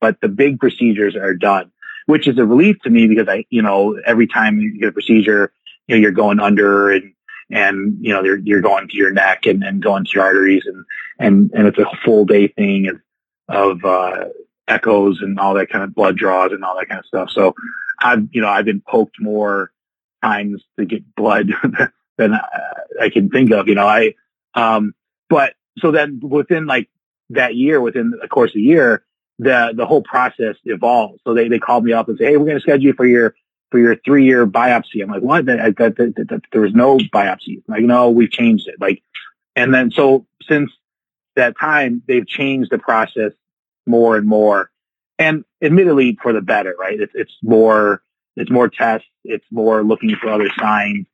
but 0.00 0.18
the 0.22 0.28
big 0.28 0.58
procedures 0.58 1.14
are 1.14 1.34
done, 1.34 1.70
which 2.06 2.26
is 2.26 2.38
a 2.38 2.46
relief 2.46 2.76
to 2.84 2.90
me 2.90 3.06
because 3.06 3.28
I, 3.28 3.44
you 3.50 3.60
know, 3.60 4.00
every 4.06 4.26
time 4.26 4.58
you 4.60 4.80
get 4.80 4.88
a 4.88 4.92
procedure, 4.92 5.52
you 5.86 5.96
know, 5.96 6.00
you're 6.00 6.12
going 6.12 6.40
under 6.40 6.90
and, 6.90 7.12
and, 7.50 7.98
you 8.00 8.14
know, 8.14 8.24
you're, 8.24 8.38
you're 8.38 8.62
going 8.62 8.88
to 8.88 8.96
your 8.96 9.12
neck 9.12 9.44
and, 9.44 9.62
and 9.62 9.82
going 9.82 10.04
to 10.04 10.10
your 10.14 10.24
arteries 10.24 10.62
and, 10.64 10.84
and, 11.18 11.50
and 11.52 11.66
it's 11.66 11.78
a 11.78 11.84
full 12.02 12.24
day 12.24 12.48
thing 12.48 12.88
of, 12.88 13.00
of, 13.48 13.84
uh, 13.84 14.24
echoes 14.68 15.20
and 15.20 15.38
all 15.38 15.54
that 15.54 15.70
kind 15.70 15.84
of 15.84 15.94
blood 15.94 16.16
draws 16.16 16.52
and 16.52 16.64
all 16.64 16.76
that 16.76 16.88
kind 16.88 16.98
of 16.98 17.06
stuff. 17.06 17.30
So 17.30 17.54
I've, 18.00 18.28
you 18.32 18.40
know, 18.40 18.48
I've 18.48 18.64
been 18.64 18.80
poked 18.80 19.20
more 19.20 19.72
times 20.22 20.62
to 20.78 20.84
get 20.84 21.14
blood 21.14 21.50
than 22.18 22.34
I 23.00 23.08
can 23.10 23.28
think 23.28 23.50
of, 23.52 23.68
you 23.68 23.74
know, 23.74 23.86
I, 23.86 24.14
um, 24.54 24.94
but 25.28 25.54
so 25.78 25.90
then 25.90 26.20
within 26.22 26.66
like 26.66 26.88
that 27.30 27.54
year, 27.54 27.80
within 27.80 28.12
the 28.20 28.28
course 28.28 28.50
of 28.50 28.54
the 28.54 28.62
year, 28.62 29.04
the, 29.38 29.72
the 29.74 29.86
whole 29.86 30.02
process 30.02 30.56
evolved. 30.64 31.20
So 31.24 31.34
they, 31.34 31.48
they 31.48 31.58
called 31.58 31.84
me 31.84 31.92
up 31.92 32.08
and 32.08 32.18
say, 32.18 32.26
Hey, 32.26 32.36
we're 32.36 32.46
going 32.46 32.58
to 32.58 32.60
schedule 32.60 32.84
you 32.84 32.92
for 32.92 33.06
your, 33.06 33.34
for 33.70 33.78
your 33.78 33.96
three 33.96 34.26
year 34.26 34.46
biopsy. 34.46 35.02
I'm 35.02 35.10
like, 35.10 35.22
what? 35.22 35.46
That, 35.46 35.76
that, 35.78 35.96
that, 35.96 36.14
that, 36.28 36.42
there 36.52 36.60
was 36.60 36.74
no 36.74 36.98
biopsy. 36.98 37.62
Like, 37.66 37.82
no, 37.82 38.10
we've 38.10 38.30
changed 38.30 38.68
it. 38.68 38.76
Like, 38.78 39.02
and 39.56 39.72
then 39.72 39.90
so 39.90 40.26
since 40.46 40.70
that 41.36 41.58
time, 41.58 42.02
they've 42.06 42.26
changed 42.26 42.70
the 42.70 42.78
process 42.78 43.32
more 43.86 44.16
and 44.16 44.26
more 44.26 44.70
and 45.18 45.44
admittedly 45.62 46.18
for 46.20 46.32
the 46.32 46.40
better, 46.40 46.74
right? 46.78 47.00
It's, 47.00 47.12
it's 47.14 47.34
more, 47.42 48.02
it's 48.36 48.50
more 48.50 48.68
tests. 48.68 49.06
It's 49.24 49.44
more 49.50 49.84
looking 49.84 50.16
for 50.16 50.28
other 50.28 50.48
signs. 50.58 51.06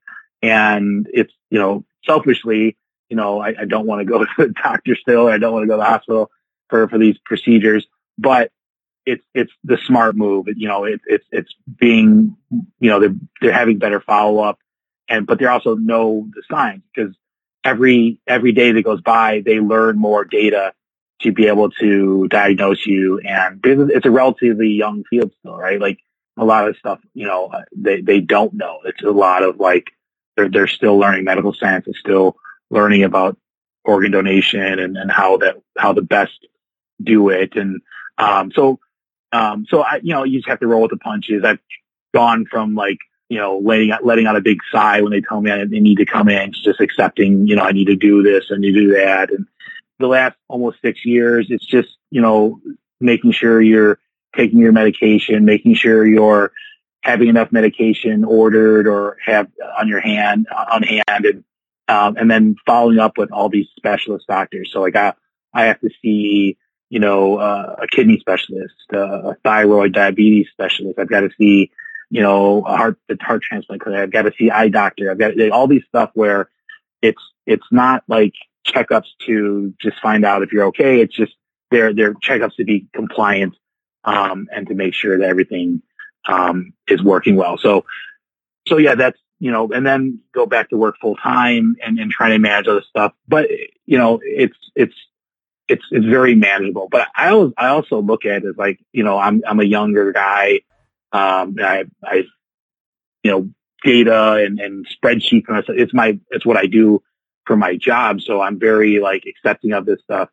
And 0.43 1.07
it's, 1.13 1.33
you 1.51 1.59
know, 1.59 1.85
selfishly, 2.05 2.77
you 3.09 3.17
know, 3.17 3.41
I, 3.41 3.49
I 3.49 3.65
don't 3.67 3.87
want 3.87 4.01
to 4.01 4.05
go 4.05 4.19
to 4.25 4.31
the 4.39 4.55
doctor 4.63 4.97
still. 4.97 5.27
I 5.27 5.39
don't 5.39 5.53
want 5.53 5.65
to 5.65 5.67
go 5.67 5.75
to 5.75 5.83
the 5.83 5.85
hospital 5.85 6.31
for, 6.71 6.89
for 6.89 6.99
these 6.99 7.19
procedures, 7.25 7.87
but 8.17 8.51
it's, 9.05 9.23
it's 9.35 9.53
the 9.65 9.79
smart 9.87 10.17
move. 10.17 10.47
You 10.57 10.69
know, 10.69 10.85
it, 10.85 11.01
it's, 11.07 11.27
it's 11.31 11.53
being, 11.79 12.37
you 12.79 12.91
know, 12.91 13.01
they're, 13.01 13.15
they're 13.41 13.53
having 13.53 13.79
better 13.79 14.01
follow 14.01 14.41
up 14.41 14.59
and, 15.09 15.27
but 15.27 15.39
they 15.39 15.47
also 15.47 15.75
know 15.75 16.29
the 16.35 16.43
signs 16.51 16.83
because 16.95 17.15
every, 17.65 18.21
every 18.27 18.53
day 18.53 18.73
that 18.73 18.83
goes 18.83 19.01
by, 19.01 19.43
they 19.45 19.61
learn 19.61 19.99
more 19.99 20.25
data 20.25 20.73
to 21.21 21.33
be 21.33 21.47
able 21.47 21.71
to 21.71 22.29
diagnose 22.29 22.87
you. 22.87 23.19
And 23.21 23.61
it's 23.65 24.07
a 24.07 24.11
relatively 24.11 24.69
young 24.69 25.05
field 25.11 25.33
still, 25.41 25.57
right? 25.57 25.81
Like 25.81 25.99
a 26.37 26.45
lot 26.45 26.69
of 26.69 26.77
stuff, 26.77 27.01
you 27.15 27.27
know, 27.27 27.51
they, 27.77 28.01
they 28.01 28.21
don't 28.21 28.55
know. 28.55 28.81
It's 28.85 29.03
a 29.03 29.11
lot 29.11 29.43
of 29.43 29.59
like, 29.59 29.91
they're, 30.37 30.49
they're 30.49 30.69
still 30.69 30.97
learning 30.97 31.25
medical 31.25 31.53
science 31.53 31.87
and 31.87 31.97
still 31.97 32.37
learning 32.71 33.03
about 33.03 33.37
organ 33.85 34.13
donation 34.13 34.79
and, 34.79 34.97
and 34.97 35.11
how 35.11 35.39
that, 35.39 35.57
how 35.77 35.93
the 35.93 36.03
best 36.03 36.47
do 37.03 37.31
it. 37.31 37.57
And, 37.57 37.81
um, 38.19 38.53
so, 38.53 38.79
um, 39.33 39.67
so 39.69 39.83
I, 39.83 40.01
you 40.03 40.15
know, 40.15 40.25
you 40.25 40.39
just 40.39 40.49
have 40.49 40.61
to 40.61 40.67
roll 40.67 40.83
with 40.83 40.93
the 40.93 40.99
punches. 40.99 41.43
I've 41.45 41.59
gone 42.15 42.47
from 42.47 42.75
like, 42.75 42.99
you 43.29 43.39
know, 43.39 43.59
letting 43.59 43.91
out, 43.91 44.05
letting 44.05 44.27
out 44.27 44.37
a 44.37 44.41
big 44.41 44.61
sigh 44.71 45.01
when 45.01 45.13
they 45.13 45.21
tell 45.21 45.41
me 45.41 45.51
I, 45.51 45.65
they 45.65 45.81
need 45.81 45.99
to 45.99 46.07
come 46.07 46.29
in, 46.29 46.53
just 46.53 46.81
accepting, 46.81 47.47
you 47.47 47.57
know, 47.57 47.63
I 47.65 47.73
need 47.73 47.87
to 47.87 47.97
do 47.97 48.23
this 48.23 48.51
and 48.51 48.65
you 48.65 48.73
do 48.73 48.95
that. 48.95 49.31
And 49.31 49.47
the 49.99 50.07
last 50.07 50.37
almost 50.49 50.81
six 50.81 51.05
years, 51.05 51.49
it's 51.51 51.67
just, 51.67 51.89
you 52.11 52.21
know, 52.21 52.61
making 53.01 53.33
sure 53.33 53.61
you're 53.61 53.99
taking 54.37 54.59
your 54.59 54.73
medication, 54.73 55.45
making 55.45 55.75
sure 55.75 56.07
you're 56.07 56.53
having 57.03 57.29
enough 57.29 57.53
medication 57.53 58.25
ordered 58.25 58.87
or 58.87 59.17
have 59.25 59.49
on 59.79 59.89
your 59.89 60.01
hand, 60.01 60.47
on 60.51 60.83
hand, 60.83 61.25
and 61.25 61.45
um, 61.89 62.17
and 62.17 62.31
then 62.31 62.57
following 62.67 62.99
up 62.99 63.17
with 63.17 63.33
all 63.33 63.49
these 63.49 63.67
specialist 63.77 64.27
doctors. 64.27 64.71
So 64.73 64.81
like 64.83 64.95
I, 64.95 65.15
I 65.55 65.65
have 65.65 65.81
to 65.81 65.89
see, 66.03 66.59
you 66.91 67.01
know, 67.01 67.39
uh, 67.39 67.77
a 67.83 67.87
kidney 67.87 68.19
specialist, 68.21 68.75
uh, 68.93 69.31
a 69.31 69.35
thyroid 69.43 69.95
diabetes 69.95 70.49
specialist. 70.53 70.99
I've 70.99 71.09
got 71.09 71.21
to 71.21 71.31
see, 71.39 71.71
you 72.11 72.21
know, 72.21 72.63
a 72.67 72.77
heart, 72.77 72.99
a 73.09 73.17
heart 73.23 73.43
transplant 73.43 73.81
clinic. 73.81 74.01
I've 74.03 74.13
got 74.13 74.23
to 74.23 74.33
see 74.39 74.51
eye 74.51 74.69
doctor. 74.69 75.11
I've 75.11 75.19
got 75.19 75.33
all 75.51 75.67
these 75.67 75.85
stuff 75.89 76.11
where 76.13 76.51
it's, 77.01 77.23
it's 77.47 77.67
not 77.71 78.05
like 78.07 78.35
checkups 78.67 79.07
to 79.27 79.75
just 79.81 80.01
find 80.01 80.25
out 80.25 80.43
if 80.43 80.53
you're 80.53 80.67
okay. 80.67 81.01
It's 81.01 81.15
just 81.15 81.35
they're, 81.71 81.93
they're 81.93 82.15
checkups 82.15 82.57
to 82.57 82.65
be 82.65 82.87
compliant 82.95 83.55
um, 84.05 84.49
and 84.55 84.67
to 84.69 84.75
make 84.75 84.95
sure 84.95 85.19
that 85.19 85.29
everything 85.29 85.83
um, 86.27 86.73
is 86.87 87.03
working 87.03 87.37
well. 87.37 87.59
So, 87.59 87.85
so 88.67 88.79
yeah, 88.79 88.95
that's 88.95 89.19
you 89.41 89.53
know, 89.53 89.69
and 89.73 89.87
then 89.87 90.21
go 90.35 90.47
back 90.47 90.71
to 90.71 90.77
work 90.77 90.97
full 91.01 91.17
time 91.17 91.77
and, 91.85 91.99
and 91.99 92.11
try 92.11 92.31
to 92.31 92.39
manage 92.39 92.67
other 92.67 92.83
stuff. 92.83 93.13
But 93.27 93.49
you 93.87 93.99
know, 93.99 94.21
it's 94.23 94.57
it's 94.75 94.95
it's 95.69 95.85
it's 95.91 96.07
very 96.07 96.35
manageable. 96.35 96.89
But 96.91 97.09
I 97.15 97.29
always 97.31 97.53
I 97.57 97.69
also 97.69 98.01
look 98.01 98.25
at 98.25 98.43
it 98.43 98.49
as 98.49 98.57
like 98.57 98.81
you 98.93 99.05
know 99.05 99.19
I'm 99.19 99.43
I'm 99.47 99.61
a 99.61 99.65
younger 99.65 100.13
guy. 100.13 100.63
Um, 101.13 101.57
I 101.61 101.85
I 102.03 102.25
you 103.23 103.31
know 103.31 103.51
data 103.85 104.33
and, 104.45 104.59
and 104.59 104.87
spreadsheets 104.89 105.45
and 105.49 105.65
it's 105.69 105.95
my 105.95 106.19
it's 106.31 106.45
what 106.45 106.57
I 106.57 106.67
do 106.67 107.01
for 107.49 107.57
my 107.57 107.75
job. 107.75 108.21
So 108.21 108.41
I'm 108.41 108.61
very 108.61 109.01
like 109.01 109.25
accepting 109.27 109.73
of 109.73 109.87
this 109.87 110.01
stuff. 110.05 110.29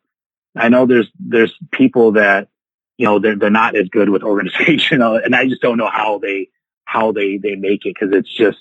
I 0.54 0.68
know 0.68 0.86
there's 0.86 1.08
there's 1.18 1.52
people 1.72 2.12
that 2.12 2.48
you 2.96 3.06
know, 3.06 3.18
they're, 3.18 3.36
they're 3.36 3.50
not 3.50 3.76
as 3.76 3.88
good 3.88 4.08
with 4.08 4.22
organization 4.22 5.02
and 5.02 5.34
I 5.34 5.48
just 5.48 5.62
don't 5.62 5.78
know 5.78 5.90
how 5.90 6.18
they, 6.18 6.48
how 6.84 7.12
they, 7.12 7.38
they 7.38 7.54
make 7.54 7.84
it 7.84 7.94
because 7.98 8.14
it's 8.14 8.32
just, 8.32 8.58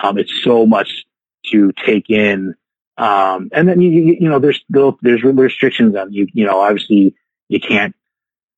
um, 0.00 0.18
it's 0.18 0.42
so 0.42 0.66
much 0.66 1.04
to 1.46 1.72
take 1.84 2.10
in. 2.10 2.54
Um, 2.96 3.48
and 3.52 3.68
then 3.68 3.80
you, 3.80 3.90
you, 3.90 4.16
you 4.20 4.28
know, 4.28 4.38
there's 4.38 4.62
still, 4.70 4.98
there's 5.02 5.22
restrictions 5.22 5.96
on 5.96 6.12
you, 6.12 6.28
you 6.32 6.44
know, 6.44 6.60
obviously 6.60 7.14
you 7.48 7.60
can't, 7.60 7.94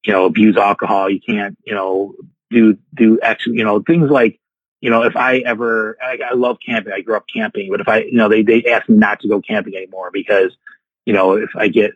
you 0.05 0.13
know, 0.13 0.27
abuse 0.27 0.57
alcohol. 0.57 1.09
You 1.11 1.21
can't, 1.21 1.57
you 1.65 1.75
know, 1.75 2.15
do, 2.51 2.77
do 2.95 3.19
actually, 3.21 3.59
you 3.59 3.65
know, 3.65 3.81
things 3.81 4.11
like, 4.11 4.39
you 4.81 4.91
know, 4.91 5.03
if 5.03 5.17
I 5.17 5.39
ever, 5.39 5.97
I, 6.03 6.19
I 6.31 6.35
love 6.35 6.59
camping. 6.65 6.93
I 6.93 7.01
grew 7.01 7.17
up 7.17 7.25
camping, 7.33 7.71
but 7.71 7.81
if 7.81 7.89
I, 7.89 8.03
you 8.03 8.13
know, 8.13 8.29
they, 8.29 8.43
they 8.43 8.65
ask 8.67 8.89
me 8.89 8.97
not 8.97 9.21
to 9.21 9.29
go 9.29 9.41
camping 9.41 9.75
anymore 9.75 10.11
because, 10.13 10.57
you 11.05 11.13
know, 11.13 11.35
if 11.35 11.51
I 11.57 11.69
get 11.69 11.93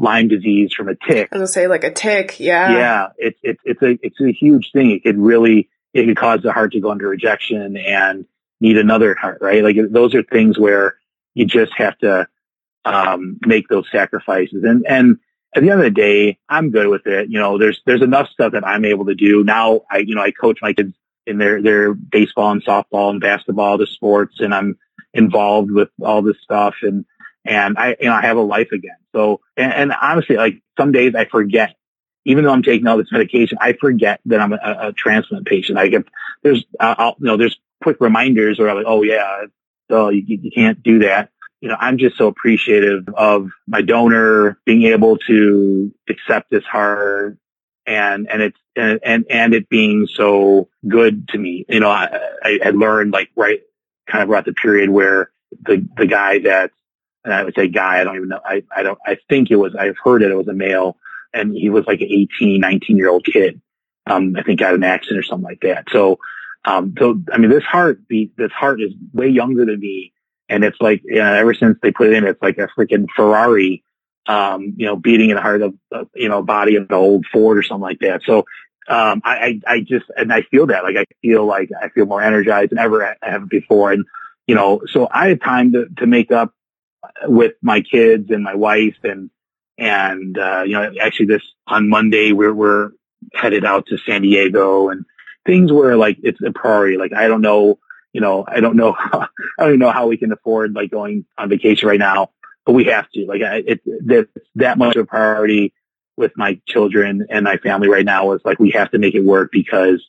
Lyme 0.00 0.28
disease 0.28 0.72
from 0.72 0.88
a 0.88 0.94
tick. 0.94 1.28
I 1.30 1.38
was 1.38 1.52
say 1.52 1.66
like 1.66 1.84
a 1.84 1.92
tick, 1.92 2.40
yeah. 2.40 2.72
Yeah, 2.72 3.06
it's 3.18 3.38
it's 3.42 3.60
it's 3.64 3.82
a 3.82 3.98
it's 4.02 4.20
a 4.20 4.32
huge 4.32 4.70
thing. 4.72 4.90
It 4.90 5.02
could 5.02 5.18
really 5.18 5.68
it 5.92 6.06
could 6.06 6.16
cause 6.16 6.40
the 6.42 6.52
heart 6.52 6.72
to 6.72 6.80
go 6.80 6.90
under 6.90 7.08
rejection 7.08 7.76
and 7.76 8.24
need 8.60 8.78
another 8.78 9.14
heart, 9.14 9.38
right? 9.42 9.62
Like 9.62 9.76
those 9.90 10.14
are 10.14 10.22
things 10.22 10.58
where 10.58 10.96
you 11.34 11.44
just 11.44 11.72
have 11.76 11.98
to 11.98 12.28
um, 12.84 13.38
make 13.44 13.68
those 13.68 13.90
sacrifices. 13.92 14.64
And 14.64 14.86
and 14.88 15.18
at 15.54 15.62
the 15.62 15.70
end 15.70 15.80
of 15.80 15.84
the 15.84 15.90
day, 15.90 16.38
I'm 16.48 16.70
good 16.70 16.86
with 16.86 17.06
it. 17.06 17.28
You 17.28 17.38
know, 17.38 17.58
there's 17.58 17.82
there's 17.84 18.02
enough 18.02 18.28
stuff 18.30 18.52
that 18.52 18.66
I'm 18.66 18.86
able 18.86 19.06
to 19.06 19.14
do 19.14 19.44
now. 19.44 19.82
I 19.90 19.98
you 19.98 20.14
know 20.14 20.22
I 20.22 20.30
coach 20.30 20.60
my 20.62 20.72
kids 20.72 20.94
in 21.26 21.38
their 21.38 21.62
their 21.62 21.94
baseball 21.94 22.50
and 22.50 22.64
softball 22.64 23.10
and 23.10 23.20
basketball, 23.20 23.78
the 23.78 23.86
sports, 23.86 24.40
and 24.40 24.54
I'm 24.54 24.78
involved 25.12 25.70
with 25.70 25.88
all 26.02 26.22
this 26.22 26.36
stuff 26.42 26.76
and 26.82 27.04
and 27.44 27.78
I, 27.78 27.96
you 28.00 28.06
know, 28.06 28.14
I 28.14 28.22
have 28.22 28.36
a 28.36 28.42
life 28.42 28.72
again. 28.72 28.96
So, 29.14 29.40
and, 29.56 29.72
and 29.72 29.92
honestly, 30.00 30.36
like 30.36 30.62
some 30.78 30.92
days 30.92 31.14
I 31.14 31.24
forget, 31.24 31.74
even 32.24 32.44
though 32.44 32.52
I'm 32.52 32.62
taking 32.62 32.86
all 32.86 32.98
this 32.98 33.12
medication, 33.12 33.58
I 33.60 33.72
forget 33.72 34.20
that 34.26 34.40
I'm 34.40 34.52
a, 34.52 34.58
a 34.62 34.92
transplant 34.92 35.46
patient. 35.46 35.78
I 35.78 35.88
get, 35.88 36.04
there's, 36.42 36.64
uh, 36.78 36.94
I'll, 36.98 37.16
you 37.18 37.26
know, 37.26 37.36
there's 37.36 37.58
quick 37.82 37.96
reminders 38.00 38.58
where 38.58 38.68
I'm 38.68 38.76
like, 38.76 38.86
oh 38.86 39.02
yeah, 39.02 39.46
so 39.90 40.10
you, 40.10 40.22
you 40.26 40.50
can't 40.50 40.82
do 40.82 41.00
that. 41.00 41.30
You 41.60 41.68
know, 41.68 41.76
I'm 41.78 41.98
just 41.98 42.16
so 42.16 42.26
appreciative 42.26 43.08
of 43.14 43.50
my 43.66 43.82
donor 43.82 44.58
being 44.64 44.84
able 44.84 45.18
to 45.18 45.92
accept 46.08 46.50
this 46.50 46.64
heart 46.64 47.36
and, 47.86 48.28
and 48.30 48.42
it's, 48.42 48.58
and, 48.76 49.00
and, 49.02 49.24
and 49.30 49.54
it 49.54 49.68
being 49.68 50.06
so 50.06 50.68
good 50.86 51.28
to 51.28 51.38
me. 51.38 51.64
You 51.68 51.80
know, 51.80 51.90
I, 51.90 52.20
I 52.42 52.58
had 52.62 52.76
learned 52.76 53.12
like 53.12 53.30
right 53.36 53.60
kind 54.06 54.24
of 54.24 54.34
at 54.34 54.44
the 54.44 54.52
period 54.52 54.90
where 54.90 55.30
the, 55.62 55.86
the 55.96 56.06
guy 56.06 56.40
that 56.40 56.70
and 57.24 57.34
I 57.34 57.44
would 57.44 57.54
say 57.54 57.68
guy, 57.68 58.00
I 58.00 58.04
don't 58.04 58.16
even 58.16 58.28
know. 58.28 58.40
I, 58.44 58.62
I 58.74 58.82
don't, 58.82 58.98
I 59.06 59.18
think 59.28 59.50
it 59.50 59.56
was, 59.56 59.74
I've 59.74 59.98
heard 60.02 60.22
it, 60.22 60.30
it 60.30 60.36
was 60.36 60.48
a 60.48 60.54
male 60.54 60.96
and 61.34 61.54
he 61.54 61.70
was 61.70 61.86
like 61.86 62.00
an 62.00 62.08
18, 62.10 62.60
19 62.60 62.96
year 62.96 63.10
old 63.10 63.24
kid. 63.24 63.60
Um, 64.06 64.34
I 64.36 64.42
think 64.42 64.60
got 64.60 64.74
an 64.74 64.84
accident 64.84 65.20
or 65.20 65.22
something 65.22 65.44
like 65.44 65.60
that. 65.60 65.84
So, 65.92 66.18
um, 66.64 66.94
so, 66.98 67.20
I 67.32 67.38
mean, 67.38 67.50
this 67.50 67.64
heart 67.64 68.06
beat, 68.08 68.36
this 68.36 68.52
heart 68.52 68.80
is 68.80 68.92
way 69.12 69.28
younger 69.28 69.64
than 69.64 69.80
me. 69.80 70.12
And 70.48 70.64
it's 70.64 70.80
like, 70.80 71.02
you 71.04 71.16
know, 71.16 71.32
ever 71.32 71.54
since 71.54 71.78
they 71.80 71.92
put 71.92 72.08
it 72.08 72.14
in, 72.14 72.24
it's 72.24 72.42
like 72.42 72.58
a 72.58 72.68
freaking 72.76 73.06
Ferrari, 73.14 73.84
um, 74.26 74.74
you 74.76 74.86
know, 74.86 74.96
beating 74.96 75.30
in 75.30 75.36
the 75.36 75.42
heart 75.42 75.62
of, 75.62 75.74
uh, 75.92 76.04
you 76.14 76.28
know, 76.28 76.42
body 76.42 76.76
of 76.76 76.84
an 76.84 76.94
old 76.94 77.26
Ford 77.32 77.58
or 77.58 77.62
something 77.62 77.82
like 77.82 78.00
that. 78.00 78.22
So, 78.24 78.44
um, 78.88 79.22
I, 79.24 79.60
I, 79.66 79.74
I 79.74 79.80
just, 79.80 80.06
and 80.16 80.32
I 80.32 80.42
feel 80.42 80.66
that, 80.66 80.82
like, 80.82 80.96
I 80.96 81.04
feel 81.22 81.44
like 81.44 81.70
I 81.80 81.88
feel 81.90 82.06
more 82.06 82.22
energized 82.22 82.70
than 82.70 82.78
ever 82.78 83.04
I 83.04 83.16
have 83.22 83.48
before. 83.48 83.92
And, 83.92 84.04
you 84.46 84.54
know, 84.54 84.82
so 84.86 85.08
I 85.10 85.28
had 85.28 85.40
time 85.40 85.72
to, 85.72 85.86
to 85.98 86.06
make 86.06 86.32
up 86.32 86.52
with 87.24 87.54
my 87.62 87.80
kids 87.80 88.30
and 88.30 88.42
my 88.42 88.54
wife 88.54 88.96
and 89.04 89.30
and 89.78 90.38
uh, 90.38 90.62
you 90.66 90.72
know 90.72 90.92
actually 91.00 91.26
this 91.26 91.42
on 91.66 91.88
Monday 91.88 92.32
we're 92.32 92.52
we're 92.52 92.90
headed 93.32 93.64
out 93.64 93.86
to 93.86 93.98
San 93.98 94.22
Diego 94.22 94.90
and 94.90 95.06
things 95.46 95.72
were 95.72 95.96
like 95.96 96.18
it's 96.22 96.40
a 96.42 96.52
priority. 96.52 96.98
Like 96.98 97.12
I 97.12 97.26
don't 97.28 97.40
know 97.40 97.78
you 98.12 98.20
know, 98.20 98.44
I 98.46 98.60
don't 98.60 98.76
know, 98.76 98.94
I 98.98 99.28
don't 99.58 99.68
even 99.68 99.78
know 99.78 99.92
how 99.92 100.08
we 100.08 100.16
can 100.16 100.32
afford 100.32 100.74
like 100.74 100.90
going 100.90 101.24
on 101.38 101.48
vacation 101.48 101.88
right 101.88 101.98
now, 101.98 102.30
but 102.70 102.74
we 102.74 102.84
have 102.84 103.10
to. 103.10 103.26
Like, 103.26 103.40
it, 103.40 103.80
it's 103.84 104.30
that 104.54 104.78
much 104.78 104.94
of 104.94 105.02
a 105.02 105.06
priority 105.06 105.74
with 106.16 106.30
my 106.36 106.60
children 106.68 107.26
and 107.28 107.42
my 107.42 107.56
family 107.56 107.88
right 107.88 108.04
now 108.04 108.30
is 108.30 108.40
like 108.44 108.60
we 108.60 108.70
have 108.70 108.92
to 108.92 108.98
make 108.98 109.16
it 109.16 109.24
work 109.24 109.50
because 109.50 110.06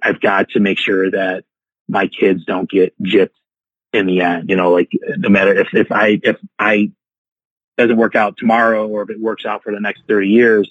I've 0.00 0.20
got 0.20 0.50
to 0.50 0.60
make 0.60 0.78
sure 0.78 1.10
that 1.10 1.42
my 1.88 2.06
kids 2.06 2.44
don't 2.44 2.70
get 2.70 2.94
gypped 3.02 3.30
in 3.92 4.06
the 4.06 4.20
end. 4.20 4.48
You 4.48 4.54
know, 4.54 4.70
like 4.70 4.92
no 5.16 5.28
matter 5.28 5.52
if 5.58 5.74
if 5.74 5.90
I 5.90 6.20
if 6.22 6.36
I 6.56 6.92
doesn't 7.76 7.96
work 7.96 8.14
out 8.14 8.36
tomorrow 8.36 8.86
or 8.86 9.02
if 9.02 9.10
it 9.10 9.20
works 9.20 9.44
out 9.44 9.64
for 9.64 9.72
the 9.72 9.80
next 9.80 10.02
30 10.06 10.28
years, 10.28 10.70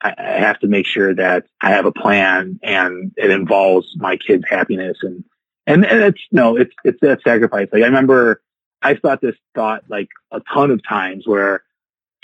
I, 0.00 0.14
I 0.16 0.38
have 0.38 0.60
to 0.60 0.68
make 0.68 0.86
sure 0.86 1.12
that 1.12 1.46
I 1.60 1.70
have 1.70 1.86
a 1.86 1.92
plan 1.92 2.60
and 2.62 3.12
it 3.16 3.32
involves 3.32 3.96
my 3.96 4.16
kids' 4.16 4.44
happiness 4.48 4.98
and 5.02 5.24
and, 5.66 5.84
and 5.84 6.04
it's 6.04 6.22
no, 6.30 6.56
it's 6.56 6.72
it's 6.84 7.00
that 7.00 7.22
sacrifice. 7.22 7.66
Like 7.72 7.82
I 7.82 7.86
remember 7.86 8.42
I 8.82 8.94
thought 8.94 9.20
this 9.20 9.36
thought 9.54 9.84
like 9.88 10.08
a 10.30 10.40
ton 10.52 10.70
of 10.70 10.86
times 10.86 11.26
where 11.26 11.62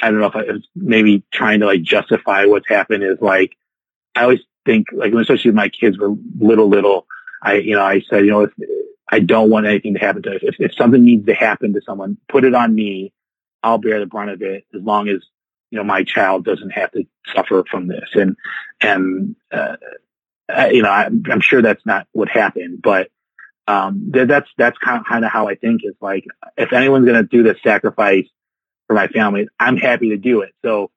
I 0.01 0.11
don't 0.11 0.21
know 0.21 0.27
if 0.27 0.37
I 0.37 0.43
was 0.43 0.67
maybe 0.75 1.23
trying 1.33 1.61
to 1.61 1.67
like 1.67 1.83
justify 1.83 2.45
what's 2.45 2.69
happened 2.69 3.05
is 3.05 3.19
like 3.21 3.57
I 4.15 4.23
always 4.23 4.41
think 4.65 4.89
like 4.93 5.13
especially 5.13 5.51
when 5.51 5.57
my 5.57 5.69
kids 5.69 5.99
were 5.99 6.15
little 6.39 6.69
little, 6.69 7.07
I 7.43 7.55
you 7.55 7.75
know, 7.75 7.83
I 7.83 8.01
said, 8.09 8.25
you 8.25 8.31
know, 8.31 8.43
if 8.43 8.53
I 9.09 9.21
don't 9.21 9.51
want 9.51 9.67
anything 9.67 9.95
to 9.95 10.01
happen 10.01 10.23
to 10.23 10.39
if 10.43 10.57
if 10.59 10.75
something 10.75 11.03
needs 11.03 11.27
to 11.27 11.35
happen 11.35 11.73
to 11.75 11.81
someone, 11.85 12.19
put 12.29 12.45
it 12.45 12.55
on 12.55 12.75
me. 12.75 13.13
I'll 13.63 13.79
bear 13.79 14.01
the 14.01 14.07
brunt 14.07 14.31
of 14.31 14.43
it 14.43 14.65
as 14.75 14.83
long 14.83 15.09
as 15.09 15.21
you 15.71 15.79
know 15.79 15.85
my 15.85 16.05
child 16.05 16.45
doesn't 16.45 16.71
have 16.71 16.91
to 16.93 17.05
suffer 17.35 17.65
from 17.71 17.89
this. 17.89 18.09
And 18.15 18.37
and 18.81 19.37
uh, 19.53 19.77
I, 20.49 20.71
you 20.71 20.83
know, 20.83 20.91
I, 20.91 21.05
I'm 21.05 21.41
sure 21.41 21.63
that's 21.63 21.87
not 21.87 22.07
what 22.13 22.29
happened, 22.29 22.83
but 22.83 23.11
um, 23.67 24.11
that's 24.11 24.51
that's 24.59 24.79
kind 24.79 25.01
of, 25.01 25.07
kind 25.07 25.25
of 25.25 25.31
how 25.31 25.49
I 25.49 25.55
think 25.55 25.83
is 25.85 25.95
like 26.01 26.25
if 26.57 26.73
anyone's 26.73 27.07
going 27.07 27.23
to 27.23 27.29
do 27.29 27.43
the 27.43 27.57
sacrifice 27.63 28.27
for 28.87 28.95
my 28.95 29.09
family, 29.09 29.49
I'm 29.59 29.77
happy 29.77 30.11
to 30.11 30.17
do 30.17 30.41
it. 30.41 30.53
So 30.65 30.91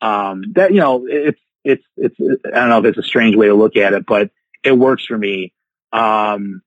um, 0.00 0.44
that 0.54 0.72
you 0.72 0.80
know, 0.80 1.06
it's 1.06 1.40
it's 1.64 1.84
it's 1.96 2.16
I 2.44 2.50
don't 2.50 2.68
know 2.68 2.78
if 2.78 2.84
it's 2.86 2.98
a 2.98 3.02
strange 3.02 3.36
way 3.36 3.48
to 3.48 3.54
look 3.54 3.76
at 3.76 3.92
it, 3.92 4.06
but 4.06 4.30
it 4.62 4.72
works 4.72 5.04
for 5.04 5.16
me. 5.16 5.52
Um, 5.92 6.62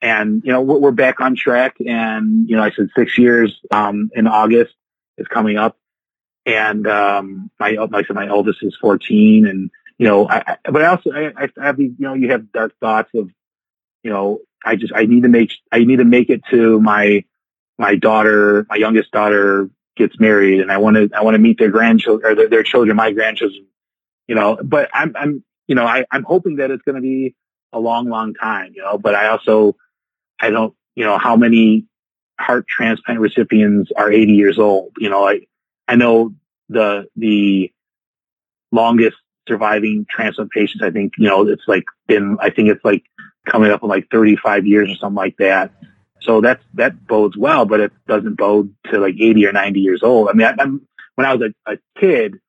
and 0.00 0.42
you 0.44 0.52
know, 0.52 0.60
we're, 0.60 0.90
back 0.90 1.20
on 1.20 1.34
track. 1.34 1.76
And 1.84 2.48
you 2.48 2.56
know, 2.56 2.62
I 2.62 2.70
said 2.70 2.90
six 2.96 3.16
years 3.16 3.58
um, 3.70 4.10
in 4.14 4.26
August 4.26 4.74
is 5.16 5.26
coming 5.28 5.56
up, 5.56 5.78
and 6.44 6.86
um, 6.86 7.50
my 7.58 7.70
like 7.70 8.04
I 8.04 8.06
said, 8.06 8.16
my 8.16 8.28
oldest 8.28 8.62
is 8.62 8.76
14, 8.80 9.46
and 9.46 9.70
you 9.98 10.06
know, 10.06 10.28
I, 10.28 10.42
I 10.64 10.70
but 10.70 10.82
I 10.82 10.86
also 10.86 11.10
I, 11.10 11.32
I 11.36 11.48
have 11.64 11.76
these, 11.76 11.92
you 11.98 12.06
know, 12.06 12.14
you 12.14 12.30
have 12.32 12.52
dark 12.52 12.74
thoughts 12.80 13.10
of, 13.14 13.30
you 14.02 14.10
know, 14.10 14.40
I 14.64 14.76
just 14.76 14.92
I 14.94 15.06
need 15.06 15.22
to 15.22 15.28
make 15.28 15.52
I 15.70 15.84
need 15.84 15.96
to 15.96 16.04
make 16.04 16.30
it 16.30 16.42
to 16.50 16.80
my 16.80 17.24
my 17.78 17.96
daughter, 17.96 18.66
my 18.68 18.76
youngest 18.76 19.10
daughter 19.10 19.68
gets 19.96 20.18
married, 20.18 20.60
and 20.60 20.70
I 20.70 20.78
want 20.78 20.96
to 20.96 21.10
I 21.14 21.22
want 21.22 21.34
to 21.34 21.38
meet 21.38 21.58
their 21.58 21.70
grandchildren 21.70 22.32
or 22.32 22.34
their, 22.34 22.48
their 22.48 22.62
children, 22.62 22.96
my 22.96 23.12
grandchildren, 23.12 23.66
you 24.26 24.34
know. 24.34 24.58
But 24.62 24.90
I'm 24.92 25.14
I'm 25.16 25.44
you 25.66 25.74
know 25.74 25.86
I 25.86 26.04
I'm 26.10 26.24
hoping 26.24 26.56
that 26.56 26.70
it's 26.70 26.82
going 26.82 26.96
to 26.96 27.02
be 27.02 27.34
a 27.72 27.78
long 27.78 28.08
long 28.08 28.34
time, 28.34 28.72
you 28.74 28.82
know. 28.82 28.98
But 28.98 29.14
I 29.14 29.28
also 29.28 29.76
I 30.40 30.50
don't 30.50 30.74
you 30.94 31.04
know 31.04 31.18
how 31.18 31.36
many 31.36 31.86
heart 32.38 32.66
transplant 32.66 33.20
recipients 33.20 33.92
are 33.96 34.10
80 34.10 34.32
years 34.32 34.58
old. 34.58 34.92
You 34.98 35.10
know, 35.10 35.26
I 35.26 35.40
I 35.88 35.96
know 35.96 36.34
the 36.68 37.06
the 37.16 37.72
longest 38.72 39.16
surviving 39.46 40.06
transplant 40.08 40.50
patients. 40.50 40.82
I 40.82 40.90
think 40.90 41.14
you 41.18 41.28
know 41.28 41.46
it's 41.46 41.66
like 41.66 41.84
been 42.06 42.38
I 42.40 42.50
think 42.50 42.68
it's 42.68 42.84
like 42.84 43.04
coming 43.46 43.70
up 43.70 43.82
in 43.82 43.88
like 43.88 44.10
35 44.10 44.66
years 44.66 44.90
or 44.90 44.96
something 44.96 45.16
like 45.16 45.36
that. 45.38 45.72
So 46.20 46.40
that's 46.40 46.64
that 46.74 47.06
bodes 47.06 47.36
well, 47.36 47.66
but 47.66 47.80
it 47.80 47.92
doesn't 48.06 48.36
bode 48.36 48.74
to 48.90 48.98
like 48.98 49.14
80 49.20 49.46
or 49.46 49.52
90 49.52 49.80
years 49.80 50.02
old. 50.02 50.28
I 50.28 50.32
mean, 50.32 50.46
I, 50.46 50.62
am 50.62 50.86
when 51.16 51.26
I 51.26 51.34
was 51.34 51.50
a, 51.66 51.72
a 51.72 51.78
kid, 51.98 52.40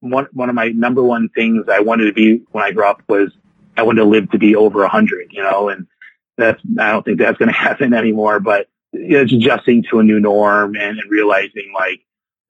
one 0.00 0.28
one 0.32 0.48
of 0.48 0.54
my 0.54 0.68
number 0.68 1.02
one 1.02 1.28
things 1.30 1.64
I 1.68 1.80
wanted 1.80 2.04
to 2.06 2.12
be 2.12 2.42
when 2.52 2.62
I 2.62 2.70
grew 2.70 2.86
up 2.86 3.02
was 3.08 3.32
I 3.76 3.82
wanted 3.82 4.02
to 4.02 4.06
live 4.06 4.30
to 4.30 4.38
be 4.38 4.54
over 4.54 4.80
a 4.80 4.84
100. 4.84 5.32
You 5.32 5.42
know, 5.42 5.68
and 5.68 5.88
that's 6.36 6.62
I 6.78 6.92
don't 6.92 7.04
think 7.04 7.18
that's 7.18 7.38
going 7.38 7.48
to 7.52 7.58
happen 7.58 7.92
anymore. 7.92 8.38
But 8.38 8.68
it's 8.92 9.32
adjusting 9.32 9.84
to 9.90 9.98
a 9.98 10.04
new 10.04 10.20
norm 10.20 10.76
and, 10.76 10.98
and 10.98 11.10
realizing 11.10 11.72
like 11.74 12.00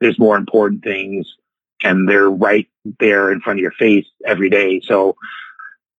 there's 0.01 0.19
more 0.19 0.37
important 0.37 0.85
things 0.85 1.27
and 1.83 2.09
they're 2.09 2.31
right 2.31 2.69
there 2.99 3.31
in 3.33 3.41
front 3.41 3.59
of 3.59 3.63
your 3.63 3.73
face 3.73 4.07
every 4.25 4.51
day. 4.51 4.81
So, 4.85 5.17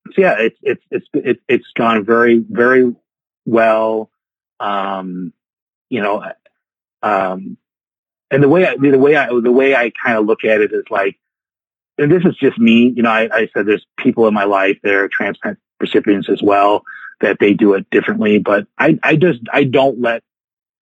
so 0.07 0.21
yeah, 0.21 0.35
it's, 0.39 0.57
it's, 0.61 0.83
it's, 0.91 1.07
it's, 1.13 1.41
it's 1.47 1.67
gone 1.75 2.05
very, 2.05 2.37
very 2.37 2.95
well. 3.45 4.09
Um, 4.59 5.33
you 5.89 6.01
know, 6.01 6.23
um, 7.03 7.57
and 8.31 8.41
the 8.41 8.49
way 8.49 8.65
I, 8.65 8.75
the 8.77 8.97
way 8.97 9.15
I, 9.15 9.27
the 9.27 9.51
way 9.51 9.75
I 9.75 9.91
kind 10.03 10.17
of 10.17 10.25
look 10.25 10.43
at 10.43 10.61
it 10.61 10.71
is 10.73 10.85
like, 10.89 11.19
and 11.97 12.11
this 12.11 12.23
is 12.25 12.35
just 12.37 12.57
me, 12.57 12.93
you 12.95 13.03
know, 13.03 13.09
I, 13.09 13.29
I 13.31 13.49
said 13.53 13.65
there's 13.65 13.85
people 13.97 14.27
in 14.27 14.33
my 14.33 14.45
life 14.45 14.77
that 14.83 14.93
are 14.93 15.07
transplant 15.07 15.59
recipients 15.79 16.29
as 16.29 16.41
well 16.41 16.83
that 17.21 17.37
they 17.39 17.53
do 17.53 17.73
it 17.73 17.89
differently, 17.89 18.39
but 18.39 18.67
I, 18.77 18.99
I 19.01 19.15
just, 19.15 19.39
I 19.51 19.63
don't 19.63 20.01
let 20.01 20.23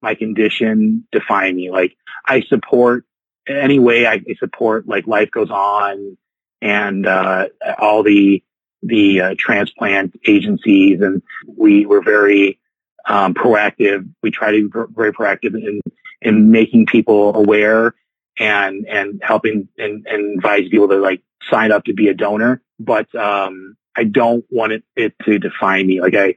my 0.01 0.15
condition 0.15 1.07
define 1.11 1.55
me. 1.55 1.69
Like 1.71 1.95
I 2.25 2.41
support 2.41 3.05
any 3.47 3.79
way 3.79 4.07
I 4.07 4.21
support 4.39 4.87
like 4.87 5.07
life 5.07 5.31
goes 5.31 5.49
on 5.49 6.17
and, 6.61 7.05
uh, 7.05 7.47
all 7.77 8.03
the, 8.03 8.43
the 8.83 9.21
uh, 9.21 9.35
transplant 9.37 10.19
agencies 10.25 11.01
and 11.01 11.21
we 11.45 11.85
were 11.85 12.01
very, 12.01 12.59
um, 13.07 13.33
proactive. 13.33 14.07
We 14.21 14.31
try 14.31 14.51
to 14.51 14.69
be 14.69 14.79
very 14.95 15.13
proactive 15.13 15.55
in, 15.55 15.81
in 16.21 16.51
making 16.51 16.85
people 16.85 17.35
aware 17.35 17.95
and, 18.39 18.85
and 18.87 19.21
helping 19.23 19.67
and, 19.77 20.05
and 20.07 20.37
advise 20.37 20.69
people 20.69 20.87
to 20.89 20.97
like 20.97 21.21
sign 21.49 21.71
up 21.71 21.85
to 21.85 21.93
be 21.93 22.07
a 22.07 22.13
donor. 22.13 22.61
But, 22.79 23.13
um, 23.15 23.77
I 23.95 24.05
don't 24.05 24.45
want 24.49 24.71
it, 24.71 24.83
it 24.95 25.13
to 25.25 25.37
define 25.37 25.87
me. 25.87 26.01
Like 26.01 26.15
I, 26.15 26.35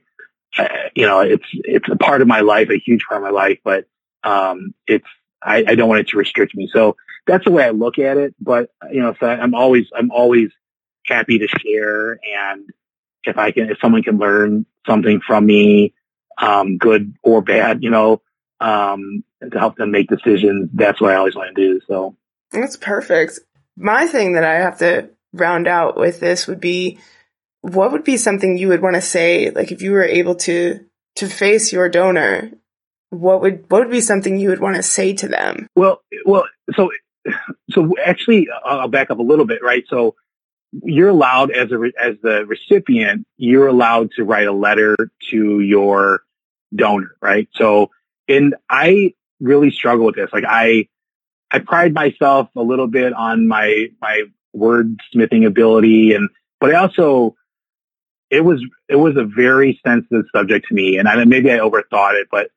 you 0.95 1.07
know, 1.07 1.21
it's 1.21 1.47
it's 1.53 1.89
a 1.89 1.97
part 1.97 2.23
of 2.23 2.29
my 2.29 2.41
life, 2.41 2.71
a 2.71 2.79
huge 2.79 3.05
part 3.09 3.21
of 3.21 3.25
my 3.25 3.31
life, 3.31 3.59
but 3.65 3.87
um, 4.23 4.75
it's 4.87 5.07
I, 5.43 5.65
I 5.67 5.75
don't 5.75 5.89
want 5.89 6.01
it 6.01 6.09
to 6.09 6.17
restrict 6.17 6.55
me. 6.55 6.69
So 6.73 6.97
that's 7.27 7.45
the 7.45 7.51
way 7.51 7.65
I 7.65 7.71
look 7.71 7.99
at 7.99 8.17
it. 8.17 8.35
But 8.41 8.71
you 8.91 9.01
know, 9.01 9.15
so 9.19 9.27
I'm 9.27 9.55
always 9.55 9.87
I'm 9.97 10.11
always 10.11 10.51
happy 11.07 11.39
to 11.39 11.49
share, 11.49 12.13
and 12.13 12.71
if 13.25 13.39
I 13.39 13.51
can, 13.51 13.71
if 13.71 13.79
someone 13.81 14.03
can 14.03 14.19
learn 14.19 14.67
something 14.87 15.21
from 15.27 15.47
me, 15.47 15.95
um, 16.39 16.79
good 16.79 17.17
or 17.23 17.43
bad, 17.43 17.83
you 17.83 17.91
know, 17.91 18.23
um, 18.61 19.25
to 19.43 19.59
help 19.59 19.77
them 19.77 19.91
make 19.91 20.09
decisions, 20.09 20.71
that's 20.73 21.01
what 21.01 21.13
I 21.13 21.17
always 21.17 21.35
want 21.35 21.55
to 21.55 21.63
do. 21.63 21.81
So 21.87 22.17
that's 22.51 22.77
perfect. 22.77 23.41
My 23.77 24.07
thing 24.07 24.35
that 24.35 24.45
I 24.45 24.55
have 24.55 24.79
to 24.79 25.11
round 25.33 25.67
out 25.67 25.97
with 25.97 26.21
this 26.21 26.47
would 26.47 26.61
be 26.61 26.99
what 27.61 27.93
would 27.93 28.05
be 28.05 28.17
something 28.17 28.57
you 28.57 28.69
would 28.69 28.83
want 28.83 28.95
to 28.95 29.01
say, 29.01 29.51
like 29.51 29.73
if 29.73 29.83
you 29.83 29.93
were 29.93 30.05
able 30.05 30.35
to 30.37 30.85
to 31.17 31.29
face 31.29 31.73
your 31.73 31.89
donor, 31.89 32.51
what 33.11 33.41
would 33.41 33.71
what 33.71 33.81
would 33.81 33.91
be 33.91 34.01
something 34.01 34.39
you 34.39 34.51
would 34.51 34.61
want 34.61 34.77
to 34.77 34.83
say 34.83 35.15
to 35.15 35.29
them? 35.29 35.67
Well, 35.75 36.03
well, 36.25 36.45
so 36.75 36.91
so 37.71 37.95
actually, 38.05 38.49
I'll 38.65 38.89
back 38.89 39.11
up 39.11 39.19
a 39.19 39.23
little 39.23 39.47
bit, 39.47 39.63
right? 39.63 39.85
So 39.89 40.15
you're 40.83 41.09
allowed 41.09 41.51
as 41.51 41.71
a 41.71 41.93
as 42.01 42.17
the 42.23 42.45
recipient, 42.47 43.27
you're 43.37 43.69
allowed 43.69 44.11
to 44.17 44.25
write 44.25 44.47
a 44.47 44.53
letter 44.53 44.97
to 45.31 45.61
your 45.61 46.23
donor, 46.75 47.17
right? 47.21 47.49
So, 47.55 47.91
and 48.29 48.55
I 48.69 49.15
really 49.41 49.71
struggle 49.71 50.07
with 50.07 50.17
this. 50.17 50.31
Like 50.33 50.45
I, 50.47 50.89
I 51.51 51.61
pride 51.61 51.95
myself 51.95 52.49
a 52.57 52.63
little 52.63 52.89
bit 52.89 53.13
on 53.13 53.47
my 53.47 53.89
my 54.01 54.25
wordsmithing 54.57 55.47
ability, 55.47 56.15
and 56.15 56.29
but 56.61 56.75
I 56.75 56.79
also 56.79 57.37
it 58.31 58.41
was 58.41 58.65
it 58.89 58.97
was 58.97 59.17
a 59.17 59.25
very 59.25 59.81
sensitive 59.87 60.25
subject 60.35 60.67
to 60.69 60.75
me, 60.75 60.99
and 60.99 61.09
I 61.09 61.25
maybe 61.25 61.53
I 61.53 61.59
overthought 61.59 62.21
it, 62.21 62.29
but 62.31 62.51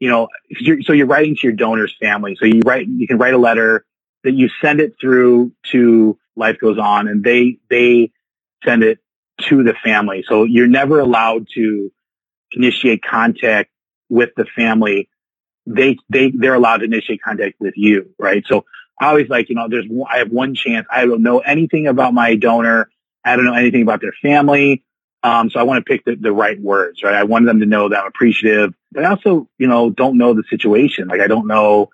you 0.00 0.08
know, 0.08 0.28
you're, 0.48 0.80
so 0.82 0.94
you're 0.94 1.06
writing 1.06 1.36
to 1.36 1.40
your 1.46 1.52
donor's 1.52 1.94
family, 2.00 2.36
so 2.40 2.46
you 2.46 2.62
write 2.64 2.88
you 2.88 3.06
can 3.06 3.18
write 3.18 3.34
a 3.34 3.38
letter 3.38 3.84
that 4.24 4.32
you 4.32 4.48
send 4.60 4.80
it 4.80 4.96
through 5.00 5.52
to 5.72 6.18
Life 6.40 6.58
Goes 6.60 6.78
On, 6.78 7.06
and 7.06 7.22
they 7.22 7.58
they 7.68 8.10
send 8.64 8.82
it 8.82 8.98
to 9.42 9.62
the 9.62 9.74
family. 9.74 10.24
So 10.26 10.44
you're 10.44 10.66
never 10.66 10.98
allowed 10.98 11.46
to 11.54 11.92
initiate 12.52 13.02
contact 13.02 13.70
with 14.08 14.30
the 14.36 14.44
family. 14.44 15.08
They 15.66 15.98
they 16.08 16.30
they're 16.30 16.54
allowed 16.54 16.78
to 16.78 16.84
initiate 16.86 17.22
contact 17.22 17.60
with 17.60 17.74
you, 17.76 18.10
right? 18.18 18.44
So 18.48 18.64
I 19.00 19.06
always 19.06 19.28
like 19.28 19.48
you 19.48 19.54
know, 19.54 19.68
there's 19.68 19.86
I 20.08 20.18
have 20.18 20.30
one 20.30 20.54
chance. 20.54 20.86
I 20.90 21.06
don't 21.06 21.22
know 21.22 21.38
anything 21.38 21.86
about 21.86 22.12
my 22.12 22.34
donor. 22.34 22.90
I 23.24 23.36
don't 23.36 23.44
know 23.44 23.54
anything 23.54 23.82
about 23.82 24.00
their 24.00 24.14
family. 24.20 24.82
Um, 25.22 25.50
so 25.50 25.60
I 25.60 25.64
want 25.64 25.84
to 25.84 25.88
pick 25.88 26.06
the, 26.06 26.16
the 26.16 26.32
right 26.32 26.58
words, 26.58 27.02
right? 27.02 27.14
I 27.14 27.24
want 27.24 27.44
them 27.44 27.60
to 27.60 27.66
know 27.66 27.90
that 27.90 28.00
I'm 28.00 28.06
appreciative, 28.06 28.72
but 28.90 29.04
I 29.04 29.10
also, 29.10 29.48
you 29.58 29.66
know, 29.66 29.90
don't 29.90 30.16
know 30.16 30.32
the 30.32 30.44
situation. 30.48 31.08
Like 31.08 31.20
I 31.20 31.26
don't 31.26 31.46
know 31.46 31.90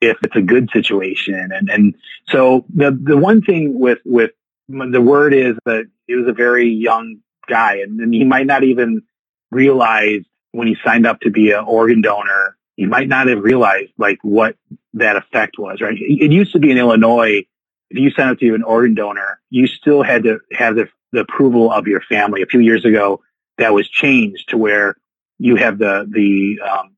if 0.00 0.16
it's 0.22 0.36
a 0.36 0.42
good 0.42 0.70
situation. 0.72 1.50
And, 1.52 1.68
and 1.70 1.94
so 2.28 2.64
the, 2.74 2.96
the 3.00 3.16
one 3.16 3.42
thing 3.42 3.78
with, 3.78 3.98
with 4.04 4.30
the 4.68 5.00
word 5.00 5.34
is 5.34 5.56
that 5.64 5.86
he 6.06 6.14
was 6.14 6.28
a 6.28 6.32
very 6.32 6.68
young 6.68 7.18
guy 7.48 7.78
and, 7.78 8.00
and 8.00 8.12
he 8.12 8.24
might 8.24 8.46
not 8.46 8.62
even 8.64 9.02
realize 9.50 10.22
when 10.52 10.68
he 10.68 10.76
signed 10.84 11.06
up 11.06 11.20
to 11.20 11.30
be 11.30 11.52
an 11.52 11.64
organ 11.64 12.02
donor, 12.02 12.56
he 12.76 12.86
might 12.86 13.08
not 13.08 13.26
have 13.26 13.42
realized 13.42 13.92
like 13.98 14.18
what 14.22 14.56
that 14.94 15.16
effect 15.16 15.58
was, 15.58 15.80
right? 15.80 15.96
It 15.98 16.30
used 16.30 16.52
to 16.52 16.58
be 16.58 16.70
in 16.70 16.78
Illinois, 16.78 17.44
if 17.90 17.98
you 17.98 18.10
signed 18.10 18.30
up 18.30 18.38
to 18.38 18.48
be 18.48 18.54
an 18.54 18.62
organ 18.62 18.94
donor, 18.94 19.40
you 19.50 19.66
still 19.66 20.02
had 20.02 20.24
to 20.24 20.40
have 20.52 20.76
the, 20.76 20.88
the 21.12 21.20
approval 21.20 21.72
of 21.72 21.86
your 21.86 22.02
family. 22.02 22.42
A 22.42 22.46
few 22.46 22.60
years 22.60 22.84
ago, 22.84 23.22
that 23.56 23.72
was 23.72 23.88
changed 23.88 24.50
to 24.50 24.58
where 24.58 24.96
you 25.38 25.56
have 25.56 25.78
the, 25.78 26.06
the, 26.08 26.60
um, 26.60 26.96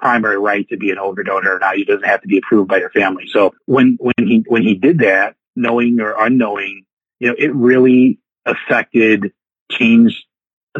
primary 0.00 0.38
right 0.38 0.68
to 0.68 0.76
be 0.76 0.90
an 0.90 0.98
organ 0.98 1.26
donor. 1.26 1.58
Now 1.58 1.72
you 1.72 1.84
doesn't 1.84 2.04
have 2.04 2.22
to 2.22 2.28
be 2.28 2.38
approved 2.38 2.68
by 2.68 2.78
your 2.78 2.90
family. 2.90 3.26
So 3.30 3.54
when, 3.66 3.98
when 4.00 4.26
he, 4.26 4.44
when 4.48 4.62
he 4.62 4.74
did 4.74 4.98
that, 5.00 5.36
knowing 5.56 6.00
or 6.00 6.14
unknowing, 6.18 6.84
you 7.18 7.28
know, 7.28 7.34
it 7.38 7.54
really 7.54 8.18
affected, 8.46 9.32
changed 9.70 10.24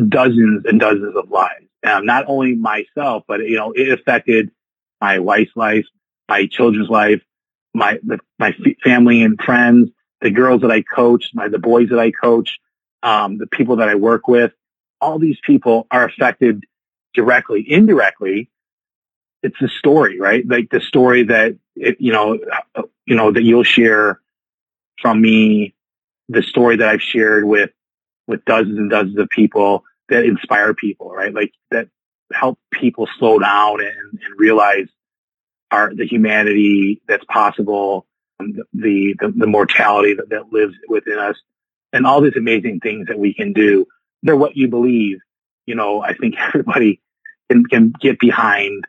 dozens 0.09 0.65
and 0.67 0.81
dozens 0.81 1.17
of 1.17 1.31
lives. 1.31 1.67
Um, 1.85 2.05
not 2.07 2.25
only 2.29 2.55
myself, 2.55 3.25
but 3.27 3.41
you 3.41 3.57
know, 3.57 3.73
it 3.73 3.91
affected 3.91 4.51
my 5.01 5.19
wife's 5.19 5.57
life, 5.57 5.87
my 6.29 6.47
children's 6.47 6.91
life, 6.91 7.23
my 7.75 7.99
my 8.39 8.55
family 8.85 9.23
and 9.23 9.41
friends, 9.41 9.91
the 10.21 10.31
girls 10.31 10.61
that 10.61 10.71
I 10.71 10.83
coach, 10.83 11.31
my 11.35 11.49
the 11.49 11.59
boys 11.59 11.89
that 11.91 11.99
I 11.99 12.11
coach, 12.11 12.59
um, 13.03 13.39
the 13.39 13.47
people 13.47 13.77
that 13.77 13.89
I 13.89 13.95
work 13.95 14.29
with. 14.29 14.53
All 15.01 15.19
these 15.19 15.39
people 15.45 15.87
are 15.91 16.05
affected 16.05 16.65
directly, 17.15 17.65
indirectly. 17.67 18.51
It's 19.43 19.57
the 19.61 19.69
story, 19.69 20.21
right? 20.21 20.47
Like 20.47 20.71
the 20.71 20.81
story 20.81 21.25
that 21.25 21.57
it, 21.77 21.97
you 22.01 22.13
know, 22.13 22.39
uh, 22.75 22.83
you 23.07 23.17
know 23.17 23.33
that 23.33 23.43
you'll 23.43 23.65
share 23.65 24.21
from 25.01 25.21
me, 25.21 25.75
the 26.29 26.43
story 26.43 26.77
that 26.77 26.89
I've 26.89 27.03
shared 27.03 27.45
with 27.45 27.71
with 28.27 28.45
dozens 28.45 28.79
and 28.79 28.91
dozens 28.91 29.19
of 29.19 29.29
people 29.31 29.85
that 30.09 30.25
inspire 30.25 30.75
people, 30.75 31.11
right? 31.11 31.33
Like 31.33 31.53
that 31.71 31.89
help 32.33 32.59
people 32.71 33.09
slow 33.19 33.39
down 33.39 33.81
and, 33.81 34.21
and 34.25 34.39
realize 34.39 34.87
our 35.71 35.95
the 35.95 36.07
humanity 36.07 37.01
that's 37.09 37.25
possible, 37.25 38.07
the 38.39 39.15
the, 39.19 39.33
the 39.37 39.47
mortality 39.47 40.15
that, 40.15 40.29
that 40.31 40.53
lives 40.53 40.75
within 40.89 41.19
us, 41.19 41.37
and 41.93 42.07
all 42.07 42.21
these 42.21 42.37
amazing 42.37 42.81
things 42.81 43.09
that 43.09 43.19
we 43.19 43.35
can 43.35 43.53
do. 43.53 43.87
They're 44.23 44.37
what 44.37 44.57
you 44.57 44.69
believe. 44.69 45.19
You 45.67 45.75
know, 45.75 46.03
I 46.03 46.15
think 46.15 46.35
everybody 46.39 47.01
can 47.51 47.65
can 47.65 47.93
get 48.01 48.19
behind 48.19 48.85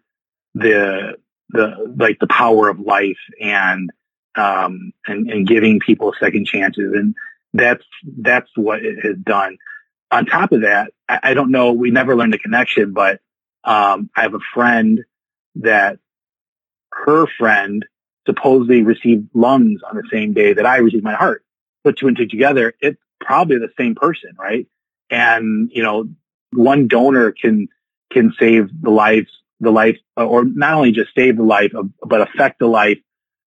the 0.53 1.17
the 1.49 1.93
like 1.97 2.19
the 2.19 2.27
power 2.27 2.69
of 2.69 2.79
life 2.79 3.19
and 3.39 3.91
um 4.35 4.93
and, 5.07 5.29
and 5.29 5.47
giving 5.47 5.79
people 5.79 6.13
second 6.19 6.45
chances 6.45 6.93
and 6.93 7.15
that's 7.53 7.83
that's 8.19 8.49
what 8.55 8.83
it 8.83 9.03
has 9.03 9.17
done 9.17 9.57
on 10.11 10.25
top 10.25 10.51
of 10.51 10.61
that, 10.61 10.91
I, 11.07 11.19
I 11.23 11.33
don't 11.33 11.51
know, 11.51 11.71
we 11.71 11.89
never 11.89 12.15
learned 12.15 12.33
the 12.33 12.37
connection, 12.37 12.93
but 12.93 13.21
um, 13.63 14.09
I 14.15 14.23
have 14.23 14.33
a 14.33 14.39
friend 14.53 15.03
that 15.55 15.99
her 16.91 17.25
friend 17.39 17.85
supposedly 18.25 18.83
received 18.83 19.29
lungs 19.33 19.81
on 19.89 19.95
the 19.95 20.03
same 20.11 20.33
day 20.33 20.53
that 20.53 20.65
I 20.65 20.77
received 20.77 21.03
my 21.03 21.15
heart. 21.15 21.43
Put 21.83 21.97
two 21.97 22.07
and 22.07 22.17
two 22.17 22.27
together, 22.27 22.73
it's 22.79 23.01
probably 23.19 23.57
the 23.57 23.71
same 23.77 23.95
person, 23.95 24.31
right? 24.37 24.67
And, 25.09 25.71
you 25.73 25.81
know, 25.81 26.09
one 26.53 26.87
donor 26.87 27.31
can, 27.31 27.69
can 28.11 28.33
save 28.37 28.69
the 28.81 28.89
lives, 28.89 29.31
the 29.61 29.71
life, 29.71 29.97
or 30.17 30.43
not 30.43 30.73
only 30.73 30.91
just 30.91 31.13
save 31.15 31.37
the 31.37 31.43
life, 31.43 31.73
of, 31.73 31.89
but 32.01 32.21
affect 32.21 32.59
the 32.59 32.67
life 32.67 32.97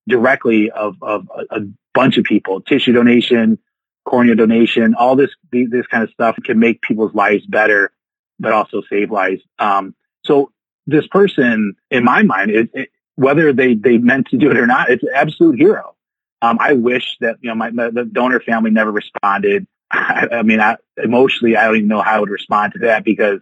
directly 0.07 0.71
of, 0.71 0.95
of 1.01 1.29
a, 1.35 1.57
a 1.57 1.59
bunch 1.93 2.17
of 2.17 2.23
people. 2.23 2.61
Tissue 2.61 2.93
donation, 2.93 3.59
cornea 4.05 4.35
donation, 4.35 4.95
all 4.95 5.15
this, 5.15 5.31
this 5.51 5.85
kind 5.87 6.03
of 6.03 6.09
stuff 6.11 6.37
can 6.43 6.57
make 6.57 6.81
people's 6.81 7.13
lives 7.13 7.45
better, 7.45 7.91
but 8.39 8.53
also 8.53 8.81
save 8.89 9.11
lives. 9.11 9.41
Um, 9.59 9.93
so 10.23 10.51
this 10.87 11.05
person, 11.07 11.75
in 11.91 12.03
my 12.03 12.23
mind, 12.23 12.51
it, 12.51 12.69
it, 12.73 12.89
whether 13.15 13.51
they, 13.51 13.73
they 13.73 13.97
meant 13.97 14.27
to 14.27 14.37
do 14.37 14.51
it 14.51 14.57
or 14.57 14.67
not, 14.67 14.89
it's 14.89 15.03
an 15.03 15.09
absolute 15.13 15.57
hero. 15.59 15.95
Um, 16.41 16.57
I 16.59 16.73
wish 16.73 17.17
that, 17.21 17.37
you 17.41 17.49
know, 17.49 17.55
my, 17.55 17.71
my, 17.71 17.89
the 17.89 18.05
donor 18.05 18.39
family 18.39 18.71
never 18.71 18.91
responded. 18.91 19.67
I, 19.91 20.27
I 20.31 20.41
mean, 20.43 20.59
I, 20.59 20.77
emotionally, 21.03 21.57
I 21.57 21.65
don't 21.65 21.77
even 21.77 21.87
know 21.87 22.01
how 22.01 22.17
I 22.17 22.19
would 22.19 22.29
respond 22.29 22.73
to 22.73 22.79
that 22.79 23.03
because 23.03 23.39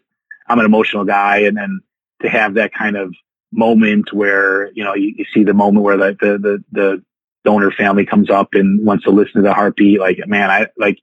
I'm 0.48 0.60
an 0.60 0.66
emotional 0.66 1.04
guy. 1.04 1.40
And 1.40 1.58
then 1.58 1.82
to 2.24 2.30
have 2.30 2.56
that 2.56 2.74
kind 2.74 2.98
of 2.98 3.14
moment 3.52 4.12
where, 4.12 4.72
you 4.72 4.84
know, 4.84 4.96
you, 4.96 5.14
you 5.18 5.26
see 5.34 5.44
the 5.44 5.54
moment 5.54 5.84
where 5.84 5.98
the, 5.98 6.18
the, 6.20 6.38
the, 6.38 6.64
the 6.72 7.04
donor 7.46 7.72
family 7.72 8.06
comes 8.06 8.30
up 8.30 8.50
and 8.54 8.86
wants 8.86 9.04
to 9.04 9.12
listen 9.12 9.36
to 9.36 9.42
the 9.42 9.54
heartbeat, 9.54 10.00
like, 10.00 10.18
man, 10.26 10.50
I 10.50 10.68
like, 10.78 11.00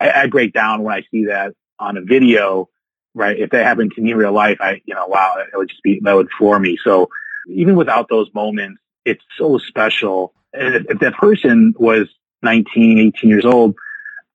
I, 0.00 0.10
I 0.10 0.26
break 0.26 0.52
down 0.52 0.82
when 0.82 0.94
I 0.94 1.02
see 1.10 1.26
that 1.26 1.54
on 1.78 1.96
a 1.96 2.02
video, 2.02 2.68
right? 3.14 3.38
If 3.38 3.50
that 3.50 3.64
happened 3.64 3.92
to 3.94 4.02
me 4.02 4.12
in 4.12 4.16
real 4.16 4.32
life, 4.32 4.58
I, 4.60 4.82
you 4.84 4.94
know, 4.94 5.06
wow, 5.06 5.34
it 5.38 5.56
would 5.56 5.68
just 5.68 5.82
be, 5.82 6.00
that 6.02 6.14
would 6.14 6.30
floor 6.36 6.58
me. 6.58 6.78
So 6.82 7.08
even 7.48 7.76
without 7.76 8.08
those 8.08 8.32
moments, 8.34 8.80
it's 9.04 9.22
so 9.36 9.58
special. 9.58 10.32
And 10.52 10.74
if, 10.74 10.86
if 10.90 10.98
that 11.00 11.14
person 11.14 11.74
was 11.78 12.08
19, 12.42 12.98
18 12.98 13.30
years 13.30 13.44
old, 13.44 13.76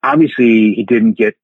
obviously 0.04 0.74
he 0.74 0.86
didn't 0.88 1.14
get 1.14 1.36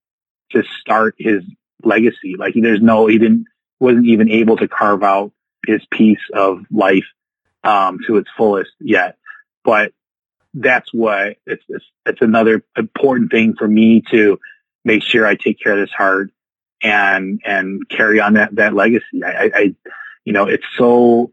to 0.52 0.64
start 0.80 1.16
his 1.18 1.44
legacy. 1.84 2.36
Like 2.38 2.54
there's 2.56 2.82
no, 2.82 3.08
he 3.08 3.18
didn't, 3.18 3.48
wasn't 3.84 4.08
even 4.08 4.30
able 4.30 4.58
to 4.58 4.68
carve 4.68 5.04
out 5.04 5.32
his 5.68 5.86
piece 5.92 6.20
of 6.34 6.66
life, 6.72 7.06
um, 7.64 8.00
to 8.08 8.18
its 8.18 8.30
fullest 8.36 8.72
yet. 8.80 9.18
But 9.64 9.94
that's 10.54 10.94
why 10.94 11.36
it's, 11.46 11.64
it's, 11.68 11.86
it's 12.06 12.22
another 12.22 12.64
important 12.78 13.32
thing 13.32 13.56
for 13.56 13.68
me 13.68 14.04
to 14.12 14.40
make 14.86 15.04
sure 15.04 15.26
I 15.26 15.36
take 15.36 15.60
care 15.60 15.74
of 15.74 15.80
this 15.80 15.96
heart 15.96 16.32
and, 16.82 17.42
and 17.46 17.88
carry 17.90 18.20
on 18.20 18.34
that, 18.34 18.56
that 18.56 18.74
legacy. 18.74 19.24
I, 19.24 19.52
I, 19.54 19.76
you 20.26 20.34
know, 20.34 20.48
it's 20.48 20.66
so, 20.78 21.32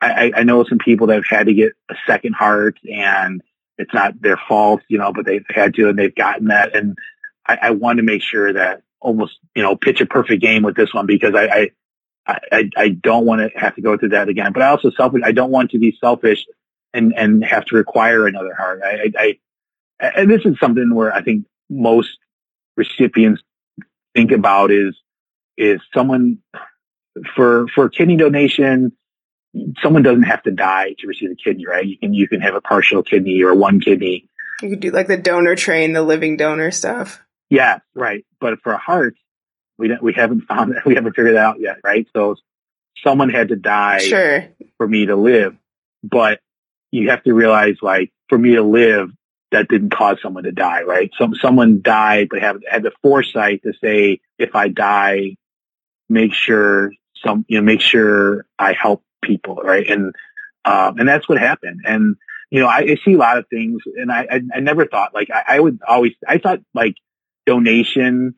I, 0.00 0.32
I 0.34 0.42
know 0.42 0.64
some 0.64 0.78
people 0.78 1.08
that 1.08 1.14
have 1.14 1.26
had 1.28 1.46
to 1.46 1.54
get 1.54 1.72
a 1.88 1.94
second 2.06 2.34
heart 2.34 2.78
and 2.92 3.42
it's 3.78 3.94
not 3.94 4.20
their 4.20 4.38
fault, 4.48 4.82
you 4.88 4.98
know, 4.98 5.12
but 5.12 5.24
they've 5.24 5.44
had 5.48 5.74
to 5.74 5.88
and 5.88 5.98
they've 5.98 6.14
gotten 6.14 6.48
that. 6.48 6.74
And 6.74 6.96
I, 7.46 7.58
I 7.62 7.70
want 7.70 7.98
to 7.98 8.02
make 8.02 8.22
sure 8.22 8.52
that 8.52 8.82
almost, 9.00 9.38
you 9.54 9.62
know, 9.62 9.76
pitch 9.76 10.00
a 10.00 10.06
perfect 10.06 10.42
game 10.42 10.62
with 10.62 10.76
this 10.76 10.94
one 10.94 11.06
because 11.06 11.34
I, 11.34 11.44
I, 11.46 11.70
I, 12.26 12.70
I 12.76 12.88
don't 12.88 13.26
want 13.26 13.40
to 13.40 13.58
have 13.58 13.74
to 13.74 13.82
go 13.82 13.96
through 13.96 14.10
that 14.10 14.28
again, 14.28 14.52
but 14.52 14.62
I 14.62 14.68
also 14.68 14.90
selfish. 14.90 15.22
I 15.24 15.32
don't 15.32 15.50
want 15.50 15.72
to 15.72 15.78
be 15.78 15.96
selfish 16.00 16.44
and 16.94 17.12
and 17.16 17.44
have 17.44 17.64
to 17.66 17.76
require 17.76 18.26
another 18.26 18.54
heart. 18.54 18.80
I, 18.84 19.10
I, 19.18 19.38
I 20.00 20.08
and 20.16 20.30
this 20.30 20.42
is 20.44 20.58
something 20.60 20.94
where 20.94 21.12
I 21.12 21.22
think 21.22 21.46
most 21.68 22.16
recipients 22.76 23.42
think 24.14 24.30
about 24.30 24.70
is 24.70 24.96
is 25.56 25.80
someone 25.94 26.38
for 27.34 27.66
for 27.74 27.88
kidney 27.88 28.16
donation. 28.16 28.92
Someone 29.82 30.02
doesn't 30.02 30.22
have 30.22 30.42
to 30.44 30.50
die 30.50 30.94
to 30.98 31.06
receive 31.06 31.30
a 31.30 31.34
kidney, 31.34 31.66
right? 31.66 31.86
You 31.86 31.98
can 31.98 32.14
you 32.14 32.28
can 32.28 32.40
have 32.40 32.54
a 32.54 32.60
partial 32.60 33.02
kidney 33.02 33.42
or 33.42 33.54
one 33.54 33.80
kidney. 33.80 34.28
You 34.62 34.70
could 34.70 34.80
do 34.80 34.90
like 34.90 35.08
the 35.08 35.16
donor 35.16 35.56
train, 35.56 35.92
the 35.92 36.02
living 36.02 36.36
donor 36.36 36.70
stuff. 36.70 37.20
Yeah, 37.50 37.80
right. 37.94 38.24
But 38.40 38.60
for 38.62 38.72
a 38.72 38.78
heart, 38.78 39.16
we 39.82 39.96
we 40.00 40.12
haven't 40.12 40.42
found 40.42 40.74
that 40.74 40.84
we 40.86 40.94
haven't 40.94 41.14
figured 41.14 41.34
that 41.34 41.44
out 41.44 41.60
yet, 41.60 41.78
right? 41.84 42.06
So 42.14 42.36
someone 43.02 43.30
had 43.30 43.48
to 43.48 43.56
die 43.56 43.98
sure. 43.98 44.48
for 44.76 44.86
me 44.86 45.06
to 45.06 45.16
live, 45.16 45.56
but 46.02 46.40
you 46.90 47.10
have 47.10 47.22
to 47.24 47.34
realize 47.34 47.76
like 47.82 48.12
for 48.28 48.38
me 48.38 48.54
to 48.54 48.62
live, 48.62 49.10
that 49.50 49.68
didn't 49.68 49.90
cause 49.90 50.18
someone 50.22 50.44
to 50.44 50.52
die, 50.52 50.82
right? 50.82 51.10
Some 51.18 51.34
someone 51.34 51.82
died, 51.82 52.28
but 52.30 52.40
have 52.40 52.60
had 52.68 52.82
the 52.82 52.92
foresight 53.02 53.62
to 53.64 53.72
say, 53.82 54.20
if 54.38 54.54
I 54.54 54.68
die, 54.68 55.36
make 56.08 56.32
sure 56.32 56.92
some, 57.22 57.44
you 57.48 57.58
know, 57.58 57.64
make 57.64 57.80
sure 57.80 58.46
I 58.58 58.72
help 58.72 59.02
people, 59.22 59.56
right? 59.56 59.88
And 59.88 60.14
um, 60.64 60.98
and 60.98 61.08
that's 61.08 61.28
what 61.28 61.38
happened. 61.38 61.80
And 61.84 62.16
you 62.50 62.60
know, 62.60 62.66
I, 62.66 62.78
I 62.78 62.96
see 63.04 63.14
a 63.14 63.18
lot 63.18 63.38
of 63.38 63.46
things, 63.48 63.82
and 63.96 64.10
I 64.10 64.26
I, 64.30 64.40
I 64.54 64.60
never 64.60 64.86
thought 64.86 65.14
like 65.14 65.28
I, 65.30 65.56
I 65.56 65.60
would 65.60 65.80
always 65.86 66.12
I 66.26 66.38
thought 66.38 66.60
like 66.72 66.94
donation. 67.46 68.34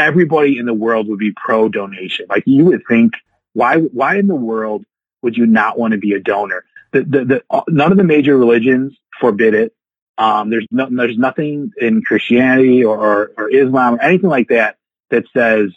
Everybody 0.00 0.58
in 0.58 0.66
the 0.66 0.74
world 0.74 1.08
would 1.08 1.18
be 1.18 1.32
pro 1.32 1.68
donation. 1.68 2.26
Like 2.28 2.44
you 2.46 2.64
would 2.66 2.82
think, 2.88 3.14
why 3.52 3.78
why 3.78 4.16
in 4.16 4.26
the 4.26 4.34
world 4.34 4.84
would 5.22 5.36
you 5.36 5.46
not 5.46 5.78
want 5.78 5.92
to 5.92 5.98
be 5.98 6.12
a 6.12 6.20
donor? 6.20 6.64
the, 6.92 7.02
the, 7.02 7.24
the, 7.24 7.64
none 7.68 7.92
of 7.92 7.98
the 7.98 8.04
major 8.04 8.36
religions 8.36 8.96
forbid 9.20 9.54
it. 9.54 9.74
Um, 10.18 10.50
there's 10.50 10.66
no, 10.70 10.88
there's 10.90 11.16
nothing 11.16 11.72
in 11.78 12.02
Christianity 12.02 12.84
or, 12.84 12.98
or, 12.98 13.32
or, 13.38 13.50
Islam 13.50 13.94
or 13.94 14.02
anything 14.02 14.28
like 14.28 14.48
that 14.48 14.76
that 15.08 15.24
says 15.34 15.70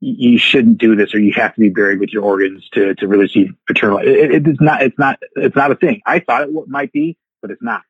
you 0.00 0.36
shouldn't 0.36 0.78
do 0.78 0.96
this 0.96 1.14
or 1.14 1.20
you 1.20 1.32
have 1.34 1.54
to 1.54 1.60
be 1.60 1.68
buried 1.68 2.00
with 2.00 2.10
your 2.10 2.24
organs 2.24 2.68
to, 2.70 2.94
to 2.96 3.06
receive 3.06 3.54
eternal. 3.68 3.98
It, 3.98 4.32
it, 4.32 4.48
it's 4.48 4.60
not, 4.60 4.82
it's 4.82 4.98
not, 4.98 5.20
it's 5.36 5.54
not 5.54 5.70
a 5.70 5.76
thing. 5.76 6.02
I 6.04 6.18
thought 6.18 6.48
it 6.48 6.68
might 6.68 6.92
be, 6.92 7.16
but 7.40 7.52
it's 7.52 7.62
not. 7.62 7.82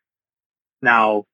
Now, 0.82 1.24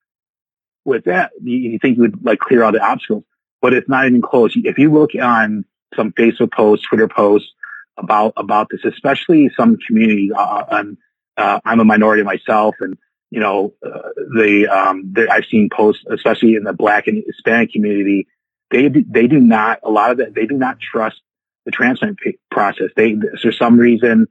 with 0.84 1.04
that, 1.04 1.32
you, 1.42 1.56
you 1.56 1.78
think 1.80 1.96
you 1.96 2.02
would 2.02 2.24
like 2.24 2.38
clear 2.38 2.62
all 2.62 2.72
the 2.72 2.80
obstacles, 2.80 3.24
but 3.60 3.72
it's 3.72 3.88
not 3.88 4.06
even 4.06 4.22
close. 4.22 4.52
If 4.56 4.78
you 4.78 4.92
look 4.92 5.10
on 5.20 5.64
some 5.96 6.12
Facebook 6.12 6.52
posts, 6.52 6.86
Twitter 6.86 7.08
posts 7.08 7.52
about, 7.96 8.32
about 8.36 8.68
this, 8.70 8.84
especially 8.84 9.50
some 9.56 9.76
communities 9.86 10.32
uh, 10.36 10.64
on 10.70 10.98
uh, 11.36 11.60
I'm 11.64 11.80
a 11.80 11.84
minority 11.84 12.22
myself, 12.22 12.76
and 12.80 12.98
you 13.30 13.40
know, 13.40 13.72
uh, 13.84 14.10
the, 14.34 14.68
um, 14.68 15.12
the 15.12 15.28
I've 15.30 15.46
seen 15.46 15.68
posts, 15.74 16.04
especially 16.10 16.54
in 16.54 16.64
the 16.64 16.72
Black 16.72 17.06
and 17.06 17.22
Hispanic 17.26 17.72
community, 17.72 18.26
they 18.70 18.88
they 18.88 19.26
do 19.26 19.40
not 19.40 19.80
a 19.82 19.90
lot 19.90 20.10
of 20.10 20.18
that 20.18 20.34
they 20.34 20.46
do 20.46 20.56
not 20.56 20.78
trust 20.80 21.20
the 21.64 21.70
transplant 21.70 22.18
process. 22.50 22.90
They, 22.94 23.16
for 23.40 23.52
some 23.52 23.78
reason, 23.78 24.28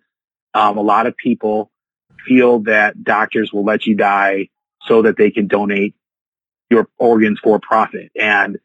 um, 0.54 0.78
a 0.78 0.82
lot 0.82 1.08
of 1.08 1.18
people 1.18 1.72
feel 2.28 2.60
that 2.60 3.04
doctors 3.04 3.52
will 3.52 3.64
let 3.64 3.86
you 3.86 3.96
die 3.96 4.50
so 4.84 5.02
that 5.04 5.18
they 5.18 5.32
can 5.32 5.48
donate 5.48 5.96
your 6.70 6.88
organs 6.98 7.40
for 7.40 7.60
profit. 7.60 8.12
And 8.20 8.60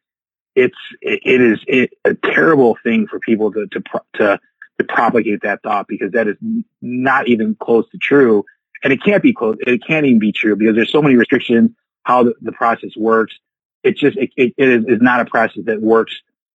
it's, 0.55 0.77
it, 1.01 1.21
it 1.25 1.41
is 1.41 1.59
it, 1.67 1.93
a 2.05 2.15
terrible 2.15 2.77
thing 2.83 3.07
for 3.07 3.19
people 3.19 3.53
to, 3.53 3.67
to, 3.69 3.83
to, 4.15 4.41
to 4.79 4.85
propagate 4.85 5.43
that 5.43 5.63
thought 5.63 5.87
because 5.89 6.13
that 6.13 6.29
is 6.29 6.37
not 6.81 7.29
even 7.29 7.55
close 7.55 7.89
to 7.91 7.99
true. 7.99 8.45
And 8.83 8.93
it 8.93 9.03
can't 9.03 9.23
be 9.23 9.33
close. 9.33 9.57
It 9.61 9.83
can't 9.87 10.07
even 10.07 10.19
be 10.19 10.33
true 10.33 10.57
because 10.57 10.75
there's 10.75 10.93
so 10.93 11.03
many 11.03 11.17
restrictions 11.17 11.71
how 12.03 12.25
the, 12.25 12.35
the 12.41 12.53
process 12.53 12.91
works. 12.97 13.35
It 13.83 13.97
just, 13.97 14.17
it, 14.17 14.31
it 14.37 14.55
is, 14.57 14.85
is 14.87 15.01
not 15.01 15.21
a 15.21 15.25
process 15.25 15.65
that 15.67 15.81
works 15.81 16.15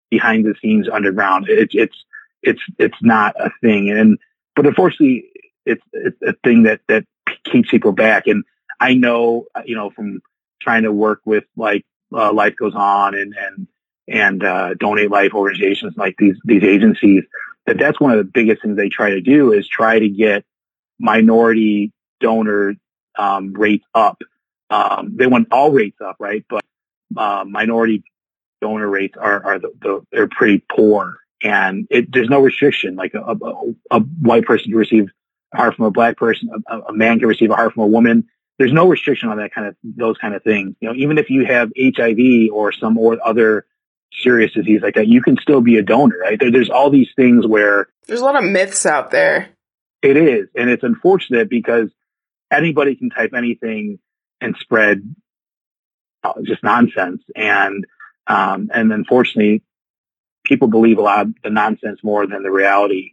behind 0.09 0.45
the 0.45 0.55
scenes 0.61 0.87
underground. 0.91 1.49
It, 1.49 1.69
it's, 1.73 1.95
it's, 2.41 2.61
it's 2.77 2.97
not 3.01 3.35
a 3.39 3.51
thing. 3.61 3.89
And, 3.89 4.17
but 4.55 4.65
unfortunately, 4.65 5.29
it's, 5.65 5.81
it's 5.93 6.21
a 6.21 6.33
thing 6.43 6.63
that, 6.63 6.81
that 6.87 7.05
keeps 7.43 7.69
people 7.69 7.91
back. 7.91 8.27
And 8.27 8.43
I 8.79 8.93
know, 8.93 9.47
you 9.65 9.75
know, 9.75 9.89
from 9.89 10.21
trying 10.61 10.83
to 10.83 10.91
work 10.91 11.21
with 11.25 11.45
like, 11.55 11.85
uh, 12.13 12.31
life 12.31 12.55
goes 12.55 12.73
on 12.75 13.15
and, 13.15 13.33
and, 13.37 13.67
and, 14.07 14.43
uh, 14.43 14.73
donate 14.75 15.11
life 15.11 15.33
organizations 15.33 15.95
like 15.97 16.15
these, 16.17 16.35
these 16.45 16.63
agencies 16.63 17.23
that 17.65 17.77
that's 17.77 17.99
one 17.99 18.11
of 18.11 18.17
the 18.17 18.23
biggest 18.23 18.61
things 18.61 18.77
they 18.77 18.89
try 18.89 19.11
to 19.11 19.21
do 19.21 19.51
is 19.51 19.67
try 19.67 19.99
to 19.99 20.09
get 20.09 20.45
minority 20.99 21.91
donor, 22.19 22.75
um, 23.17 23.53
rates 23.53 23.85
up. 23.93 24.21
Um, 24.69 25.15
they 25.17 25.27
want 25.27 25.49
all 25.51 25.71
rates 25.71 25.99
up, 26.01 26.15
right? 26.19 26.45
But, 26.49 26.63
uh, 27.15 27.43
minority 27.45 28.03
donor 28.61 28.87
rates 28.87 29.15
are, 29.17 29.43
are 29.43 29.59
the, 29.59 29.71
the, 29.81 30.01
they're 30.11 30.27
pretty 30.27 30.63
poor 30.69 31.17
and 31.41 31.87
it, 31.89 32.11
there's 32.11 32.29
no 32.29 32.39
restriction. 32.39 32.95
Like 32.95 33.13
a, 33.13 33.19
a, 33.19 33.73
a, 33.91 33.99
white 33.99 34.45
person 34.45 34.71
can 34.71 34.77
receive 34.77 35.09
a 35.53 35.57
heart 35.57 35.75
from 35.75 35.85
a 35.85 35.91
black 35.91 36.17
person, 36.17 36.49
a, 36.67 36.79
a, 36.79 36.93
man 36.93 37.19
can 37.19 37.27
receive 37.27 37.51
a 37.51 37.55
heart 37.55 37.73
from 37.73 37.83
a 37.83 37.87
woman. 37.87 38.27
There's 38.57 38.73
no 38.73 38.87
restriction 38.87 39.29
on 39.29 39.37
that 39.37 39.53
kind 39.53 39.67
of 39.67 39.75
those 39.83 40.17
kind 40.17 40.33
of 40.33 40.43
things. 40.43 40.75
You 40.79 40.89
know, 40.89 40.95
even 40.95 41.17
if 41.17 41.29
you 41.29 41.45
have 41.45 41.71
HIV 41.79 42.51
or 42.51 42.71
some 42.71 42.97
or 42.97 43.17
other 43.23 43.65
serious 44.11 44.53
disease 44.53 44.81
like 44.81 44.95
that, 44.95 45.07
you 45.07 45.21
can 45.21 45.37
still 45.37 45.61
be 45.61 45.77
a 45.77 45.83
donor. 45.83 46.17
Right? 46.19 46.39
There, 46.39 46.51
there's 46.51 46.69
all 46.69 46.89
these 46.89 47.09
things 47.15 47.45
where 47.45 47.87
there's 48.07 48.21
a 48.21 48.25
lot 48.25 48.41
of 48.41 48.49
myths 48.49 48.85
out 48.85 49.11
there. 49.11 49.49
It 50.01 50.15
is, 50.15 50.47
and 50.55 50.69
it's 50.69 50.83
unfortunate 50.83 51.49
because 51.49 51.89
anybody 52.51 52.95
can 52.95 53.09
type 53.09 53.33
anything 53.35 53.99
and 54.39 54.55
spread 54.59 55.15
uh, 56.23 56.33
just 56.43 56.63
nonsense. 56.63 57.21
And 57.35 57.85
um, 58.27 58.69
and 58.73 58.91
unfortunately, 58.91 59.63
people 60.43 60.67
believe 60.67 60.97
a 60.97 61.01
lot 61.01 61.21
of 61.27 61.33
the 61.43 61.49
nonsense 61.49 61.99
more 62.03 62.27
than 62.27 62.43
the 62.43 62.51
reality. 62.51 63.11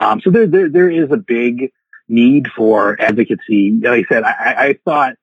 Um, 0.00 0.20
so 0.20 0.30
there, 0.30 0.46
there, 0.46 0.68
there 0.68 0.90
is 0.90 1.10
a 1.10 1.16
big 1.16 1.72
need 2.08 2.48
for 2.54 3.00
advocacy. 3.00 3.78
Like 3.82 4.06
I 4.10 4.14
said, 4.14 4.22
I, 4.24 4.54
I 4.58 4.78
thought, 4.84 5.14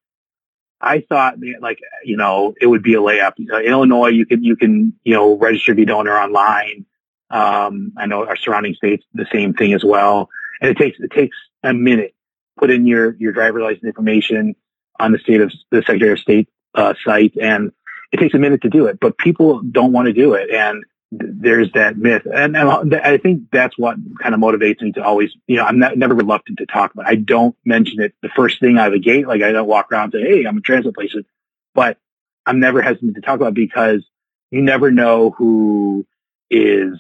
I 0.84 1.04
thought 1.08 1.36
like, 1.62 1.80
you 2.04 2.18
know, 2.18 2.54
it 2.60 2.68
would 2.68 2.84
be 2.84 2.96
a 2.96 3.00
layup. 3.00 3.34
Uh, 3.52 3.60
Illinois, 3.60 4.10
you 4.10 4.26
can, 4.26 4.44
you 4.44 4.56
can, 4.56 4.94
you 5.04 5.14
know, 5.14 5.38
register 5.38 5.74
your 5.74 5.86
donor 5.86 6.18
online. 6.18 6.86
Um, 7.30 7.94
I 7.98 8.06
know 8.06 8.26
our 8.26 8.36
surrounding 8.36 8.76
states, 8.76 9.06
the 9.14 9.26
same 9.32 9.54
thing 9.54 9.74
as 9.74 9.84
well. 9.84 10.30
And 10.62 10.70
it 10.70 10.78
takes, 10.78 11.00
it 11.00 11.12
takes 11.12 11.38
a 11.64 11.74
minute. 11.74 12.14
Put 12.58 12.70
in 12.70 12.86
your, 12.86 13.16
your 13.16 13.32
driver 13.32 13.62
license 13.62 13.84
information 13.84 14.56
on 15.00 15.12
the 15.12 15.20
state 15.20 15.42
of 15.42 15.52
the 15.72 15.82
Secretary 15.82 16.12
of 16.12 16.20
State, 16.20 16.50
uh, 16.76 16.94
site 17.04 17.34
and 17.42 17.72
it 18.14 18.18
takes 18.20 18.36
a 18.36 18.40
minute 18.40 18.62
to 18.62 18.70
do 18.70 18.86
it, 18.86 19.00
but 19.00 19.18
people 19.18 19.62
don't 19.64 19.92
want 19.92 20.06
to 20.06 20.14
do 20.14 20.36
it. 20.36 20.52
And 20.52 20.86
there's 21.20 21.72
that 21.74 21.98
myth. 21.98 22.24
And, 22.26 22.56
and, 22.56 22.96
I 22.96 23.18
think 23.18 23.52
that's 23.52 23.78
what 23.78 23.98
kind 24.20 24.34
of 24.34 24.42
motivates 24.42 24.82
me 24.82 24.92
to 24.94 25.04
always, 25.04 25.32
you 25.48 25.58
know, 25.58 25.66
I'm 25.66 25.80
not, 25.80 25.98
never 25.98 26.16
reluctant 26.16 26.60
to 26.60 26.66
talk 26.66 26.94
about 26.94 27.06
it. 27.06 27.10
I 27.10 27.16
don't 27.16 27.56
mention 27.66 28.02
it 28.02 28.14
the 28.22 28.30
first 28.30 28.60
thing 28.60 28.78
out 28.78 28.88
of 28.88 28.94
the 28.94 29.00
gate. 29.00 29.28
Like 29.28 29.42
I 29.42 29.52
don't 29.52 29.68
walk 29.68 29.92
around 29.92 30.14
and 30.14 30.24
say, 30.24 30.30
Hey, 30.30 30.46
I'm 30.46 30.58
a 30.58 30.62
transit 30.62 30.96
patient, 30.96 31.28
but 31.74 31.98
I'm 32.46 32.60
never 32.60 32.82
hesitant 32.82 33.16
to 33.16 33.22
talk 33.22 33.36
about 33.36 33.54
because 33.54 34.06
you 34.52 34.62
never 34.62 34.92
know 34.92 35.32
who 35.32 36.06
is, 36.50 37.00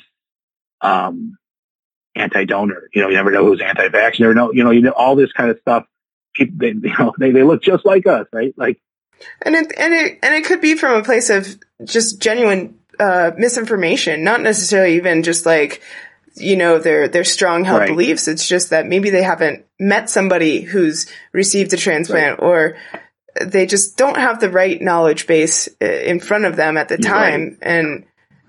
um, 0.81 1.38
anti-donor. 2.15 2.90
You 2.94 3.02
know, 3.02 3.10
you 3.10 3.15
never 3.15 3.31
know 3.31 3.45
who's 3.45 3.61
anti-vax. 3.61 4.19
You 4.19 4.26
never 4.26 4.35
know, 4.35 4.53
you 4.53 4.64
know, 4.64 4.72
you 4.72 4.81
know, 4.81 4.91
all 4.91 5.15
this 5.15 5.31
kind 5.31 5.49
of 5.49 5.60
stuff. 5.60 5.85
People, 6.34 6.57
they, 6.60 6.68
you 6.90 6.98
know, 6.98 7.14
they, 7.18 7.31
they 7.31 7.44
look 7.44 7.61
just 7.61 7.85
like 7.85 8.07
us, 8.07 8.27
right? 8.31 8.53
Like, 8.57 8.80
and 9.41 9.56
it, 9.56 9.72
and 9.77 9.94
it, 9.94 10.19
and 10.22 10.35
it 10.35 10.45
could 10.45 10.61
be 10.61 10.76
from 10.76 10.99
a 10.99 11.03
place 11.03 11.30
of 11.30 11.48
just 11.85 12.22
genuine 12.22 12.80
uh, 13.04 13.32
misinformation, 13.38 14.24
not 14.24 14.40
necessarily 14.42 14.96
even 14.96 15.24
just 15.24 15.46
like, 15.46 15.82
you 16.36 16.56
know, 16.56 16.80
their, 16.80 17.10
their 17.10 17.26
strong 17.26 17.66
held 17.66 17.82
right. 17.82 17.90
beliefs. 17.90 18.30
It's 18.30 18.48
just 18.48 18.70
that 18.70 18.86
maybe 18.86 19.10
they 19.10 19.24
haven't 19.24 19.66
met 19.78 20.10
somebody 20.10 20.62
who's 20.62 21.12
received 21.34 21.74
a 21.74 21.78
transplant 21.78 22.40
right. 22.40 22.46
or 22.46 22.78
they 23.42 23.66
just 23.66 23.98
don't 23.98 24.18
have 24.18 24.40
the 24.40 24.50
right 24.50 24.82
knowledge 24.82 25.28
base 25.28 25.68
uh, 25.82 25.86
in 25.86 26.20
front 26.22 26.46
of 26.46 26.56
them 26.56 26.78
at 26.78 26.88
the 26.88 26.98
time. 26.98 27.44
Right. 27.44 27.58
And 27.62 28.06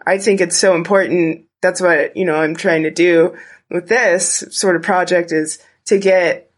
I 0.07 0.19
think 0.19 0.41
it's 0.41 0.57
so 0.57 0.77
important. 0.77 1.47
That's 1.61 1.81
what, 1.81 2.17
you 2.17 2.25
know, 2.25 2.37
I'm 2.37 2.55
trying 2.55 2.85
to 2.85 2.91
do 2.91 3.37
with 3.71 3.89
this 3.89 4.45
sort 4.51 4.77
of 4.77 4.83
project 4.83 5.33
is 5.33 5.59
to 5.87 5.99
get 5.99 6.51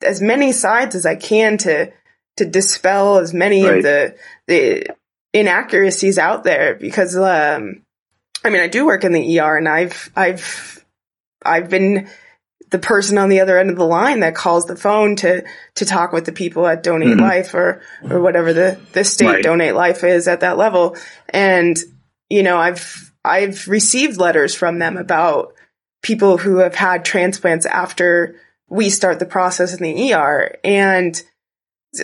as 0.00 0.20
many 0.20 0.52
sides 0.52 0.94
as 0.94 1.06
I 1.06 1.16
can 1.16 1.58
to, 1.58 1.92
to 2.36 2.44
dispel 2.44 3.18
as 3.18 3.34
many 3.34 3.66
of 3.66 3.82
the, 3.82 4.16
the 4.46 4.86
inaccuracies 5.36 6.18
out 6.18 6.44
there 6.44 6.74
because 6.74 7.16
um, 7.16 7.82
I 8.44 8.50
mean 8.50 8.62
I 8.62 8.68
do 8.68 8.86
work 8.86 9.04
in 9.04 9.12
the 9.12 9.40
ER 9.40 9.56
and 9.56 9.68
I've 9.68 10.10
I've 10.16 10.84
I've 11.44 11.68
been 11.68 12.08
the 12.70 12.78
person 12.78 13.18
on 13.18 13.28
the 13.28 13.40
other 13.40 13.58
end 13.58 13.70
of 13.70 13.76
the 13.76 13.86
line 13.86 14.20
that 14.20 14.34
calls 14.34 14.64
the 14.64 14.76
phone 14.76 15.16
to 15.16 15.44
to 15.74 15.84
talk 15.84 16.12
with 16.12 16.24
the 16.24 16.32
people 16.32 16.66
at 16.66 16.82
Donate 16.82 17.08
mm-hmm. 17.08 17.20
Life 17.20 17.54
or 17.54 17.82
or 18.10 18.20
whatever 18.20 18.52
the 18.52 18.80
the 18.92 19.04
state 19.04 19.26
right. 19.26 19.42
Donate 19.42 19.74
Life 19.74 20.04
is 20.04 20.26
at 20.26 20.40
that 20.40 20.56
level 20.56 20.96
and 21.28 21.76
you 22.30 22.42
know 22.42 22.56
I've 22.56 23.12
I've 23.22 23.68
received 23.68 24.16
letters 24.18 24.54
from 24.54 24.78
them 24.78 24.96
about 24.96 25.52
people 26.02 26.38
who 26.38 26.58
have 26.58 26.74
had 26.74 27.04
transplants 27.04 27.66
after 27.66 28.36
we 28.68 28.88
start 28.88 29.18
the 29.18 29.26
process 29.26 29.74
in 29.74 29.82
the 29.82 30.14
ER 30.14 30.56
and 30.64 31.22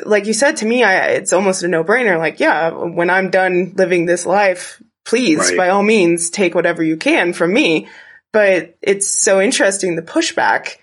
like 0.05 0.27
you 0.27 0.33
said 0.33 0.59
to 0.59 0.67
me, 0.67 0.83
I, 0.83 1.07
it's 1.09 1.33
almost 1.33 1.63
a 1.63 1.69
no 1.69 1.85
brainer. 1.85 2.19
Like, 2.19 2.41
yeah, 2.41 2.71
when 2.71 3.11
I'm 3.11 3.31
done 3.31 3.75
living 3.77 4.07
this 4.07 4.27
life, 4.27 4.83
please, 5.05 5.39
right. 5.39 5.57
by 5.57 5.69
all 5.69 5.83
means, 5.83 6.31
take 6.31 6.55
whatever 6.55 6.83
you 6.83 6.97
can 6.97 7.33
from 7.33 7.53
me. 7.53 7.89
But 8.33 8.77
it's 8.81 9.09
so 9.09 9.41
interesting 9.41 9.95
the 9.95 10.03
pushback 10.03 10.77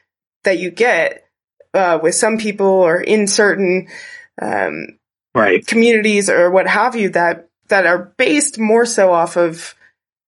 that 0.43 0.59
you 0.59 0.71
get 0.71 1.25
uh, 1.73 1.99
with 2.01 2.15
some 2.15 2.37
people 2.37 2.67
or 2.67 3.01
in 3.01 3.27
certain 3.27 3.87
um, 4.41 4.99
right. 5.33 5.65
communities 5.65 6.29
or 6.29 6.49
what 6.51 6.67
have 6.67 6.95
you 6.95 7.09
that 7.09 7.49
that 7.69 7.85
are 7.85 8.13
based 8.17 8.59
more 8.59 8.85
so 8.85 9.13
off 9.13 9.37
of 9.37 9.75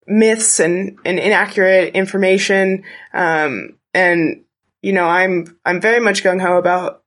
myths 0.06 0.60
and, 0.60 0.98
and 1.04 1.18
inaccurate 1.18 1.94
information. 1.94 2.84
Um, 3.12 3.78
and 3.94 4.44
you 4.80 4.92
know, 4.92 5.06
I'm 5.06 5.58
I'm 5.64 5.80
very 5.80 6.00
much 6.00 6.24
gung 6.24 6.40
ho 6.40 6.56
about 6.56 7.01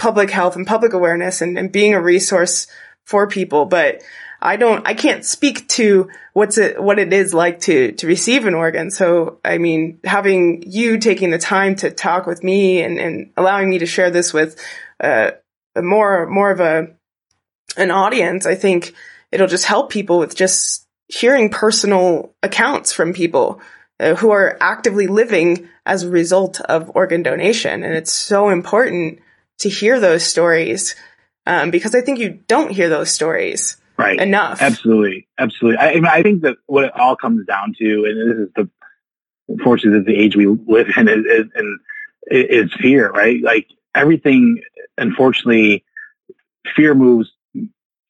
public 0.00 0.30
health 0.30 0.56
and 0.56 0.66
public 0.66 0.92
awareness 0.92 1.42
and, 1.42 1.56
and 1.56 1.70
being 1.70 1.94
a 1.94 2.00
resource 2.00 2.66
for 3.04 3.28
people. 3.28 3.66
But 3.66 4.02
I 4.42 4.56
don't, 4.56 4.86
I 4.88 4.94
can't 4.94 5.24
speak 5.24 5.68
to 5.68 6.08
what's 6.32 6.56
it, 6.56 6.82
what 6.82 6.98
it 6.98 7.12
is 7.12 7.34
like 7.34 7.60
to, 7.60 7.92
to 7.92 8.06
receive 8.06 8.46
an 8.46 8.54
organ. 8.54 8.90
So, 8.90 9.38
I 9.44 9.58
mean, 9.58 10.00
having 10.02 10.64
you 10.66 10.98
taking 10.98 11.30
the 11.30 11.38
time 11.38 11.76
to 11.76 11.90
talk 11.90 12.26
with 12.26 12.42
me 12.42 12.80
and, 12.80 12.98
and 12.98 13.30
allowing 13.36 13.68
me 13.68 13.78
to 13.78 13.86
share 13.86 14.10
this 14.10 14.32
with, 14.32 14.58
uh, 14.98 15.32
more, 15.76 16.26
more 16.26 16.50
of 16.50 16.60
a, 16.60 16.88
an 17.76 17.90
audience, 17.90 18.46
I 18.46 18.54
think 18.54 18.94
it'll 19.30 19.46
just 19.46 19.66
help 19.66 19.90
people 19.90 20.18
with 20.18 20.34
just 20.34 20.86
hearing 21.08 21.50
personal 21.50 22.34
accounts 22.42 22.92
from 22.92 23.12
people 23.12 23.60
uh, 24.00 24.14
who 24.14 24.30
are 24.30 24.56
actively 24.60 25.06
living 25.06 25.68
as 25.84 26.02
a 26.02 26.10
result 26.10 26.60
of 26.62 26.90
organ 26.94 27.22
donation. 27.22 27.82
And 27.82 27.94
it's 27.94 28.12
so 28.12 28.48
important 28.48 29.20
to 29.60 29.68
hear 29.68 30.00
those 30.00 30.24
stories 30.24 30.94
um, 31.46 31.70
because 31.70 31.94
I 31.94 32.00
think 32.00 32.18
you 32.18 32.40
don't 32.46 32.70
hear 32.70 32.88
those 32.88 33.10
stories 33.10 33.76
right 33.96 34.18
enough. 34.18 34.60
Absolutely, 34.60 35.28
absolutely. 35.38 35.78
I, 35.78 35.90
I, 35.90 35.94
mean, 35.94 36.06
I 36.06 36.22
think 36.22 36.42
that 36.42 36.56
what 36.66 36.84
it 36.84 36.92
all 36.98 37.16
comes 37.16 37.46
down 37.46 37.74
to, 37.78 38.04
and 38.04 38.30
this 38.30 38.48
is 38.48 38.54
the 38.54 38.70
unfortunately 39.48 40.12
the 40.12 40.20
age 40.20 40.36
we 40.36 40.46
live 40.46 40.88
in, 40.96 41.08
is, 41.08 41.24
is, 41.26 41.46
and 41.54 41.80
is 42.30 42.72
fear. 42.80 43.10
Right, 43.10 43.42
like 43.42 43.68
everything. 43.94 44.62
Unfortunately, 44.98 45.84
fear 46.76 46.94
moves. 46.94 47.30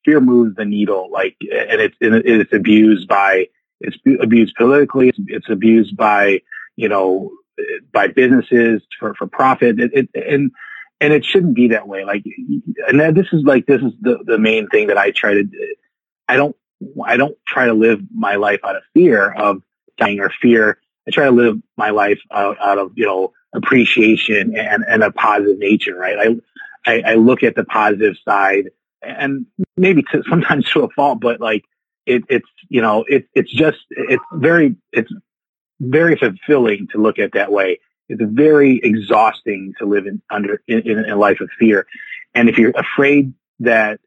Fear 0.04 0.20
moves 0.22 0.56
the 0.56 0.64
needle, 0.64 1.10
like, 1.12 1.36
and 1.42 1.80
it's 1.80 1.96
it's 2.00 2.52
abused 2.54 3.06
by 3.06 3.48
it's 3.80 3.96
abused 4.20 4.54
politically. 4.56 5.10
It's, 5.10 5.18
it's 5.26 5.50
abused 5.50 5.94
by 5.94 6.40
you 6.76 6.88
know 6.88 7.32
by 7.92 8.08
businesses 8.08 8.82
for 8.98 9.14
for 9.14 9.26
profit. 9.26 9.78
It, 9.78 9.90
it, 9.92 10.08
and 10.14 10.52
and 11.00 11.12
it 11.12 11.24
shouldn't 11.24 11.54
be 11.54 11.68
that 11.68 11.88
way. 11.88 12.04
Like, 12.04 12.24
and 12.86 13.16
this 13.16 13.26
is 13.32 13.42
like, 13.44 13.66
this 13.66 13.80
is 13.80 13.92
the, 14.00 14.18
the 14.24 14.38
main 14.38 14.68
thing 14.68 14.88
that 14.88 14.98
I 14.98 15.10
try 15.10 15.34
to, 15.34 15.48
I 16.28 16.36
don't, 16.36 16.54
I 17.04 17.16
don't 17.16 17.36
try 17.46 17.66
to 17.66 17.74
live 17.74 18.00
my 18.14 18.36
life 18.36 18.60
out 18.64 18.76
of 18.76 18.82
fear 18.94 19.32
of 19.32 19.62
dying 19.96 20.20
or 20.20 20.30
fear. 20.30 20.78
I 21.08 21.10
try 21.10 21.24
to 21.24 21.30
live 21.30 21.58
my 21.76 21.90
life 21.90 22.20
out, 22.30 22.58
out 22.60 22.78
of, 22.78 22.92
you 22.94 23.06
know, 23.06 23.32
appreciation 23.54 24.56
and, 24.56 24.84
and 24.86 25.02
a 25.02 25.10
positive 25.10 25.58
nature, 25.58 25.94
right? 25.96 26.38
I, 26.86 26.90
I, 26.90 27.12
I 27.12 27.14
look 27.14 27.42
at 27.42 27.56
the 27.56 27.64
positive 27.64 28.16
side 28.24 28.70
and 29.02 29.46
maybe 29.76 30.02
to, 30.12 30.22
sometimes 30.28 30.68
to 30.70 30.84
a 30.84 30.90
fault, 30.90 31.20
but 31.20 31.40
like 31.40 31.64
it, 32.06 32.24
it's, 32.28 32.48
you 32.68 32.82
know, 32.82 33.04
it, 33.08 33.26
it's 33.34 33.50
just, 33.50 33.78
it's 33.90 34.22
very, 34.32 34.76
it's 34.92 35.10
very 35.80 36.16
fulfilling 36.16 36.88
to 36.92 36.98
look 36.98 37.18
at 37.18 37.32
that 37.32 37.50
way. 37.50 37.80
It's 38.10 38.22
very 38.22 38.80
exhausting 38.82 39.74
to 39.78 39.86
live 39.86 40.06
in 40.06 40.20
under 40.30 40.60
in, 40.66 40.80
in 40.80 41.10
a 41.10 41.16
life 41.16 41.40
of 41.40 41.48
fear. 41.58 41.86
And 42.34 42.48
if 42.48 42.58
you're 42.58 42.70
afraid 42.70 43.32
that 43.60 44.00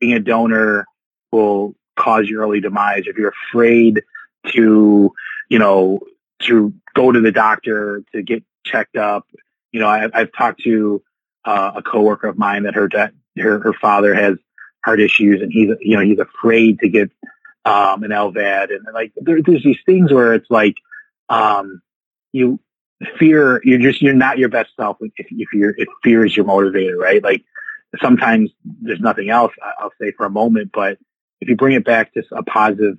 being 0.00 0.14
a 0.14 0.20
donor 0.20 0.86
will 1.30 1.74
cause 1.96 2.28
your 2.28 2.42
early 2.42 2.60
demise, 2.60 3.04
if 3.06 3.16
you're 3.16 3.34
afraid 3.50 4.02
to, 4.48 5.12
you 5.48 5.58
know, 5.58 6.00
to 6.40 6.72
go 6.94 7.12
to 7.12 7.20
the 7.20 7.32
doctor 7.32 8.02
to 8.12 8.22
get 8.22 8.42
checked 8.64 8.96
up, 8.96 9.26
you 9.72 9.80
know, 9.80 9.86
I, 9.86 10.08
I've 10.12 10.32
talked 10.32 10.62
to 10.62 11.02
uh, 11.44 11.72
a 11.76 11.82
coworker 11.82 12.28
of 12.28 12.38
mine 12.38 12.64
that 12.64 12.74
her, 12.74 12.88
her 13.36 13.60
her 13.60 13.72
father 13.74 14.14
has 14.14 14.36
heart 14.84 15.00
issues, 15.00 15.42
and 15.42 15.52
he's 15.52 15.70
you 15.80 15.96
know 15.96 16.02
he's 16.02 16.18
afraid 16.18 16.80
to 16.80 16.88
get 16.88 17.10
um, 17.64 18.02
an 18.02 18.10
LVAD, 18.10 18.70
and 18.70 18.86
like 18.92 19.12
there, 19.16 19.42
there's 19.42 19.62
these 19.62 19.78
things 19.86 20.12
where 20.12 20.34
it's 20.34 20.50
like 20.50 20.76
um, 21.28 21.82
you 22.32 22.58
fear 23.18 23.60
you're 23.64 23.78
just 23.78 24.02
you're 24.02 24.12
not 24.12 24.38
your 24.38 24.48
best 24.48 24.70
self 24.76 24.98
if, 25.00 25.26
if 25.30 25.48
you're 25.52 25.74
if 25.76 25.88
fear 26.02 26.24
is 26.24 26.36
your 26.36 26.44
motivator, 26.44 26.96
right? 26.96 27.22
Like 27.22 27.44
sometimes 28.00 28.50
there's 28.64 29.00
nothing 29.00 29.30
else. 29.30 29.52
I'll 29.78 29.92
say 30.00 30.12
for 30.12 30.26
a 30.26 30.30
moment, 30.30 30.70
but 30.72 30.98
if 31.40 31.48
you 31.48 31.56
bring 31.56 31.74
it 31.74 31.84
back 31.84 32.12
to 32.14 32.22
a 32.32 32.42
positive 32.42 32.98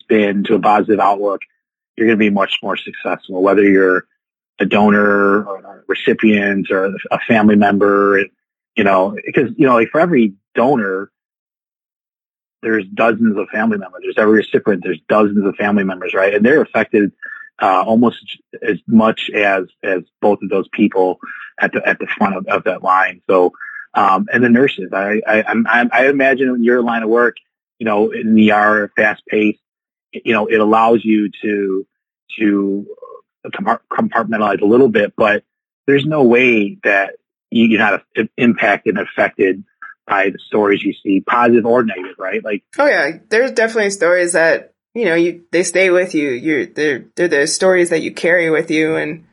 spin, 0.00 0.44
to 0.44 0.54
a 0.54 0.60
positive 0.60 1.00
outlook, 1.00 1.42
you're 1.96 2.06
going 2.06 2.18
to 2.18 2.24
be 2.24 2.30
much 2.30 2.58
more 2.62 2.76
successful. 2.76 3.42
Whether 3.42 3.64
you're 3.64 4.06
a 4.58 4.64
donor 4.64 5.44
or 5.44 5.58
a 5.58 5.82
recipient 5.88 6.70
or 6.70 6.94
a 7.10 7.18
family 7.20 7.56
member, 7.56 8.24
you 8.76 8.84
know, 8.84 9.16
because 9.26 9.50
you 9.56 9.66
know, 9.66 9.74
like 9.74 9.88
for 9.88 10.00
every 10.00 10.34
donor, 10.54 11.10
there's 12.62 12.86
dozens 12.86 13.36
of 13.36 13.48
family 13.48 13.78
members. 13.78 14.02
There's 14.02 14.18
every 14.18 14.34
recipient. 14.34 14.84
There's 14.84 15.00
dozens 15.08 15.44
of 15.44 15.56
family 15.56 15.84
members, 15.84 16.14
right? 16.14 16.32
And 16.32 16.46
they're 16.46 16.62
affected 16.62 17.12
uh, 17.60 17.82
almost 17.86 18.18
as 18.62 18.78
much 18.86 19.30
as 19.34 19.64
as 19.82 20.00
both 20.20 20.40
of 20.42 20.48
those 20.48 20.68
people 20.72 21.18
at 21.60 21.72
the 21.72 21.86
at 21.86 21.98
the 21.98 22.06
front 22.06 22.36
of, 22.36 22.46
of 22.46 22.64
that 22.64 22.82
line. 22.82 23.22
So, 23.28 23.52
um, 23.94 24.26
and 24.32 24.42
the 24.42 24.48
nurses, 24.48 24.90
I 24.92 25.20
I, 25.26 25.44
I 25.66 25.88
I 25.92 26.06
imagine 26.08 26.48
in 26.48 26.64
your 26.64 26.82
line 26.82 27.02
of 27.02 27.08
work, 27.08 27.36
you 27.78 27.86
know, 27.86 28.10
in 28.10 28.34
the 28.34 28.52
ER, 28.52 28.90
fast 28.96 29.22
paced, 29.28 29.60
you 30.12 30.32
know, 30.32 30.46
it 30.46 30.60
allows 30.60 31.04
you 31.04 31.30
to 31.42 31.86
to 32.38 32.86
compartmentalize 33.46 34.60
a 34.62 34.66
little 34.66 34.88
bit, 34.88 35.14
but 35.16 35.44
there's 35.86 36.06
no 36.06 36.22
way 36.22 36.78
that 36.84 37.16
you're 37.50 37.78
not 37.78 38.02
impacted 38.36 38.96
and 38.96 39.06
affected 39.06 39.64
by 40.06 40.30
the 40.30 40.38
stories 40.46 40.82
you 40.82 40.94
see, 41.02 41.20
positive 41.20 41.66
or 41.66 41.84
negative, 41.84 42.16
right? 42.18 42.42
Like, 42.42 42.64
oh 42.78 42.86
yeah, 42.86 43.18
there's 43.28 43.52
definitely 43.52 43.90
stories 43.90 44.32
that 44.32 44.71
you 44.94 45.06
know, 45.06 45.14
you 45.14 45.44
they 45.50 45.62
stay 45.62 45.90
with 45.90 46.14
you. 46.14 46.30
You're 46.30 46.66
they're 46.66 47.04
they're 47.16 47.28
the 47.28 47.46
stories 47.46 47.90
that 47.90 48.02
you 48.02 48.12
carry 48.12 48.50
with 48.50 48.70
you, 48.70 48.96
and 48.96 49.24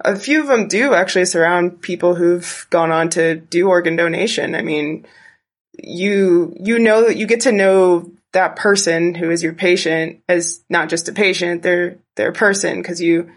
a 0.00 0.16
few 0.16 0.40
of 0.40 0.48
them 0.48 0.68
do 0.68 0.94
actually 0.94 1.24
surround 1.24 1.80
people 1.80 2.14
who've 2.14 2.66
gone 2.70 2.92
on 2.92 3.08
to 3.10 3.36
do 3.36 3.68
organ 3.68 3.96
donation. 3.96 4.54
I 4.54 4.62
mean, 4.62 5.06
you 5.72 6.54
you 6.60 6.78
know 6.78 7.06
that 7.06 7.16
you 7.16 7.26
get 7.26 7.42
to 7.42 7.52
know 7.52 8.10
that 8.32 8.56
person 8.56 9.14
who 9.14 9.30
is 9.30 9.42
your 9.42 9.54
patient 9.54 10.22
as 10.28 10.62
not 10.68 10.90
just 10.90 11.08
a 11.08 11.12
patient, 11.12 11.62
they're 11.62 11.98
they're 12.16 12.30
a 12.30 12.34
person 12.34 12.80
because 12.80 13.00
you. 13.00 13.30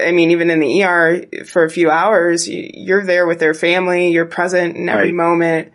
I 0.00 0.10
mean, 0.10 0.30
even 0.30 0.48
in 0.48 0.60
the 0.60 0.84
ER 0.84 1.44
for 1.44 1.64
a 1.64 1.70
few 1.70 1.90
hours, 1.90 2.48
you're 2.48 3.04
there 3.04 3.26
with 3.26 3.40
their 3.40 3.52
family. 3.52 4.10
You're 4.10 4.24
present 4.24 4.74
in 4.74 4.88
every 4.88 5.08
right. 5.08 5.14
moment. 5.14 5.74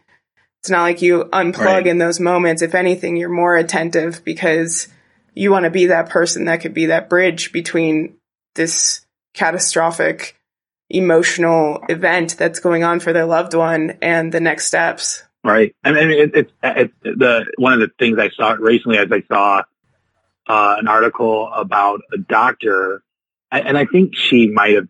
It's 0.62 0.72
not 0.72 0.82
like 0.82 1.04
you 1.04 1.26
unplug 1.26 1.66
right. 1.66 1.88
in 1.88 2.00
those 2.00 2.20
moments. 2.20 2.64
If 2.64 2.74
anything, 2.74 3.16
you're 3.16 3.30
more 3.30 3.56
attentive 3.56 4.24
because 4.24 4.88
you 5.38 5.52
want 5.52 5.66
to 5.66 5.70
be 5.70 5.88
that 5.88 6.10
person 6.10 6.46
that 6.46 6.62
could 6.62 6.74
be 6.74 6.88
that 6.88 7.10
bridge 7.10 7.52
between 7.52 8.18
this 8.56 9.06
catastrophic 9.34 10.36
emotional 10.90 11.84
event 11.90 12.38
that's 12.38 12.60
going 12.60 12.84
on 12.84 13.00
for 13.00 13.14
their 13.14 13.26
loved 13.26 13.54
one 13.54 13.98
and 14.02 14.32
the 14.32 14.40
next 14.40 14.68
steps. 14.68 15.24
Right. 15.44 15.76
I 15.84 15.92
mean, 15.92 16.12
it, 16.12 16.36
it, 16.36 16.52
it, 16.64 16.92
the 17.04 17.46
one 17.58 17.74
of 17.74 17.80
the 17.80 17.92
things 18.00 18.18
I 18.20 18.30
saw 18.30 18.52
recently 18.54 18.98
as 18.98 19.12
I 19.12 19.22
saw 19.28 19.64
uh, 20.48 20.76
an 20.80 20.88
article 20.88 21.52
about 21.54 22.02
a 22.12 22.18
doctor, 22.18 23.04
and 23.52 23.78
I 23.78 23.86
think 23.86 24.16
she 24.16 24.48
might 24.48 24.76
have 24.76 24.88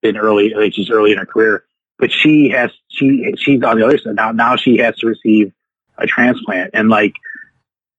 been 0.00 0.16
early, 0.16 0.54
like 0.54 0.74
she's 0.74 0.90
early 0.90 1.12
in 1.12 1.18
her 1.18 1.26
career, 1.26 1.64
but 1.98 2.12
she 2.12 2.50
has 2.50 2.70
she 2.88 3.34
she's 3.36 3.62
on 3.62 3.78
the 3.78 3.86
other 3.86 3.98
side 3.98 4.14
now. 4.14 4.32
Now 4.32 4.56
she 4.56 4.78
has 4.78 4.96
to 4.98 5.06
receive 5.06 5.52
a 5.98 6.06
transplant, 6.06 6.70
and 6.74 6.88
like 6.88 7.14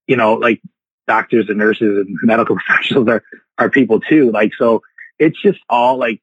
you 0.07 0.15
know, 0.15 0.35
like 0.35 0.61
doctors 1.07 1.49
and 1.49 1.57
nurses 1.57 2.05
and 2.05 2.17
medical 2.23 2.55
professionals 2.65 3.07
are, 3.07 3.23
are 3.57 3.69
people 3.69 3.99
too. 3.99 4.31
Like, 4.31 4.51
so 4.57 4.81
it's 5.19 5.41
just 5.41 5.59
all 5.69 5.97
like, 5.97 6.21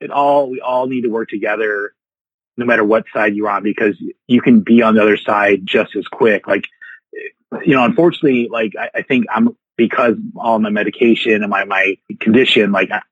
it 0.00 0.10
all, 0.10 0.50
we 0.50 0.60
all 0.60 0.86
need 0.86 1.02
to 1.02 1.08
work 1.08 1.28
together 1.28 1.94
no 2.56 2.66
matter 2.66 2.84
what 2.84 3.04
side 3.12 3.34
you're 3.34 3.48
on 3.48 3.62
because 3.62 3.96
you 4.26 4.40
can 4.40 4.60
be 4.60 4.82
on 4.82 4.94
the 4.94 5.02
other 5.02 5.16
side 5.16 5.62
just 5.64 5.96
as 5.96 6.06
quick. 6.06 6.46
Like, 6.46 6.66
you 7.64 7.74
know, 7.74 7.84
unfortunately, 7.84 8.48
like 8.50 8.74
I, 8.78 8.90
I 8.96 9.02
think 9.02 9.26
I'm, 9.32 9.56
because 9.76 10.16
all 10.36 10.58
my 10.58 10.70
medication 10.70 11.42
and 11.42 11.50
my, 11.50 11.64
my 11.64 11.96
condition, 12.20 12.70
like 12.72 12.90
I, 12.90 13.02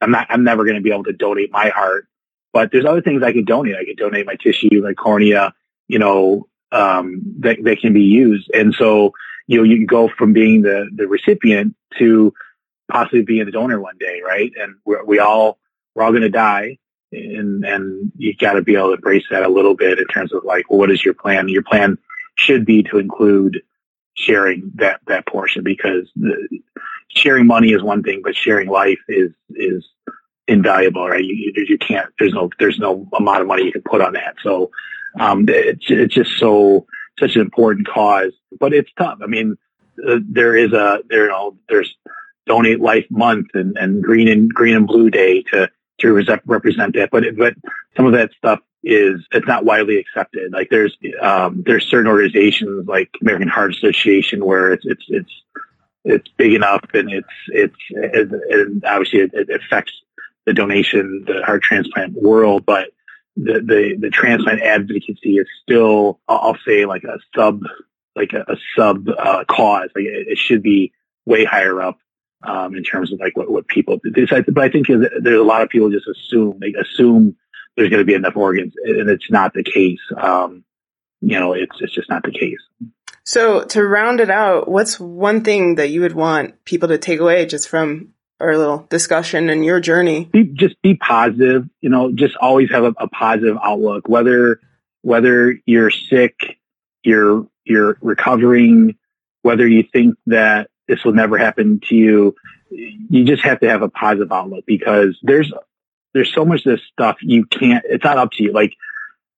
I'm 0.00 0.10
not, 0.10 0.26
I'm 0.30 0.44
never 0.44 0.64
going 0.64 0.76
to 0.76 0.82
be 0.82 0.90
able 0.90 1.04
to 1.04 1.12
donate 1.12 1.52
my 1.52 1.68
heart, 1.68 2.06
but 2.52 2.70
there's 2.72 2.84
other 2.84 3.02
things 3.02 3.22
I 3.22 3.32
can 3.32 3.44
donate. 3.44 3.76
I 3.76 3.84
can 3.84 3.96
donate 3.96 4.26
my 4.26 4.36
tissue, 4.36 4.82
my 4.82 4.94
cornea, 4.94 5.54
you 5.86 5.98
know, 5.98 6.48
um, 6.72 7.22
that, 7.40 7.62
that 7.64 7.80
can 7.80 7.92
be 7.92 8.02
used. 8.02 8.50
And 8.52 8.74
so, 8.74 9.12
you 9.48 9.56
know, 9.56 9.64
you 9.64 9.84
go 9.86 10.08
from 10.08 10.32
being 10.32 10.62
the, 10.62 10.88
the 10.94 11.08
recipient 11.08 11.74
to 11.98 12.32
possibly 12.90 13.22
being 13.22 13.46
the 13.46 13.50
donor 13.50 13.80
one 13.80 13.96
day, 13.98 14.20
right? 14.24 14.52
And 14.60 14.76
we're, 14.84 15.04
we 15.04 15.18
all, 15.18 15.58
we're 15.94 16.04
all 16.04 16.12
going 16.12 16.22
to 16.22 16.28
die. 16.28 16.78
And, 17.10 17.64
and 17.64 18.12
you 18.16 18.36
got 18.36 18.52
to 18.52 18.62
be 18.62 18.76
able 18.76 18.88
to 18.88 18.94
embrace 18.94 19.24
that 19.30 19.42
a 19.42 19.48
little 19.48 19.74
bit 19.74 19.98
in 19.98 20.06
terms 20.06 20.34
of 20.34 20.44
like, 20.44 20.70
what 20.70 20.90
is 20.90 21.02
your 21.02 21.14
plan? 21.14 21.48
Your 21.48 21.62
plan 21.62 21.96
should 22.36 22.66
be 22.66 22.82
to 22.84 22.98
include 22.98 23.62
sharing 24.14 24.70
that, 24.74 25.00
that 25.06 25.26
portion 25.26 25.64
because 25.64 26.10
the, 26.14 26.60
sharing 27.08 27.46
money 27.46 27.72
is 27.72 27.82
one 27.82 28.02
thing, 28.02 28.20
but 28.22 28.36
sharing 28.36 28.68
life 28.68 29.00
is, 29.08 29.32
is 29.54 29.88
invaluable, 30.46 31.08
right? 31.08 31.24
You, 31.24 31.52
you, 31.54 31.64
you 31.66 31.78
can't, 31.78 32.12
there's 32.18 32.34
no, 32.34 32.50
there's 32.58 32.78
no 32.78 33.08
amount 33.16 33.40
of 33.40 33.46
money 33.46 33.64
you 33.64 33.72
can 33.72 33.82
put 33.82 34.02
on 34.02 34.12
that. 34.12 34.34
So, 34.42 34.70
um, 35.18 35.46
it's, 35.48 35.86
it's 35.88 36.14
just 36.14 36.38
so, 36.38 36.86
such 37.18 37.36
an 37.36 37.42
important 37.42 37.86
cause, 37.86 38.32
but 38.58 38.72
it's 38.72 38.90
tough. 38.96 39.18
I 39.22 39.26
mean, 39.26 39.56
uh, 40.06 40.18
there 40.28 40.56
is 40.56 40.72
a 40.72 41.00
there 41.08 41.24
you 41.24 41.30
know 41.30 41.56
there's 41.68 41.96
donate 42.46 42.80
life 42.80 43.06
month 43.10 43.48
and, 43.54 43.76
and 43.76 44.02
green 44.02 44.28
and 44.28 44.52
green 44.52 44.74
and 44.74 44.86
blue 44.86 45.10
day 45.10 45.42
to 45.42 45.70
to 46.00 46.40
represent 46.46 46.94
that, 46.94 47.10
but 47.10 47.24
but 47.36 47.54
some 47.96 48.06
of 48.06 48.12
that 48.12 48.30
stuff 48.32 48.60
is 48.84 49.20
it's 49.32 49.46
not 49.46 49.64
widely 49.64 49.98
accepted. 49.98 50.52
Like 50.52 50.70
there's 50.70 50.96
um, 51.20 51.62
there's 51.66 51.86
certain 51.86 52.06
organizations 52.06 52.86
like 52.86 53.10
American 53.20 53.48
Heart 53.48 53.72
Association 53.72 54.44
where 54.44 54.72
it's 54.72 54.84
it's 54.86 55.04
it's 55.08 55.42
it's 56.04 56.28
big 56.36 56.54
enough 56.54 56.84
and 56.94 57.12
it's 57.12 57.26
it's 57.48 57.76
and 57.90 58.84
obviously 58.84 59.20
it, 59.20 59.30
it 59.34 59.50
affects 59.50 59.92
the 60.46 60.54
donation 60.54 61.24
the 61.26 61.42
heart 61.44 61.62
transplant 61.62 62.14
world, 62.14 62.64
but 62.64 62.88
the, 63.38 63.60
the, 63.60 63.96
the 64.00 64.10
transplant 64.10 64.60
advocacy 64.62 65.36
is 65.36 65.46
still, 65.62 66.20
I'll 66.26 66.58
say 66.66 66.86
like 66.86 67.04
a 67.04 67.18
sub, 67.34 67.62
like 68.16 68.32
a, 68.32 68.40
a 68.52 68.56
sub 68.76 69.08
uh, 69.08 69.44
cause. 69.44 69.90
Like 69.94 70.04
it, 70.04 70.28
it, 70.28 70.38
should 70.38 70.62
be 70.62 70.92
way 71.24 71.44
higher 71.44 71.80
up 71.80 71.98
um, 72.42 72.74
in 72.74 72.82
terms 72.82 73.12
of 73.12 73.20
like 73.20 73.36
what, 73.36 73.48
what 73.48 73.68
people 73.68 74.00
decide. 74.12 74.44
But 74.46 74.64
I 74.64 74.70
think 74.70 74.88
there's 74.88 75.40
a 75.40 75.44
lot 75.44 75.62
of 75.62 75.68
people 75.68 75.90
just 75.90 76.08
assume, 76.08 76.58
they 76.60 76.74
assume 76.74 77.36
there's 77.76 77.90
going 77.90 78.00
to 78.00 78.06
be 78.06 78.14
enough 78.14 78.36
organs 78.36 78.74
and 78.84 79.08
it's 79.08 79.30
not 79.30 79.54
the 79.54 79.62
case. 79.62 80.00
Um, 80.16 80.64
you 81.20 81.38
know, 81.38 81.52
it's, 81.52 81.76
it's 81.80 81.94
just 81.94 82.10
not 82.10 82.24
the 82.24 82.32
case. 82.32 82.58
So 83.22 83.62
to 83.62 83.86
round 83.86 84.20
it 84.20 84.30
out, 84.30 84.68
what's 84.68 84.98
one 84.98 85.44
thing 85.44 85.76
that 85.76 85.90
you 85.90 86.00
would 86.00 86.14
want 86.14 86.64
people 86.64 86.88
to 86.88 86.98
take 86.98 87.20
away 87.20 87.46
just 87.46 87.68
from 87.68 88.14
our 88.40 88.56
little 88.56 88.86
discussion 88.88 89.48
and 89.48 89.64
your 89.64 89.80
journey. 89.80 90.24
Be, 90.24 90.44
just 90.44 90.80
be 90.82 90.94
positive. 90.94 91.68
You 91.80 91.90
know, 91.90 92.12
just 92.12 92.36
always 92.36 92.70
have 92.70 92.84
a, 92.84 92.94
a 92.98 93.08
positive 93.08 93.56
outlook. 93.62 94.08
Whether 94.08 94.60
whether 95.02 95.58
you're 95.66 95.90
sick, 95.90 96.58
you're 97.02 97.46
you're 97.64 97.98
recovering, 98.00 98.96
whether 99.42 99.66
you 99.66 99.82
think 99.82 100.16
that 100.26 100.70
this 100.86 101.04
will 101.04 101.12
never 101.12 101.36
happen 101.36 101.80
to 101.88 101.94
you, 101.94 102.34
you 102.70 103.24
just 103.24 103.42
have 103.42 103.60
to 103.60 103.68
have 103.68 103.82
a 103.82 103.88
positive 103.88 104.32
outlook 104.32 104.64
because 104.66 105.18
there's 105.22 105.52
there's 106.14 106.32
so 106.32 106.44
much 106.44 106.64
of 106.66 106.76
this 106.76 106.86
stuff 106.92 107.18
you 107.20 107.44
can't. 107.44 107.84
It's 107.88 108.04
not 108.04 108.18
up 108.18 108.32
to 108.32 108.42
you. 108.42 108.52
Like 108.52 108.74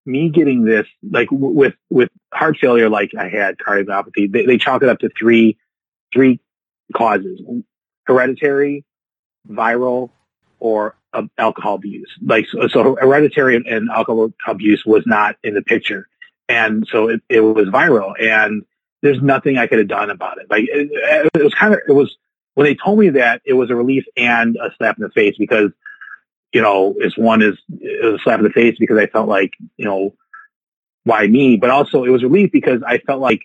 me 0.06 0.30
getting 0.30 0.64
this, 0.64 0.86
like 1.08 1.28
with 1.30 1.74
with 1.90 2.10
heart 2.32 2.56
failure, 2.60 2.88
like 2.88 3.12
I 3.18 3.28
had 3.28 3.58
cardiomyopathy, 3.58 4.32
they, 4.32 4.46
they 4.46 4.58
chalk 4.58 4.82
it 4.82 4.88
up 4.88 5.00
to 5.00 5.10
three 5.10 5.58
three 6.12 6.40
causes: 6.94 7.40
hereditary, 8.04 8.84
viral 9.48 10.10
or 10.58 10.96
uh, 11.12 11.22
alcohol 11.38 11.74
abuse. 11.74 12.10
Like 12.22 12.46
so, 12.48 12.68
so 12.68 12.96
hereditary 12.96 13.56
and 13.56 13.90
alcohol 13.90 14.32
abuse 14.46 14.84
was 14.84 15.04
not 15.06 15.36
in 15.42 15.54
the 15.54 15.62
picture, 15.62 16.08
and 16.48 16.86
so 16.90 17.08
it, 17.08 17.22
it 17.28 17.40
was 17.40 17.68
viral. 17.68 18.12
And 18.20 18.64
there's 19.02 19.22
nothing 19.22 19.58
I 19.58 19.66
could 19.66 19.78
have 19.78 19.88
done 19.88 20.10
about 20.10 20.38
it. 20.38 20.50
Like 20.50 20.64
it, 20.64 20.90
it 21.34 21.42
was 21.42 21.54
kind 21.54 21.74
of 21.74 21.80
it 21.88 21.92
was 21.92 22.16
when 22.54 22.66
they 22.66 22.74
told 22.74 22.98
me 22.98 23.10
that 23.10 23.42
it 23.44 23.54
was 23.54 23.70
a 23.70 23.74
relief 23.74 24.04
and 24.16 24.56
a 24.56 24.70
slap 24.76 24.98
in 24.98 25.02
the 25.02 25.10
face 25.10 25.36
because 25.38 25.70
you 26.52 26.60
know, 26.60 26.94
as 27.04 27.16
one 27.16 27.42
is 27.42 27.56
a 27.82 28.18
slap 28.22 28.38
in 28.38 28.44
the 28.44 28.50
face 28.50 28.76
because 28.78 28.98
I 28.98 29.06
felt 29.06 29.28
like, 29.28 29.52
you 29.76 29.84
know, 29.84 30.14
why 31.04 31.26
me? 31.26 31.56
But 31.56 31.70
also 31.70 32.04
it 32.04 32.10
was 32.10 32.22
relief 32.22 32.50
because 32.52 32.82
I 32.86 32.98
felt 32.98 33.20
like 33.20 33.42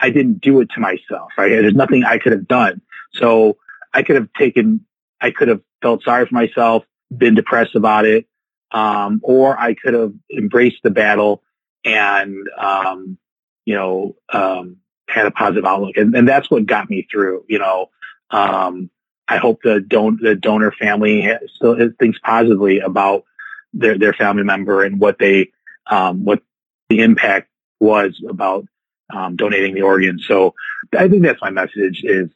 I 0.00 0.10
didn't 0.10 0.40
do 0.40 0.60
it 0.60 0.70
to 0.74 0.80
myself, 0.80 1.30
right? 1.36 1.48
There's 1.50 1.74
nothing 1.74 2.04
I 2.04 2.18
could 2.18 2.32
have 2.32 2.48
done. 2.48 2.80
So 3.14 3.56
I 3.92 4.02
could 4.02 4.16
have 4.16 4.32
taken, 4.32 4.84
I 5.20 5.30
could 5.30 5.48
have 5.48 5.60
felt 5.82 6.02
sorry 6.02 6.26
for 6.26 6.34
myself, 6.34 6.84
been 7.16 7.34
depressed 7.34 7.74
about 7.74 8.04
it, 8.04 8.26
um, 8.72 9.20
or 9.22 9.58
I 9.58 9.74
could 9.74 9.94
have 9.94 10.14
embraced 10.34 10.82
the 10.82 10.90
battle 10.90 11.42
and, 11.84 12.48
um, 12.56 13.18
you 13.64 13.74
know, 13.74 14.16
um, 14.32 14.76
had 15.08 15.26
a 15.26 15.30
positive 15.30 15.64
outlook. 15.64 15.96
And, 15.96 16.14
and 16.14 16.28
that's 16.28 16.50
what 16.50 16.66
got 16.66 16.88
me 16.88 17.06
through, 17.10 17.44
you 17.48 17.58
know, 17.58 17.90
um, 18.30 18.90
I 19.30 19.36
hope 19.36 19.60
the 19.62 19.80
don- 19.80 20.18
the 20.20 20.34
donor 20.34 20.72
family 20.72 21.28
still 21.54 21.76
thinks 21.98 22.18
positively 22.18 22.80
about 22.80 23.24
their 23.72 23.96
their 23.96 24.12
family 24.12 24.42
member 24.42 24.82
and 24.82 24.98
what 24.98 25.18
they 25.20 25.52
um, 25.86 26.24
what 26.24 26.42
the 26.88 27.00
impact 27.00 27.48
was 27.78 28.20
about 28.28 28.66
um, 29.14 29.36
donating 29.36 29.74
the 29.74 29.82
organ. 29.82 30.18
So 30.18 30.54
I 30.96 31.08
think 31.08 31.22
that's 31.22 31.40
my 31.40 31.50
message 31.50 32.02
is 32.02 32.28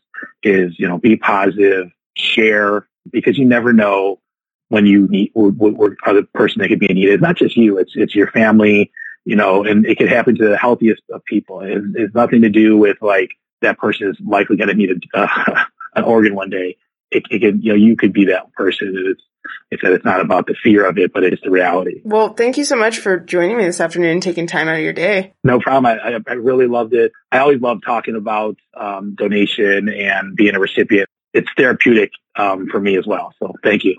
is 0.44 0.78
you 0.78 0.86
know 0.86 0.98
be 0.98 1.16
positive, 1.16 1.90
share 2.16 2.86
because 3.10 3.38
you 3.38 3.46
never 3.46 3.72
know 3.72 4.20
when 4.68 4.86
you 4.86 5.06
need 5.08 5.30
what, 5.34 5.74
what 5.74 5.92
other 6.06 6.22
person 6.34 6.60
that 6.60 6.68
could 6.68 6.80
be 6.80 6.90
in 6.90 6.96
need. 6.96 7.08
It's 7.08 7.22
not 7.22 7.36
just 7.36 7.56
you; 7.56 7.78
it's 7.78 7.92
it's 7.94 8.14
your 8.14 8.30
family, 8.30 8.90
you 9.24 9.36
know, 9.36 9.64
and 9.64 9.86
it 9.86 9.98
could 9.98 10.08
happen 10.08 10.36
to 10.36 10.48
the 10.48 10.56
healthiest 10.56 11.02
of 11.12 11.24
people. 11.24 11.60
It's, 11.60 11.86
it's 11.94 12.14
nothing 12.14 12.42
to 12.42 12.50
do 12.50 12.76
with 12.76 12.98
like 13.00 13.32
that 13.62 13.78
person 13.78 14.10
is 14.10 14.16
likely 14.24 14.56
going 14.56 14.68
to 14.68 14.74
need 14.74 14.90
a, 15.14 15.18
uh, 15.18 15.64
an 15.94 16.04
organ 16.04 16.34
one 16.34 16.50
day 16.50 16.76
it, 17.14 17.24
it 17.30 17.40
can, 17.40 17.62
you 17.62 17.72
know, 17.72 17.76
you 17.76 17.96
could 17.96 18.12
be 18.12 18.26
that 18.26 18.52
person. 18.52 18.88
And 18.88 19.06
it's, 19.08 19.22
it's 19.70 19.82
that 19.82 19.92
it's 19.92 20.04
not 20.04 20.20
about 20.20 20.46
the 20.46 20.54
fear 20.54 20.86
of 20.86 20.98
it, 20.98 21.12
but 21.12 21.22
it's 21.22 21.42
the 21.42 21.50
reality. 21.50 22.00
Well, 22.04 22.34
thank 22.34 22.56
you 22.56 22.64
so 22.64 22.76
much 22.76 22.98
for 22.98 23.18
joining 23.18 23.56
me 23.56 23.64
this 23.64 23.80
afternoon 23.80 24.10
and 24.10 24.22
taking 24.22 24.46
time 24.46 24.68
out 24.68 24.76
of 24.76 24.82
your 24.82 24.92
day. 24.92 25.34
No 25.44 25.60
problem. 25.60 25.86
I, 25.86 26.16
I, 26.16 26.18
I 26.26 26.32
really 26.34 26.66
loved 26.66 26.94
it. 26.94 27.12
I 27.30 27.38
always 27.38 27.60
love 27.60 27.80
talking 27.84 28.16
about 28.16 28.56
um, 28.74 29.14
donation 29.14 29.88
and 29.88 30.36
being 30.36 30.54
a 30.54 30.60
recipient. 30.60 31.08
It's 31.34 31.48
therapeutic 31.56 32.12
um, 32.36 32.68
for 32.68 32.80
me 32.80 32.96
as 32.96 33.06
well. 33.06 33.32
So 33.38 33.52
thank 33.62 33.84
you. 33.84 33.96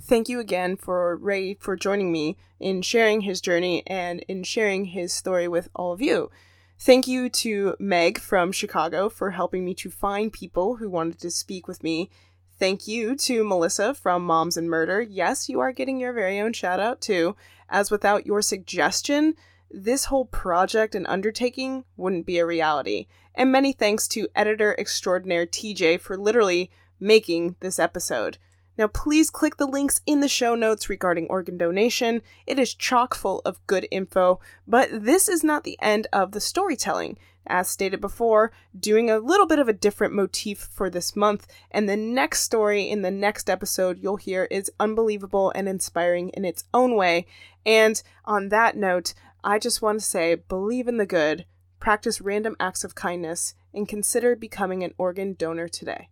Thank 0.00 0.28
you 0.28 0.40
again 0.40 0.76
for 0.76 1.16
Ray 1.16 1.54
for 1.54 1.76
joining 1.76 2.12
me 2.12 2.36
in 2.60 2.82
sharing 2.82 3.22
his 3.22 3.40
journey 3.40 3.82
and 3.86 4.20
in 4.28 4.42
sharing 4.42 4.86
his 4.86 5.12
story 5.12 5.48
with 5.48 5.68
all 5.74 5.92
of 5.92 6.00
you. 6.00 6.30
Thank 6.78 7.06
you 7.06 7.28
to 7.30 7.76
Meg 7.78 8.18
from 8.18 8.52
Chicago 8.52 9.08
for 9.08 9.30
helping 9.30 9.64
me 9.64 9.74
to 9.74 9.90
find 9.90 10.32
people 10.32 10.76
who 10.76 10.90
wanted 10.90 11.20
to 11.20 11.30
speak 11.30 11.66
with 11.66 11.82
me. 11.82 12.10
Thank 12.58 12.86
you 12.86 13.16
to 13.16 13.44
Melissa 13.44 13.94
from 13.94 14.24
Moms 14.24 14.56
and 14.56 14.68
Murder. 14.68 15.00
Yes, 15.00 15.48
you 15.48 15.60
are 15.60 15.72
getting 15.72 15.98
your 15.98 16.12
very 16.12 16.38
own 16.38 16.52
shout 16.52 16.80
out 16.80 17.00
too, 17.00 17.36
as 17.68 17.90
without 17.90 18.26
your 18.26 18.42
suggestion, 18.42 19.34
this 19.70 20.04
whole 20.06 20.26
project 20.26 20.94
and 20.94 21.06
undertaking 21.06 21.84
wouldn't 21.96 22.26
be 22.26 22.38
a 22.38 22.46
reality. 22.46 23.06
And 23.34 23.50
many 23.50 23.72
thanks 23.72 24.06
to 24.08 24.28
editor 24.34 24.74
extraordinaire 24.78 25.46
TJ 25.46 26.00
for 26.00 26.16
literally 26.16 26.70
making 27.00 27.56
this 27.60 27.78
episode. 27.78 28.38
Now, 28.76 28.88
please 28.88 29.30
click 29.30 29.56
the 29.56 29.66
links 29.66 30.00
in 30.04 30.20
the 30.20 30.28
show 30.28 30.54
notes 30.54 30.90
regarding 30.90 31.28
organ 31.28 31.56
donation. 31.56 32.22
It 32.46 32.58
is 32.58 32.74
chock 32.74 33.14
full 33.14 33.40
of 33.44 33.64
good 33.66 33.86
info, 33.90 34.40
but 34.66 34.88
this 34.92 35.28
is 35.28 35.44
not 35.44 35.62
the 35.62 35.78
end 35.80 36.08
of 36.12 36.32
the 36.32 36.40
storytelling. 36.40 37.18
As 37.46 37.68
stated 37.68 38.00
before, 38.00 38.52
doing 38.78 39.10
a 39.10 39.18
little 39.18 39.46
bit 39.46 39.58
of 39.58 39.68
a 39.68 39.74
different 39.74 40.14
motif 40.14 40.58
for 40.72 40.88
this 40.88 41.14
month, 41.14 41.46
and 41.70 41.88
the 41.88 41.96
next 41.96 42.40
story 42.40 42.88
in 42.88 43.02
the 43.02 43.10
next 43.10 43.50
episode 43.50 43.98
you'll 44.02 44.16
hear 44.16 44.48
is 44.50 44.72
unbelievable 44.80 45.52
and 45.54 45.68
inspiring 45.68 46.30
in 46.30 46.44
its 46.46 46.64
own 46.72 46.96
way. 46.96 47.26
And 47.66 48.02
on 48.24 48.48
that 48.48 48.76
note, 48.76 49.12
I 49.44 49.58
just 49.58 49.82
want 49.82 50.00
to 50.00 50.06
say 50.06 50.36
believe 50.36 50.88
in 50.88 50.96
the 50.96 51.04
good, 51.04 51.44
practice 51.84 52.18
random 52.18 52.56
acts 52.58 52.82
of 52.82 52.94
kindness, 52.94 53.54
and 53.74 53.86
consider 53.86 54.34
becoming 54.34 54.82
an 54.82 54.94
organ 54.96 55.34
donor 55.34 55.68
today. 55.68 56.08